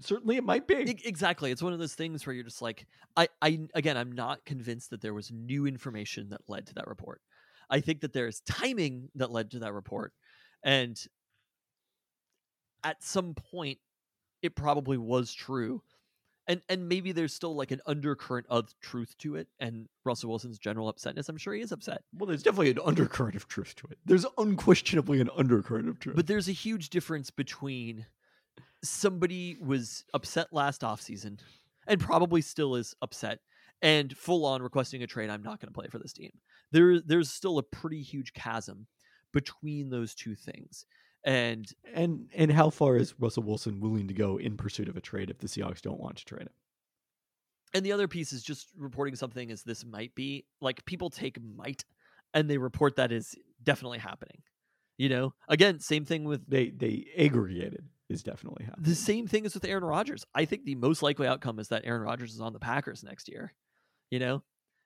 certainly 0.00 0.36
it 0.36 0.44
might 0.44 0.66
be. 0.66 0.74
Exactly, 1.04 1.50
it's 1.50 1.62
one 1.62 1.72
of 1.72 1.78
those 1.78 1.94
things 1.94 2.26
where 2.26 2.34
you're 2.34 2.44
just 2.44 2.62
like, 2.62 2.86
I, 3.16 3.28
I 3.40 3.60
again, 3.74 3.96
I'm 3.96 4.12
not 4.12 4.44
convinced 4.44 4.90
that 4.90 5.00
there 5.00 5.14
was 5.14 5.30
new 5.30 5.66
information 5.66 6.30
that 6.30 6.40
led 6.48 6.66
to 6.66 6.74
that 6.74 6.88
report. 6.88 7.20
I 7.70 7.80
think 7.80 8.00
that 8.00 8.12
there 8.12 8.26
is 8.26 8.40
timing 8.40 9.08
that 9.14 9.30
led 9.30 9.52
to 9.52 9.60
that 9.60 9.72
report, 9.72 10.12
and 10.64 10.98
at 12.84 13.02
some 13.02 13.34
point, 13.34 13.78
it 14.42 14.56
probably 14.56 14.98
was 14.98 15.32
true. 15.32 15.82
And 16.52 16.60
and 16.68 16.86
maybe 16.86 17.12
there's 17.12 17.32
still 17.32 17.56
like 17.56 17.70
an 17.70 17.80
undercurrent 17.86 18.46
of 18.50 18.74
truth 18.80 19.16
to 19.20 19.36
it, 19.36 19.48
and 19.58 19.88
Russell 20.04 20.28
Wilson's 20.28 20.58
general 20.58 20.92
upsetness. 20.92 21.30
I'm 21.30 21.38
sure 21.38 21.54
he 21.54 21.62
is 21.62 21.72
upset. 21.72 22.02
Well, 22.12 22.26
there's 22.26 22.42
definitely 22.42 22.72
an 22.72 22.78
undercurrent 22.84 23.36
of 23.36 23.48
truth 23.48 23.74
to 23.76 23.86
it. 23.90 23.98
There's 24.04 24.26
unquestionably 24.36 25.22
an 25.22 25.30
undercurrent 25.34 25.88
of 25.88 25.98
truth. 25.98 26.16
But 26.16 26.26
there's 26.26 26.48
a 26.48 26.52
huge 26.52 26.90
difference 26.90 27.30
between 27.30 28.04
somebody 28.84 29.56
was 29.64 30.04
upset 30.12 30.48
last 30.52 30.82
offseason 30.82 31.38
and 31.86 32.00
probably 32.00 32.42
still 32.42 32.74
is 32.74 32.94
upset 33.00 33.38
and 33.80 34.14
full 34.14 34.44
on 34.44 34.62
requesting 34.62 35.02
a 35.02 35.06
trade. 35.06 35.30
I'm 35.30 35.42
not 35.42 35.58
going 35.58 35.68
to 35.68 35.74
play 35.74 35.88
for 35.88 35.98
this 35.98 36.12
team. 36.12 36.32
There, 36.70 37.00
there's 37.00 37.30
still 37.30 37.58
a 37.58 37.62
pretty 37.62 38.02
huge 38.02 38.34
chasm 38.34 38.86
between 39.32 39.88
those 39.88 40.14
two 40.14 40.34
things. 40.34 40.84
And 41.24 41.70
and 41.94 42.28
and 42.34 42.50
how 42.50 42.70
far 42.70 42.96
is 42.96 43.14
Russell 43.18 43.44
Wilson 43.44 43.80
willing 43.80 44.08
to 44.08 44.14
go 44.14 44.38
in 44.38 44.56
pursuit 44.56 44.88
of 44.88 44.96
a 44.96 45.00
trade 45.00 45.30
if 45.30 45.38
the 45.38 45.46
Seahawks 45.46 45.80
don't 45.80 46.00
want 46.00 46.16
to 46.16 46.24
trade 46.24 46.42
him? 46.42 46.50
and 47.74 47.84
the 47.84 47.92
other 47.92 48.08
piece 48.08 48.32
is 48.32 48.42
just 48.42 48.68
reporting 48.76 49.16
something 49.16 49.50
as 49.50 49.62
this 49.62 49.84
might 49.84 50.14
be 50.14 50.44
like 50.60 50.84
people 50.84 51.10
take 51.10 51.38
might 51.42 51.84
and 52.34 52.48
they 52.48 52.58
report 52.58 52.96
that 52.96 53.12
is 53.12 53.34
definitely 53.62 53.98
happening. 53.98 54.42
You 54.98 55.08
know, 55.08 55.34
again, 55.48 55.80
same 55.80 56.04
thing 56.04 56.24
with 56.24 56.48
They 56.48 56.70
they 56.70 57.06
aggregated 57.16 57.86
is 58.08 58.22
definitely 58.22 58.66
happening. 58.66 58.88
the 58.88 58.94
same 58.94 59.26
thing 59.26 59.44
is 59.44 59.54
with 59.54 59.64
Aaron 59.64 59.84
Rodgers. 59.84 60.24
I 60.34 60.44
think 60.44 60.64
the 60.64 60.74
most 60.74 61.02
likely 61.02 61.26
outcome 61.26 61.58
is 61.58 61.68
that 61.68 61.82
Aaron 61.84 62.02
Rodgers 62.02 62.34
is 62.34 62.40
on 62.40 62.52
the 62.52 62.58
Packers 62.58 63.02
next 63.02 63.28
year. 63.28 63.54
You 64.10 64.18
know? 64.18 64.42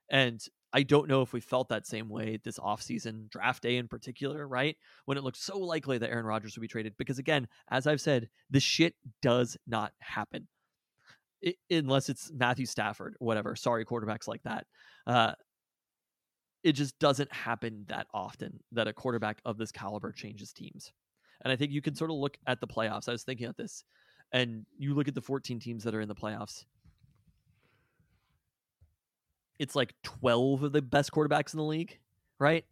And 0.08 0.40
I 0.72 0.82
don't 0.82 1.08
know 1.08 1.22
if 1.22 1.32
we 1.32 1.40
felt 1.40 1.68
that 1.68 1.86
same 1.86 2.08
way 2.08 2.38
this 2.42 2.58
offseason, 2.58 3.30
draft 3.30 3.62
day 3.62 3.76
in 3.76 3.88
particular, 3.88 4.46
right? 4.46 4.76
When 5.04 5.16
it 5.16 5.24
looked 5.24 5.38
so 5.38 5.58
likely 5.58 5.98
that 5.98 6.10
Aaron 6.10 6.26
Rodgers 6.26 6.56
would 6.56 6.62
be 6.62 6.68
traded. 6.68 6.94
Because 6.98 7.18
again, 7.18 7.48
as 7.70 7.86
I've 7.86 8.00
said, 8.00 8.28
this 8.50 8.62
shit 8.62 8.94
does 9.22 9.56
not 9.66 9.92
happen. 10.00 10.48
I 11.44 11.54
unless 11.70 12.08
it's 12.08 12.30
Matthew 12.32 12.66
Stafford, 12.66 13.14
whatever. 13.18 13.56
Sorry, 13.56 13.84
quarterbacks 13.84 14.26
like 14.26 14.42
that. 14.42 14.66
Uh, 15.06 15.32
it 16.64 16.72
just 16.72 16.98
doesn't 16.98 17.32
happen 17.32 17.84
that 17.88 18.06
often 18.12 18.58
that 18.72 18.88
a 18.88 18.92
quarterback 18.92 19.38
of 19.44 19.56
this 19.56 19.70
caliber 19.70 20.10
changes 20.10 20.52
teams. 20.52 20.92
And 21.44 21.52
I 21.52 21.56
think 21.56 21.70
you 21.70 21.82
can 21.82 21.94
sort 21.94 22.10
of 22.10 22.16
look 22.16 22.36
at 22.46 22.60
the 22.60 22.66
playoffs. 22.66 23.08
I 23.08 23.12
was 23.12 23.22
thinking 23.22 23.46
of 23.46 23.56
this, 23.56 23.84
and 24.32 24.66
you 24.76 24.94
look 24.94 25.06
at 25.06 25.14
the 25.14 25.20
14 25.20 25.60
teams 25.60 25.84
that 25.84 25.94
are 25.94 26.00
in 26.00 26.08
the 26.08 26.14
playoffs. 26.14 26.64
It's 29.58 29.74
like 29.74 29.94
12 30.02 30.64
of 30.64 30.72
the 30.72 30.82
best 30.82 31.10
quarterbacks 31.12 31.54
in 31.54 31.58
the 31.58 31.64
league, 31.64 31.98
right? 32.38 32.64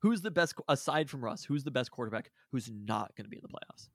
Who's 0.00 0.22
the 0.22 0.30
best 0.30 0.54
aside 0.68 1.10
from 1.10 1.24
Russ? 1.24 1.44
Who's 1.44 1.64
the 1.64 1.70
best 1.70 1.90
quarterback 1.90 2.30
who's 2.52 2.70
not 2.70 3.14
going 3.16 3.24
to 3.24 3.30
be 3.30 3.36
in 3.36 3.42
the 3.42 3.48
playoffs? 3.48 3.88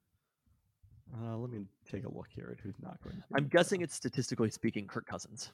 Uh, 1.14 1.36
let 1.36 1.50
me 1.50 1.64
take 1.90 2.04
a 2.04 2.12
look 2.12 2.28
here 2.30 2.50
at 2.52 2.60
who's 2.60 2.74
not 2.82 2.98
going. 3.02 3.16
To 3.16 3.22
be 3.22 3.34
I'm 3.36 3.48
guessing 3.48 3.80
it's 3.80 3.94
statistically 3.94 4.50
speaking 4.50 4.86
Kirk 4.86 5.06
Cousins. 5.06 5.52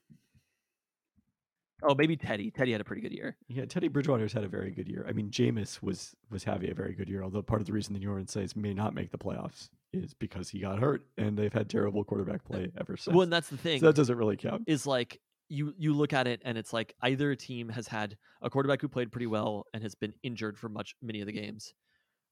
Oh, 1.85 1.95
maybe 1.95 2.16
Teddy. 2.16 2.51
Teddy 2.51 2.72
had 2.72 2.80
a 2.80 2.85
pretty 2.85 3.03
good 3.03 3.12
year. 3.12 3.37
Yeah, 3.49 3.64
Teddy 3.64 3.89
Bridgewater's 3.89 4.33
had 4.33 4.45
a 4.45 4.49
very 4.49 4.70
good 4.70 4.89
year. 4.89 5.05
I 5.09 5.12
mean, 5.12 5.30
Jameis 5.30 5.83
was 5.83 6.14
was 6.30 6.45
having 6.45 6.70
a 6.70 6.74
very 6.74 6.95
good 6.95 7.09
year. 7.09 7.24
Although 7.24 7.43
part 7.43 7.61
of 7.61 7.66
the 7.66 7.72
reason 7.72 7.93
the 7.93 7.99
New 7.99 8.09
Orleans 8.09 8.33
Saints 8.33 8.55
may 8.55 8.72
not 8.72 8.95
make 8.95 9.11
the 9.11 9.18
playoffs 9.18 9.68
is 9.93 10.14
because 10.14 10.49
he 10.49 10.61
got 10.61 10.78
hurt, 10.78 11.05
and 11.18 11.37
they've 11.37 11.53
had 11.53 11.68
terrible 11.68 12.05
quarterback 12.05 12.45
play 12.45 12.70
ever 12.78 12.97
since. 12.97 13.14
Well, 13.14 13.24
and 13.24 13.33
that's 13.33 13.49
the 13.49 13.57
thing. 13.57 13.80
so 13.80 13.87
that 13.87 13.97
doesn't 13.97 14.16
really 14.16 14.37
count. 14.37 14.62
is 14.66 14.87
like 14.87 15.20
you 15.53 15.74
you 15.76 15.92
look 15.92 16.14
at 16.14 16.26
it 16.26 16.40
and 16.46 16.57
it's 16.57 16.72
like 16.72 16.94
either 17.03 17.34
team 17.34 17.68
has 17.68 17.86
had 17.86 18.16
a 18.40 18.48
quarterback 18.48 18.80
who 18.80 18.88
played 18.88 19.12
pretty 19.12 19.26
well 19.26 19.66
and 19.74 19.82
has 19.82 19.94
been 19.94 20.14
injured 20.22 20.59
for 20.59 20.70
much 20.70 20.96
many 21.03 21.20
of 21.20 21.26
the 21.26 21.32
games, 21.32 21.74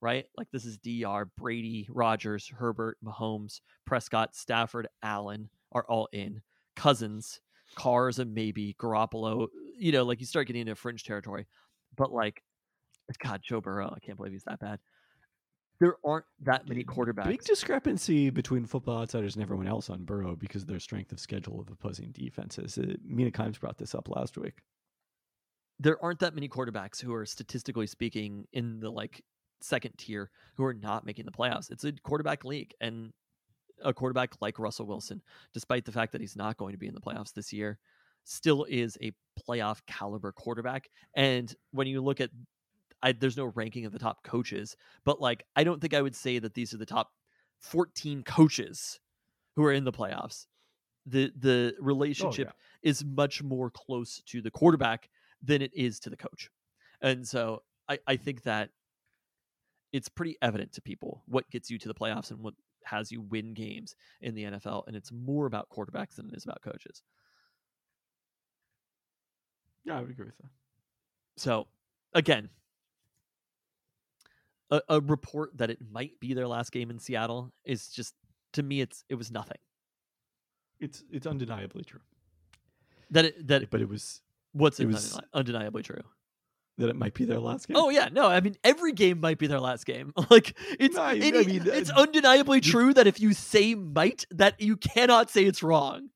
right? 0.01 0.25
Like 0.39 0.49
this 0.53 0.65
is 0.65 0.79
Dr. 0.79 1.31
Brady, 1.37 1.87
Rodgers, 1.91 2.51
Herbert, 2.57 2.97
Mahomes, 3.05 3.61
Prescott, 3.85 4.35
Stafford, 4.35 4.89
Allen 5.03 5.51
are 5.73 5.85
all 5.87 6.09
in. 6.13 6.41
Cousins, 6.77 7.41
Cars, 7.75 8.19
and 8.19 8.33
maybe 8.33 8.75
Garoppolo. 8.81 9.49
You 9.79 9.93
know, 9.93 10.05
like 10.05 10.21
you 10.21 10.27
start 10.27 10.47
getting 10.47 10.63
into 10.63 10.75
fringe 10.75 11.05
territory, 11.05 11.47
but 11.97 12.11
like, 12.11 12.43
God, 13.23 13.43
Joe 13.43 13.61
Burrow, 13.61 13.93
I 13.95 14.01
can't 14.01 14.17
believe 14.17 14.33
he's 14.33 14.45
that 14.45 14.61
bad. 14.61 14.79
There 15.81 15.97
aren't 16.05 16.27
that 16.43 16.69
many 16.69 16.85
quarterbacks. 16.85 17.25
Big 17.25 17.43
discrepancy 17.45 18.29
between 18.31 18.67
football 18.67 19.01
outsiders 19.01 19.35
and 19.35 19.43
everyone 19.43 19.67
else 19.67 19.89
on 19.89 20.05
Burrow 20.05 20.37
because 20.37 20.63
of 20.63 20.69
their 20.69 20.79
strength 20.79 21.11
of 21.11 21.19
schedule 21.19 21.59
of 21.59 21.71
opposing 21.71 22.11
defenses. 22.13 22.77
Uh, 22.79 22.95
Mina 23.03 23.31
Kimes 23.31 23.59
brought 23.59 23.79
this 23.79 23.95
up 23.95 24.09
last 24.09 24.37
week. 24.37 24.55
there 25.79 26.03
aren't 26.05 26.19
that 26.21 26.35
many 26.35 26.49
quarterbacks 26.49 27.01
who 27.01 27.15
are 27.15 27.25
statistically 27.25 27.87
speaking 27.87 28.47
in 28.53 28.81
the 28.81 28.91
like 28.91 29.23
second 29.63 29.93
tier 29.97 30.31
who 30.57 30.65
are 30.65 30.75
not 30.75 31.07
making 31.07 31.25
the 31.25 31.33
playoffs. 31.33 31.71
It's 31.71 31.85
a 31.85 31.93
quarterback 31.93 32.45
league 32.45 32.75
and 32.81 33.13
a 33.83 33.95
quarterback 33.95 34.35
like 34.43 34.59
Russell 34.59 34.87
Wilson, 34.87 35.23
despite 35.55 35.87
the 35.87 35.93
fact 35.93 36.13
that 36.13 36.21
he's 36.21 36.37
not 36.37 36.59
going 36.59 36.73
to 36.73 36.79
be 36.79 36.87
in 36.87 36.95
the 36.95 37.01
playoffs 37.01 37.33
this 37.33 37.51
year, 37.53 37.79
still 38.25 38.67
is 38.69 38.99
a 39.01 39.13
playoff 39.49 39.81
caliber 39.87 40.33
quarterback. 40.33 40.91
And 41.15 41.55
when 41.71 41.87
you 41.87 42.03
look 42.03 42.21
at 42.21 42.31
I, 43.03 43.13
there's 43.13 43.37
no 43.37 43.47
ranking 43.55 43.87
of 43.87 43.93
the 43.93 43.99
top 43.99 44.23
coaches, 44.25 44.77
but 45.05 45.21
like 45.21 45.45
I 45.57 45.65
don't 45.65 45.81
think 45.81 45.95
I 45.95 46.03
would 46.03 46.17
say 46.17 46.39
that 46.39 46.55
these 46.55 46.75
are 46.75 46.79
the 46.79 46.87
top 46.87 47.11
14 47.61 48.23
coaches 48.23 49.01
who 49.57 49.65
are 49.65 49.73
in 49.73 49.85
the 49.85 49.93
playoffs. 49.93 50.47
The 51.07 51.33
the 51.37 51.75
oh, 51.79 51.83
relationship 51.83 52.53
is 52.83 53.05
much 53.05 53.43
more 53.43 53.71
close 53.71 54.23
to 54.27 54.43
the 54.43 54.51
quarterback 54.51 55.09
than 55.43 55.63
it 55.63 55.73
is 55.75 55.99
to 56.01 56.11
the 56.11 56.17
coach. 56.17 56.51
And 57.01 57.27
so 57.27 57.63
I, 57.89 57.99
I 58.07 58.17
think 58.17 58.43
that 58.43 58.71
it's 59.93 60.09
pretty 60.09 60.37
evident 60.43 60.73
to 60.75 60.83
people 60.83 61.23
what 61.27 61.51
gets 61.51 61.71
you 61.71 61.79
to 61.79 61.89
the 61.89 61.95
playoffs 61.95 62.31
and 62.31 62.41
what 62.41 62.55
has 62.85 63.11
you 63.11 63.21
win 63.23 63.55
games 63.55 63.95
in 64.21 64.35
the 64.35 64.45
NFL. 64.45 64.87
And 64.87 64.97
it's 64.97 65.11
more 65.11 65.47
about 65.47 65.69
quarterbacks 65.71 66.17
than 66.17 66.29
it 66.29 66.37
is 66.37 66.45
about 66.45 66.63
coaches. 66.63 67.03
Yeah, 69.85 69.99
I 69.99 70.01
would 70.03 70.11
agree 70.11 70.27
with 70.27 70.39
that. 70.39 70.51
So 71.37 71.67
again, 72.15 72.51
a, 74.71 74.81
a 74.89 75.01
report 75.01 75.57
that 75.59 75.71
it 75.71 75.79
might 75.91 76.19
be 76.21 76.35
their 76.35 76.47
last 76.49 76.73
game 76.73 76.91
in 76.91 76.99
Seattle 76.99 77.53
is 77.65 77.89
just 77.89 78.15
to 78.55 78.63
me 78.63 78.81
it's 78.81 79.05
it 79.09 79.15
was 79.17 79.31
nothing. 79.31 79.59
It's 80.79 81.03
it's 81.11 81.27
undeniably 81.27 81.85
true, 81.85 82.01
That 83.11 83.25
it 83.27 83.47
that 83.49 83.71
but 83.71 83.81
it 83.81 83.89
was 83.89 84.23
what's 84.53 84.81
it 84.81 84.85
it 84.85 84.87
was- 84.89 85.13
undeni- 85.15 85.25
undeniably 85.35 85.83
true. 85.83 86.03
that 86.79 86.89
it 86.89 86.97
might 86.97 87.13
be 87.15 87.25
their 87.27 87.39
last 87.41 87.69
game. 87.69 87.77
Oh 87.77 87.91
yeah, 87.91 88.09
no, 88.11 88.27
I 88.27 88.41
mean 88.41 88.57
every 88.65 88.93
game 88.93 89.21
might 89.21 89.39
be 89.39 89.47
their 89.47 89.61
last 89.61 89.85
game. 89.85 90.13
Like 90.31 90.57
it's 90.79 90.97
No, 90.97 91.03
I- 91.03 91.15
it- 91.15 91.35
I 91.35 91.43
mean, 91.43 91.63
it's 91.67 91.91
uh, 91.91 91.95
undeniably 91.97 92.61
true 92.63 92.95
that 92.95 93.07
if 93.07 93.21
you 93.21 93.35
say 93.35 93.75
might, 93.75 94.25
that 94.31 94.61
you 94.61 94.77
cannot 94.77 95.29
say 95.31 95.45
it's 95.45 95.63
wrong. 95.63 96.09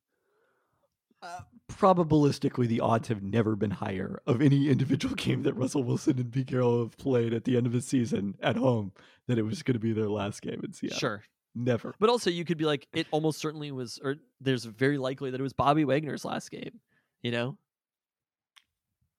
Probabilistically, 1.78 2.66
the 2.66 2.80
odds 2.80 3.09
have 3.09 3.22
never 3.22 3.56
been 3.56 3.70
higher 3.72 4.20
of 4.26 4.40
any 4.40 4.68
individual 4.68 5.14
game 5.16 5.42
that 5.42 5.55
Russell 5.55 5.82
Wilson 5.84 6.18
and 6.18 6.32
Pete 6.32 6.48
Carroll 6.48 6.80
have 6.82 6.96
played 6.96 7.32
at 7.32 7.44
the 7.44 7.56
end 7.56 7.66
of 7.66 7.72
the 7.72 7.80
season 7.80 8.36
at 8.42 8.56
home 8.56 8.92
that 9.28 9.38
it 9.38 9.42
was 9.42 9.62
going 9.62 9.74
to 9.74 9.80
be 9.80 9.92
their 9.92 10.09
last 10.09 10.42
game 10.42 10.60
in 10.64 10.72
Seattle. 10.72 10.98
Sure, 10.98 11.22
Never. 11.55 11.94
but 12.01 12.10
also 12.10 12.30
you 12.30 12.44
could 12.44 12.59
be 12.59 12.64
like, 12.64 12.86
it 12.92 13.06
almost 13.10 13.38
certainly 13.40 13.70
was, 13.72 13.98
or 14.02 14.16
there's 14.40 14.64
very 14.64 14.98
likely 14.98 15.30
that 15.30 15.40
it 15.40 15.42
was 15.42 15.52
Bobby 15.52 15.84
Wagner's 15.84 16.24
last 16.24 16.51
game. 16.51 16.80
You 17.22 17.30
know, 17.30 17.59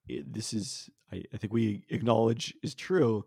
It- 0.08 0.32
this 0.34 0.54
is, 0.54 0.90
I, 1.12 1.24
I 1.34 1.38
think 1.38 1.54
we 1.54 1.84
acknowledge 1.90 2.54
is 2.62 2.76
true, 2.76 3.26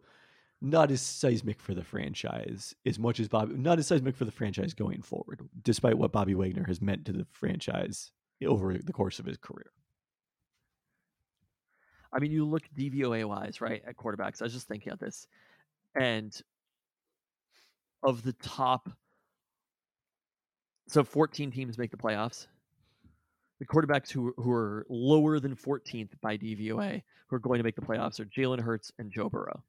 not 0.61 0.91
as 0.91 1.01
seismic 1.01 1.61
for 1.61 1.75
the 1.75 1.85
franchise 1.85 2.75
as 2.85 2.99
much 2.99 3.21
as 3.21 3.29
Bobby, 3.29 3.55
not 3.57 3.79
as 3.79 3.87
seismic 3.87 4.17
for 4.17 4.25
the 4.25 4.33
franchise 4.33 4.75
going 4.75 5.03
forward, 5.03 5.41
despite 5.63 5.99
what 5.99 6.13
Bobby 6.13 6.35
Wagner 6.35 6.65
has 6.67 6.81
meant 6.81 7.05
to 7.07 7.13
the 7.13 7.27
franchise 7.31 8.11
over 8.47 8.77
the 8.77 8.93
course 8.93 9.19
of 9.19 9.27
his 9.27 9.37
career. 9.39 9.71
I 12.13 12.21
mean, 12.21 12.31
you 12.31 12.45
look 12.45 12.63
DVOA 12.77 13.25
wise, 13.27 13.61
right, 13.61 13.83
at 13.87 13.97
quarterbacks. 13.97 14.41
I 14.41 14.45
was 14.45 14.53
just 14.53 14.69
thinking 14.69 14.93
of 14.93 14.99
this, 14.99 15.27
and 15.95 16.39
of 18.03 18.23
the 18.23 18.33
top, 18.33 18.89
so 20.87 21.05
14 21.05 21.51
teams 21.51 21.77
make 21.77 21.91
the 21.91 21.97
playoffs. 21.97 22.47
The 23.59 23.67
quarterbacks 23.67 24.11
who 24.11 24.33
who 24.37 24.53
are 24.53 24.87
lower 24.89 25.41
than 25.41 25.57
14th 25.57 26.11
by 26.23 26.39
DVOA 26.39 27.03
who 27.27 27.37
are 27.37 27.41
going 27.41 27.59
to 27.59 27.65
make 27.65 27.75
the 27.75 27.83
playoffs 27.83 28.21
are 28.21 28.25
Jalen 28.25 28.61
Hurts 28.61 28.93
and 28.99 29.11
Joe 29.11 29.29
Burrow. 29.29 29.63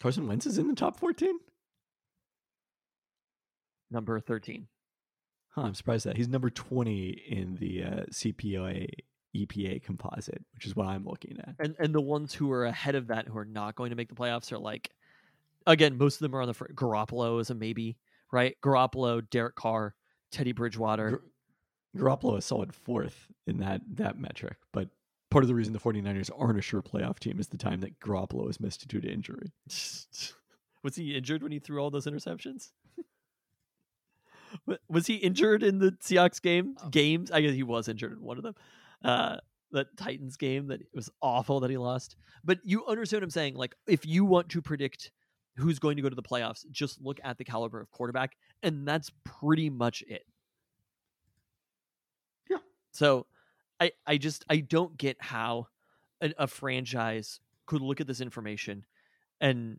Carson 0.00 0.26
Wentz 0.26 0.46
is 0.46 0.58
in 0.58 0.68
the 0.68 0.74
top 0.74 0.98
14? 0.98 1.38
Number 3.90 4.18
13. 4.18 4.66
Huh, 5.52 5.62
I'm 5.62 5.74
surprised 5.74 6.06
that 6.06 6.16
he's 6.16 6.28
number 6.28 6.48
20 6.48 7.08
in 7.28 7.56
the 7.56 7.84
uh, 7.84 8.04
CPOE 8.10 8.88
EPA 9.36 9.82
composite, 9.82 10.42
which 10.54 10.66
is 10.66 10.74
what 10.74 10.86
I'm 10.86 11.04
looking 11.04 11.38
at. 11.40 11.54
And 11.58 11.74
and 11.78 11.94
the 11.94 12.00
ones 12.00 12.34
who 12.34 12.50
are 12.52 12.64
ahead 12.64 12.94
of 12.94 13.08
that 13.08 13.28
who 13.28 13.38
are 13.38 13.44
not 13.44 13.74
going 13.74 13.90
to 13.90 13.96
make 13.96 14.08
the 14.08 14.14
playoffs 14.14 14.52
are 14.52 14.58
like, 14.58 14.90
again, 15.66 15.96
most 15.98 16.16
of 16.16 16.20
them 16.20 16.34
are 16.34 16.42
on 16.42 16.48
the 16.48 16.54
fr- 16.54 16.72
Garoppolo 16.74 17.40
is 17.40 17.50
a 17.50 17.54
maybe, 17.54 17.98
right? 18.30 18.56
Garoppolo, 18.62 19.28
Derek 19.30 19.54
Carr, 19.54 19.94
Teddy 20.30 20.52
Bridgewater. 20.52 21.10
Gar- 21.10 21.20
Garoppolo 21.96 22.38
is 22.38 22.44
solid 22.44 22.74
fourth 22.74 23.28
in 23.46 23.58
that 23.58 23.82
that 23.96 24.18
metric, 24.18 24.56
but 24.72 24.88
part 25.30 25.44
of 25.44 25.48
the 25.48 25.54
reason 25.54 25.72
the 25.72 25.80
49ers 25.80 26.30
aren't 26.36 26.58
a 26.58 26.62
sure 26.62 26.82
playoff 26.82 27.18
team 27.18 27.38
is 27.38 27.48
the 27.48 27.58
time 27.58 27.80
that 27.80 28.00
Garoppolo 28.00 28.48
is 28.48 28.60
missed 28.60 28.86
due 28.88 29.00
to 29.00 29.10
injury. 29.10 29.52
was 30.82 30.96
he 30.96 31.14
injured 31.14 31.42
when 31.42 31.52
he 31.52 31.58
threw 31.58 31.78
all 31.78 31.90
those 31.90 32.06
interceptions? 32.06 32.70
Wa- 34.66 34.76
was 34.88 35.06
he 35.06 35.16
injured 35.16 35.62
in 35.62 35.78
the 35.78 35.92
Seahawks 35.92 36.40
game? 36.40 36.76
Oh. 36.82 36.88
Games? 36.88 37.30
I 37.30 37.40
guess 37.40 37.54
he 37.54 37.62
was 37.62 37.88
injured 37.88 38.12
in 38.12 38.20
one 38.20 38.36
of 38.36 38.42
them. 38.42 38.54
Uh, 39.04 39.36
that 39.72 39.96
Titans 39.96 40.36
game 40.36 40.68
that 40.68 40.80
was 40.94 41.10
awful 41.20 41.60
that 41.60 41.70
he 41.70 41.78
lost. 41.78 42.16
But 42.44 42.58
you 42.64 42.86
understand 42.86 43.22
what 43.22 43.24
I'm 43.24 43.30
saying? 43.30 43.54
Like, 43.54 43.74
if 43.86 44.06
you 44.06 44.24
want 44.24 44.50
to 44.50 44.62
predict 44.62 45.10
who's 45.56 45.78
going 45.78 45.96
to 45.96 46.02
go 46.02 46.08
to 46.08 46.14
the 46.14 46.22
playoffs, 46.22 46.64
just 46.70 47.00
look 47.00 47.18
at 47.24 47.38
the 47.38 47.44
caliber 47.44 47.80
of 47.80 47.90
quarterback, 47.90 48.36
and 48.62 48.86
that's 48.86 49.10
pretty 49.24 49.70
much 49.70 50.02
it. 50.06 50.24
Yeah. 52.50 52.58
So, 52.92 53.26
I 53.80 53.92
I 54.06 54.18
just 54.18 54.44
I 54.48 54.58
don't 54.58 54.96
get 54.96 55.16
how 55.20 55.68
a, 56.20 56.32
a 56.38 56.46
franchise 56.46 57.40
could 57.66 57.82
look 57.82 58.00
at 58.00 58.06
this 58.06 58.20
information 58.20 58.84
and 59.40 59.78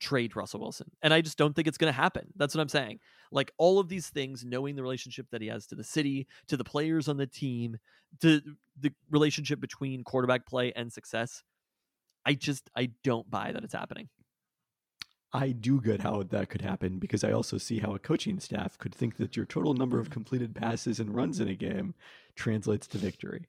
trade 0.00 0.36
Russell 0.36 0.60
Wilson. 0.60 0.90
And 1.02 1.12
I 1.12 1.20
just 1.20 1.38
don't 1.38 1.54
think 1.54 1.68
it's 1.68 1.78
going 1.78 1.92
to 1.92 1.96
happen. 1.96 2.28
That's 2.36 2.54
what 2.54 2.60
I'm 2.60 2.68
saying. 2.68 3.00
Like 3.30 3.52
all 3.58 3.78
of 3.78 3.88
these 3.88 4.08
things, 4.08 4.44
knowing 4.44 4.76
the 4.76 4.82
relationship 4.82 5.26
that 5.30 5.42
he 5.42 5.48
has 5.48 5.66
to 5.68 5.74
the 5.74 5.84
city, 5.84 6.26
to 6.48 6.56
the 6.56 6.64
players 6.64 7.08
on 7.08 7.16
the 7.16 7.26
team, 7.26 7.78
to 8.20 8.40
the 8.80 8.92
relationship 9.10 9.60
between 9.60 10.04
quarterback 10.04 10.46
play 10.46 10.72
and 10.74 10.92
success, 10.92 11.42
I 12.24 12.34
just 12.34 12.70
I 12.76 12.90
don't 13.04 13.30
buy 13.30 13.52
that 13.52 13.64
it's 13.64 13.74
happening. 13.74 14.08
I 15.32 15.50
do 15.50 15.80
get 15.80 16.00
how 16.00 16.22
that 16.22 16.48
could 16.48 16.62
happen 16.62 16.98
because 16.98 17.24
I 17.24 17.32
also 17.32 17.58
see 17.58 17.78
how 17.78 17.94
a 17.94 17.98
coaching 17.98 18.40
staff 18.40 18.78
could 18.78 18.94
think 18.94 19.16
that 19.16 19.36
your 19.36 19.44
total 19.44 19.74
number 19.74 19.98
of 19.98 20.08
completed 20.08 20.54
passes 20.54 20.98
and 20.98 21.14
runs 21.14 21.40
in 21.40 21.48
a 21.48 21.54
game 21.54 21.94
translates 22.36 22.86
to 22.88 22.98
victory. 22.98 23.46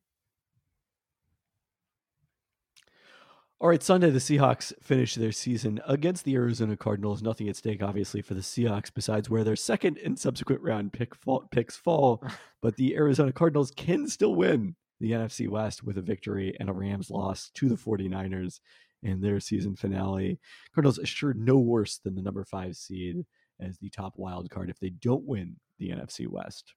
All 3.60 3.70
right, 3.70 3.82
Sunday, 3.82 4.12
the 4.12 4.20
Seahawks 4.20 4.72
finish 4.84 5.16
their 5.16 5.32
season 5.32 5.82
against 5.88 6.26
the 6.26 6.36
Arizona 6.36 6.78
Cardinals. 6.78 7.24
Nothing 7.24 7.50
at 7.50 7.56
stake, 7.56 7.82
obviously, 7.82 8.22
for 8.22 8.36
the 8.36 8.42
Seahawks 8.42 8.94
besides 8.94 9.32
where 9.32 9.44
their 9.44 9.56
second 9.56 9.98
and 9.98 10.20
subsequent 10.20 10.62
round 10.62 10.94
pick 10.94 11.16
fall, 11.16 11.48
picks 11.52 11.76
fall. 11.76 12.24
But 12.62 12.76
the 12.76 12.96
Arizona 12.96 13.32
Cardinals 13.32 13.72
can 13.72 14.08
still 14.08 14.36
win 14.36 14.76
the 15.00 15.12
NFC 15.12 15.48
West 15.48 15.84
with 15.84 15.98
a 15.98 16.02
victory 16.02 16.56
and 16.60 16.70
a 16.70 16.74
Rams 16.74 17.10
loss 17.10 17.50
to 17.56 17.68
the 17.70 17.76
49ers 17.76 18.60
in 19.02 19.22
their 19.22 19.40
season 19.40 19.76
finale. 19.76 20.40
Cardinals 20.76 21.00
assured 21.00 21.40
no 21.40 21.58
worse 21.58 21.98
than 21.98 22.14
the 22.14 22.22
number 22.22 22.44
five 22.44 22.76
seed 22.76 23.26
as 23.60 23.78
the 23.78 23.90
top 23.90 24.14
wild 24.18 24.50
card 24.52 24.70
if 24.70 24.80
they 24.80 24.90
don't 24.90 25.24
win 25.24 25.56
the 25.80 25.90
NFC 25.90 26.28
West. 26.28 26.74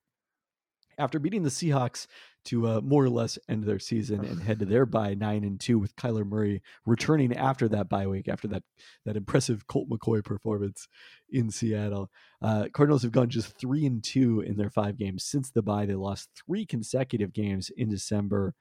After 1.01 1.19
beating 1.19 1.43
the 1.43 1.51
Seahawks 1.51 2.07
to 2.47 2.67
uh, 2.67 2.81
more 2.83 3.05
or 3.05 3.11
less 3.11 3.39
end 3.49 3.65
their 3.65 3.79
season 3.79 4.25
and 4.25 4.43
head 4.43 4.59
to 4.61 4.65
their 4.65 4.87
bye 4.87 5.15
nine 5.15 5.45
and 5.45 5.59
two 5.59 5.79
with 5.79 5.97
Kyler 5.97 6.27
Murray 6.27 6.63
returning 6.87 7.37
after 7.37 7.69
that 7.69 7.89
bye 7.89 8.07
week 8.07 8.29
after 8.29 8.49
that 8.49 8.63
that 9.05 9.17
impressive 9.17 9.67
Colt 9.67 9.89
McCoy 9.91 10.25
performance 10.25 10.89
in 11.31 11.51
Seattle, 11.51 12.11
uh, 12.43 12.67
Cardinals 12.73 13.03
have 13.03 13.13
gone 13.13 13.29
just 13.29 13.59
three 13.59 13.87
and 13.87 14.03
two 14.03 14.41
in 14.41 14.57
their 14.57 14.71
five 14.71 14.97
games 14.97 15.25
since 15.25 15.51
the 15.51 15.63
bye. 15.63 15.87
They 15.87 15.95
lost 15.95 16.29
three 16.47 16.65
consecutive 16.67 17.33
games 17.33 17.71
in 17.77 17.89
December. 17.89 18.55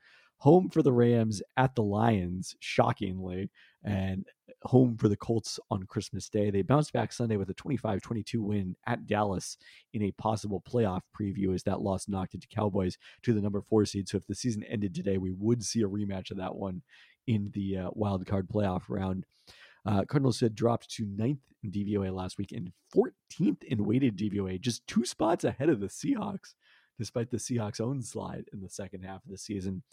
Home 0.43 0.69
for 0.69 0.81
the 0.81 0.93
Rams 0.93 1.41
at 1.57 1.75
the 1.75 1.83
Lions, 1.83 2.55
shockingly, 2.61 3.51
and 3.83 4.25
home 4.63 4.97
for 4.97 5.07
the 5.07 5.15
Colts 5.15 5.59
on 5.71 5.83
Christmas 5.83 6.29
Day. 6.29 6.49
They 6.49 6.61
bounced 6.61 6.91
back 6.91 7.13
Sunday 7.13 7.37
with 7.37 7.49
a 7.49 7.53
25 7.53 8.01
22 8.01 8.41
win 8.41 8.75
at 8.87 9.07
Dallas 9.07 9.57
in 9.93 10.03
a 10.03 10.11
possible 10.11 10.61
playoff 10.61 11.01
preview 11.19 11.53
as 11.53 11.63
that 11.63 11.81
loss 11.81 12.07
knocked 12.07 12.35
it 12.35 12.41
to 12.41 12.47
Cowboys 12.47 12.97
to 13.23 13.33
the 13.33 13.41
number 13.41 13.61
four 13.61 13.85
seed. 13.85 14.09
So 14.09 14.17
if 14.17 14.27
the 14.27 14.35
season 14.35 14.63
ended 14.63 14.93
today, 14.93 15.17
we 15.17 15.31
would 15.31 15.63
see 15.63 15.81
a 15.81 15.87
rematch 15.87 16.31
of 16.31 16.37
that 16.37 16.55
one 16.55 16.81
in 17.27 17.51
the 17.53 17.77
uh, 17.77 17.89
wild 17.93 18.25
card 18.25 18.49
playoff 18.49 18.83
round. 18.89 19.25
Uh, 19.85 20.03
Cardinals 20.03 20.39
had 20.39 20.55
dropped 20.55 20.89
to 20.91 21.05
ninth 21.05 21.39
in 21.63 21.71
DVOA 21.71 22.13
last 22.13 22.37
week 22.37 22.51
and 22.51 22.71
14th 22.95 23.63
in 23.63 23.85
weighted 23.85 24.17
DVOA, 24.17 24.59
just 24.59 24.85
two 24.87 25.05
spots 25.05 25.43
ahead 25.43 25.69
of 25.69 25.79
the 25.79 25.87
Seahawks, 25.87 26.53
despite 26.97 27.31
the 27.31 27.37
Seahawks' 27.37 27.79
own 27.79 28.01
slide 28.01 28.45
in 28.51 28.61
the 28.61 28.69
second 28.69 29.03
half 29.03 29.23
of 29.23 29.31
the 29.31 29.37
season. 29.37 29.83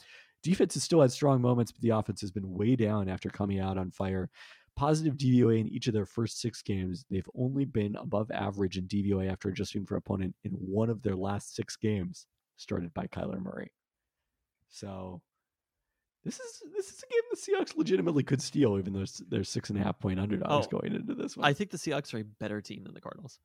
Defense 0.47 0.75
has 0.75 0.85
still 0.85 1.01
had 1.01 1.11
strong 1.11 1.43
moments, 1.43 1.73
but 1.73 1.81
the 1.83 1.91
offense 1.91 2.21
has 2.21 2.31
been 2.31 2.55
way 2.55 2.77
down 2.77 3.09
after 3.09 3.29
coming 3.29 3.59
out 3.59 3.77
on 3.77 3.91
fire. 3.91 4.31
Positive 4.77 5.17
DVOA 5.17 5.59
in 5.61 5.69
each 5.69 5.89
of 5.89 5.93
their 5.93 6.07
first 6.07 6.41
six 6.41 6.63
games. 6.63 7.05
They've 7.11 7.29
only 7.37 7.65
been 7.65 7.97
above 7.97 8.31
average 8.31 8.79
in 8.79 8.87
DVOA 8.87 9.29
after 9.29 9.49
adjusting 9.49 9.85
for 9.87 9.97
opponent 9.97 10.37
in 10.45 10.53
one 10.53 10.89
of 10.89 11.03
their 11.03 11.17
last 11.17 11.57
six 11.57 11.75
games, 11.75 12.27
started 12.59 12.95
by 12.95 13.09
Kyler 13.09 13.43
Murray. 13.43 13.73
So 14.69 15.21
this 16.25 16.39
is 16.39 16.63
this 16.77 16.91
is 16.93 17.03
a 17.03 17.13
game 17.13 17.23
the 17.31 17.37
Seahawks 17.37 17.77
legitimately 17.77 18.23
could 18.23 18.41
steal, 18.41 18.79
even 18.79 18.93
though 18.93 19.05
they're 19.29 19.43
six 19.43 19.71
and 19.71 19.81
a 19.81 19.83
half 19.83 19.99
point 19.99 20.21
underdogs 20.21 20.69
Oh, 20.73 20.79
going 20.79 20.95
into 20.95 21.15
this 21.15 21.37
one. 21.37 21.45
I 21.45 21.55
think 21.55 21.71
the 21.71 21.79
Seahawks 21.79 22.15
are 22.15 22.19
a 22.19 22.25
better 22.25 22.61
team 22.61 22.85
than 22.85 22.95
the 22.95 23.01
Cardinals. 23.01 23.41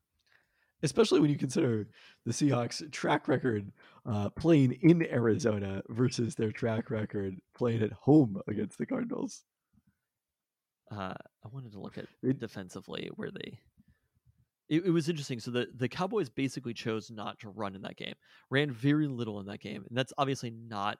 Especially 0.82 1.20
when 1.20 1.30
you 1.30 1.36
consider 1.38 1.88
the 2.26 2.32
Seahawks' 2.32 2.90
track 2.92 3.28
record 3.28 3.70
uh, 4.06 4.30
playing 4.30 4.72
in 4.82 5.02
Arizona 5.10 5.82
versus 5.88 6.34
their 6.34 6.52
track 6.52 6.90
record 6.90 7.40
playing 7.54 7.82
at 7.82 7.92
home 7.92 8.40
against 8.48 8.78
the 8.78 8.86
Cardinals. 8.86 9.44
Uh, 10.90 11.14
I 11.44 11.48
wanted 11.50 11.72
to 11.72 11.80
look 11.80 11.98
at 11.98 12.06
It- 12.22 12.38
defensively 12.38 13.10
where 13.16 13.30
they. 13.30 13.58
It, 14.68 14.86
it 14.86 14.90
was 14.90 15.08
interesting. 15.08 15.40
So 15.40 15.50
the 15.50 15.68
the 15.74 15.88
Cowboys 15.88 16.28
basically 16.30 16.72
chose 16.74 17.10
not 17.10 17.38
to 17.40 17.50
run 17.50 17.74
in 17.74 17.82
that 17.82 17.96
game, 17.96 18.14
ran 18.50 18.70
very 18.70 19.06
little 19.06 19.40
in 19.40 19.46
that 19.46 19.60
game, 19.60 19.84
and 19.88 19.96
that's 19.96 20.12
obviously 20.18 20.50
not 20.50 20.98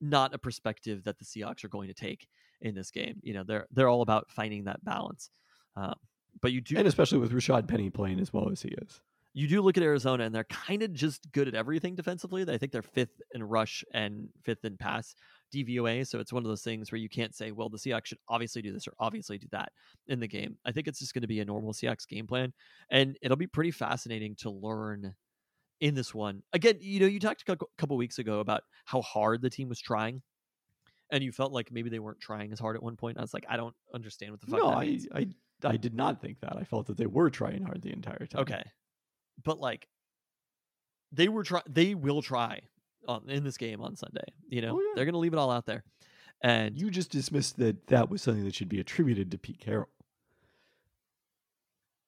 not 0.00 0.34
a 0.34 0.38
perspective 0.38 1.04
that 1.04 1.18
the 1.18 1.24
Seahawks 1.24 1.62
are 1.64 1.68
going 1.68 1.88
to 1.88 1.94
take 1.94 2.26
in 2.62 2.74
this 2.74 2.90
game. 2.90 3.20
You 3.22 3.34
know, 3.34 3.44
they're 3.44 3.66
they're 3.72 3.88
all 3.88 4.02
about 4.02 4.30
finding 4.30 4.64
that 4.64 4.82
balance. 4.84 5.30
Um, 5.76 5.94
but 6.40 6.52
you 6.52 6.60
do 6.60 6.76
And 6.78 6.86
especially 6.86 7.18
with 7.18 7.32
Rashad 7.32 7.68
Penny 7.68 7.90
playing 7.90 8.20
as 8.20 8.32
well 8.32 8.48
as 8.50 8.62
he 8.62 8.68
is. 8.70 9.00
You 9.32 9.46
do 9.46 9.60
look 9.62 9.76
at 9.76 9.82
Arizona 9.82 10.24
and 10.24 10.34
they're 10.34 10.44
kind 10.44 10.82
of 10.82 10.92
just 10.92 11.30
good 11.32 11.46
at 11.46 11.54
everything 11.54 11.94
defensively. 11.94 12.44
I 12.48 12.58
think 12.58 12.72
they're 12.72 12.82
fifth 12.82 13.20
in 13.32 13.42
rush 13.44 13.84
and 13.92 14.28
fifth 14.42 14.64
in 14.64 14.76
pass 14.76 15.14
DVOA. 15.54 16.06
So 16.06 16.18
it's 16.18 16.32
one 16.32 16.42
of 16.42 16.48
those 16.48 16.62
things 16.62 16.90
where 16.90 16.98
you 16.98 17.08
can't 17.08 17.34
say, 17.34 17.52
well, 17.52 17.68
the 17.68 17.78
Seahawks 17.78 18.06
should 18.06 18.18
obviously 18.28 18.60
do 18.62 18.72
this 18.72 18.88
or 18.88 18.94
obviously 18.98 19.38
do 19.38 19.46
that 19.52 19.70
in 20.08 20.18
the 20.18 20.26
game. 20.26 20.56
I 20.64 20.72
think 20.72 20.88
it's 20.88 20.98
just 20.98 21.14
going 21.14 21.22
to 21.22 21.28
be 21.28 21.40
a 21.40 21.44
normal 21.44 21.72
Seahawks 21.72 22.08
game 22.08 22.26
plan. 22.26 22.52
And 22.90 23.16
it'll 23.22 23.36
be 23.36 23.46
pretty 23.46 23.70
fascinating 23.70 24.34
to 24.36 24.50
learn 24.50 25.14
in 25.80 25.94
this 25.94 26.12
one. 26.12 26.42
Again, 26.52 26.78
you 26.80 27.00
know, 27.00 27.06
you 27.06 27.20
talked 27.20 27.48
a 27.48 27.56
couple 27.78 27.96
weeks 27.96 28.18
ago 28.18 28.40
about 28.40 28.62
how 28.84 29.00
hard 29.02 29.42
the 29.42 29.50
team 29.50 29.68
was 29.68 29.80
trying. 29.80 30.22
And 31.12 31.24
you 31.24 31.32
felt 31.32 31.52
like 31.52 31.72
maybe 31.72 31.90
they 31.90 31.98
weren't 31.98 32.20
trying 32.20 32.52
as 32.52 32.60
hard 32.60 32.76
at 32.76 32.82
one 32.82 32.96
point. 32.96 33.18
I 33.18 33.20
was 33.20 33.34
like, 33.34 33.44
I 33.48 33.56
don't 33.56 33.74
understand 33.92 34.32
what 34.32 34.40
the 34.40 34.46
fuck 34.46 34.60
No, 34.60 34.68
I. 34.68 34.98
I 35.14 35.26
I 35.64 35.76
did 35.76 35.94
not 35.94 36.20
think 36.20 36.40
that. 36.40 36.56
I 36.56 36.64
felt 36.64 36.86
that 36.86 36.96
they 36.96 37.06
were 37.06 37.30
trying 37.30 37.62
hard 37.62 37.82
the 37.82 37.92
entire 37.92 38.26
time. 38.26 38.42
Okay, 38.42 38.62
but 39.44 39.58
like 39.58 39.88
they 41.12 41.28
were 41.28 41.42
try 41.44 41.62
they 41.68 41.94
will 41.94 42.22
try 42.22 42.60
on, 43.08 43.28
in 43.28 43.44
this 43.44 43.56
game 43.56 43.80
on 43.80 43.96
Sunday. 43.96 44.24
You 44.48 44.62
know, 44.62 44.76
Oh, 44.76 44.80
yeah. 44.80 44.92
they're 44.94 45.04
gonna 45.04 45.18
leave 45.18 45.32
it 45.32 45.38
all 45.38 45.50
out 45.50 45.66
there, 45.66 45.82
and 46.42 46.78
You 46.78 46.90
just 46.90 47.10
dismissed 47.10 47.58
that 47.58 47.86
that 47.88 48.10
was 48.10 48.22
something 48.22 48.44
that 48.44 48.54
should 48.54 48.68
be 48.68 48.80
attributed 48.80 49.30
to 49.30 49.38
Pete 49.38 49.58
Carroll. 49.60 49.88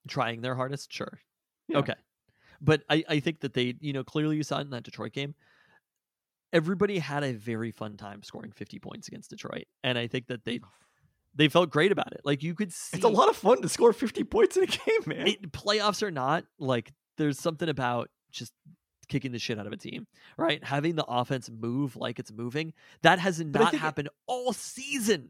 trying 0.07 0.41
their 0.41 0.55
hardest. 0.55 0.91
Sure, 0.91 1.19
Yeah. 1.67 1.77
okay, 1.79 1.95
but 2.61 2.83
I 2.89 3.03
I 3.07 3.19
think 3.19 3.39
that 3.41 3.53
they 3.53 3.75
you 3.79 3.93
know 3.93 4.03
clearly 4.03 4.35
you 4.37 4.43
saw 4.43 4.57
it 4.59 4.61
in 4.61 4.69
that 4.71 4.83
Detroit 4.83 5.13
game. 5.13 5.35
Everybody 6.51 6.99
had 6.99 7.23
a 7.23 7.33
very 7.33 7.71
fun 7.71 7.97
time 7.97 8.21
scoring 8.21 8.51
50 8.51 8.77
points 8.79 9.07
against 9.07 9.31
Detroit, 9.31 9.65
and 9.83 9.97
I 9.97 10.07
think 10.07 10.27
that 10.27 10.45
they 10.45 10.59
they 11.35 11.47
felt 11.49 11.71
great 11.71 11.91
about 11.91 12.11
it. 12.13 12.21
Like 12.23 12.43
you 12.43 12.53
could 12.53 12.71
see 12.71 12.97
It's 12.97 13.05
a 13.05 13.09
lot 13.09 13.29
of 13.29 13.35
fun 13.35 13.61
to 13.63 13.69
score 13.69 13.91
50 13.93 14.23
points 14.25 14.55
in 14.57 14.63
a 14.63 14.67
game, 14.67 15.01
man. 15.07 15.27
it, 15.27 15.51
playoffs 15.51 16.03
or 16.03 16.11
not, 16.11 16.45
like 16.59 16.93
there's 17.17 17.39
something 17.39 17.69
about 17.69 18.09
just 18.31 18.53
kicking 19.09 19.31
the 19.31 19.39
shit 19.39 19.59
out 19.59 19.67
of 19.67 19.73
a 19.73 19.77
team, 19.77 20.07
right? 20.37 20.63
Having 20.63 20.95
the 20.95 21.05
offense 21.05 21.49
move 21.49 21.95
like 21.95 22.19
it's 22.19 22.31
moving. 22.31 22.73
That 23.01 23.19
has 23.19 23.39
not 23.39 23.61
think 23.71 23.73
it- 23.75 23.79
happened 23.79 24.09
all 24.27 24.53
season. 24.53 25.29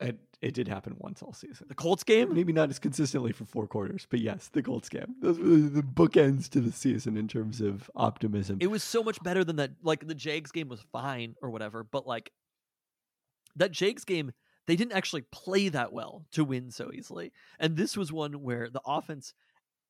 It, 0.00 0.18
it 0.40 0.54
did 0.54 0.66
happen 0.66 0.96
once 0.98 1.22
all 1.22 1.32
season. 1.32 1.66
The 1.68 1.76
Colts 1.76 2.02
game, 2.02 2.34
Maybe 2.34 2.52
not 2.52 2.70
as 2.70 2.80
consistently 2.80 3.30
for 3.30 3.44
four 3.44 3.68
quarters, 3.68 4.04
but 4.10 4.18
yes, 4.18 4.48
the 4.52 4.60
Colts 4.60 4.88
game. 4.88 5.14
Those 5.20 5.38
were 5.38 5.44
the 5.44 5.82
bookends 5.82 6.48
to 6.50 6.60
the 6.60 6.72
season 6.72 7.16
in 7.16 7.28
terms 7.28 7.60
of 7.60 7.88
optimism. 7.94 8.58
it 8.60 8.66
was 8.66 8.82
so 8.82 9.04
much 9.04 9.22
better 9.22 9.44
than 9.44 9.56
that. 9.56 9.70
Like 9.80 10.08
the 10.08 10.16
Jags 10.16 10.50
game 10.50 10.68
was 10.68 10.80
fine 10.90 11.36
or 11.40 11.50
whatever, 11.50 11.84
but 11.84 12.04
like 12.04 12.32
that 13.54 13.70
Jags 13.70 14.04
game, 14.04 14.32
they 14.66 14.74
didn't 14.74 14.94
actually 14.94 15.22
play 15.30 15.68
that 15.68 15.92
well 15.92 16.24
to 16.32 16.42
win 16.44 16.72
so 16.72 16.90
easily. 16.92 17.30
And 17.60 17.76
this 17.76 17.96
was 17.96 18.12
one 18.12 18.42
where 18.42 18.68
the 18.68 18.82
offense 18.84 19.34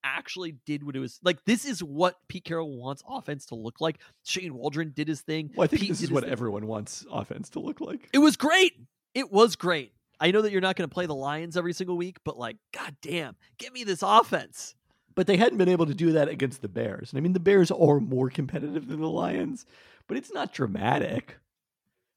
actually 0.05 0.57
did 0.67 0.85
what 0.85 0.97
it 0.97 1.01
was 1.01 1.19
like. 1.23 1.45
This 1.45 1.65
is 1.65 1.83
what 1.83 2.17
Pete 2.29 2.45
Carroll 2.45 2.77
wants 2.77 3.03
offense 3.09 3.47
to 3.47 3.55
look 3.55 3.81
like. 3.81 3.99
Shane 4.25 4.55
Waldron 4.55 4.93
did 4.95 5.09
his 5.09 5.21
thing. 5.21 5.51
Well, 5.55 5.65
I 5.65 5.69
think 5.69 5.83
Pete 5.83 5.91
this 5.91 6.03
is 6.03 6.11
what 6.11 6.25
thing. 6.25 6.33
everyone 6.33 6.67
wants 6.67 7.05
offense 7.11 7.51
to 7.51 7.61
look 7.61 7.81
like. 7.81 8.09
It 8.13 8.19
was 8.19 8.37
great. 8.37 8.73
It 9.15 9.33
was 9.33 9.57
great. 9.57 9.93
I 10.21 10.31
know 10.31 10.43
that 10.43 10.53
you're 10.53 10.61
not 10.61 10.77
going 10.77 10.89
to 10.89 10.93
play 10.93 11.07
the 11.07 11.15
Lions 11.15 11.57
every 11.57 11.73
single 11.73 11.97
week, 11.97 12.19
but 12.25 12.39
like, 12.39 12.57
god 12.73 12.97
damn, 13.03 13.37
give 13.59 13.73
me 13.73 13.85
this 13.85 14.03
offense. 14.03 14.75
But 15.15 15.27
they 15.27 15.37
hadn't 15.37 15.59
been 15.59 15.69
able 15.69 15.87
to 15.87 15.95
do 15.95 16.13
that 16.13 16.29
against 16.29 16.63
the 16.63 16.69
Bears. 16.69 17.13
And 17.13 17.19
I 17.19 17.21
mean, 17.21 17.33
the 17.33 17.41
Bears 17.41 17.71
are 17.71 18.01
more 18.01 18.31
competitive 18.31 18.87
than 18.89 19.01
the 19.01 19.09
Lions, 19.09 19.67
but 20.07 20.17
it's 20.17 20.33
not 20.33 20.55
dramatic. 20.55 21.39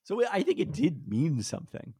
So 0.04 0.22
I 0.32 0.44
think 0.44 0.60
it 0.60 0.72
did 0.72 1.08
mean 1.08 1.42
something. 1.42 1.94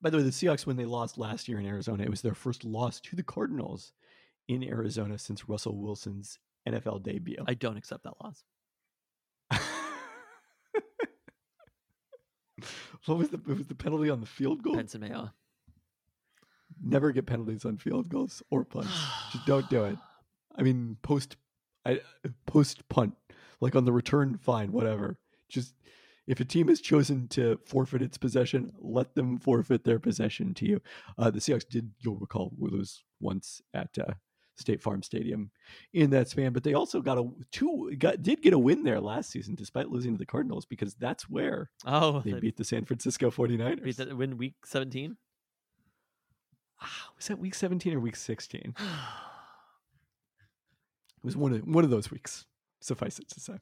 By 0.00 0.10
the 0.10 0.18
way, 0.18 0.22
the 0.22 0.30
Seahawks, 0.30 0.66
when 0.66 0.76
they 0.76 0.84
lost 0.84 1.18
last 1.18 1.48
year 1.48 1.58
in 1.58 1.66
Arizona, 1.66 2.04
it 2.04 2.10
was 2.10 2.22
their 2.22 2.34
first 2.34 2.64
loss 2.64 3.00
to 3.00 3.16
the 3.16 3.22
Cardinals 3.22 3.92
in 4.48 4.64
Arizona 4.64 5.18
since 5.18 5.48
Russell 5.48 5.76
Wilson's 5.76 6.38
NFL 6.66 7.02
debut. 7.02 7.44
I 7.46 7.54
don't 7.54 7.76
accept 7.76 8.04
that 8.04 8.14
loss. 8.22 8.42
what 13.06 13.18
was 13.18 13.28
the 13.28 13.40
was 13.46 13.66
the 13.66 13.74
penalty 13.74 14.10
on 14.10 14.20
the 14.20 14.26
field 14.26 14.62
goal? 14.62 14.74
Benson 14.74 15.02
Mayowa. 15.02 15.32
Never 16.82 17.12
get 17.12 17.26
penalties 17.26 17.64
on 17.64 17.78
field 17.78 18.08
goals 18.08 18.42
or 18.50 18.64
punts. 18.64 18.90
Just 19.32 19.46
don't 19.46 19.68
do 19.70 19.84
it. 19.84 19.98
I 20.56 20.62
mean, 20.62 20.96
post, 21.02 21.36
I 21.84 22.00
post 22.46 22.88
punt, 22.88 23.14
like 23.60 23.76
on 23.76 23.84
the 23.84 23.92
return, 23.92 24.38
fine, 24.38 24.72
whatever. 24.72 25.18
Just 25.48 25.74
if 26.26 26.40
a 26.40 26.44
team 26.44 26.68
has 26.68 26.80
chosen 26.80 27.26
to 27.28 27.58
forfeit 27.64 28.02
its 28.02 28.18
possession, 28.18 28.70
let 28.78 29.14
them 29.14 29.38
forfeit 29.38 29.84
their 29.84 29.98
possession 29.98 30.52
to 30.54 30.66
you. 30.66 30.82
Uh, 31.16 31.30
the 31.30 31.38
Seahawks 31.38 31.66
did, 31.66 31.90
you'll 32.00 32.16
recall, 32.16 32.52
lose 32.58 33.02
once 33.18 33.62
at 33.72 33.96
uh, 33.98 34.12
State 34.58 34.80
Farm 34.82 35.02
Stadium 35.02 35.50
in 35.92 36.10
that 36.10 36.28
span, 36.28 36.52
but 36.52 36.62
they 36.64 36.74
also 36.74 37.00
got 37.00 37.18
a 37.18 37.28
two, 37.52 37.94
got 37.98 38.22
did 38.22 38.42
get 38.42 38.52
a 38.52 38.58
win 38.58 38.82
there 38.82 39.00
last 39.00 39.30
season 39.30 39.54
despite 39.54 39.88
losing 39.90 40.12
to 40.12 40.18
the 40.18 40.26
Cardinals 40.26 40.66
because 40.66 40.94
that's 40.94 41.28
where 41.28 41.70
Oh, 41.86 42.20
they 42.20 42.32
they 42.32 42.40
beat 42.40 42.56
the 42.56 42.64
San 42.64 42.84
Francisco 42.84 43.30
49ers. 43.30 43.82
beat 43.82 43.96
the, 43.96 44.16
win 44.16 44.36
week 44.36 44.54
17. 44.64 45.16
Ah, 46.80 47.10
was 47.16 47.26
that 47.26 47.38
week 47.38 47.54
17 47.54 47.92
or 47.94 48.00
week 48.00 48.16
16? 48.16 48.74
It 51.18 51.24
was 51.24 51.36
one 51.36 51.52
of 51.52 51.62
one 51.66 51.82
of 51.82 51.90
those 51.90 52.10
weeks. 52.12 52.46
Suffice 52.80 53.18
it 53.18 53.28
to 53.30 53.40
say. 53.40 53.54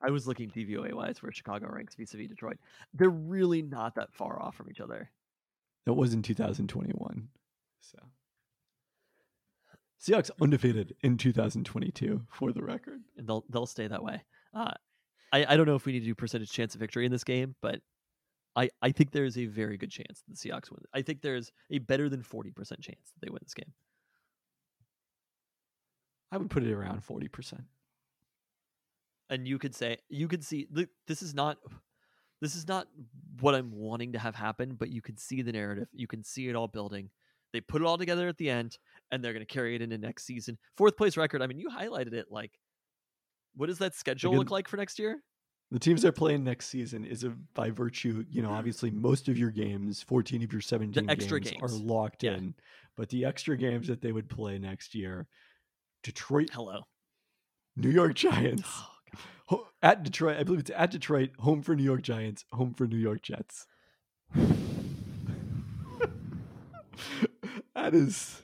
I 0.00 0.10
was 0.10 0.26
looking 0.26 0.50
DVOA 0.50 0.94
wise 0.94 1.22
where 1.22 1.30
Chicago 1.30 1.68
ranks 1.70 1.94
vis-a-vis 1.94 2.28
Detroit. 2.28 2.56
They're 2.94 3.10
really 3.10 3.60
not 3.62 3.94
that 3.96 4.12
far 4.14 4.40
off 4.42 4.56
from 4.56 4.70
each 4.70 4.80
other. 4.80 5.10
That 5.84 5.92
was 5.92 6.14
in 6.14 6.22
2021. 6.22 7.28
So 7.80 7.98
Seahawks 10.02 10.30
undefeated 10.40 10.96
in 11.02 11.16
2022 11.16 12.22
for 12.28 12.52
the 12.52 12.62
record. 12.62 13.02
and 13.16 13.26
they'll 13.26 13.44
they'll 13.50 13.66
stay 13.66 13.86
that 13.86 14.02
way. 14.02 14.22
Uh, 14.52 14.72
I 15.32 15.46
I 15.48 15.56
don't 15.56 15.66
know 15.66 15.76
if 15.76 15.86
we 15.86 15.92
need 15.92 16.00
to 16.00 16.06
do 16.06 16.14
percentage 16.14 16.50
chance 16.50 16.74
of 16.74 16.80
victory 16.80 17.06
in 17.06 17.12
this 17.12 17.24
game, 17.24 17.54
but 17.62 17.80
I 18.56 18.70
I 18.82 18.90
think 18.90 19.12
there 19.12 19.24
is 19.24 19.38
a 19.38 19.46
very 19.46 19.76
good 19.76 19.90
chance 19.90 20.22
that 20.26 20.36
the 20.36 20.48
Seahawks 20.48 20.70
win. 20.70 20.82
I 20.92 21.02
think 21.02 21.22
there's 21.22 21.52
a 21.70 21.78
better 21.78 22.08
than 22.08 22.22
forty 22.22 22.50
percent 22.50 22.80
chance 22.80 23.12
that 23.14 23.24
they 23.26 23.30
win 23.30 23.40
this 23.42 23.54
game. 23.54 23.72
I 26.32 26.38
would 26.38 26.48
put 26.48 26.62
it 26.62 26.72
around 26.72 27.02
40%. 27.06 27.60
And 29.28 29.46
you 29.46 29.58
could 29.58 29.74
say 29.74 29.98
you 30.08 30.28
could 30.28 30.42
see 30.42 30.66
th- 30.74 30.88
this 31.06 31.22
is 31.22 31.34
not 31.34 31.58
this 32.40 32.54
is 32.54 32.66
not 32.66 32.88
what 33.40 33.54
I'm 33.54 33.70
wanting 33.70 34.12
to 34.14 34.18
have 34.18 34.34
happen, 34.34 34.74
but 34.74 34.88
you 34.90 35.02
can 35.02 35.16
see 35.16 35.42
the 35.42 35.52
narrative. 35.52 35.88
You 35.92 36.06
can 36.06 36.24
see 36.24 36.48
it 36.48 36.56
all 36.56 36.68
building. 36.68 37.10
They 37.52 37.60
put 37.60 37.82
it 37.82 37.86
all 37.86 37.98
together 37.98 38.28
at 38.28 38.38
the 38.38 38.50
end, 38.50 38.78
and 39.10 39.22
they're 39.22 39.32
going 39.32 39.44
to 39.44 39.52
carry 39.52 39.74
it 39.74 39.82
into 39.82 39.98
next 39.98 40.24
season. 40.24 40.58
Fourth 40.76 40.96
place 40.96 41.16
record. 41.16 41.42
I 41.42 41.46
mean, 41.46 41.58
you 41.58 41.68
highlighted 41.68 42.14
it. 42.14 42.26
Like, 42.30 42.58
what 43.54 43.66
does 43.66 43.78
that 43.78 43.94
schedule 43.94 44.30
Again, 44.30 44.38
look 44.38 44.50
like 44.50 44.68
for 44.68 44.76
next 44.76 44.98
year? 44.98 45.22
The 45.70 45.78
teams 45.78 46.02
they're 46.02 46.12
playing 46.12 46.44
next 46.44 46.68
season 46.68 47.04
is 47.04 47.24
a, 47.24 47.30
by 47.54 47.70
virtue, 47.70 48.24
you 48.28 48.42
know, 48.42 48.48
mm-hmm. 48.48 48.56
obviously 48.58 48.90
most 48.90 49.28
of 49.28 49.38
your 49.38 49.50
games, 49.50 50.02
14 50.02 50.42
of 50.42 50.52
your 50.52 50.60
17 50.60 51.08
extra 51.08 51.40
games, 51.40 51.62
are 51.62 51.68
locked 51.68 52.22
Yeah. 52.22 52.34
in. 52.34 52.54
But 52.96 53.08
the 53.08 53.24
extra 53.24 53.56
games 53.56 53.88
that 53.88 54.02
they 54.02 54.12
would 54.12 54.28
play 54.28 54.58
next 54.58 54.94
year, 54.94 55.26
Detroit, 56.02 56.50
Hello. 56.52 56.82
New 57.76 57.88
York 57.90 58.14
Giants, 58.14 58.68
Oh, 59.50 59.66
at 59.82 60.02
Detroit, 60.02 60.38
I 60.38 60.44
believe 60.44 60.60
it's 60.60 60.70
at 60.74 60.90
Detroit, 60.90 61.30
home 61.38 61.62
for 61.62 61.74
New 61.74 61.82
York 61.82 62.02
Giants, 62.02 62.44
home 62.52 62.74
for 62.74 62.86
New 62.86 62.98
York 62.98 63.22
Jets. 63.22 63.66
that 67.82 67.94
is 67.94 68.42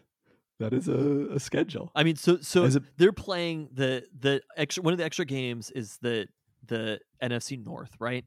that 0.58 0.72
is 0.72 0.88
a, 0.88 1.34
a 1.34 1.40
schedule. 1.40 1.90
I 1.94 2.02
mean, 2.04 2.16
so 2.16 2.38
so 2.40 2.64
a- 2.64 2.80
they're 2.96 3.12
playing 3.12 3.68
the 3.72 4.04
the 4.18 4.42
extra 4.56 4.82
one 4.82 4.92
of 4.92 4.98
the 4.98 5.04
extra 5.04 5.24
games 5.24 5.70
is 5.70 5.98
the 6.02 6.28
the 6.66 7.00
NFC 7.22 7.64
North, 7.64 7.92
right? 8.00 8.24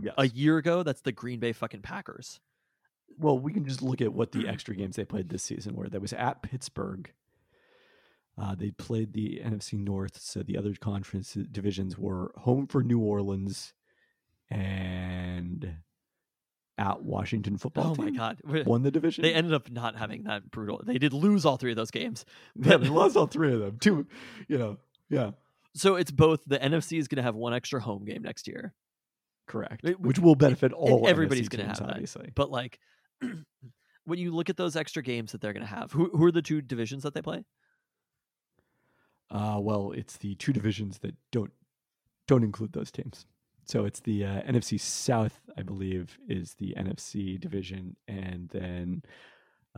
Yes. 0.00 0.14
A 0.16 0.26
year 0.28 0.56
ago, 0.56 0.82
that's 0.82 1.02
the 1.02 1.12
Green 1.12 1.38
Bay 1.40 1.52
fucking 1.52 1.82
Packers. 1.82 2.40
well, 3.18 3.38
we 3.38 3.52
can 3.52 3.64
just 3.66 3.82
look 3.82 4.00
at 4.00 4.12
what 4.12 4.32
the 4.32 4.48
extra 4.54 4.74
games 4.74 4.96
they 4.96 5.04
played 5.04 5.28
this 5.28 5.42
season 5.42 5.74
were. 5.74 5.88
That 5.88 6.00
was 6.00 6.12
at 6.14 6.42
Pittsburgh. 6.42 7.12
Uh, 8.38 8.54
they 8.54 8.70
played 8.70 9.12
the 9.12 9.42
NFC 9.44 9.74
North, 9.78 10.18
so 10.18 10.42
the 10.42 10.56
other 10.56 10.72
conference 10.80 11.34
divisions 11.34 11.98
were 11.98 12.32
home 12.38 12.66
for 12.66 12.82
New 12.82 12.98
Orleans 13.00 13.74
and 14.48 15.76
at 16.78 17.02
Washington 17.02 17.58
football 17.58 17.94
Oh 17.98 18.02
my 18.02 18.10
god, 18.10 18.38
Won 18.44 18.82
the 18.82 18.90
division. 18.90 19.22
they 19.22 19.34
ended 19.34 19.52
up 19.52 19.70
not 19.70 19.96
having 19.96 20.24
that 20.24 20.50
brutal. 20.50 20.80
They 20.84 20.98
did 20.98 21.12
lose 21.12 21.44
all 21.44 21.56
three 21.56 21.70
of 21.72 21.76
those 21.76 21.90
games. 21.90 22.24
yeah, 22.56 22.76
they 22.78 22.88
lost 22.88 23.16
all 23.16 23.26
three 23.26 23.52
of 23.52 23.60
them. 23.60 23.78
Two, 23.78 24.06
you 24.48 24.56
know, 24.58 24.78
yeah, 25.10 25.32
So 25.74 25.96
it's 25.96 26.10
both 26.10 26.40
the 26.46 26.58
NFC 26.58 26.98
is 26.98 27.08
going 27.08 27.16
to 27.16 27.22
have 27.22 27.34
one 27.34 27.52
extra 27.54 27.80
home 27.80 28.04
game 28.06 28.22
next 28.22 28.48
year, 28.48 28.72
correct. 29.46 29.84
It- 29.84 30.00
Which 30.00 30.18
will 30.18 30.34
benefit 30.34 30.72
all. 30.72 31.06
everybody's 31.06 31.48
going 31.50 31.64
gonna 31.66 31.74
to 31.74 31.80
have 31.80 31.88
that. 31.88 31.94
obviously. 31.94 32.32
but 32.34 32.50
like 32.50 32.78
when 34.04 34.18
you 34.18 34.34
look 34.34 34.48
at 34.48 34.56
those 34.56 34.74
extra 34.74 35.02
games 35.02 35.32
that 35.32 35.40
they're 35.42 35.52
going 35.52 35.66
to 35.66 35.72
have, 35.74 35.92
who 35.92 36.08
who 36.16 36.24
are 36.24 36.32
the 36.32 36.42
two 36.42 36.62
divisions 36.62 37.02
that 37.02 37.12
they 37.14 37.22
play? 37.22 37.44
Uh, 39.30 39.58
well, 39.60 39.92
it's 39.92 40.16
the 40.16 40.34
two 40.36 40.52
divisions 40.52 40.98
that 40.98 41.14
don't 41.30 41.52
don't 42.28 42.44
include 42.44 42.72
those 42.72 42.90
teams. 42.90 43.26
So 43.64 43.84
it's 43.84 44.00
the 44.00 44.24
uh, 44.24 44.42
NFC 44.42 44.78
South, 44.80 45.38
I 45.56 45.62
believe, 45.62 46.18
is 46.28 46.54
the 46.54 46.74
NFC 46.76 47.38
division, 47.40 47.96
and 48.08 48.48
then, 48.50 49.02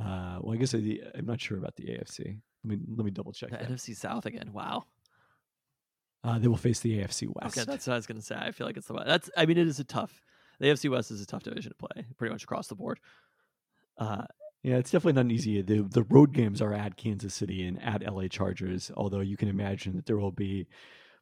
uh, 0.01 0.39
well, 0.40 0.55
I 0.55 0.56
guess 0.56 0.73
the, 0.73 1.02
I'm 1.15 1.27
not 1.27 1.40
sure 1.40 1.59
about 1.59 1.77
the 1.77 1.85
AFC. 1.85 2.39
Let 2.65 2.78
me 2.78 2.78
let 2.97 3.05
me 3.05 3.11
double 3.11 3.32
check 3.32 3.51
The 3.51 3.59
that. 3.59 3.69
NFC 3.70 3.94
South 3.94 4.24
again. 4.27 4.52
Wow. 4.52 4.85
Uh, 6.23 6.39
they 6.39 6.48
will 6.48 6.56
face 6.56 6.81
the 6.81 6.98
AFC 7.01 7.28
West. 7.28 7.59
Okay, 7.59 7.66
that's 7.70 7.86
what 7.86 7.93
I 7.93 7.97
was 7.97 8.06
going 8.06 8.19
to 8.19 8.24
say. 8.24 8.35
I 8.36 8.51
feel 8.52 8.66
like 8.66 8.78
it's 8.78 8.86
the 8.86 8.94
that's. 9.06 9.31
I 9.36 9.44
mean, 9.44 9.59
it 9.59 9.66
is 9.69 9.78
a 9.78 9.85
tough. 9.85 10.23
The 10.59 10.69
AFC 10.69 10.89
West 10.90 11.11
is 11.11 11.20
a 11.20 11.27
tough 11.27 11.43
division 11.43 11.73
to 11.73 11.77
play, 11.77 12.06
pretty 12.16 12.32
much 12.32 12.44
across 12.44 12.69
the 12.69 12.74
board. 12.74 12.98
Uh, 13.98 14.23
yeah, 14.62 14.77
it's 14.77 14.90
definitely 14.90 15.23
not 15.23 15.31
easy. 15.31 15.61
The 15.61 15.82
the 15.82 16.05
road 16.05 16.32
games 16.32 16.62
are 16.62 16.73
at 16.73 16.97
Kansas 16.97 17.35
City 17.35 17.66
and 17.66 17.81
at 17.82 18.02
LA 18.02 18.28
Chargers. 18.28 18.90
Although 18.97 19.20
you 19.20 19.36
can 19.36 19.48
imagine 19.48 19.97
that 19.97 20.06
there 20.06 20.16
will 20.16 20.32
be 20.32 20.66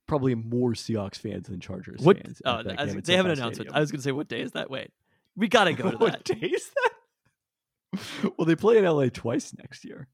probably 0.06 0.34
more 0.34 0.72
Seahawks 0.72 1.16
fans 1.18 1.48
than 1.48 1.60
Chargers 1.60 2.00
what? 2.00 2.18
fans. 2.18 2.42
Uh, 2.44 2.62
that 2.62 2.94
was- 2.94 3.04
they 3.04 3.16
have 3.16 3.26
an 3.26 3.32
announcement. 3.32 3.54
Stadium. 3.68 3.74
I 3.74 3.80
was 3.80 3.90
going 3.90 3.98
to 4.00 4.04
say, 4.04 4.12
what 4.12 4.28
day 4.28 4.40
is 4.40 4.52
that? 4.52 4.70
Wait, 4.70 4.90
we 5.36 5.48
got 5.48 5.64
to 5.64 5.72
go 5.72 5.84
to 5.84 5.90
that. 5.90 6.00
what 6.00 6.12
that. 6.12 6.24
day 6.24 6.46
is 6.46 6.70
that? 6.70 8.32
well, 8.38 8.46
they 8.46 8.56
play 8.56 8.78
in 8.78 8.84
LA 8.84 9.06
twice 9.12 9.54
next 9.56 9.84
year, 9.84 10.08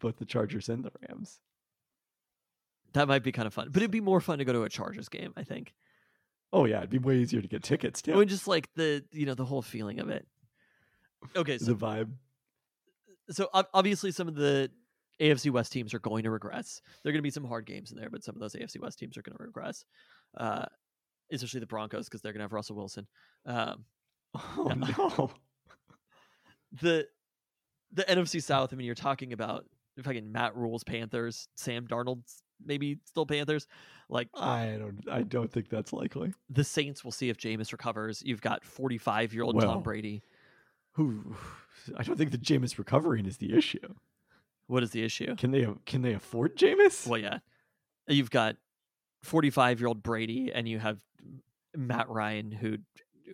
both 0.00 0.16
the 0.18 0.24
Chargers 0.24 0.68
and 0.68 0.84
the 0.84 0.90
Rams. 1.08 1.40
That 2.92 3.06
might 3.06 3.22
be 3.22 3.30
kind 3.32 3.46
of 3.46 3.54
fun, 3.54 3.68
but 3.70 3.82
it'd 3.82 3.92
be 3.92 4.00
more 4.00 4.20
fun 4.20 4.38
to 4.38 4.44
go 4.44 4.52
to 4.52 4.64
a 4.64 4.68
Chargers 4.68 5.08
game. 5.08 5.32
I 5.36 5.44
think. 5.44 5.74
Oh 6.52 6.64
yeah, 6.64 6.78
it'd 6.78 6.90
be 6.90 6.98
way 6.98 7.18
easier 7.18 7.40
to 7.40 7.46
get 7.46 7.62
tickets 7.62 8.02
I 8.04 8.10
too. 8.10 8.18
mean, 8.18 8.26
just 8.26 8.48
like 8.48 8.68
the 8.74 9.04
you 9.12 9.26
know 9.26 9.34
the 9.34 9.44
whole 9.44 9.62
feeling 9.62 10.00
of 10.00 10.10
it. 10.10 10.26
Okay, 11.36 11.58
so 11.58 11.66
the 11.66 11.74
vibe. 11.74 12.10
so 13.30 13.48
obviously 13.52 14.10
some 14.10 14.26
of 14.26 14.34
the 14.34 14.70
AFC 15.20 15.50
West 15.50 15.72
teams 15.72 15.92
are 15.94 15.98
going 15.98 16.22
to 16.24 16.30
regress. 16.30 16.80
There 17.02 17.10
are 17.10 17.12
going 17.12 17.18
to 17.20 17.22
be 17.22 17.30
some 17.30 17.44
hard 17.44 17.66
games 17.66 17.90
in 17.90 17.98
there, 17.98 18.10
but 18.10 18.24
some 18.24 18.34
of 18.34 18.40
those 18.40 18.54
AFC 18.54 18.80
West 18.80 18.98
teams 18.98 19.16
are 19.16 19.22
going 19.22 19.36
to 19.36 19.42
regress, 19.44 19.84
uh, 20.36 20.64
especially 21.30 21.60
the 21.60 21.66
Broncos 21.66 22.06
because 22.06 22.22
they're 22.22 22.32
going 22.32 22.40
to 22.40 22.44
have 22.44 22.52
Russell 22.52 22.76
Wilson. 22.76 23.06
Um, 23.46 23.84
Oh 24.56 24.72
no. 24.76 25.30
the 26.80 27.06
the 27.92 28.04
NFC 28.04 28.42
South. 28.42 28.72
I 28.72 28.76
mean, 28.76 28.86
you're 28.86 28.94
talking 28.94 29.32
about 29.32 29.64
fucking 30.02 30.30
Matt 30.30 30.56
Rhule's 30.56 30.84
Panthers, 30.84 31.48
Sam 31.56 31.86
Darnold's 31.86 32.42
maybe 32.64 32.98
still 33.04 33.26
Panthers. 33.26 33.66
Like 34.08 34.28
I 34.34 34.76
don't. 34.78 35.00
I 35.10 35.22
don't 35.22 35.50
think 35.50 35.68
that's 35.68 35.92
likely. 35.92 36.32
the 36.48 36.64
Saints, 36.64 37.04
we'll 37.04 37.10
see 37.12 37.28
if 37.28 37.36
Jameis 37.36 37.72
recovers. 37.72 38.22
You've 38.24 38.40
got 38.40 38.64
45 38.64 39.34
year 39.34 39.42
old 39.42 39.56
Well. 39.56 39.66
Tom 39.74 39.82
Brady. 39.82 40.22
Who? 40.92 41.34
I 41.96 42.02
don't 42.04 42.16
think 42.16 42.30
the 42.30 42.38
Jameis 42.38 42.78
recovering 42.78 43.26
is 43.26 43.38
the 43.38 43.56
issue. 43.56 43.94
What 44.70 44.84
is 44.84 44.90
the 44.90 45.02
issue? 45.02 45.34
Can 45.34 45.50
they? 45.50 45.66
Can 45.84 46.02
they 46.02 46.12
afford 46.14 46.56
Jameis? 46.56 47.04
Well, 47.06 47.20
yeah, 47.20 47.38
you've 48.06 48.30
got 48.30 48.54
45 49.24 49.80
year 49.80 49.88
old 49.88 50.00
Brady, 50.02 50.52
and 50.54 50.68
you 50.68 50.78
have 50.78 50.98
Matt 51.76 52.08
Ryan, 52.08 52.52
who 52.52 52.76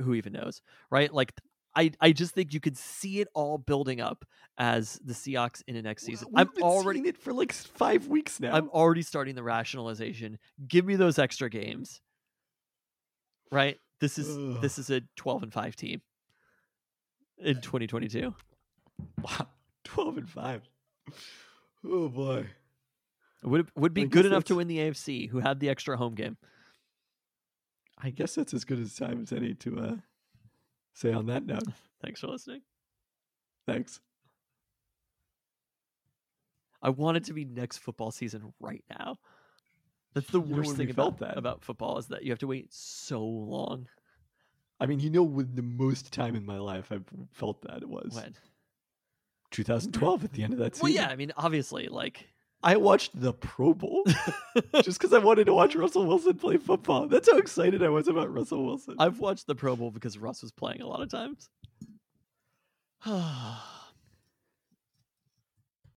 who 0.00 0.14
even 0.14 0.32
knows, 0.32 0.62
right? 0.90 1.12
Like 1.12 1.34
I 1.74 1.92
I 2.00 2.12
just 2.12 2.34
think 2.34 2.54
you 2.54 2.60
could 2.60 2.78
see 2.78 3.20
it 3.20 3.28
all 3.34 3.58
building 3.58 4.00
up 4.00 4.24
as 4.56 4.98
the 5.04 5.12
Seahawks 5.12 5.62
in 5.68 5.74
the 5.74 5.82
next 5.82 6.04
season. 6.04 6.28
We've 6.32 6.48
I'm 6.48 6.62
already 6.62 7.00
seeing 7.00 7.08
it 7.08 7.18
for 7.18 7.34
like 7.34 7.52
five 7.52 8.06
weeks 8.06 8.40
now. 8.40 8.54
I'm 8.54 8.70
already 8.70 9.02
starting 9.02 9.34
the 9.34 9.42
rationalization. 9.42 10.38
Give 10.66 10.86
me 10.86 10.96
those 10.96 11.18
extra 11.18 11.50
games. 11.50 12.00
Right? 13.52 13.76
This 14.00 14.18
is 14.18 14.36
Ugh. 14.36 14.62
this 14.62 14.78
is 14.78 14.88
a 14.90 15.02
12 15.16 15.44
and 15.44 15.52
5 15.52 15.76
team 15.76 16.00
in 17.38 17.60
2022. 17.60 18.34
wow, 19.22 19.46
twelve 19.84 20.16
and 20.16 20.28
five. 20.28 20.62
Oh 21.88 22.08
boy. 22.08 22.46
Would 23.44 23.68
would 23.76 23.94
be 23.94 24.06
good 24.06 24.26
enough 24.26 24.44
to 24.44 24.56
win 24.56 24.66
the 24.66 24.78
AFC 24.78 25.28
who 25.30 25.38
had 25.38 25.60
the 25.60 25.68
extra 25.68 25.96
home 25.96 26.14
game. 26.16 26.36
I 28.02 28.10
guess 28.10 28.34
that's 28.34 28.52
as 28.52 28.64
good 28.64 28.80
as 28.80 28.94
time 28.96 29.22
as 29.22 29.32
any 29.32 29.54
to 29.54 29.78
uh, 29.78 29.96
say 30.94 31.12
on 31.12 31.26
that 31.26 31.46
note. 31.46 31.62
Thanks 32.02 32.20
for 32.20 32.26
listening. 32.26 32.62
Thanks. 33.66 34.00
I 36.82 36.90
want 36.90 37.16
it 37.18 37.24
to 37.24 37.32
be 37.32 37.44
next 37.44 37.78
football 37.78 38.10
season 38.10 38.52
right 38.60 38.84
now. 38.98 39.16
That's 40.14 40.30
the 40.30 40.40
You 40.40 40.56
worst 40.56 40.76
thing 40.76 40.90
about, 40.90 41.18
felt 41.18 41.18
that? 41.20 41.38
about 41.38 41.62
football 41.64 41.98
is 41.98 42.06
that 42.08 42.24
you 42.24 42.30
have 42.32 42.38
to 42.40 42.46
wait 42.46 42.72
so 42.72 43.22
long. 43.22 43.86
I 44.80 44.86
mean, 44.86 45.00
you 45.00 45.10
know, 45.10 45.22
when 45.22 45.54
the 45.54 45.62
most 45.62 46.12
time 46.12 46.34
in 46.36 46.44
my 46.44 46.58
life 46.58 46.90
I've 46.90 47.04
felt 47.32 47.62
that 47.62 47.82
it 47.82 47.88
was 47.88 48.12
When? 48.14 48.34
2012 49.50 50.24
at 50.24 50.32
the 50.32 50.42
end 50.42 50.52
of 50.52 50.58
that 50.58 50.74
season. 50.74 50.84
Well, 50.84 50.92
yeah, 50.92 51.08
I 51.08 51.16
mean, 51.16 51.32
obviously, 51.36 51.88
like 51.88 52.26
I 52.62 52.76
watched 52.76 53.20
the 53.20 53.32
Pro 53.32 53.74
Bowl 53.74 54.04
just 54.82 54.98
because 54.98 55.12
I 55.12 55.18
wanted 55.18 55.44
to 55.46 55.54
watch 55.54 55.74
Russell 55.74 56.06
Wilson 56.06 56.34
play 56.34 56.56
football. 56.56 57.08
That's 57.08 57.30
how 57.30 57.38
excited 57.38 57.82
I 57.82 57.88
was 57.88 58.08
about 58.08 58.32
Russell 58.32 58.64
Wilson. 58.64 58.96
I've 58.98 59.20
watched 59.20 59.46
the 59.46 59.54
Pro 59.54 59.76
Bowl 59.76 59.90
because 59.90 60.18
Russ 60.18 60.42
was 60.42 60.52
playing 60.52 60.80
a 60.80 60.86
lot 60.86 61.02
of 61.02 61.10
times. 61.10 61.48